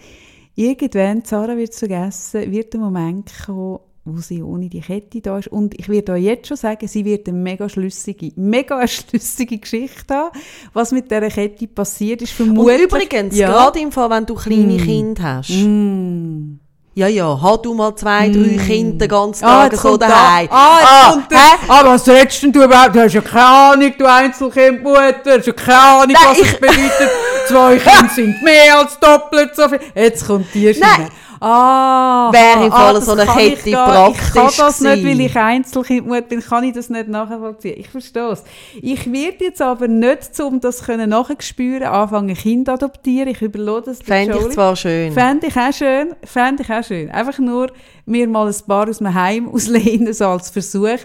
irgendwann, 0.56 1.22
Sarah 1.24 1.56
wird 1.56 1.70
es 1.70 1.78
vergessen, 1.78 2.50
wird 2.50 2.72
der 2.72 2.80
Moment 2.80 3.30
kommen, 3.46 3.78
wo 4.04 4.16
sie 4.18 4.42
ohne 4.42 4.68
die 4.68 4.80
Kette 4.80 5.20
da 5.20 5.38
ist. 5.38 5.48
Und 5.48 5.78
ich 5.78 5.88
werde 5.88 6.12
euch 6.12 6.24
jetzt 6.24 6.48
schon 6.48 6.56
sagen, 6.56 6.88
sie 6.88 7.04
wird 7.04 7.28
eine 7.28 7.38
mega 7.38 7.68
schlüssige, 7.68 8.32
mega 8.34 8.86
schlüssige 8.88 9.58
Geschichte 9.58 10.14
haben, 10.14 10.36
was 10.72 10.90
mit 10.90 11.10
dieser 11.10 11.30
Kette 11.30 11.68
passiert 11.68 12.20
ist. 12.20 12.38
Und 12.40 12.46
Vermutlich, 12.46 12.82
übrigens, 12.82 13.36
ja, 13.36 13.48
gerade 13.48 13.78
im 13.78 13.92
Fall, 13.92 14.10
wenn 14.10 14.26
du 14.26 14.34
kleine 14.34 14.76
Kinder 14.78 15.22
hast, 15.22 15.50
Mm. 15.50 16.58
Ja, 16.96 17.08
ja, 17.08 17.40
halt 17.42 17.64
du 17.66 17.74
mal 17.74 17.92
zwei, 17.96 18.28
drei 18.28 18.56
Kinder 18.64 18.98
den 18.98 19.08
ganzen 19.08 19.44
Ah, 19.44 19.64
Tag 19.64 19.72
jetzt 19.72 19.82
so 19.82 19.96
daheim. 19.96 20.46
da- 20.48 20.54
Ah, 20.56 20.78
jetzt 20.78 20.88
Ah, 20.92 21.10
kommt 21.10 21.30
der- 21.32 21.38
hä? 21.38 21.42
ah, 21.66 21.80
was 21.86 22.08
redest 22.08 22.42
denn 22.44 22.52
du 22.52 22.62
überhaupt? 22.62 22.94
Du 22.94 23.00
hast 23.00 23.14
ja 23.14 23.20
keine 23.20 23.44
Ahnung, 23.46 23.92
du 23.98 24.06
Einzelkindmutter. 24.08 25.12
Du 25.24 25.30
hast 25.38 25.46
ja 25.48 25.52
keine 25.54 25.78
Ahnung, 25.80 26.16
was 26.24 26.38
ich- 26.38 26.52
es 26.52 26.60
bedeutet. 26.60 27.10
Zwei 27.48 27.76
Kinder 27.78 28.08
sind 28.14 28.42
mehr 28.44 28.78
als 28.78 28.96
doppelt 29.00 29.56
so 29.56 29.68
viel. 29.68 29.80
Jetzt 29.92 30.24
kommt 30.24 30.46
die 30.54 30.72
Schiene. 30.72 31.08
Ah, 31.46 32.32
Wäre 32.32 32.64
im 32.66 32.72
ah, 32.72 32.76
Fall 32.76 32.94
das 32.94 33.04
so 33.04 33.12
eine 33.12 33.26
Kette 33.26 33.68
ich 33.68 33.74
gar- 33.74 34.08
Ich 34.10 34.16
kann 34.16 34.32
praktisch 34.32 34.56
das 34.56 34.80
nicht, 34.80 34.90
weil 34.90 34.98
gewesen. 35.02 35.20
ich 35.20 35.36
Einzelkindmutter 35.36 36.22
bin, 36.22 36.40
kann 36.40 36.64
ich 36.64 36.72
das 36.72 36.88
nicht 36.88 37.08
nachvollziehen. 37.08 37.74
Ich 37.78 37.88
verstehe 37.90 38.30
es. 38.30 38.44
Ich 38.80 39.12
werde 39.12 39.44
jetzt 39.44 39.60
aber 39.60 39.86
nicht, 39.86 40.40
um 40.40 40.58
das 40.58 40.84
können 40.84 41.10
nachzuspüren, 41.10 41.82
anfangen, 41.82 42.34
Kind 42.34 42.70
adoptieren. 42.70 43.28
Ich 43.28 43.42
überlasse 43.42 43.90
das 43.90 44.00
Fände 44.00 44.38
ich 44.38 44.54
zwar 44.54 44.74
schön. 44.74 45.12
Fände 45.12 45.48
ich 45.48 45.56
auch 45.56 45.72
schön. 45.72 46.14
Fände 46.24 46.62
ich 46.62 46.72
auch 46.72 46.82
schön. 46.82 47.10
Einfach 47.10 47.38
nur 47.38 47.70
mir 48.06 48.26
mal 48.26 48.48
ein 48.48 48.66
paar 48.66 48.88
aus 48.88 48.98
dem 48.98 49.12
Heim 49.12 49.46
auslehnen, 49.52 50.14
so 50.14 50.28
als 50.28 50.48
Versuch. 50.48 50.98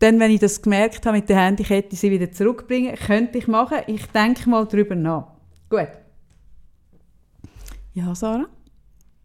Dann, 0.00 0.20
wenn 0.20 0.30
ich 0.30 0.40
das 0.40 0.60
gemerkt 0.60 1.06
habe 1.06 1.16
mit 1.16 1.30
der 1.30 1.38
Handykette, 1.38 1.96
sie 1.96 2.10
wieder 2.10 2.30
zurückbringen, 2.30 2.94
könnte 2.94 3.38
ich 3.38 3.48
machen. 3.48 3.78
Ich 3.86 4.04
denke 4.08 4.50
mal 4.50 4.66
drüber 4.66 4.94
nach. 4.94 5.28
Gut. 5.70 5.88
Ja, 7.94 8.14
Sarah? 8.14 8.46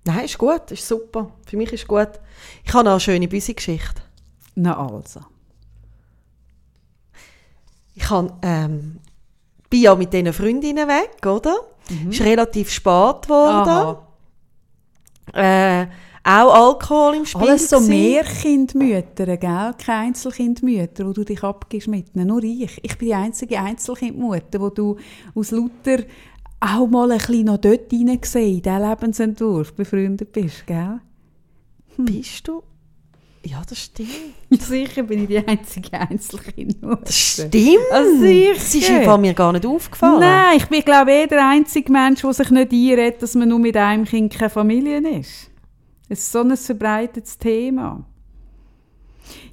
Nein, 0.06 0.26
ist 0.26 0.38
gut, 0.38 0.72
ist 0.72 0.88
super. 0.88 1.32
Für 1.46 1.58
mich 1.58 1.72
ist 1.72 1.88
gut. 1.88 2.10
Ich 2.66 2.74
habe 2.74 2.84
noch 2.84 2.92
eine 2.92 3.00
schöne 3.00 3.28
Büsi-Geschichte. 3.28 4.02
Na 4.56 4.78
also. 4.78 5.22
Ich 7.96 8.10
habe, 8.10 8.34
ähm, 8.42 9.00
bin 9.70 9.82
ja 9.82 9.96
mit 9.96 10.12
diesen 10.12 10.34
Freundinnen 10.34 10.88
weg, 10.88 11.26
oder? 11.26 11.56
Ist 12.10 12.22
relativ 12.22 12.70
spät 12.70 13.24
geworden. 13.24 13.98
Mhm. 15.34 15.40
Äh, 15.40 15.88
auch 16.26 16.54
Alkohol 16.54 17.16
im 17.16 17.26
Spiel. 17.26 17.42
Alles 17.42 17.70
so. 17.70 17.82
Mehrkindmütter, 17.82 19.38
gell? 19.38 19.74
Keine 19.78 20.08
Einzelkindmütter, 20.08 21.06
wo 21.06 21.12
du 21.12 21.26
dich 21.26 21.44
abgibst 21.44 21.90
mit 21.90 22.16
ihnen. 22.16 22.28
Nur 22.28 22.44
ich. 22.44 22.80
Ich 22.82 22.98
bin 22.98 23.10
die 23.10 23.14
einzige 23.14 23.60
Einzelkindmutter, 23.60 24.62
wo 24.62 24.70
du 24.70 24.96
aus 25.36 25.52
Luther 25.52 26.04
auch 26.64 26.88
mal 26.88 27.12
ein 27.12 27.18
bisschen 27.18 27.46
noch 27.46 27.58
dort 27.58 27.90
hineingesehen, 27.92 28.58
in 28.58 28.62
diesen 28.62 28.90
Lebensentwurf 28.90 29.74
befreundet 29.74 30.32
bist, 30.32 30.66
gell? 30.66 31.00
Bist 31.98 32.48
du? 32.48 32.64
Ja, 33.46 33.62
das 33.68 33.78
stimmt. 33.78 34.10
Sicher 34.50 35.04
bin 35.04 35.24
ich 35.24 35.28
die 35.28 35.46
einzige 35.46 36.00
Einzelkindmutter. 36.00 37.04
Das 37.04 37.18
stimmt. 37.18 37.54
Sicher. 37.54 38.54
Das 38.54 38.76
ist 38.76 38.90
im 38.90 39.04
Fall 39.04 39.18
mir 39.18 39.34
gar 39.34 39.52
nicht 39.52 39.66
aufgefallen. 39.66 40.22
Nein, 40.22 40.58
ich 40.58 40.66
bin, 40.68 40.82
glaube 40.82 41.12
ich, 41.12 41.24
eh 41.24 41.28
der 41.28 41.50
einzige 41.50 41.92
Mensch, 41.92 42.22
der 42.22 42.34
sich 42.34 42.50
nicht 42.50 42.72
einredet, 42.72 43.22
dass 43.22 43.36
man 43.36 43.50
nur 43.50 43.60
mit 43.60 43.76
einem 43.76 44.06
Kind 44.06 44.34
keine 44.34 44.50
Familie 44.50 45.00
ist. 45.20 45.52
Es 46.08 46.20
ist 46.20 46.32
so 46.32 46.40
ein 46.40 46.56
verbreitetes 46.56 47.38
Thema. 47.38 48.06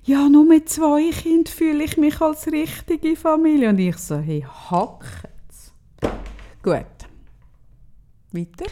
Ja, 0.04 0.28
nur 0.28 0.44
mit 0.44 0.68
zwei 0.68 1.10
Kindern 1.10 1.52
fühle 1.52 1.84
ich 1.84 1.96
mich 1.96 2.20
als 2.20 2.46
richtige 2.46 3.16
Familie. 3.16 3.70
Und 3.70 3.78
ich 3.78 3.96
so, 3.96 4.18
hey, 4.18 4.44
hackt's. 4.70 5.72
Gut. 6.62 6.99
Weiter? 8.32 8.70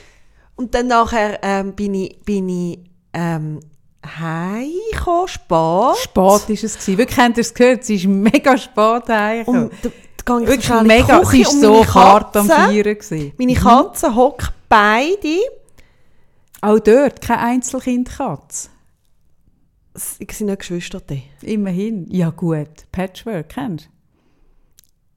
Und 0.56 0.74
dann 0.74 0.88
nachher 0.88 1.38
ähm, 1.42 1.74
bin 1.74 1.94
ich, 1.94 2.18
bin 2.24 2.48
ich 2.48 2.78
ähm, 3.12 3.60
heimgekommen, 4.04 5.28
spät. 5.28 5.96
Spät 6.02 6.16
war 6.16 6.34
es. 6.36 6.48
gewesen. 6.48 6.98
Wirklich, 6.98 7.18
habt 7.18 7.36
ihr 7.36 7.40
es 7.40 7.54
gehört? 7.54 7.84
Sie 7.84 7.94
ist 7.96 8.06
mega 8.06 8.56
spät 8.58 9.08
heimgekommen. 9.08 9.70
Und 9.70 10.42
ich 10.42 10.46
Wirklich 10.46 10.82
mega, 10.82 11.24
sie 11.24 11.44
war 11.44 11.52
so 11.52 11.94
hart 11.94 12.36
am 12.36 12.46
Feiern. 12.46 12.82
gewesen. 12.82 13.32
Meine 13.38 13.54
Katzen 13.54 14.14
hocken 14.14 14.48
beide. 14.68 15.38
Auch 16.60 16.78
dort, 16.80 17.20
keine 17.20 17.40
Einzelkindkatze. 17.40 18.68
Sie 19.94 20.26
sind 20.30 20.48
nicht 20.48 20.58
Geschwister. 20.58 21.00
Immerhin. 21.42 22.06
Ja 22.10 22.30
gut, 22.30 22.68
Patchwork, 22.92 23.48
kennst 23.50 23.86
du? 23.86 23.90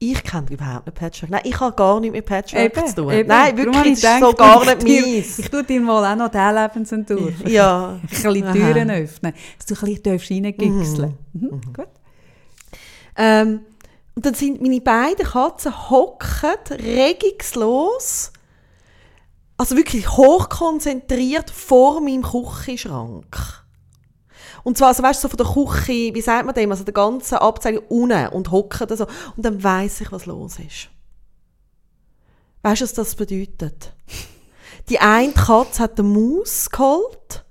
Ich 0.03 0.23
kenne 0.23 0.47
überhaupt 0.49 0.87
nicht 0.87 0.97
Patchwork. 0.97 1.29
Nein, 1.29 1.41
ich 1.43 1.59
habe 1.59 1.75
gar 1.75 1.99
nichts 1.99 2.15
mit 2.15 2.25
Patchwork 2.25 2.87
zu 2.87 2.95
tun. 2.95 3.11
eben. 3.11 3.27
Nein, 3.29 3.55
wirklich, 3.55 4.01
das 4.01 4.13
ist 4.15 4.19
so 4.19 4.33
gar 4.33 4.63
ich 4.63 4.83
nicht 4.83 5.05
meins. 5.05 5.37
Ich 5.37 5.49
tue 5.51 5.63
dir 5.63 5.79
mal 5.79 6.11
auch 6.11 6.15
noch 6.15 6.29
diesen 6.31 6.55
Lebensentwurf. 6.55 7.33
Ja. 7.47 7.99
Ein 8.01 8.07
bisschen 8.07 8.43
Aha. 8.45 8.51
Türen 8.51 8.89
öffnen, 8.89 9.33
dass 9.57 9.65
du 9.67 9.85
ein 9.85 10.01
bisschen 10.01 10.45
reingüchseln 10.45 11.17
mhm. 11.33 11.61
Gut. 11.71 11.87
Ähm, 13.15 13.59
und 14.15 14.25
dann 14.25 14.33
sind 14.33 14.59
meine 14.59 14.81
beiden 14.81 15.23
Katzen 15.23 15.91
hocken 15.91 16.57
regungslos, 16.71 18.31
also 19.57 19.77
wirklich 19.77 20.09
hochkonzentriert 20.09 21.51
vor 21.51 22.01
meinem 22.01 22.23
Küchenschrank. 22.23 23.60
Und 24.63 24.77
zwar, 24.77 24.89
also 24.89 25.01
weißt 25.03 25.23
du, 25.23 25.27
so 25.27 25.35
von 25.35 25.37
der 25.37 25.53
Küche, 25.53 26.13
wie 26.13 26.21
sagt 26.21 26.45
man 26.45 26.53
dem, 26.55 26.71
also 26.71 26.83
der 26.83 26.93
ganzen 26.93 27.35
Abteilung 27.35 27.83
unten 27.89 28.27
und 28.27 28.51
hocken 28.51 28.87
da 28.87 28.95
so. 28.95 29.05
Und 29.35 29.45
dann 29.45 29.63
weiss 29.63 30.01
ich, 30.01 30.11
was 30.11 30.25
los 30.25 30.59
ist. 30.59 30.89
Weißt 32.61 32.81
du, 32.81 32.83
was 32.85 32.93
das 32.93 33.15
bedeutet? 33.15 33.93
Die 34.89 34.99
eine 34.99 35.31
Katze 35.31 35.83
hat 35.83 35.99
eine 35.99 36.07
Maus 36.07 36.69
geholt. 36.69 37.43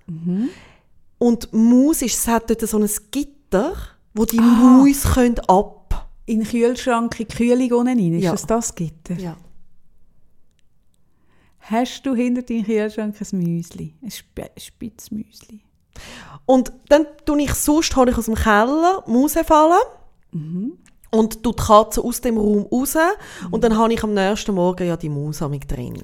Und 1.19 1.49
die 1.53 1.57
Maus 1.57 2.03
ist, 2.03 2.15
es 2.19 2.29
hat 2.29 2.49
dort 2.51 2.61
so 2.63 2.79
ein 2.79 2.89
Gitter, 3.11 3.75
wo 4.15 4.25
die 4.25 4.39
Maus 4.41 5.03
können 5.15 5.39
ab. 5.49 6.09
In 6.27 6.41
den 6.41 6.49
Kühlschrank, 6.49 7.19
in 7.19 7.27
die 7.27 7.35
Kühlung 7.35 7.81
unten 7.81 7.99
rein, 7.99 8.13
ist 8.15 8.23
Ja. 8.25 8.31
das 8.33 8.47
das 8.47 8.75
Gitter? 8.75 9.15
Ja. 9.15 9.37
Hast 11.59 12.03
du 12.07 12.15
hinter 12.15 12.43
deinem 12.43 12.65
Kühlschrank 12.65 13.17
ein 13.21 13.39
Müsli? 13.39 13.95
Ein 14.03 14.09
Sp 14.15 14.47
Spitzmüsli? 14.57 15.61
Und 16.47 16.73
dann 16.89 17.07
tue 17.25 17.43
ich 17.43 17.55
sonst, 17.55 17.95
hole 17.97 18.11
ich 18.11 18.19
aus 18.19 18.25
dem 18.27 18.35
Keller 18.35 19.05
Maus 19.07 19.35
fallen 19.35 19.79
und 21.13 21.43
tue 21.43 21.53
die 21.53 21.63
Katze 21.63 22.03
aus 22.03 22.21
dem 22.21 22.39
Raum 22.39 22.67
raus 22.73 22.97
und 23.51 23.65
dann 23.65 23.77
habe 23.77 23.93
ich 23.93 24.03
am 24.03 24.15
nächsten 24.15 24.55
Morgen 24.55 24.87
ja 24.87 24.97
die 24.97 25.09
Maus 25.09 25.39
drin. 25.39 25.99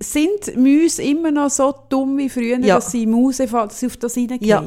Sind 0.00 0.56
Mäuse 0.56 1.02
immer 1.02 1.30
noch 1.30 1.50
so 1.50 1.74
dumm 1.88 2.18
wie 2.18 2.28
früher, 2.28 2.58
Ja. 2.58 2.76
dass 2.76 2.90
sie 2.90 3.06
Mause 3.06 3.46
dass 3.46 3.78
sie 3.80 3.86
auf 3.86 3.96
das 3.96 4.16
reingehen? 4.16 4.40
Ja. 4.42 4.62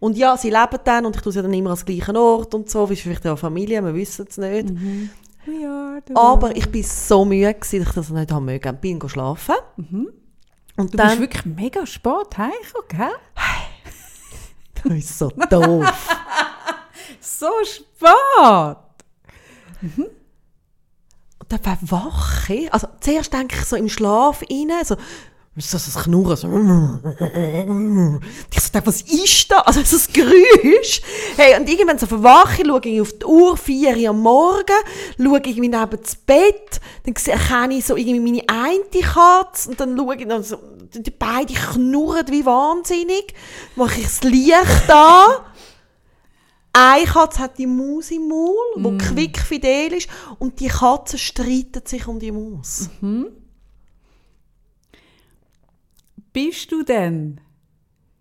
Und 0.00 0.16
ja, 0.16 0.36
sie 0.36 0.50
leben 0.50 0.78
dann 0.84 1.06
und 1.06 1.16
ich 1.16 1.22
tue 1.22 1.32
sie 1.32 1.42
dann 1.42 1.52
immer 1.52 1.70
am 1.70 1.76
gleichen 1.76 2.16
Ort 2.16 2.54
und 2.54 2.70
so, 2.70 2.88
wie 2.88 2.92
ist 2.94 3.02
vielleicht 3.02 3.24
ja 3.24 3.32
eine 3.32 3.36
Familie, 3.36 3.82
wir 3.84 3.94
wissen 3.94 4.26
es 4.28 4.38
nicht. 4.38 4.70
Are 5.48 6.00
the 6.06 6.14
Aber 6.14 6.54
ich 6.56 6.70
bin 6.70 6.82
so 6.82 7.24
müde, 7.24 7.54
dass 7.58 7.72
ich 7.72 7.88
das 7.90 8.10
nicht 8.10 8.30
haben 8.30 8.44
mögen. 8.44 8.76
Bin 8.80 9.00
schlafen. 9.08 9.54
Und 10.78 10.94
Mhm. 10.94 10.96
Du 10.96 10.96
bist 10.96 11.12
dann... 11.12 11.20
wirklich 11.20 11.44
mega 11.44 11.86
spät 11.86 12.38
heimgekommen, 12.38 12.88
gell? 12.88 13.10
Das 14.84 14.92
ist 14.92 15.18
so 15.18 15.28
doof. 15.50 15.92
So 17.20 17.50
spät! 17.64 18.76
Und 21.40 21.52
dann 21.52 21.58
verwache 21.60 22.54
ich. 22.54 22.72
Also 22.72 22.86
zuerst 23.00 23.32
denke 23.32 23.56
ich 23.56 23.64
so 23.64 23.74
im 23.76 23.88
Schlaf 23.88 24.42
rein, 24.42 24.70
so, 24.84 24.96
so 25.60 25.78
das 25.78 25.94
Knurren, 26.04 26.36
so. 26.36 26.48
Ich 28.50 28.60
so 28.60 28.70
was 28.84 29.02
ist 29.02 29.50
da? 29.50 29.58
Also 29.60 29.82
so 29.82 29.96
das 29.96 30.12
Geräusch. 30.12 31.00
Hey, 31.36 31.58
und 31.58 31.68
irgendwann 31.68 31.98
so 31.98 32.06
verwache 32.06 32.62
ich, 32.62 32.68
schaue 32.68 32.80
ich 32.84 33.00
auf 33.00 33.12
die 33.12 33.24
Uhr, 33.24 33.56
4 33.56 33.96
Uhr 33.96 34.08
am 34.10 34.20
Morgen, 34.22 34.76
schaue 35.16 35.40
ich 35.44 35.56
neben 35.56 35.72
das 35.72 36.16
Bett, 36.16 36.80
dann 37.04 37.14
erkenne 37.26 37.74
ich 37.74 37.84
so 37.86 37.96
irgendwie 37.96 38.20
meine 38.20 38.42
eine 38.48 39.02
Katze 39.02 39.70
und 39.70 39.80
dann 39.80 39.96
schaue 39.96 40.16
ich, 40.16 40.26
dann 40.26 40.42
so, 40.42 40.58
die 40.94 41.10
beiden 41.10 41.54
knurren 41.56 42.26
wie 42.28 42.44
wahnsinnig, 42.46 43.34
mache 43.76 44.00
ich 44.00 44.06
das 44.06 44.22
Licht 44.22 44.90
an. 44.90 45.30
Eine 46.72 47.06
Katze 47.06 47.40
hat 47.40 47.58
die 47.58 47.66
Maus 47.66 48.10
im 48.10 48.28
Maul, 48.28 48.54
die 48.76 48.90
Mm. 48.90 48.98
quickfidel 48.98 49.94
ist, 49.94 50.08
und 50.38 50.60
die 50.60 50.68
Katze 50.68 51.18
streitet 51.18 51.88
sich 51.88 52.06
um 52.06 52.18
die 52.20 52.30
Maus. 52.30 52.88
Bist 56.38 56.70
du 56.70 56.84
denn 56.84 57.40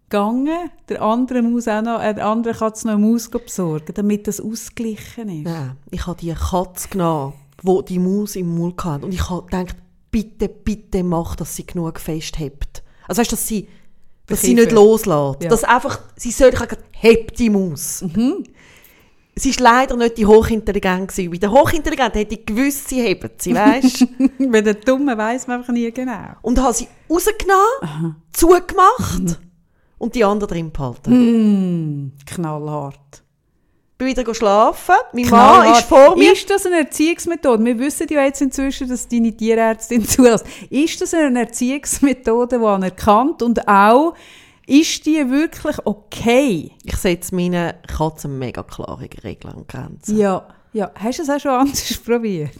gegangen, 0.10 0.72
der 0.90 1.04
andere 1.04 1.44
Maus 1.44 1.68
auch 1.68 1.84
noch, 1.84 2.02
äh, 2.02 2.16
der 2.16 2.26
andere 2.26 2.56
Katze 2.56 2.88
noch 2.88 2.96
eine 2.96 3.06
Maus 3.06 3.30
besorgen, 3.30 3.94
damit 3.94 4.26
das 4.26 4.42
ausgeglichen 4.42 5.30
ist? 5.30 5.44
Nein, 5.44 5.78
ich 5.92 6.08
habe 6.08 6.20
die 6.20 6.34
Katze 6.34 6.88
genommen, 6.90 7.34
die 7.62 7.86
die 7.90 8.00
Maus 8.00 8.36
im 8.36 8.58
Maul 8.58 8.74
hatte. 8.84 9.06
Und 9.06 9.14
ich 9.14 9.30
habe 9.30 9.44
gedacht, 9.44 9.76
bitte, 10.10 10.50
bitte 10.50 11.04
mach, 11.04 11.36
dass 11.36 11.56
sie 11.56 11.68
genug 11.68 12.00
festhebt. 12.00 12.82
Also 13.08 13.20
weißt 13.20 13.34
du, 13.34 13.36
dass 13.36 13.48
sie, 13.48 13.68
dass 14.26 14.42
sie 14.42 14.56
nicht 14.56 14.72
loslässt. 14.72 15.44
Ja. 15.44 15.50
Dass 15.50 15.64
einfach, 15.64 16.00
sie 16.16 16.32
soll, 16.32 16.50
ich 16.50 16.56
habe 16.56 16.70
gesagt, 16.70 16.90
heb 16.94 17.36
die 17.36 17.52
Maus. 17.52 18.04
Sie 19.36 19.52
ist 19.52 19.60
leider 19.60 19.96
nicht 19.96 20.18
die 20.18 20.26
Hochintelligent 20.26 21.10
gewesen. 21.10 21.30
Bei 21.30 21.38
der 21.38 21.52
Hochintelligent 21.52 22.16
hätte 22.16 22.34
ich 22.34 22.48
gewusst, 22.48 22.90
sie 22.90 23.00
hebt 23.00 23.44
sie, 23.44 23.54
weißt 23.54 24.02
du? 24.02 24.08
Bei 24.50 24.62
den 24.62 24.82
Dummen 24.84 25.16
weiss 25.16 25.46
man 25.46 25.60
einfach 25.60 25.72
nie 25.72 25.92
genau. 25.92 26.30
Und 26.42 26.60
habe 26.60 26.74
sie 26.74 26.88
rausgenommen, 27.10 28.16
zugemacht 28.34 29.40
und 29.98 30.16
die 30.16 30.24
andere 30.24 30.50
drin 30.50 30.72
behalten. 30.72 32.14
Knallhart. 32.26 33.24
Bin 33.98 34.10
wieder 34.10 34.36
schlafen. 34.36 34.94
Mein 35.12 35.24
Mann 35.24 35.30
Knallhart. 35.64 35.80
ist 35.80 35.88
vor 35.88 36.16
mir. 36.16 36.32
Ist 36.34 36.48
das 36.50 36.68
eine 36.68 36.82
Erziehungsmethode? 36.82 37.66
Wir 37.66 37.80
wissen 37.80 38.06
ja 38.12 38.24
jetzt 38.26 38.42
inzwischen, 38.44 38.88
dass 38.88 39.08
deine 39.08 39.36
Tierärztin 39.36 40.06
zulässt. 40.08 40.46
Ist 40.70 41.02
das 41.02 41.16
eine 41.16 41.40
Erziehungsmethode, 41.40 42.60
die 42.60 42.66
anerkannt 42.66 43.42
und 43.42 43.68
auch 43.68 44.14
Ist 44.68 45.06
die 45.06 45.28
wirklich 45.32 45.78
okay? 45.86 46.72
Ich 46.84 46.98
setze 46.98 47.34
meinen 47.34 47.74
Katzen 47.88 48.38
mega 48.38 48.62
klare 48.62 49.08
Regeln 49.24 49.56
und 49.56 49.68
Grenzen. 49.68 50.16
Ja. 50.18 50.48
ja. 50.74 50.92
Hast 50.94 51.18
du 51.18 51.24
es 51.24 51.30
auch 51.30 51.40
schon 51.40 51.52
anders 51.52 51.98
probiert? 52.06 52.52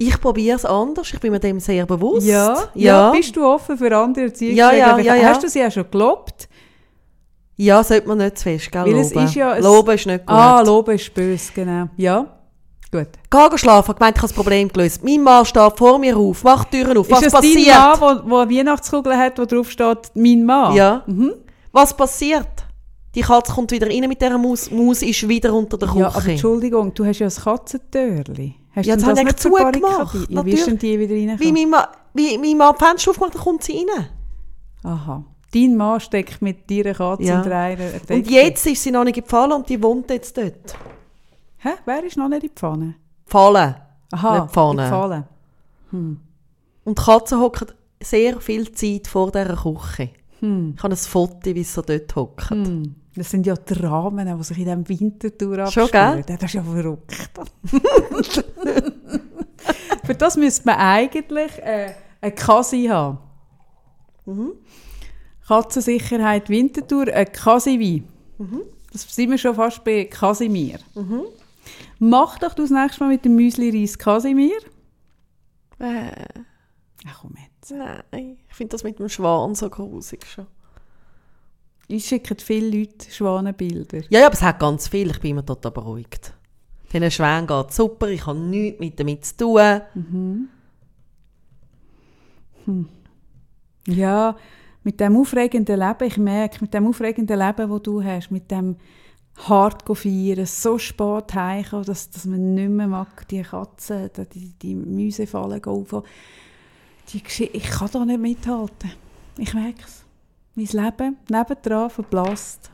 Ich 0.00 0.20
probiere 0.20 0.56
es 0.56 0.64
anders, 0.64 1.12
ich 1.12 1.18
bin 1.18 1.32
mir 1.32 1.40
dem 1.40 1.58
sehr 1.58 1.84
bewusst. 1.84 2.26
Ja. 2.26 2.56
ja. 2.74 3.10
Bist 3.10 3.34
du 3.34 3.44
offen 3.44 3.76
für 3.76 3.94
andere 3.96 4.26
Erziehungsregeln? 4.26 4.78
Ja, 4.78 4.96
ja, 4.98 4.98
ja, 4.98 5.14
ja. 5.16 5.28
Hast 5.30 5.42
du 5.42 5.48
sie 5.48 5.64
auch 5.64 5.72
schon 5.72 5.90
gelobt? 5.90 6.48
Ja, 7.56 7.82
sollte 7.82 8.06
man 8.06 8.18
nicht 8.18 8.38
zu 8.38 8.44
fest, 8.44 8.70
gell, 8.70 8.84
Weil 8.84 8.98
es 8.98 9.12
loben. 9.12 9.26
ist 9.26 9.34
ja 9.34 9.50
ein- 9.52 9.62
Loben 9.64 9.94
ist 9.96 10.06
nicht 10.06 10.24
gut. 10.24 10.36
Ah, 10.36 10.60
Loben 10.62 10.94
ist 10.94 11.12
böse, 11.12 11.52
genau. 11.52 11.88
Ja. 11.96 12.26
Gut. 12.92 13.08
Geh 13.28 13.58
schlafen, 13.58 13.94
gemeint, 13.96 14.16
ich 14.16 14.22
habe 14.22 14.28
das 14.28 14.32
Problem 14.32 14.68
gelöst. 14.68 15.02
Mein 15.04 15.22
Mann 15.22 15.44
steht 15.44 15.76
vor 15.76 15.98
mir 15.98 16.16
auf, 16.16 16.44
macht 16.44 16.72
die 16.72 16.80
Türen 16.80 16.96
auf. 16.96 17.10
Was 17.10 17.18
ist 17.22 17.34
das 17.34 17.40
passiert? 17.40 17.66
dein 17.76 18.00
Mann, 18.00 18.22
wo 18.24 18.36
eine 18.38 18.50
Weihnachtskugel 18.50 19.16
hat, 19.16 19.38
wo 19.38 19.44
drauf 19.44 19.70
steht, 19.70 19.98
mein 20.14 20.44
Mann? 20.44 20.74
Ja. 20.76 21.02
Mhm. 21.06 21.32
Was 21.72 21.94
passiert? 21.94 22.46
Die 23.14 23.20
Katze 23.22 23.52
kommt 23.52 23.72
wieder 23.72 23.88
rein 23.88 24.08
mit 24.08 24.22
dieser 24.22 24.38
Maus. 24.38 24.70
Maus 24.70 25.02
ist 25.02 25.28
wieder 25.28 25.52
unter 25.52 25.76
der 25.76 25.88
Küche. 25.88 26.00
Ja, 26.00 26.08
aber 26.14 26.26
Entschuldigung, 26.28 26.94
du 26.94 27.04
hast 27.04 27.18
ja 27.18 27.26
ein 27.26 27.34
Katzentürli. 27.34 28.54
Hast 28.78 28.86
Ja, 28.86 28.96
das 28.96 29.04
habe 29.04 29.20
ich 29.22 29.36
zugemacht? 29.36 30.14
Ja, 30.28 30.44
wie 30.44 30.52
ist 30.52 30.66
denn 30.66 30.78
die 30.78 30.98
wieder 30.98 31.14
wie 31.14 31.28
reingekommen? 31.28 31.54
mein 31.54 31.70
Mann, 31.70 31.86
wie 32.14 32.38
mein 32.38 32.56
Mann 32.56 32.74
die 32.78 32.84
Fenster 32.84 33.10
aufmacht, 33.10 33.34
dann 33.34 33.42
kommt 33.42 33.62
sie 33.64 33.78
rein. 33.90 34.06
Aha. 34.84 35.24
Dein 35.52 35.76
Mann 35.76 35.98
steckt 36.00 36.40
mit 36.42 36.70
deiner 36.70 36.94
Katze 36.94 37.22
Ja. 37.24 37.38
unter 37.38 37.56
einer 37.56 37.76
Decke. 37.76 38.14
Und 38.14 38.30
jetzt 38.30 38.66
ist 38.66 38.82
sie 38.82 38.90
noch 38.90 39.04
nicht 39.04 39.16
gefallen 39.22 39.52
und 39.52 39.68
die 39.68 39.82
wohnt 39.82 40.10
jetzt 40.10 40.36
dort. 40.36 40.74
Hä? 41.58 41.70
Wer 41.84 42.04
ist 42.04 42.16
noch 42.16 42.28
nicht 42.28 42.42
in 42.44 42.48
die 42.50 42.54
Pfanne? 42.54 42.94
Aha, 44.12 44.46
Pfanne. 44.46 44.82
in 44.82 44.88
die 44.88 44.90
Pfanne. 44.90 45.28
Und 46.84 46.98
die 46.98 47.02
Katze 47.02 47.38
hockt 47.40 47.74
sehr 48.00 48.40
viel 48.40 48.70
Zeit 48.72 49.06
vor 49.08 49.30
dieser 49.32 49.56
Küche. 49.56 50.10
Ich 50.40 50.82
habe 50.82 50.94
ein 50.94 50.96
Foto, 50.96 51.46
wie 51.46 51.64
sie 51.64 51.64
so 51.64 51.82
dort 51.82 52.14
hockt. 52.14 52.50
Hm. 52.50 52.94
Das 53.18 53.30
sind 53.30 53.46
ja 53.46 53.54
Dramen, 53.54 54.38
die 54.38 54.44
sich 54.44 54.58
in 54.58 54.64
diesem 54.64 54.88
Wintertour 54.88 55.66
Schon, 55.66 55.84
abspielen. 55.84 56.24
Das 56.26 56.42
ist 56.42 56.54
ja 56.54 56.62
verrückt. 56.62 57.12
Für 60.04 60.14
das 60.14 60.36
müsste 60.36 60.66
man 60.66 60.76
eigentlich 60.76 61.58
äh, 61.58 61.92
eine 62.20 62.32
Kasi 62.32 62.86
haben. 62.86 63.18
Mhm. 64.24 64.52
Katzensicherheit 65.46 66.48
Wintertour, 66.50 67.08
eine 67.08 67.26
Kasi-Wein. 67.26 68.06
Mhm. 68.38 68.62
Das 68.92 69.02
sind 69.14 69.30
wir 69.30 69.38
schon 69.38 69.54
fast 69.54 69.82
bei 69.84 70.04
Kasimir. 70.04 70.78
Mach 71.98 72.38
doch 72.38 72.54
du 72.54 72.62
das 72.62 72.70
nächste 72.70 73.04
Mal 73.04 73.10
mit 73.10 73.24
dem 73.24 73.34
Müsli-Reis 73.34 73.98
Kasimir. 73.98 74.58
Äh, 75.78 76.10
Ach 77.06 77.20
komm 77.20 77.34
jetzt. 77.36 77.70
nein, 77.72 78.38
ich 78.48 78.54
finde 78.54 78.72
das 78.72 78.84
mit 78.84 78.98
dem 78.98 79.08
Schwan 79.08 79.54
so 79.54 79.68
grusig 79.70 80.26
schon. 80.26 80.46
Ich 81.88 82.04
schicke 82.06 82.36
viele 82.38 82.78
Leute 82.78 83.10
Schwanenbilder. 83.10 84.02
Ja, 84.10 84.20
ja, 84.20 84.26
aber 84.26 84.34
es 84.34 84.42
hat 84.42 84.58
ganz 84.60 84.88
viel. 84.88 85.10
Ich 85.10 85.20
bin 85.20 85.30
immer 85.32 85.44
total 85.44 85.72
beruhigt. 85.72 86.34
Den 86.92 87.10
Schwänen 87.10 87.46
geht 87.46 87.72
super, 87.72 88.08
ich 88.08 88.26
habe 88.26 88.38
nichts 88.38 88.78
mit 88.80 89.00
damit 89.00 89.24
zu 89.24 89.36
tun. 89.36 90.48
Ja, 93.86 94.36
mit 94.84 95.00
dem 95.00 95.16
aufregenden 95.16 95.78
Leben, 95.78 96.04
ich 96.06 96.16
merke, 96.18 96.58
mit 96.60 96.72
dem 96.74 96.86
aufregenden 96.86 97.38
Leben, 97.38 97.70
das 97.70 97.82
du 97.82 98.02
hast, 98.02 98.30
mit 98.30 98.50
dem 98.50 98.76
hart 99.36 99.84
feiern, 99.96 100.46
so 100.46 100.78
spät 100.78 101.34
heimkommen, 101.34 101.84
dass, 101.84 102.10
dass 102.10 102.24
man 102.24 102.54
nicht 102.54 102.70
mehr 102.70 102.88
mag, 102.88 103.26
die 103.28 103.42
Katzen, 103.42 104.10
die, 104.16 104.24
die, 104.24 104.52
die 104.58 104.74
Mäusefallen 104.74 105.62
go 105.62 105.86
auf. 105.90 106.04
Die 107.12 107.20
Geschi- 107.20 107.50
ich 107.52 107.64
kann 107.70 107.88
da 107.92 108.04
nicht 108.04 108.20
mithalten. 108.20 108.92
Ich 109.38 109.54
merke 109.54 109.84
es. 109.84 109.97
Mein 110.58 110.84
Leben 110.84 111.16
nebendran 111.30 111.88
verblasst. 111.90 112.70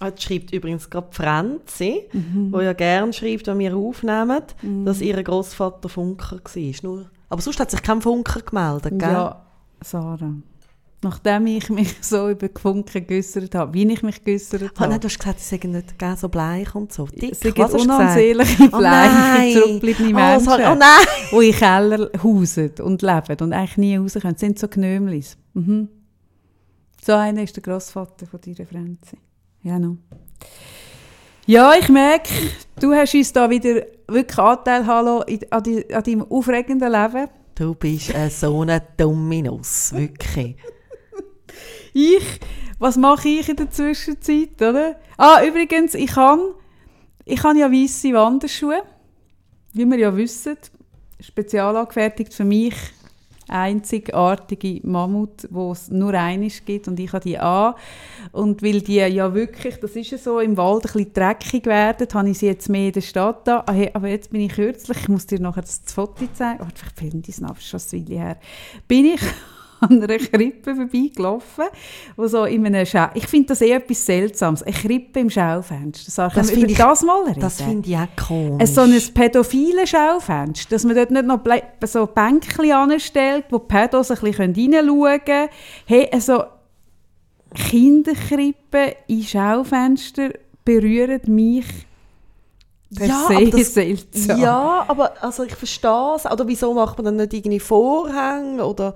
Ah, 0.00 0.06
Jetzt 0.08 0.24
schreibt 0.24 0.52
übrigens 0.52 0.90
gerade 0.90 1.06
Franzi, 1.12 2.02
Mhm. 2.12 2.52
wo 2.52 2.60
ja 2.60 2.72
gerne 2.72 3.12
schreibt, 3.12 3.46
wenn 3.46 3.60
wir 3.60 3.76
aufnehmen, 3.76 4.42
dass 4.84 5.00
ihr 5.00 5.22
Großvater 5.22 5.88
Funker 5.88 6.40
war. 6.42 6.72
Nur, 6.82 7.10
aber 7.28 7.40
sonst 7.40 7.60
hat 7.60 7.70
sich 7.70 7.82
kein 7.82 8.02
Funker 8.02 8.40
gemeldet, 8.40 8.98
gell? 8.98 9.08
Ja, 9.12 9.46
Sarah. 9.82 10.34
Nachdem 11.02 11.46
ich 11.46 11.68
mich 11.70 11.94
so 12.00 12.30
über 12.30 12.48
Gefunken 12.48 13.06
geäussert 13.06 13.54
habe, 13.54 13.74
wie 13.74 13.86
ich 13.92 14.02
mich 14.02 14.24
geäussert 14.24 14.62
Ah, 14.76 14.80
nein, 14.80 14.90
habe. 14.94 15.00
du 15.00 15.08
hast 15.08 15.18
gesagt, 15.18 15.38
sie 15.38 15.56
seien 15.56 15.70
nicht 15.72 15.98
gell, 15.98 16.16
so 16.16 16.28
bleich 16.28 16.74
und 16.74 16.92
so. 16.92 17.06
Dick, 17.06 17.32
Es 17.32 17.40
sind 17.40 17.56
unansehnliche, 17.58 18.70
Oh 18.72 18.78
bleiche, 18.78 19.14
nein. 19.14 19.52
zurückgebliebene 19.52 20.08
Oh, 20.08 20.14
Menschen, 20.14 20.44
sorry. 20.46 20.62
Oh 20.66 20.74
nein! 20.74 21.06
die 21.30 21.48
in 21.50 21.54
Keller 21.54 22.10
hausen 22.22 22.70
und 22.82 23.02
leben 23.02 23.36
und 23.42 23.52
eigentlich 23.52 23.76
nie 23.76 23.96
raus 23.98 24.14
können. 24.14 24.32
Das 24.32 24.40
sind 24.40 24.58
so 24.58 24.66
Gnömlis. 24.66 25.36
Mhm. 25.52 25.88
So 27.04 27.12
einer 27.12 27.42
ist 27.42 27.54
der 27.54 27.62
Grossvater 27.62 28.26
von 28.26 28.40
deiner 28.40 28.66
Franzi. 28.66 29.18
Ja, 29.62 29.78
no. 29.78 29.98
Ja, 31.44 31.74
ich 31.78 31.90
merke, 31.90 32.30
du 32.80 32.94
hast 32.94 33.14
uns 33.14 33.30
da 33.30 33.50
wieder 33.50 33.82
wirklich 34.08 34.38
Anteil 34.38 34.86
hallo, 34.86 35.22
an, 35.50 35.62
die, 35.62 35.94
an 35.94 36.02
deinem 36.02 36.22
aufregenden 36.22 36.90
Leben. 36.90 37.28
Du 37.56 37.74
bist 37.74 38.14
äh, 38.14 38.30
so 38.30 38.62
eine 38.62 38.82
dumme 38.96 39.42
Nuss, 39.42 39.92
wirklich. 39.92 40.56
Ich, 41.92 42.40
was 42.78 42.96
mache 42.96 43.28
ich 43.28 43.48
in 43.50 43.56
der 43.56 43.70
Zwischenzeit, 43.70 44.60
oder? 44.60 44.96
Ah, 45.16 45.44
übrigens, 45.46 45.94
ich 45.94 46.16
habe 46.16 46.56
ich 47.24 47.40
ja 47.40 47.70
weisse 47.70 48.14
Wanderschuhe, 48.14 48.82
wie 49.74 49.84
wir 49.84 49.98
ja 49.98 50.16
wissen, 50.16 50.56
spezial 51.20 51.76
angefertigt 51.76 52.34
für 52.34 52.44
mich, 52.44 52.74
einzigartige 53.48 54.80
Mammut, 54.82 55.48
wo 55.50 55.72
es 55.72 55.90
nur 55.90 56.14
eines 56.14 56.64
gibt 56.64 56.88
und 56.88 56.98
ich 56.98 57.12
habe 57.12 57.24
die 57.24 57.38
an. 57.38 57.74
Und 58.32 58.62
weil 58.62 58.80
die 58.80 58.96
ja 58.96 59.34
wirklich, 59.34 59.76
das 59.80 59.96
ist 59.96 60.10
ja 60.10 60.18
so, 60.18 60.40
im 60.40 60.56
Wald 60.56 60.86
ein 60.86 60.92
bisschen 60.92 61.12
dreckig 61.12 61.66
werden, 61.66 62.08
habe 62.12 62.30
ich 62.30 62.38
sie 62.38 62.46
jetzt 62.46 62.68
mehr 62.68 62.88
in 62.88 62.92
der 62.92 63.00
Stadt 63.00 63.46
da. 63.46 63.64
Ah, 63.66 63.74
Aber 63.92 64.08
jetzt 64.08 64.30
bin 64.30 64.40
ich 64.40 64.52
kürzlich, 64.52 64.98
ich 64.98 65.08
muss 65.08 65.26
dir 65.26 65.40
nachher 65.40 65.62
das 65.62 65.82
Foto 65.86 66.26
zeigen, 66.32 66.60
oh, 66.62 66.68
vielleicht 66.74 66.98
finde 66.98 67.28
ich 67.28 67.36
es 67.36 67.40
ist 67.40 67.90
schon 67.90 68.06
her, 68.06 68.38
bin 68.88 69.06
ich 69.06 69.20
an 69.90 70.02
einer 70.02 70.18
Krippe 70.18 70.74
vorbeigelaufen, 70.74 71.64
wo 72.16 72.26
so 72.26 72.44
in 72.44 72.66
einem 72.66 72.84
Schau... 72.86 73.06
Ich 73.14 73.26
finde 73.26 73.48
das 73.48 73.60
eh 73.60 73.72
etwas 73.72 74.04
Seltsames, 74.04 74.62
eine 74.62 74.72
Krippe 74.74 75.20
im 75.20 75.30
Schaufenster. 75.30 76.10
Sag, 76.10 76.34
Das 76.34 76.50
finde 76.50 76.72
ich- 76.72 76.78
das 76.78 77.02
mal 77.02 77.22
reden? 77.24 77.40
Das 77.40 77.60
finde 77.62 77.88
ich 77.88 77.96
auch 77.96 78.26
komisch. 78.28 78.60
Ein 78.60 78.66
so 78.66 78.80
ein 78.82 79.00
pädophile 79.14 79.86
Schaufenster, 79.86 80.70
dass 80.70 80.84
man 80.84 80.96
dort 80.96 81.10
nicht 81.10 81.26
noch 81.26 81.40
so 81.86 82.06
Bänkchen 82.06 82.72
anstellt, 82.72 83.44
wo 83.50 83.58
die 83.58 83.66
Pädos 83.66 84.10
ein 84.10 84.18
bisschen 84.20 84.54
reinschauen 84.54 85.20
können. 85.24 85.48
Hey, 85.86 86.08
also 86.12 86.44
Kinderkrippen 87.54 88.92
in 89.06 89.22
Schaufenster 89.22 90.30
berühren 90.64 91.20
mich 91.26 91.66
per 92.96 93.06
Ja, 93.06 93.24
se 93.28 93.36
aber 93.36 93.50
das- 93.50 93.74
seltsam. 93.74 94.40
Ja, 94.40 94.84
aber 94.88 95.12
also 95.22 95.42
ich 95.44 95.54
verstehe 95.54 96.14
es. 96.16 96.26
Oder 96.26 96.46
wieso 96.46 96.72
macht 96.74 96.96
man 96.98 97.04
dann 97.06 97.16
nicht 97.16 97.32
irgendwie 97.34 97.60
Vorhänge? 97.60 98.64
Oder 98.64 98.94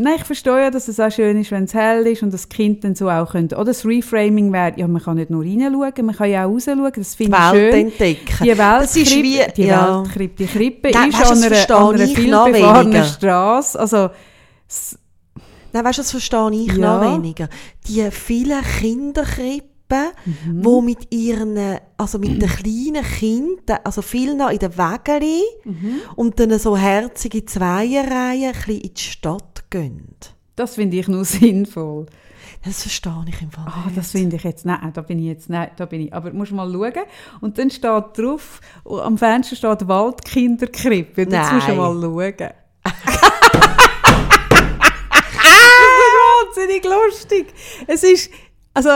Nein, 0.00 0.14
ich 0.16 0.24
verstehe 0.24 0.60
ja, 0.62 0.70
dass 0.70 0.86
es 0.86 1.00
auch 1.00 1.10
schön 1.10 1.40
ist, 1.40 1.50
wenn 1.50 1.64
es 1.64 1.74
hell 1.74 2.06
ist 2.06 2.22
und 2.22 2.32
das 2.32 2.48
Kind 2.48 2.84
dann 2.84 2.94
so 2.94 3.10
auch 3.10 3.32
könnte. 3.32 3.56
Oder 3.56 3.64
das 3.66 3.84
Reframing 3.84 4.52
wäre, 4.52 4.72
ja, 4.76 4.86
man 4.86 5.02
kann 5.02 5.16
nicht 5.16 5.28
nur 5.28 5.42
reinschauen, 5.42 6.06
man 6.06 6.14
kann 6.14 6.30
ja 6.30 6.44
auch 6.46 6.50
rausschauen, 6.52 6.92
das 6.94 7.16
die 7.16 7.24
finde 7.24 7.36
ich 7.36 7.52
Welt 7.52 7.72
schön. 7.74 7.86
entdecken. 7.86 8.44
Die 8.44 8.48
Welt 8.58 8.82
das 8.82 8.96
ist 8.96 9.16
wie, 9.16 9.40
die 9.56 9.62
ja. 9.64 10.04
Weltkrippe, 10.04 10.34
die 10.44 10.46
Krippe 10.46 10.90
Nein, 10.94 11.08
ist 11.10 11.18
weißt 11.20 11.32
an 11.32 11.42
einer, 11.42 11.88
an 11.88 11.94
einer 11.96 12.04
ich 12.04 12.14
viel 12.14 12.30
noch 12.30 12.46
befahrenen 12.46 12.92
weniger. 12.92 13.04
Straße. 13.04 13.80
Also, 13.80 14.10
Nein, 15.72 15.84
weißt 15.84 15.98
du, 15.98 16.02
das 16.02 16.10
verstehe 16.12 16.50
ich 16.52 16.72
Ja. 16.76 16.98
noch 16.98 17.14
weniger. 17.14 17.48
Die 17.88 18.08
vielen 18.10 18.62
Kinderkrippen, 18.62 19.67
Mhm. 20.24 20.64
wo 20.64 20.80
mit 20.80 21.12
ihren, 21.14 21.78
also 21.96 22.18
mit 22.18 22.40
den 22.42 22.48
kleinen 22.48 23.04
Kindern, 23.04 23.78
also 23.84 24.02
viel 24.02 24.34
noch 24.34 24.50
in 24.50 24.58
den 24.58 24.76
Wägeli 24.76 25.42
Mhm. 25.64 26.00
und 26.16 26.38
dann 26.40 26.58
so 26.58 26.76
herzige 26.76 27.44
Zweierreihen 27.44 28.48
ein 28.48 28.52
bisschen 28.52 28.80
in 28.80 28.94
die 28.94 29.00
Stadt 29.02 29.64
gehen. 29.70 30.14
das 30.56 30.74
finde 30.74 30.96
ich 30.98 31.08
nur 31.08 31.24
sinnvoll. 31.26 32.06
Das 32.64 32.82
verstehe 32.82 33.24
ich 33.28 33.40
im 33.40 33.50
Fall 33.52 33.66
Ah, 33.68 33.84
nicht. 33.86 33.96
das 33.98 34.10
finde 34.10 34.34
ich 34.36 34.42
jetzt, 34.42 34.66
nein, 34.66 34.90
da 34.92 35.00
bin 35.02 35.18
ich 35.20 35.26
jetzt, 35.26 35.48
nein, 35.48 35.70
da 35.76 35.86
bin 35.86 36.00
ich, 36.00 36.12
aber 36.12 36.32
musst 36.32 36.50
mal 36.52 36.70
schauen. 36.70 37.04
Und 37.40 37.56
dann 37.56 37.70
steht 37.70 38.04
drauf, 38.18 38.60
am 38.84 39.16
Fenster 39.16 39.54
steht 39.54 39.86
Waldkinderkrippe. 39.86 41.22
Jetzt 41.22 41.52
musst 41.52 41.68
du 41.68 41.74
mal 41.74 41.92
schauen. 42.00 42.34
das 45.12 45.32
ist 45.34 46.14
wahnsinnig 46.56 46.84
lustig. 46.84 47.46
Es 47.86 48.02
ist, 48.02 48.30
also, 48.74 48.90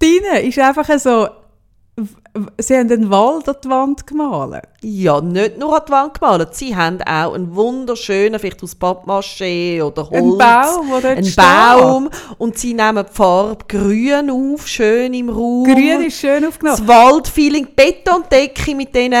deine 0.00 0.40
ist 0.42 0.58
einfach 0.58 0.88
so 0.98 1.28
Sie 2.58 2.76
haben 2.76 2.88
den 2.88 3.10
Wald 3.10 3.48
an 3.48 3.56
die 3.62 3.68
Wand 3.68 4.06
gemalt. 4.06 4.62
Ja, 4.82 5.20
nicht 5.20 5.58
nur 5.58 5.74
an 5.76 5.82
die 5.86 5.92
Wand 5.92 6.20
gemalt. 6.20 6.54
Sie 6.54 6.74
haben 6.76 7.00
auch 7.02 7.34
einen 7.34 7.54
wunderschönen, 7.54 8.38
vielleicht 8.38 8.62
aus 8.62 8.76
Pappmaché 8.76 9.82
oder 9.82 10.08
Holz. 10.10 10.14
Ein 10.14 10.38
Baum, 10.38 11.00
der 11.02 11.14
dort 11.16 11.18
Ein. 11.18 11.34
Baum. 11.36 12.10
Und 12.38 12.58
sie 12.58 12.74
nehmen 12.74 13.04
die 13.08 13.14
Farbe 13.14 13.64
grün 13.68 14.30
auf, 14.30 14.66
schön 14.68 15.14
im 15.14 15.28
Raum. 15.28 15.64
Grün 15.64 16.02
ist 16.06 16.20
schön 16.20 16.44
aufgenommen. 16.44 16.78
Das 16.78 16.86
Waldfeeling, 16.88 17.68
Betondecke 17.74 18.74
mit 18.74 18.94
diesen 18.94 19.14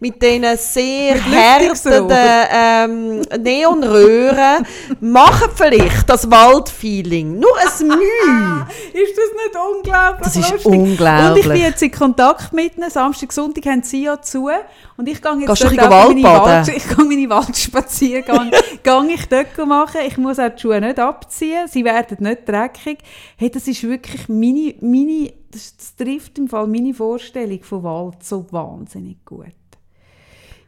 mit 0.00 0.20
denen 0.22 0.56
sehr 0.58 1.14
Mit 1.14 1.24
härtenden 1.24 2.10
ähm, 2.52 3.20
Neonröhren 3.42 4.66
machen 5.00 5.50
vielleicht 5.54 6.08
das 6.08 6.30
Waldfeeling. 6.30 7.38
Nur 7.38 7.50
ein 7.58 7.86
Mühe. 7.88 8.66
Ist 8.92 9.16
das 9.16 9.30
nicht 9.32 9.56
unglaublich 9.74 10.22
Das 10.24 10.36
ist 10.36 10.50
lustig? 10.52 10.72
unglaublich. 10.72 11.30
Und 11.30 11.36
ich 11.38 11.48
bin 11.48 11.70
jetzt 11.70 11.82
in 11.82 11.90
Kontakt 11.92 12.52
mit 12.56 12.76
ihnen. 12.76 12.90
Samstag, 12.90 13.32
Sonntag 13.32 13.66
haben 13.66 13.82
sie 13.84 14.02
ja 14.04 14.20
zu. 14.20 14.48
Und 14.96 15.08
ich 15.08 15.22
gehe 15.22 15.32
jetzt 15.38 15.46
Gehst 15.46 15.62
dort 15.62 15.90
meine? 15.90 16.22
Wald, 16.24 16.68
ich 16.76 16.88
gehe 16.88 17.04
meine 17.04 17.30
Waldspaziergang 17.30 18.50
gehe 18.82 19.14
ich 19.14 19.26
dort 19.26 19.68
machen. 19.68 20.00
Ich 20.06 20.18
muss 20.18 20.40
auch 20.40 20.48
die 20.48 20.60
Schuhe 20.60 20.80
nicht 20.80 20.98
abziehen. 20.98 21.68
Sie 21.68 21.84
werden 21.84 22.16
nicht 22.20 22.48
dreckig. 22.48 22.98
Hey, 23.36 23.50
das 23.50 23.68
ist 23.68 23.84
wirklich 23.84 24.28
meine, 24.28 24.74
meine 24.80 25.32
das, 25.50 25.76
das 25.76 25.96
trifft 25.96 26.38
im 26.38 26.48
Fall 26.48 26.66
meine 26.66 26.92
Vorstellung 26.92 27.62
von 27.62 27.82
Wald 27.82 28.24
so 28.24 28.46
wahnsinnig 28.50 29.24
gut. 29.24 29.46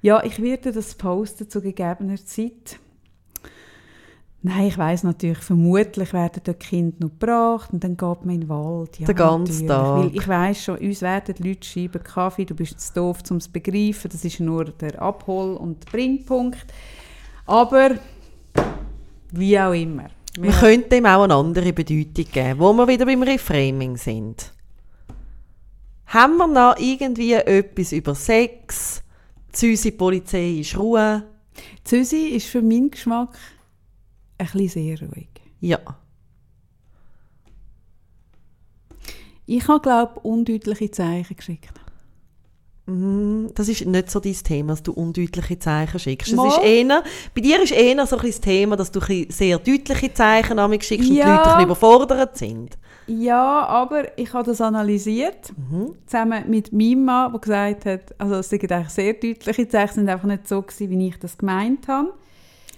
Ja, 0.00 0.22
ich 0.22 0.40
werde 0.40 0.72
das 0.72 0.94
posten 0.94 1.50
zu 1.50 1.60
gegebener 1.60 2.24
Zeit. 2.24 2.78
Nein, 4.40 4.68
ich 4.68 4.78
weiß 4.78 5.02
natürlich, 5.02 5.38
vermutlich 5.38 6.12
werden 6.12 6.40
dort 6.44 6.60
Kinder 6.60 6.96
noch 7.00 7.10
gebracht 7.10 7.70
und 7.72 7.82
dann 7.82 7.96
geht 7.96 8.24
man 8.24 8.34
in 8.36 8.40
den 8.42 8.48
Wald. 8.48 8.98
Ja, 9.00 9.06
Den 9.06 9.16
ganzen. 9.16 9.66
Tag. 9.66 9.98
Weil 9.98 10.16
ich 10.16 10.28
weiß 10.28 10.64
schon, 10.64 10.78
uns 10.78 11.02
werden 11.02 11.34
die 11.36 11.48
Leute 11.48 11.66
schreiben, 11.66 12.02
Kaffee, 12.04 12.44
du 12.44 12.54
bist 12.54 12.80
zu 12.80 12.94
doof, 12.94 13.18
um 13.30 13.38
es 13.38 13.44
zu 13.44 13.52
begreifen. 13.52 14.10
Das 14.12 14.24
ist 14.24 14.38
nur 14.38 14.66
der 14.66 15.02
Abhol- 15.02 15.56
und 15.56 15.84
Bringpunkt. 15.86 16.66
Aber 17.46 17.90
wie 19.32 19.58
auch 19.58 19.72
immer. 19.72 20.06
Man 20.38 20.52
könnte 20.52 20.96
ihm 20.96 21.06
auch 21.06 21.24
eine 21.24 21.34
andere 21.34 21.72
Bedeutung 21.72 22.26
geben, 22.30 22.60
wo 22.60 22.72
wir 22.72 22.86
wieder 22.86 23.06
beim 23.06 23.22
Reframing 23.24 23.96
sind. 23.96 24.52
Haben 26.06 26.36
wir 26.36 26.46
noch 26.46 26.78
irgendwie 26.78 27.32
etwas 27.32 27.90
über 27.90 28.14
Sex? 28.14 29.02
Unsere 29.60 29.96
Polizei 29.96 30.60
ist 30.60 30.78
Ruhe. 30.78 31.24
Susi 31.84 32.28
ist 32.28 32.46
für 32.46 32.62
meinen 32.62 32.90
Geschmack 32.90 33.36
ein 34.38 34.46
bisschen 34.46 34.68
sehr 34.68 35.00
ruhig. 35.08 35.28
Ja. 35.60 35.78
Ich 39.46 39.66
habe, 39.66 39.80
glaube 39.80 40.12
ich, 40.16 40.24
undeutliche 40.24 40.90
Zeichen 40.90 41.36
geschickt. 41.36 41.72
Mm, 42.86 43.46
Das 43.54 43.68
ist 43.68 43.84
nicht 43.86 44.10
so 44.10 44.20
dein 44.20 44.32
Thema, 44.34 44.72
dass 44.72 44.82
du 44.82 44.92
undeutliche 44.92 45.58
Zeichen 45.58 45.98
schickst. 45.98 46.32
Es 46.32 46.38
ist 46.38 46.62
eher, 46.62 47.02
bei 47.34 47.40
dir 47.40 47.62
ist 47.62 47.72
eher 47.72 48.06
so 48.06 48.16
ein 48.18 48.26
das 48.26 48.40
Thema, 48.40 48.76
dass 48.76 48.90
du 48.90 49.00
sehr 49.28 49.58
deutliche 49.58 50.12
Zeichen 50.12 50.58
an 50.58 50.70
mich 50.70 50.84
schickst 50.84 51.08
und 51.08 51.14
die 51.14 51.20
Ja. 51.20 51.36
Leute 51.36 51.56
ein 51.56 51.64
überfordert 51.64 52.36
sind. 52.36 52.76
Ja, 53.06 53.64
aber 53.66 54.18
ich 54.18 54.32
habe 54.34 54.44
das 54.50 54.60
analysiert, 54.60 55.50
zusammen 56.06 56.44
mit 56.50 56.72
meinem 56.72 57.06
Mann, 57.06 57.32
der 57.32 57.40
gesagt 57.40 57.86
hat, 57.86 58.14
also 58.18 58.34
es 58.36 58.50
sind 58.50 58.70
eigentlich 58.70 58.90
sehr 58.90 59.14
deutliche 59.14 59.66
Zeichen, 59.66 59.94
sind 59.94 60.08
einfach 60.10 60.28
nicht 60.28 60.46
so 60.46 60.60
gewesen, 60.60 60.90
wie 60.90 61.08
ich 61.08 61.18
das 61.18 61.38
gemeint 61.38 61.88
habe. 61.88 62.12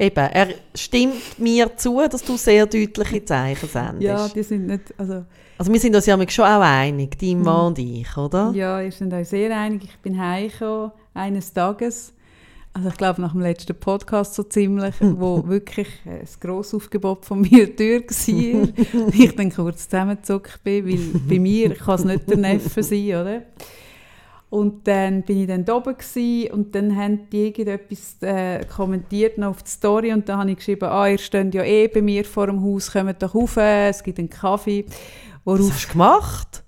Eben, 0.00 0.30
er 0.32 0.48
stimmt 0.74 1.38
mir 1.38 1.76
zu, 1.76 2.00
dass 2.10 2.24
du 2.24 2.38
sehr 2.38 2.64
deutliche 2.64 3.22
Zeichen 3.22 3.68
sendest. 3.68 4.02
Ja, 4.02 4.28
die 4.28 4.42
sind 4.42 4.66
nicht, 4.66 4.94
also 4.96 5.24
also 5.58 5.70
wir 5.70 5.78
sind 5.78 5.94
uns 5.94 6.06
ja 6.06 6.16
schon 6.30 6.46
auch 6.46 6.62
einig, 6.62 7.18
dein 7.18 7.42
Mann 7.42 7.66
und 7.66 7.78
ich, 7.78 8.16
oder? 8.16 8.50
ja, 8.54 8.80
wir 8.80 8.90
sind 8.90 9.12
uns 9.12 9.28
sehr 9.28 9.54
einig. 9.54 9.82
Ich 9.84 9.98
bin 9.98 10.18
heimgekommen, 10.18 10.92
eines 11.12 11.52
Tages, 11.52 12.14
also 12.72 12.88
ich 12.88 12.96
glaube 12.96 13.20
nach 13.20 13.32
dem 13.32 13.42
letzten 13.42 13.74
Podcast 13.74 14.36
so 14.36 14.42
ziemlich, 14.42 14.94
wo 15.00 15.46
wirklich 15.46 15.88
ein 16.06 16.26
grosses 16.40 16.72
Aufgebot 16.72 17.26
von 17.26 17.42
mir 17.42 17.66
durch 17.76 18.06
war. 18.08 18.62
und 18.62 19.14
ich 19.14 19.36
dann 19.36 19.52
kurz 19.52 19.86
zusammengezuckt 19.86 20.64
bin, 20.64 20.86
weil 20.86 21.20
bei 21.28 21.38
mir 21.38 21.74
kann 21.74 21.96
es 21.96 22.04
nicht 22.06 22.30
der 22.30 22.38
Neffe 22.38 22.82
sein, 22.82 23.08
oder? 23.08 23.42
Und 24.50 24.88
dann 24.88 25.22
bin 25.22 25.42
ich 25.42 25.46
dann 25.46 25.64
da 25.64 25.76
oben 25.76 25.96
gewesen, 25.96 26.52
und 26.52 26.74
dann 26.74 26.96
haben 26.96 27.30
die 27.30 27.46
irgendetwas 27.46 28.16
äh, 28.20 28.64
kommentiert 28.64 29.38
noch 29.38 29.50
auf 29.50 29.62
die 29.62 29.70
Story 29.70 30.12
und 30.12 30.28
dann 30.28 30.40
habe 30.40 30.50
ich 30.50 30.56
geschrieben, 30.56 30.88
ah, 30.88 31.06
ihr 31.06 31.18
steht 31.18 31.54
ja 31.54 31.62
eh 31.62 31.86
bei 31.86 32.02
mir 32.02 32.24
vor 32.24 32.48
dem 32.48 32.60
Haus, 32.60 32.90
kommt 32.90 33.22
doch 33.22 33.32
rauf, 33.32 33.56
es 33.56 34.02
gibt 34.02 34.18
einen 34.18 34.28
Kaffee. 34.28 34.84
Was 35.44 35.60
Worauf 35.60 35.72
hast 35.72 35.88
du 35.88 35.92
gemacht? 35.92 36.64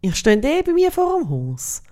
Ich 0.00 0.16
stehe 0.16 0.36
eh 0.42 0.62
bei 0.62 0.72
mir 0.72 0.90
vor 0.90 1.20
dem 1.20 1.30
Haus. 1.30 1.82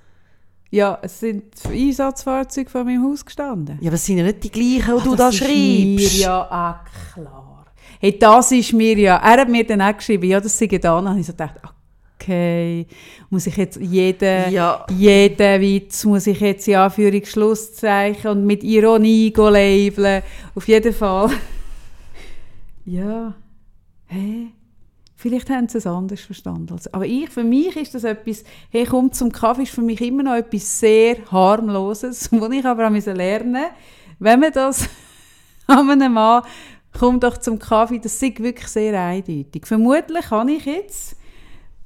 Ja, 0.71 0.99
es 1.03 1.21
sind 1.21 1.55
Einsatzfahrzeuge 1.67 2.69
vor 2.69 2.85
meinem 2.85 3.05
Haus 3.05 3.25
gestanden. 3.25 3.79
Ja, 3.81 3.89
aber 3.89 3.95
es 3.95 4.07
sind 4.07 4.19
ja 4.19 4.25
nicht 4.25 4.43
die 4.43 4.51
gleichen, 4.51 4.97
die 4.97 5.01
Ah, 5.01 5.05
du 5.05 5.15
da 5.15 5.31
schreibst. 5.31 5.51
Mir 5.51 6.09
ja 6.09 6.49
ah, 6.51 6.85
klar. 7.13 7.67
Hey, 8.01 8.19
das 8.19 8.51
ist 8.53 8.73
mir 8.73 8.99
ja. 8.99 9.17
Er 9.19 9.43
hat 9.43 9.49
mir 9.49 9.67
dann 9.67 9.81
auch 9.83 9.97
geschrieben, 9.97 10.25
ja, 10.25 10.41
das 10.41 10.59
sei. 10.59 10.67
Dann 10.67 11.09
habe 11.09 11.21
ich 11.21 11.27
so 11.27 11.33
gedacht, 11.33 11.61
okay, 12.23 12.87
muss 13.31 13.47
ich 13.47 13.57
jetzt 13.57 13.81
jeden, 13.81 14.53
Ja. 14.53 14.87
jeden 14.97 15.61
Witz 15.61 16.05
muss 16.05 16.27
ich 16.27 16.41
jetzt 16.41 16.69
in 16.69 16.77
Anführungsschlusszeichen 16.77 18.31
und 18.31 18.47
mit 18.47 18.63
Ironie 18.63 19.33
go 19.33 19.49
labeln. 19.49 20.23
Auf 20.55 20.69
jeden 20.69 20.93
Fall. 20.93 21.31
ja. 22.87 23.35
Hä? 24.07 24.49
Vielleicht 25.17 25.51
haben 25.51 25.69
sie 25.69 25.79
es 25.79 25.87
anders 25.87 26.21
verstanden. 26.21 26.73
als- 26.73 26.93
Aber 26.93 27.07
ich, 27.07 27.31
für 27.31 27.45
mich 27.45 27.77
ist 27.77 27.95
das 27.95 28.05
etwas, 28.05 28.43
hey, 28.71 28.85
komm 28.85 29.13
zum 29.13 29.31
Kaffee, 29.31 29.63
ist 29.63 29.73
für 29.73 29.81
mich 29.83 30.01
immer 30.01 30.25
noch 30.25 30.35
etwas 30.35 30.81
sehr 30.81 31.17
harmloses, 31.31 32.29
wo 32.33 32.47
ich 32.51 32.65
aber 32.65 32.89
auch 32.89 33.07
lernen 33.15 33.65
wenn 34.19 34.39
man 34.39 34.53
das 34.53 34.89
an 35.67 35.91
einem 35.91 36.13
Mann, 36.13 36.43
komm 36.97 37.19
doch 37.19 37.39
zum 37.39 37.59
Kaffee, 37.59 37.99
das 37.99 38.21
ist 38.23 38.39
wirklich 38.41 38.69
sehr 38.69 39.01
eindeutig. 39.01 39.67
Vermutlich 39.67 40.27
kann 40.27 40.49
ich 40.49 40.65
jetzt 40.65 41.17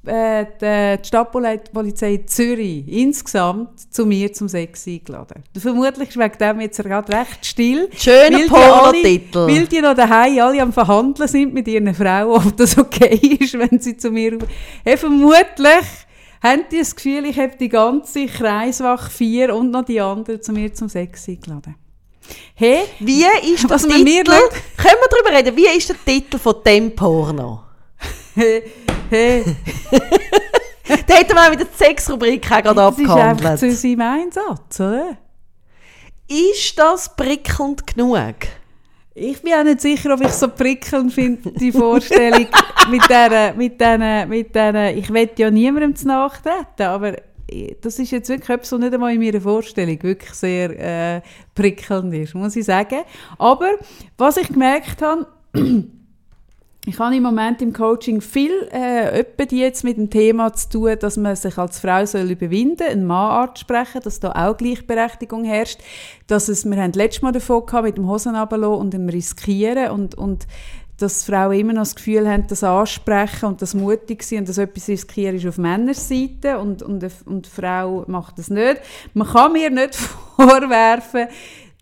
äh, 0.07 0.45
die, 0.61 1.01
die 1.01 1.07
Stadtpolizei 1.07 2.23
Zürich 2.25 2.87
insgesamt 2.87 3.93
zu 3.93 4.05
mir 4.05 4.31
zum 4.33 4.47
Sex 4.49 4.87
eingeladen. 4.87 5.43
Vermutlich 5.57 6.09
ist 6.09 6.17
wegen 6.17 6.37
dem 6.39 6.61
jetzt 6.61 6.81
gerade 6.83 7.11
recht 7.13 7.45
still. 7.45 7.89
Schöner 7.97 8.47
Pornotitel. 8.47 9.47
Weil 9.47 9.67
die 9.67 9.81
noch 9.81 9.93
daheim 9.95 10.39
alle 10.39 10.61
am 10.61 10.73
Verhandeln 10.73 11.27
sind 11.27 11.53
mit 11.53 11.67
ihren 11.67 11.93
Frauen, 11.93 12.47
ob 12.47 12.57
das 12.57 12.77
okay 12.77 13.37
ist, 13.39 13.53
wenn 13.57 13.79
sie 13.79 13.97
zu 13.97 14.09
mir... 14.11 14.37
Hey, 14.83 14.97
vermutlich 14.97 15.85
haben 16.43 16.63
die 16.71 16.79
das 16.79 16.95
Gefühl, 16.95 17.25
ich 17.25 17.37
habe 17.39 17.53
die 17.59 17.69
ganze 17.69 18.25
Kreiswache 18.27 19.09
4 19.11 19.55
und 19.55 19.71
noch 19.71 19.85
die 19.85 19.99
anderen 19.99 20.41
zu 20.41 20.51
mir 20.51 20.73
zum 20.73 20.87
Sex 20.89 21.27
eingeladen. 21.27 21.75
Hey, 22.55 22.79
Wie 22.99 23.23
ist 23.53 23.69
der 23.69 23.77
mir 23.87 24.05
Titel? 24.05 24.31
nicht- 24.31 24.77
Können 24.77 24.95
wir 24.99 25.09
darüber 25.09 25.37
reden? 25.37 25.55
Wie 25.55 25.77
ist 25.77 25.89
der 25.89 25.95
Titel 26.05 26.37
von 26.37 26.55
dem 26.65 26.93
Porno? 26.95 27.63
hey. 29.09 29.43
Da 31.05 31.15
hätten 31.15 31.33
wir 31.35 31.45
auch 31.45 31.49
mit 31.49 31.59
der 31.59 31.67
Sexrubrik 31.75 32.41
gerade 32.41 32.73
Das 32.73 32.97
ist 32.97 33.01
einfach 33.01 33.15
abgehandelt. 33.17 33.59
zu 33.59 33.71
seinem 33.73 34.01
Einsatz, 34.01 34.79
oder? 34.79 35.17
Ist 36.27 36.77
das 36.79 37.13
prickelnd 37.15 37.85
genug? 37.87 38.35
Ich 39.13 39.41
bin 39.41 39.53
auch 39.53 39.63
nicht 39.63 39.81
sicher, 39.81 40.13
ob 40.13 40.21
ich 40.21 40.31
so 40.31 40.47
prickelnd 40.47 41.11
finde, 41.11 41.51
die 41.51 41.71
Vorstellung 41.71 42.47
mit 42.89 43.01
dieser, 43.09 43.53
mit 43.53 43.81
diesen, 43.81 44.29
mit 44.29 44.55
diesen, 44.55 44.75
ich 44.97 45.09
will 45.11 45.29
ja 45.37 45.49
niemandem 45.51 45.95
zu 45.95 46.07
nachtreten, 46.07 46.85
aber 46.85 47.15
das 47.81 47.97
ist 47.99 48.11
jetzt 48.11 48.29
wirklich 48.29 48.49
etwas, 48.49 48.71
was 48.71 48.79
nicht 48.79 48.93
einmal 48.93 49.13
in 49.13 49.21
meiner 49.21 49.41
Vorstellung 49.41 50.01
wirklich 50.03 50.33
sehr 50.33 51.15
äh, 51.17 51.21
prickelnd 51.55 52.13
ist, 52.13 52.35
muss 52.35 52.55
ich 52.55 52.65
sagen. 52.65 53.01
Aber 53.37 53.71
was 54.17 54.37
ich 54.37 54.49
gemerkt 54.49 55.01
habe, 55.01 55.27
ich 56.87 56.99
habe 56.99 57.17
im 57.17 57.23
Moment 57.23 57.61
im 57.61 57.73
Coaching 57.73 58.21
viel 58.21 58.53
äh, 58.71 59.25
die 59.45 59.59
jetzt 59.59 59.83
mit 59.83 59.97
dem 59.97 60.09
Thema 60.09 60.53
zu 60.53 60.69
tun, 60.69 60.95
dass 60.97 61.17
man 61.17 61.35
sich 61.35 61.57
als 61.57 61.79
Frau 61.79 62.05
soll 62.05 62.31
überwinden, 62.31 62.83
einen 62.83 63.05
Mann 63.05 63.49
anzusprechen, 63.49 63.99
dass 64.01 64.21
da 64.21 64.31
auch 64.31 64.55
Gleichberechtigung 64.55 65.43
herrscht, 65.43 65.81
dass 66.27 66.47
es, 66.47 66.63
wir 66.63 66.81
haben 66.81 66.93
letztes 66.93 67.21
Mal 67.21 67.33
davon 67.33 67.65
gehabt 67.65 67.83
mit 67.83 67.97
dem 67.97 68.07
Hosen 68.07 68.35
und 68.35 68.93
dem 68.93 69.09
Riskieren 69.09 69.91
und, 69.91 70.15
und 70.15 70.47
dass 70.97 71.25
Frauen 71.25 71.59
immer 71.59 71.73
noch 71.73 71.81
das 71.81 71.95
Gefühl 71.95 72.27
haben, 72.27 72.47
das 72.47 72.63
ansprechen 72.63 73.47
und 73.47 73.61
das 73.61 73.73
mutig 73.73 74.23
sind 74.23 74.39
und 74.39 74.49
das 74.49 74.57
etwas 74.57 74.87
riskieren 74.87 75.35
ist 75.35 75.45
auf 75.45 75.57
Männerseite 75.57 76.57
und, 76.57 76.81
und, 76.81 77.05
und 77.25 77.45
die 77.45 77.49
Frau 77.49 78.05
macht 78.07 78.39
das 78.39 78.49
nicht. 78.49 78.79
Man 79.13 79.27
kann 79.27 79.51
mir 79.51 79.69
nicht 79.69 79.95
vorwerfen, 80.37 81.27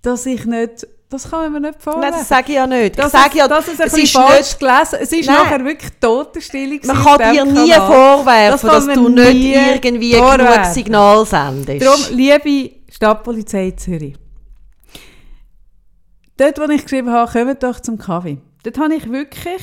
dass 0.02 0.26
ich 0.26 0.46
nicht, 0.46 0.88
das 1.10 1.30
kann 1.30 1.52
man 1.52 1.62
mir 1.62 1.70
nicht 1.70 1.82
vorwerfen. 1.82 2.10
Nein, 2.10 2.20
das 2.20 2.28
sage 2.28 2.46
ich 2.50 2.56
ja 2.56 2.68
nicht. 2.68 2.98
Das 2.98 3.14
ich 3.14 3.20
sage 3.20 3.38
ja, 3.38 3.48
das 3.48 3.68
ist 3.68 3.80
ein 3.80 3.88
es 3.88 3.98
ist 3.98 4.12
falsch 4.14 4.38
nicht, 4.38 4.60
gelesen. 4.60 4.98
Es 5.02 5.12
ist 5.12 5.26
Nein. 5.28 5.36
nachher 5.36 5.64
wirklich 5.66 5.92
Totenstille 6.02 6.80
man 6.84 7.04
kann 7.04 7.34
dir 7.34 7.46
nie 7.46 7.70
Kanal. 7.70 7.88
vorwerfen, 7.88 8.70
Das 8.70 8.86
dass 8.86 8.96
du 8.96 9.10
nicht 9.10 9.56
irgendwie 9.56 10.12
genug 10.12 10.30
vorwerfen. 10.30 10.74
Signal 10.74 11.26
sendest. 11.26 11.86
Darum, 11.86 12.02
liebe 12.18 12.72
Stadtpolizei 12.92 13.72
Zürich, 13.72 14.16
dort, 16.38 16.58
wo 16.60 16.64
ich 16.64 16.84
geschrieben 16.84 17.12
habe, 17.12 17.32
kommt 17.32 17.64
doch 17.64 17.80
zum 17.80 17.98
Kaffee. 17.98 18.38
Dort 18.64 18.78
habe 18.80 18.96
ich 18.96 19.12
wirklich 19.12 19.62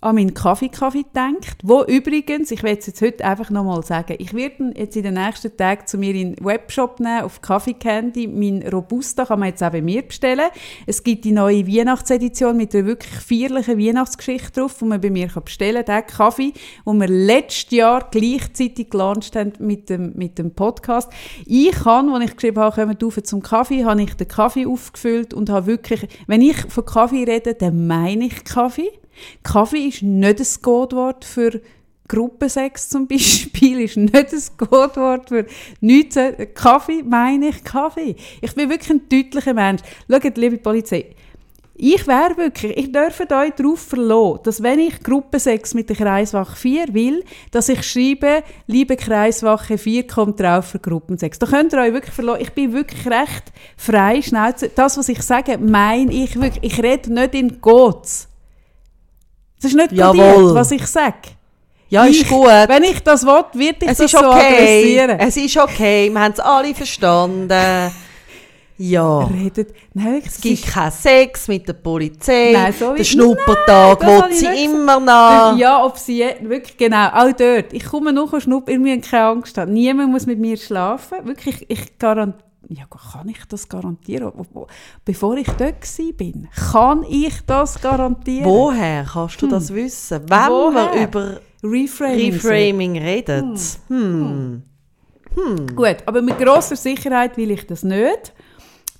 an 0.00 0.14
meinen 0.14 0.32
Kaffee-Kaffee 0.32 1.02
gedacht, 1.02 1.58
wo 1.62 1.84
übrigens, 1.84 2.50
ich 2.50 2.62
werde 2.62 2.80
es 2.80 2.86
jetzt 2.86 3.02
heute 3.02 3.24
einfach 3.24 3.50
nochmal 3.50 3.84
sagen, 3.84 4.14
ich 4.18 4.32
werde 4.32 4.56
ihn 4.56 4.74
jetzt 4.74 4.96
in 4.96 5.02
den 5.02 5.14
nächsten 5.14 5.54
Tagen 5.54 5.86
zu 5.86 5.98
mir 5.98 6.14
in 6.14 6.34
den 6.34 6.44
Webshop 6.44 7.00
nehmen, 7.00 7.22
auf 7.22 7.42
Kaffee 7.42 7.74
Candy. 7.74 8.26
Mein 8.26 8.66
Robusta 8.66 9.26
kann 9.26 9.40
man 9.40 9.50
jetzt 9.50 9.62
auch 9.62 9.70
bei 9.70 9.82
mir 9.82 10.02
bestellen. 10.02 10.48
Es 10.86 11.02
gibt 11.02 11.24
die 11.24 11.32
neue 11.32 11.66
Weihnachtsedition 11.66 12.56
mit 12.56 12.74
einer 12.74 12.86
wirklich 12.86 13.12
feierlichen 13.12 13.78
Weihnachtsgeschichte 13.78 14.60
drauf, 14.60 14.76
die 14.80 14.86
man 14.86 15.00
bei 15.00 15.10
mir 15.10 15.28
kann 15.28 15.44
bestellen 15.44 15.84
kann. 15.84 16.00
Den 16.00 16.06
Kaffee, 16.06 16.52
den 16.86 17.00
wir 17.00 17.08
letztes 17.08 17.70
Jahr 17.70 18.08
gleichzeitig 18.10 18.88
gelauncht 18.88 19.36
haben 19.36 19.52
mit 19.58 19.90
dem, 19.90 20.12
mit 20.16 20.38
dem 20.38 20.54
Podcast. 20.54 21.12
Ich 21.44 21.84
habe, 21.84 22.10
als 22.12 22.24
ich 22.24 22.36
geschrieben 22.36 22.60
habe, 22.60 22.74
kommen 22.74 22.96
wir 22.98 23.24
zum 23.24 23.42
Kaffee, 23.42 23.84
habe 23.84 24.00
ich 24.02 24.14
den 24.14 24.28
Kaffee 24.28 24.66
aufgefüllt 24.66 25.34
und 25.34 25.50
habe 25.50 25.66
wirklich, 25.66 26.08
wenn 26.26 26.40
ich 26.40 26.56
von 26.56 26.86
Kaffee 26.86 27.24
rede, 27.24 27.54
dann 27.54 27.86
meine 27.86 28.24
ich 28.24 28.44
Kaffee. 28.44 28.99
Kaffee 29.42 29.88
ist 29.88 30.02
nicht 30.02 30.40
ein 30.40 30.62
Codewort 30.62 31.24
für 31.24 31.60
Gruppensex 32.08 32.88
zum 32.88 33.06
Beispiel, 33.06 33.82
ist 33.82 33.96
nicht 33.96 34.14
ein 34.14 34.56
Codewort 34.56 35.28
für 35.28 35.46
nichts. 35.80 36.18
Kaffee 36.54 37.02
meine 37.02 37.50
ich 37.50 37.62
Kaffee. 37.62 38.16
Ich 38.40 38.54
bin 38.54 38.68
wirklich 38.68 38.90
ein 38.90 39.08
deutlicher 39.08 39.54
Mensch. 39.54 39.82
Schaut, 40.08 40.36
liebe 40.36 40.58
Polizei, 40.58 41.14
ich 41.82 42.06
wäre 42.06 42.36
wirklich, 42.36 42.76
ich 42.76 42.92
dürfe 42.92 43.22
euch 43.22 43.52
darauf 43.52 43.80
verlassen, 43.80 44.40
dass 44.42 44.62
wenn 44.62 44.80
ich 44.80 45.02
Gruppensex 45.02 45.72
mit 45.72 45.88
der 45.88 45.96
Kreiswache 45.96 46.54
4 46.54 46.92
will, 46.92 47.24
dass 47.52 47.70
ich 47.70 47.82
schreibe, 47.82 48.42
liebe 48.66 48.96
Kreiswache 48.96 49.78
4, 49.78 50.06
kommt 50.06 50.40
drauf 50.40 50.66
für 50.66 50.78
Gruppensex. 50.78 51.38
Da 51.38 51.46
könnt 51.46 51.72
ihr 51.72 51.78
euch 51.78 51.94
wirklich 51.94 52.14
verlassen. 52.14 52.42
Ich 52.42 52.52
bin 52.52 52.74
wirklich 52.74 53.06
recht 53.06 53.44
frei, 53.78 54.20
schnell. 54.20 54.54
Das, 54.74 54.98
was 54.98 55.08
ich 55.08 55.22
sage, 55.22 55.56
meine 55.56 56.12
ich 56.12 56.38
wirklich. 56.38 56.72
Ich 56.72 56.82
rede 56.82 57.14
nicht 57.14 57.34
in 57.34 57.62
Gottes. 57.62 58.29
Das 59.60 59.70
ist 59.72 59.76
nicht 59.76 59.92
Jawohl. 59.92 60.54
was 60.54 60.70
ich 60.70 60.86
sage. 60.86 61.16
Ja, 61.90 62.04
ist 62.04 62.22
ich, 62.22 62.28
gut. 62.28 62.46
Wenn 62.46 62.84
ich 62.84 63.02
das 63.02 63.26
will, 63.26 63.44
wird 63.52 63.82
ich 63.82 63.88
Es 63.88 63.98
das 63.98 64.12
ist 64.12 64.20
so 64.20 64.30
okay. 64.30 64.54
adressieren. 64.54 65.18
Es 65.18 65.36
ist 65.36 65.56
okay. 65.56 66.10
Wir 66.10 66.20
haben 66.20 66.32
es 66.32 66.40
alle 66.40 66.74
verstanden. 66.74 67.90
Ja. 68.78 69.24
Redet, 69.24 69.74
nein, 69.92 70.22
Es 70.24 70.40
gibt 70.40 70.66
keinen 70.66 70.90
Sex 70.90 71.48
mit 71.48 71.68
der 71.68 71.74
Polizei. 71.74 72.52
Nein, 72.54 72.72
so 72.72 72.94
der 72.94 73.04
Schnuppertag 73.04 74.00
will 74.00 74.30
ich 74.30 74.38
sie 74.38 74.64
immer 74.64 74.98
noch. 74.98 75.58
Ja, 75.58 75.84
ob 75.84 75.98
sie 75.98 76.24
wirklich 76.40 76.78
genau, 76.78 77.08
auch 77.08 77.30
dort. 77.32 77.74
Ich 77.74 77.84
komme 77.84 78.10
noch 78.10 78.40
schnupp, 78.40 78.70
ihr 78.70 78.78
müsst 78.78 79.10
keine 79.10 79.24
Angst 79.24 79.58
haben. 79.58 79.74
Niemand 79.74 80.10
muss 80.10 80.24
mit 80.24 80.38
mir 80.38 80.56
schlafen. 80.56 81.18
Wirklich, 81.24 81.66
ich 81.68 81.98
garantiere. 81.98 82.49
Ja, 82.72 82.84
kann 82.86 83.28
ich 83.28 83.44
das 83.46 83.68
garantieren? 83.68 84.30
Bevor 85.04 85.36
ich 85.36 85.48
dort 85.48 85.84
bin, 86.16 86.48
kann 86.70 87.02
ich 87.02 87.40
das 87.44 87.80
garantieren? 87.80 88.44
Woher 88.44 89.04
kannst 89.12 89.42
du 89.42 89.48
das 89.48 89.74
wissen? 89.74 90.22
Wenn 90.28 90.38
Hm. 90.44 90.50
Woher? 90.50 90.94
wir 90.94 91.02
über 91.02 91.40
Reframing. 91.64 92.32
Reframing 92.32 92.96
reden. 92.98 93.58
Hm. 93.88 94.62
Gut, 95.74 95.96
aber 96.06 96.22
mit 96.22 96.38
grosser 96.38 96.76
Sicherheit 96.76 97.36
will 97.36 97.50
ich 97.50 97.66
das 97.66 97.82
nicht. 97.82 98.32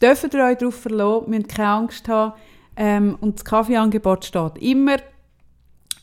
Dürft 0.02 0.34
ihr 0.34 0.44
euch 0.44 0.58
darauf 0.58 0.74
verlassen, 0.74 1.30
müsst 1.30 1.48
keine 1.50 1.68
Angst 1.68 2.08
haben. 2.08 2.32
Ähm, 2.74 3.18
und 3.20 3.36
das 3.36 3.44
Kaffeeangebot 3.44 4.24
steht 4.24 4.58
immer. 4.58 4.96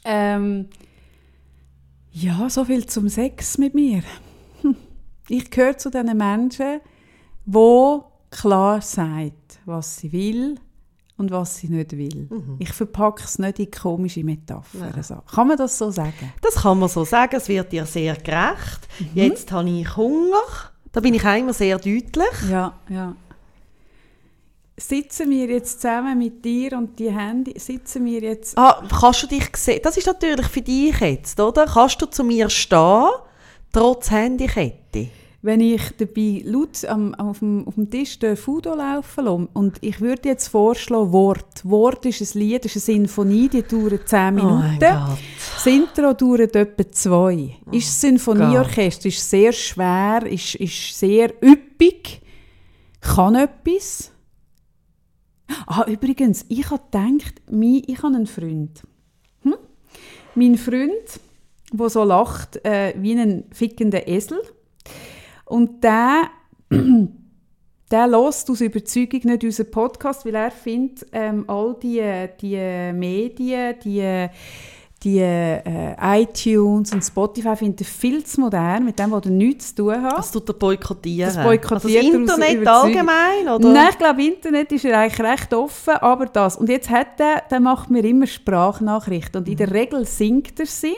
Ähm, 0.05 0.69
ja, 2.13 2.49
so 2.49 2.63
viel 2.63 2.85
zum 2.85 3.09
Sex 3.09 3.57
mit 3.57 3.73
mir. 3.73 4.03
Hm. 4.61 4.77
Ich 5.29 5.51
gehöre 5.51 5.77
zu 5.77 5.91
diesen 5.91 6.15
Menschen, 6.15 6.79
die 7.47 7.99
klar 8.29 8.81
sagt, 8.81 9.59
was 9.65 9.97
sie 9.97 10.11
will 10.11 10.59
und 11.17 11.31
was 11.31 11.57
sie 11.57 11.69
nicht 11.69 11.97
will. 11.97 12.27
Ich 12.59 12.73
verpacke 12.73 13.23
es 13.23 13.39
nicht 13.39 13.59
in 13.59 13.71
komische 13.71 14.23
Metaphern. 14.23 15.01
So. 15.01 15.15
Kann 15.33 15.47
man 15.47 15.57
das 15.57 15.77
so 15.77 15.89
sagen? 15.89 16.33
Das 16.41 16.55
kann 16.55 16.77
man 16.77 16.89
so 16.89 17.05
sagen, 17.05 17.37
es 17.37 17.47
wird 17.47 17.71
dir 17.71 17.85
sehr 17.85 18.15
gerecht. 18.15 18.87
Mhm. 18.99 19.07
Jetzt 19.13 19.51
habe 19.51 19.69
ich 19.69 19.95
Hunger. 19.95 20.43
Da 20.91 20.99
bin 20.99 21.13
ich 21.13 21.25
auch 21.25 21.37
immer 21.37 21.53
sehr 21.53 21.77
deutlich. 21.77 22.49
Ja, 22.49 22.73
ja. 22.89 23.15
Sitzen 24.79 25.31
wir 25.31 25.47
jetzt 25.47 25.81
zusammen 25.81 26.17
mit 26.19 26.45
dir 26.45 26.77
und 26.77 26.99
die 26.99 27.11
Handy, 27.11 27.57
sitzen 27.59 28.05
wir 28.05 28.21
jetzt... 28.21 28.55
Ah, 28.57 28.83
kannst 28.87 29.23
du 29.23 29.27
dich 29.27 29.49
sehen? 29.55 29.79
Das 29.83 29.97
ist 29.97 30.05
natürlich 30.05 30.45
für 30.47 30.61
dich 30.61 30.99
jetzt, 30.99 31.39
oder? 31.39 31.65
Kannst 31.65 31.99
du 32.01 32.05
zu 32.05 32.23
mir 32.23 32.47
stehen, 32.49 33.09
trotz 33.71 34.11
Handykette? 34.11 35.09
Wenn 35.47 35.61
ich 35.61 35.81
dabei 35.95 36.41
laut 36.43 36.83
am, 36.83 37.15
auf, 37.15 37.39
dem, 37.39 37.65
auf 37.65 37.75
dem 37.75 37.89
Tisch 37.89 38.19
den 38.19 38.35
Fudo 38.35 38.75
laufen 38.75 39.23
lasse, 39.23 39.47
und 39.53 39.77
ich 39.79 40.01
würde 40.01 40.27
jetzt 40.27 40.49
vorschlagen, 40.49 41.13
Wort. 41.13 41.63
Wort 41.63 42.05
ist 42.05 42.19
ein 42.19 42.39
Lied, 42.39 42.65
ist 42.65 42.75
eine 42.75 42.81
Sinfonie, 42.81 43.47
die 43.47 43.63
dauert 43.63 44.09
10 44.09 44.41
Oh 44.41 44.43
mein 44.43 44.61
Minuten. 44.61 44.79
Gott. 44.79 45.19
das 45.55 45.65
Intro 45.65 46.13
dauert 46.15 46.53
etwa 46.53 46.91
2. 46.91 47.59
ist 47.71 47.87
das 47.87 48.01
Sinfonieorchester, 48.01 49.07
ist 49.07 49.29
sehr 49.29 49.53
schwer, 49.53 50.25
ist, 50.25 50.55
ist 50.55 50.99
sehr 50.99 51.31
üppig, 51.41 52.19
kann 52.99 53.35
etwas. 53.35 54.11
Ah, 55.65 55.85
übrigens, 55.87 56.45
ich 56.49 56.69
habe 56.69 56.83
gedacht, 56.91 57.41
mein, 57.49 57.83
ich 57.87 58.03
habe 58.03 58.13
einen 58.17 58.27
Freund. 58.27 58.83
Hm? 59.43 59.55
Mein 60.35 60.57
Freund, 60.57 61.21
der 61.71 61.89
so 61.89 62.03
lacht 62.03 62.65
äh, 62.65 62.93
wie 62.97 63.17
ein 63.17 63.45
fickender 63.53 64.09
Esel. 64.09 64.41
Und 65.47 65.83
der, 65.83 66.23
der 67.91 68.07
lässt 68.07 68.49
aus 68.49 68.61
Überzeugung 68.61 69.21
nicht 69.23 69.43
unseren 69.43 69.71
Podcast, 69.71 70.25
weil 70.25 70.35
er 70.35 70.51
findet, 70.51 71.07
ähm, 71.13 71.45
all 71.47 71.75
die, 71.81 72.03
die 72.41 72.91
Medien, 72.93 73.75
die, 73.83 74.27
die 75.03 75.19
äh, 75.19 76.21
iTunes 76.21 76.91
und 76.91 77.01
Spotify 77.01 77.55
findet 77.55 77.81
er 77.81 77.85
viel 77.85 78.25
zu 78.25 78.41
modern, 78.41 78.83
mit 78.83 78.99
dem, 78.99 79.11
was 79.11 79.23
er 79.23 79.31
nichts 79.31 79.73
zu 79.73 79.83
tun 79.83 80.01
hat. 80.01 80.17
Das 80.17 80.31
tut 80.31 80.49
er 80.49 80.53
boykottieren. 80.53 81.33
Das 81.33 81.41
boykottiert 81.41 82.03
also 82.03 82.25
das 82.25 82.37
Internet 82.37 82.67
allgemein, 82.67 83.47
oder? 83.47 83.71
Nein, 83.71 83.87
ich 83.91 83.97
glaube, 83.97 84.23
Internet 84.23 84.71
ist 84.73 84.83
er 84.83 84.99
eigentlich 84.99 85.21
recht 85.21 85.53
offen, 85.53 85.93
aber 85.93 86.25
das. 86.25 86.57
Und 86.57 86.67
jetzt 86.67 86.89
hat 86.89 87.19
er, 87.19 87.43
der 87.49 87.61
macht 87.61 87.89
mir 87.89 88.03
immer 88.03 88.27
Sprachnachrichten 88.27 89.41
und 89.41 89.47
in 89.47 89.55
der 89.55 89.71
Regel 89.71 90.05
singt 90.05 90.59
er 90.59 90.65
sie. 90.65 90.97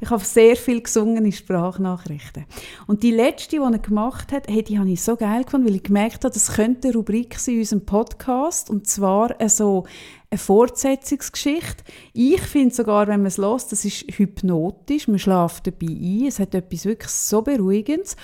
Ich 0.00 0.08
habe 0.08 0.24
sehr 0.24 0.56
viel 0.56 0.80
gesungene 0.80 1.30
Sprachnachrichten. 1.30 2.46
Und 2.86 3.02
die 3.02 3.10
letzte, 3.10 3.56
die 3.56 3.62
er 3.62 3.78
gemacht 3.78 4.32
hat, 4.32 4.48
hey, 4.48 4.62
die 4.62 4.78
habe 4.78 4.88
ich 4.88 5.02
so 5.02 5.16
geil 5.16 5.44
gefunden, 5.44 5.66
weil 5.66 5.76
ich 5.76 5.82
gemerkt 5.82 6.24
habe, 6.24 6.32
das 6.32 6.52
könnte 6.52 6.88
eine 6.88 6.96
Rubrik 6.96 7.38
sein 7.38 7.56
in 7.56 7.60
unserem 7.60 7.84
Podcast. 7.84 8.70
Und 8.70 8.86
zwar 8.86 9.36
so 9.48 9.84
eine 10.30 10.38
Fortsetzungsgeschichte. 10.38 11.84
Ich 12.14 12.40
finde 12.40 12.74
sogar, 12.74 13.06
wenn 13.06 13.20
man 13.20 13.26
es 13.26 13.36
hört, 13.36 13.70
das 13.70 13.84
ist 13.84 14.06
hypnotisch. 14.16 15.08
Man 15.08 15.18
schläft 15.18 15.66
dabei 15.66 15.92
ein. 15.92 16.26
Es 16.26 16.38
hat 16.38 16.54
etwas 16.54 16.86
wirklich 16.86 17.10
so 17.10 17.42
Beruhigendes. 17.42 18.16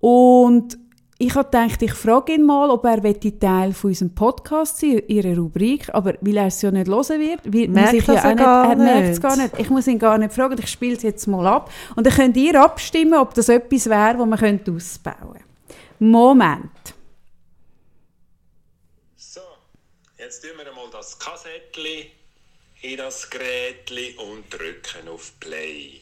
Und 0.00 0.76
ich 1.20 1.34
habe 1.34 1.46
gedacht, 1.46 1.82
ich 1.82 1.92
frage 1.94 2.34
ihn 2.34 2.46
mal, 2.46 2.70
ob 2.70 2.84
er 2.84 3.02
Teil 3.40 3.72
von 3.72 3.90
unserem 3.90 4.14
Podcast 4.14 4.78
sein, 4.78 5.02
ihrer 5.08 5.36
Rubrik, 5.36 5.92
aber 5.92 6.14
weil 6.20 6.36
er 6.36 6.46
es 6.46 6.62
ja 6.62 6.70
nicht 6.70 6.86
hören 6.86 7.20
wird, 7.20 7.52
wird 7.52 7.70
Merkt 7.70 7.92
muss 7.92 8.00
ich 8.00 8.06
das 8.06 8.22
ja 8.22 8.22
auch 8.22 8.34
nicht, 8.34 8.38
gar 8.38 8.70
er 8.70 8.76
merkt 8.76 9.08
es 9.08 9.20
gar 9.20 9.36
nicht. 9.36 9.58
Ich 9.58 9.68
muss 9.68 9.88
ihn 9.88 9.98
gar 9.98 10.16
nicht 10.16 10.32
fragen, 10.32 10.56
ich 10.60 10.68
spiele 10.68 10.96
es 10.96 11.02
jetzt 11.02 11.26
mal 11.26 11.44
ab. 11.44 11.72
Und 11.96 12.06
dann 12.06 12.14
könnt 12.14 12.36
ihr 12.36 12.62
abstimmen, 12.62 13.14
ob 13.14 13.34
das 13.34 13.48
etwas 13.48 13.86
wäre, 13.86 14.16
das 14.16 14.26
man 14.26 14.38
könnte 14.38 14.70
ausbauen 14.70 15.16
könnte. 15.32 15.44
Moment. 15.98 16.94
So, 19.16 19.40
jetzt 20.18 20.40
tun 20.40 20.52
wir 20.56 20.72
mal 20.72 20.88
das 20.92 21.18
Kassettli 21.18 22.12
in 22.82 22.96
das 22.96 23.28
Gerätli 23.28 24.14
und 24.18 24.48
drücken 24.52 25.08
auf 25.12 25.32
Play. 25.40 26.00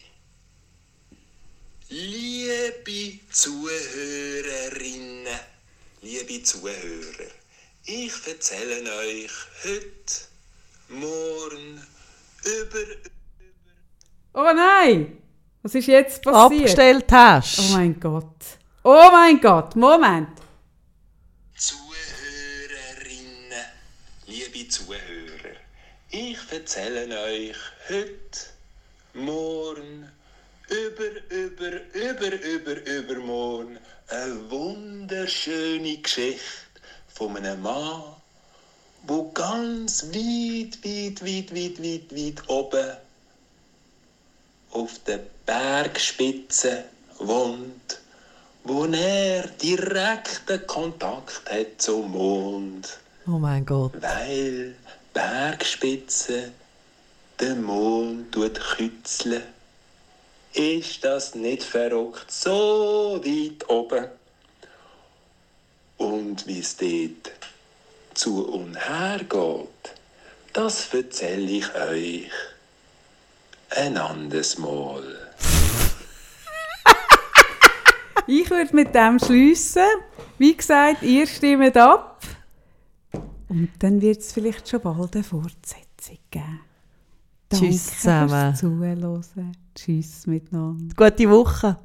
Liebe 1.89 3.21
Zuhörerinnen, 3.31 5.39
liebe 6.03 6.43
Zuhörer, 6.43 7.31
ich 7.85 8.13
erzähle 8.27 8.83
euch 8.97 9.31
heute, 9.63 10.27
morgen, 10.89 11.81
über 12.45 12.79
Oh 14.35 14.53
nein! 14.53 15.23
Was 15.63 15.77
ist 15.77 15.87
jetzt 15.87 16.25
passiert? 16.25 16.61
abgestellt 16.61 17.13
hast. 17.13 17.61
Oh 17.61 17.69
mein 17.75 18.01
Gott. 18.01 18.35
Oh 18.83 19.09
mein 19.13 19.41
Gott, 19.41 19.77
Moment. 19.77 20.41
Zuhörerinnen, 21.57 21.87
liebe 24.27 24.67
Zuhörer, 24.69 25.55
ich 26.11 26.39
erzähle 26.51 27.17
euch 27.23 27.57
heute, 27.89 28.41
morgen, 29.15 30.11
über, 30.69 31.35
über, 31.35 31.81
über, 31.95 32.43
über, 32.43 32.87
übermorgen 32.87 33.79
eine 34.09 34.51
wunderschöne 34.51 35.97
Geschichte 35.99 36.41
von 37.09 37.37
einem 37.37 37.63
Mann, 37.63 38.03
wo 39.07 39.31
ganz 39.33 40.05
weit, 40.13 40.79
weit, 40.85 41.25
weit, 41.25 41.55
weit, 41.55 41.83
weit, 41.83 42.17
weit 42.17 42.49
oben 42.49 42.91
auf 44.73 44.99
der 45.07 45.21
Bergspitze 45.47 46.85
wohnt, 47.19 48.01
wo 48.65 48.85
er 48.87 49.47
direkten 49.63 50.67
Kontakt 50.67 51.43
hat 51.51 51.81
zum 51.81 52.11
Mond, 52.13 52.99
Oh 53.27 53.39
mein 53.39 53.65
Gott. 53.65 53.93
weil 54.01 54.75
Bergspitze 55.15 56.53
der 57.41 57.55
Mond 57.55 58.33
tut 58.33 58.61
kützeln. 58.61 59.43
Ist 60.57 61.05
das 61.05 61.35
nicht 61.35 61.63
verrückt, 61.63 62.33
so 62.33 63.21
weit 63.23 63.69
oben? 63.69 64.07
Und 65.99 66.47
wie 66.47 66.61
es 66.61 66.79
dort 66.79 67.33
zu 68.15 68.43
und 68.49 68.75
her 68.75 69.19
geht, 69.19 69.95
das 70.55 70.95
erzähle 70.95 71.51
ich 71.51 71.75
euch 71.75 72.31
ein 73.69 73.99
anderes 73.99 74.57
Mal. 74.57 75.03
Ich 78.27 78.49
würde 78.49 78.75
mit 78.75 78.95
dem 78.95 79.19
schliessen. 79.19 79.83
Wie 80.39 80.57
gesagt, 80.57 81.03
ihr 81.03 81.27
stimmt 81.27 81.77
ab. 81.77 82.23
Und 83.49 83.73
dann 83.79 84.01
wird 84.01 84.21
es 84.21 84.33
vielleicht 84.33 84.67
schon 84.67 84.81
bald 84.81 85.15
eine 85.15 85.23
Fortsetzung 85.23 86.19
geben. 86.31 86.61
Tschüss 87.53 88.01
zusammen. 88.01 88.31
Danke 88.31 88.59
fürs 88.59 88.61
Zuhören. 88.61 89.66
Tschüss 89.77 90.27
miteinander. 90.27 90.95
Gute 90.97 91.31
Woche. 91.31 91.77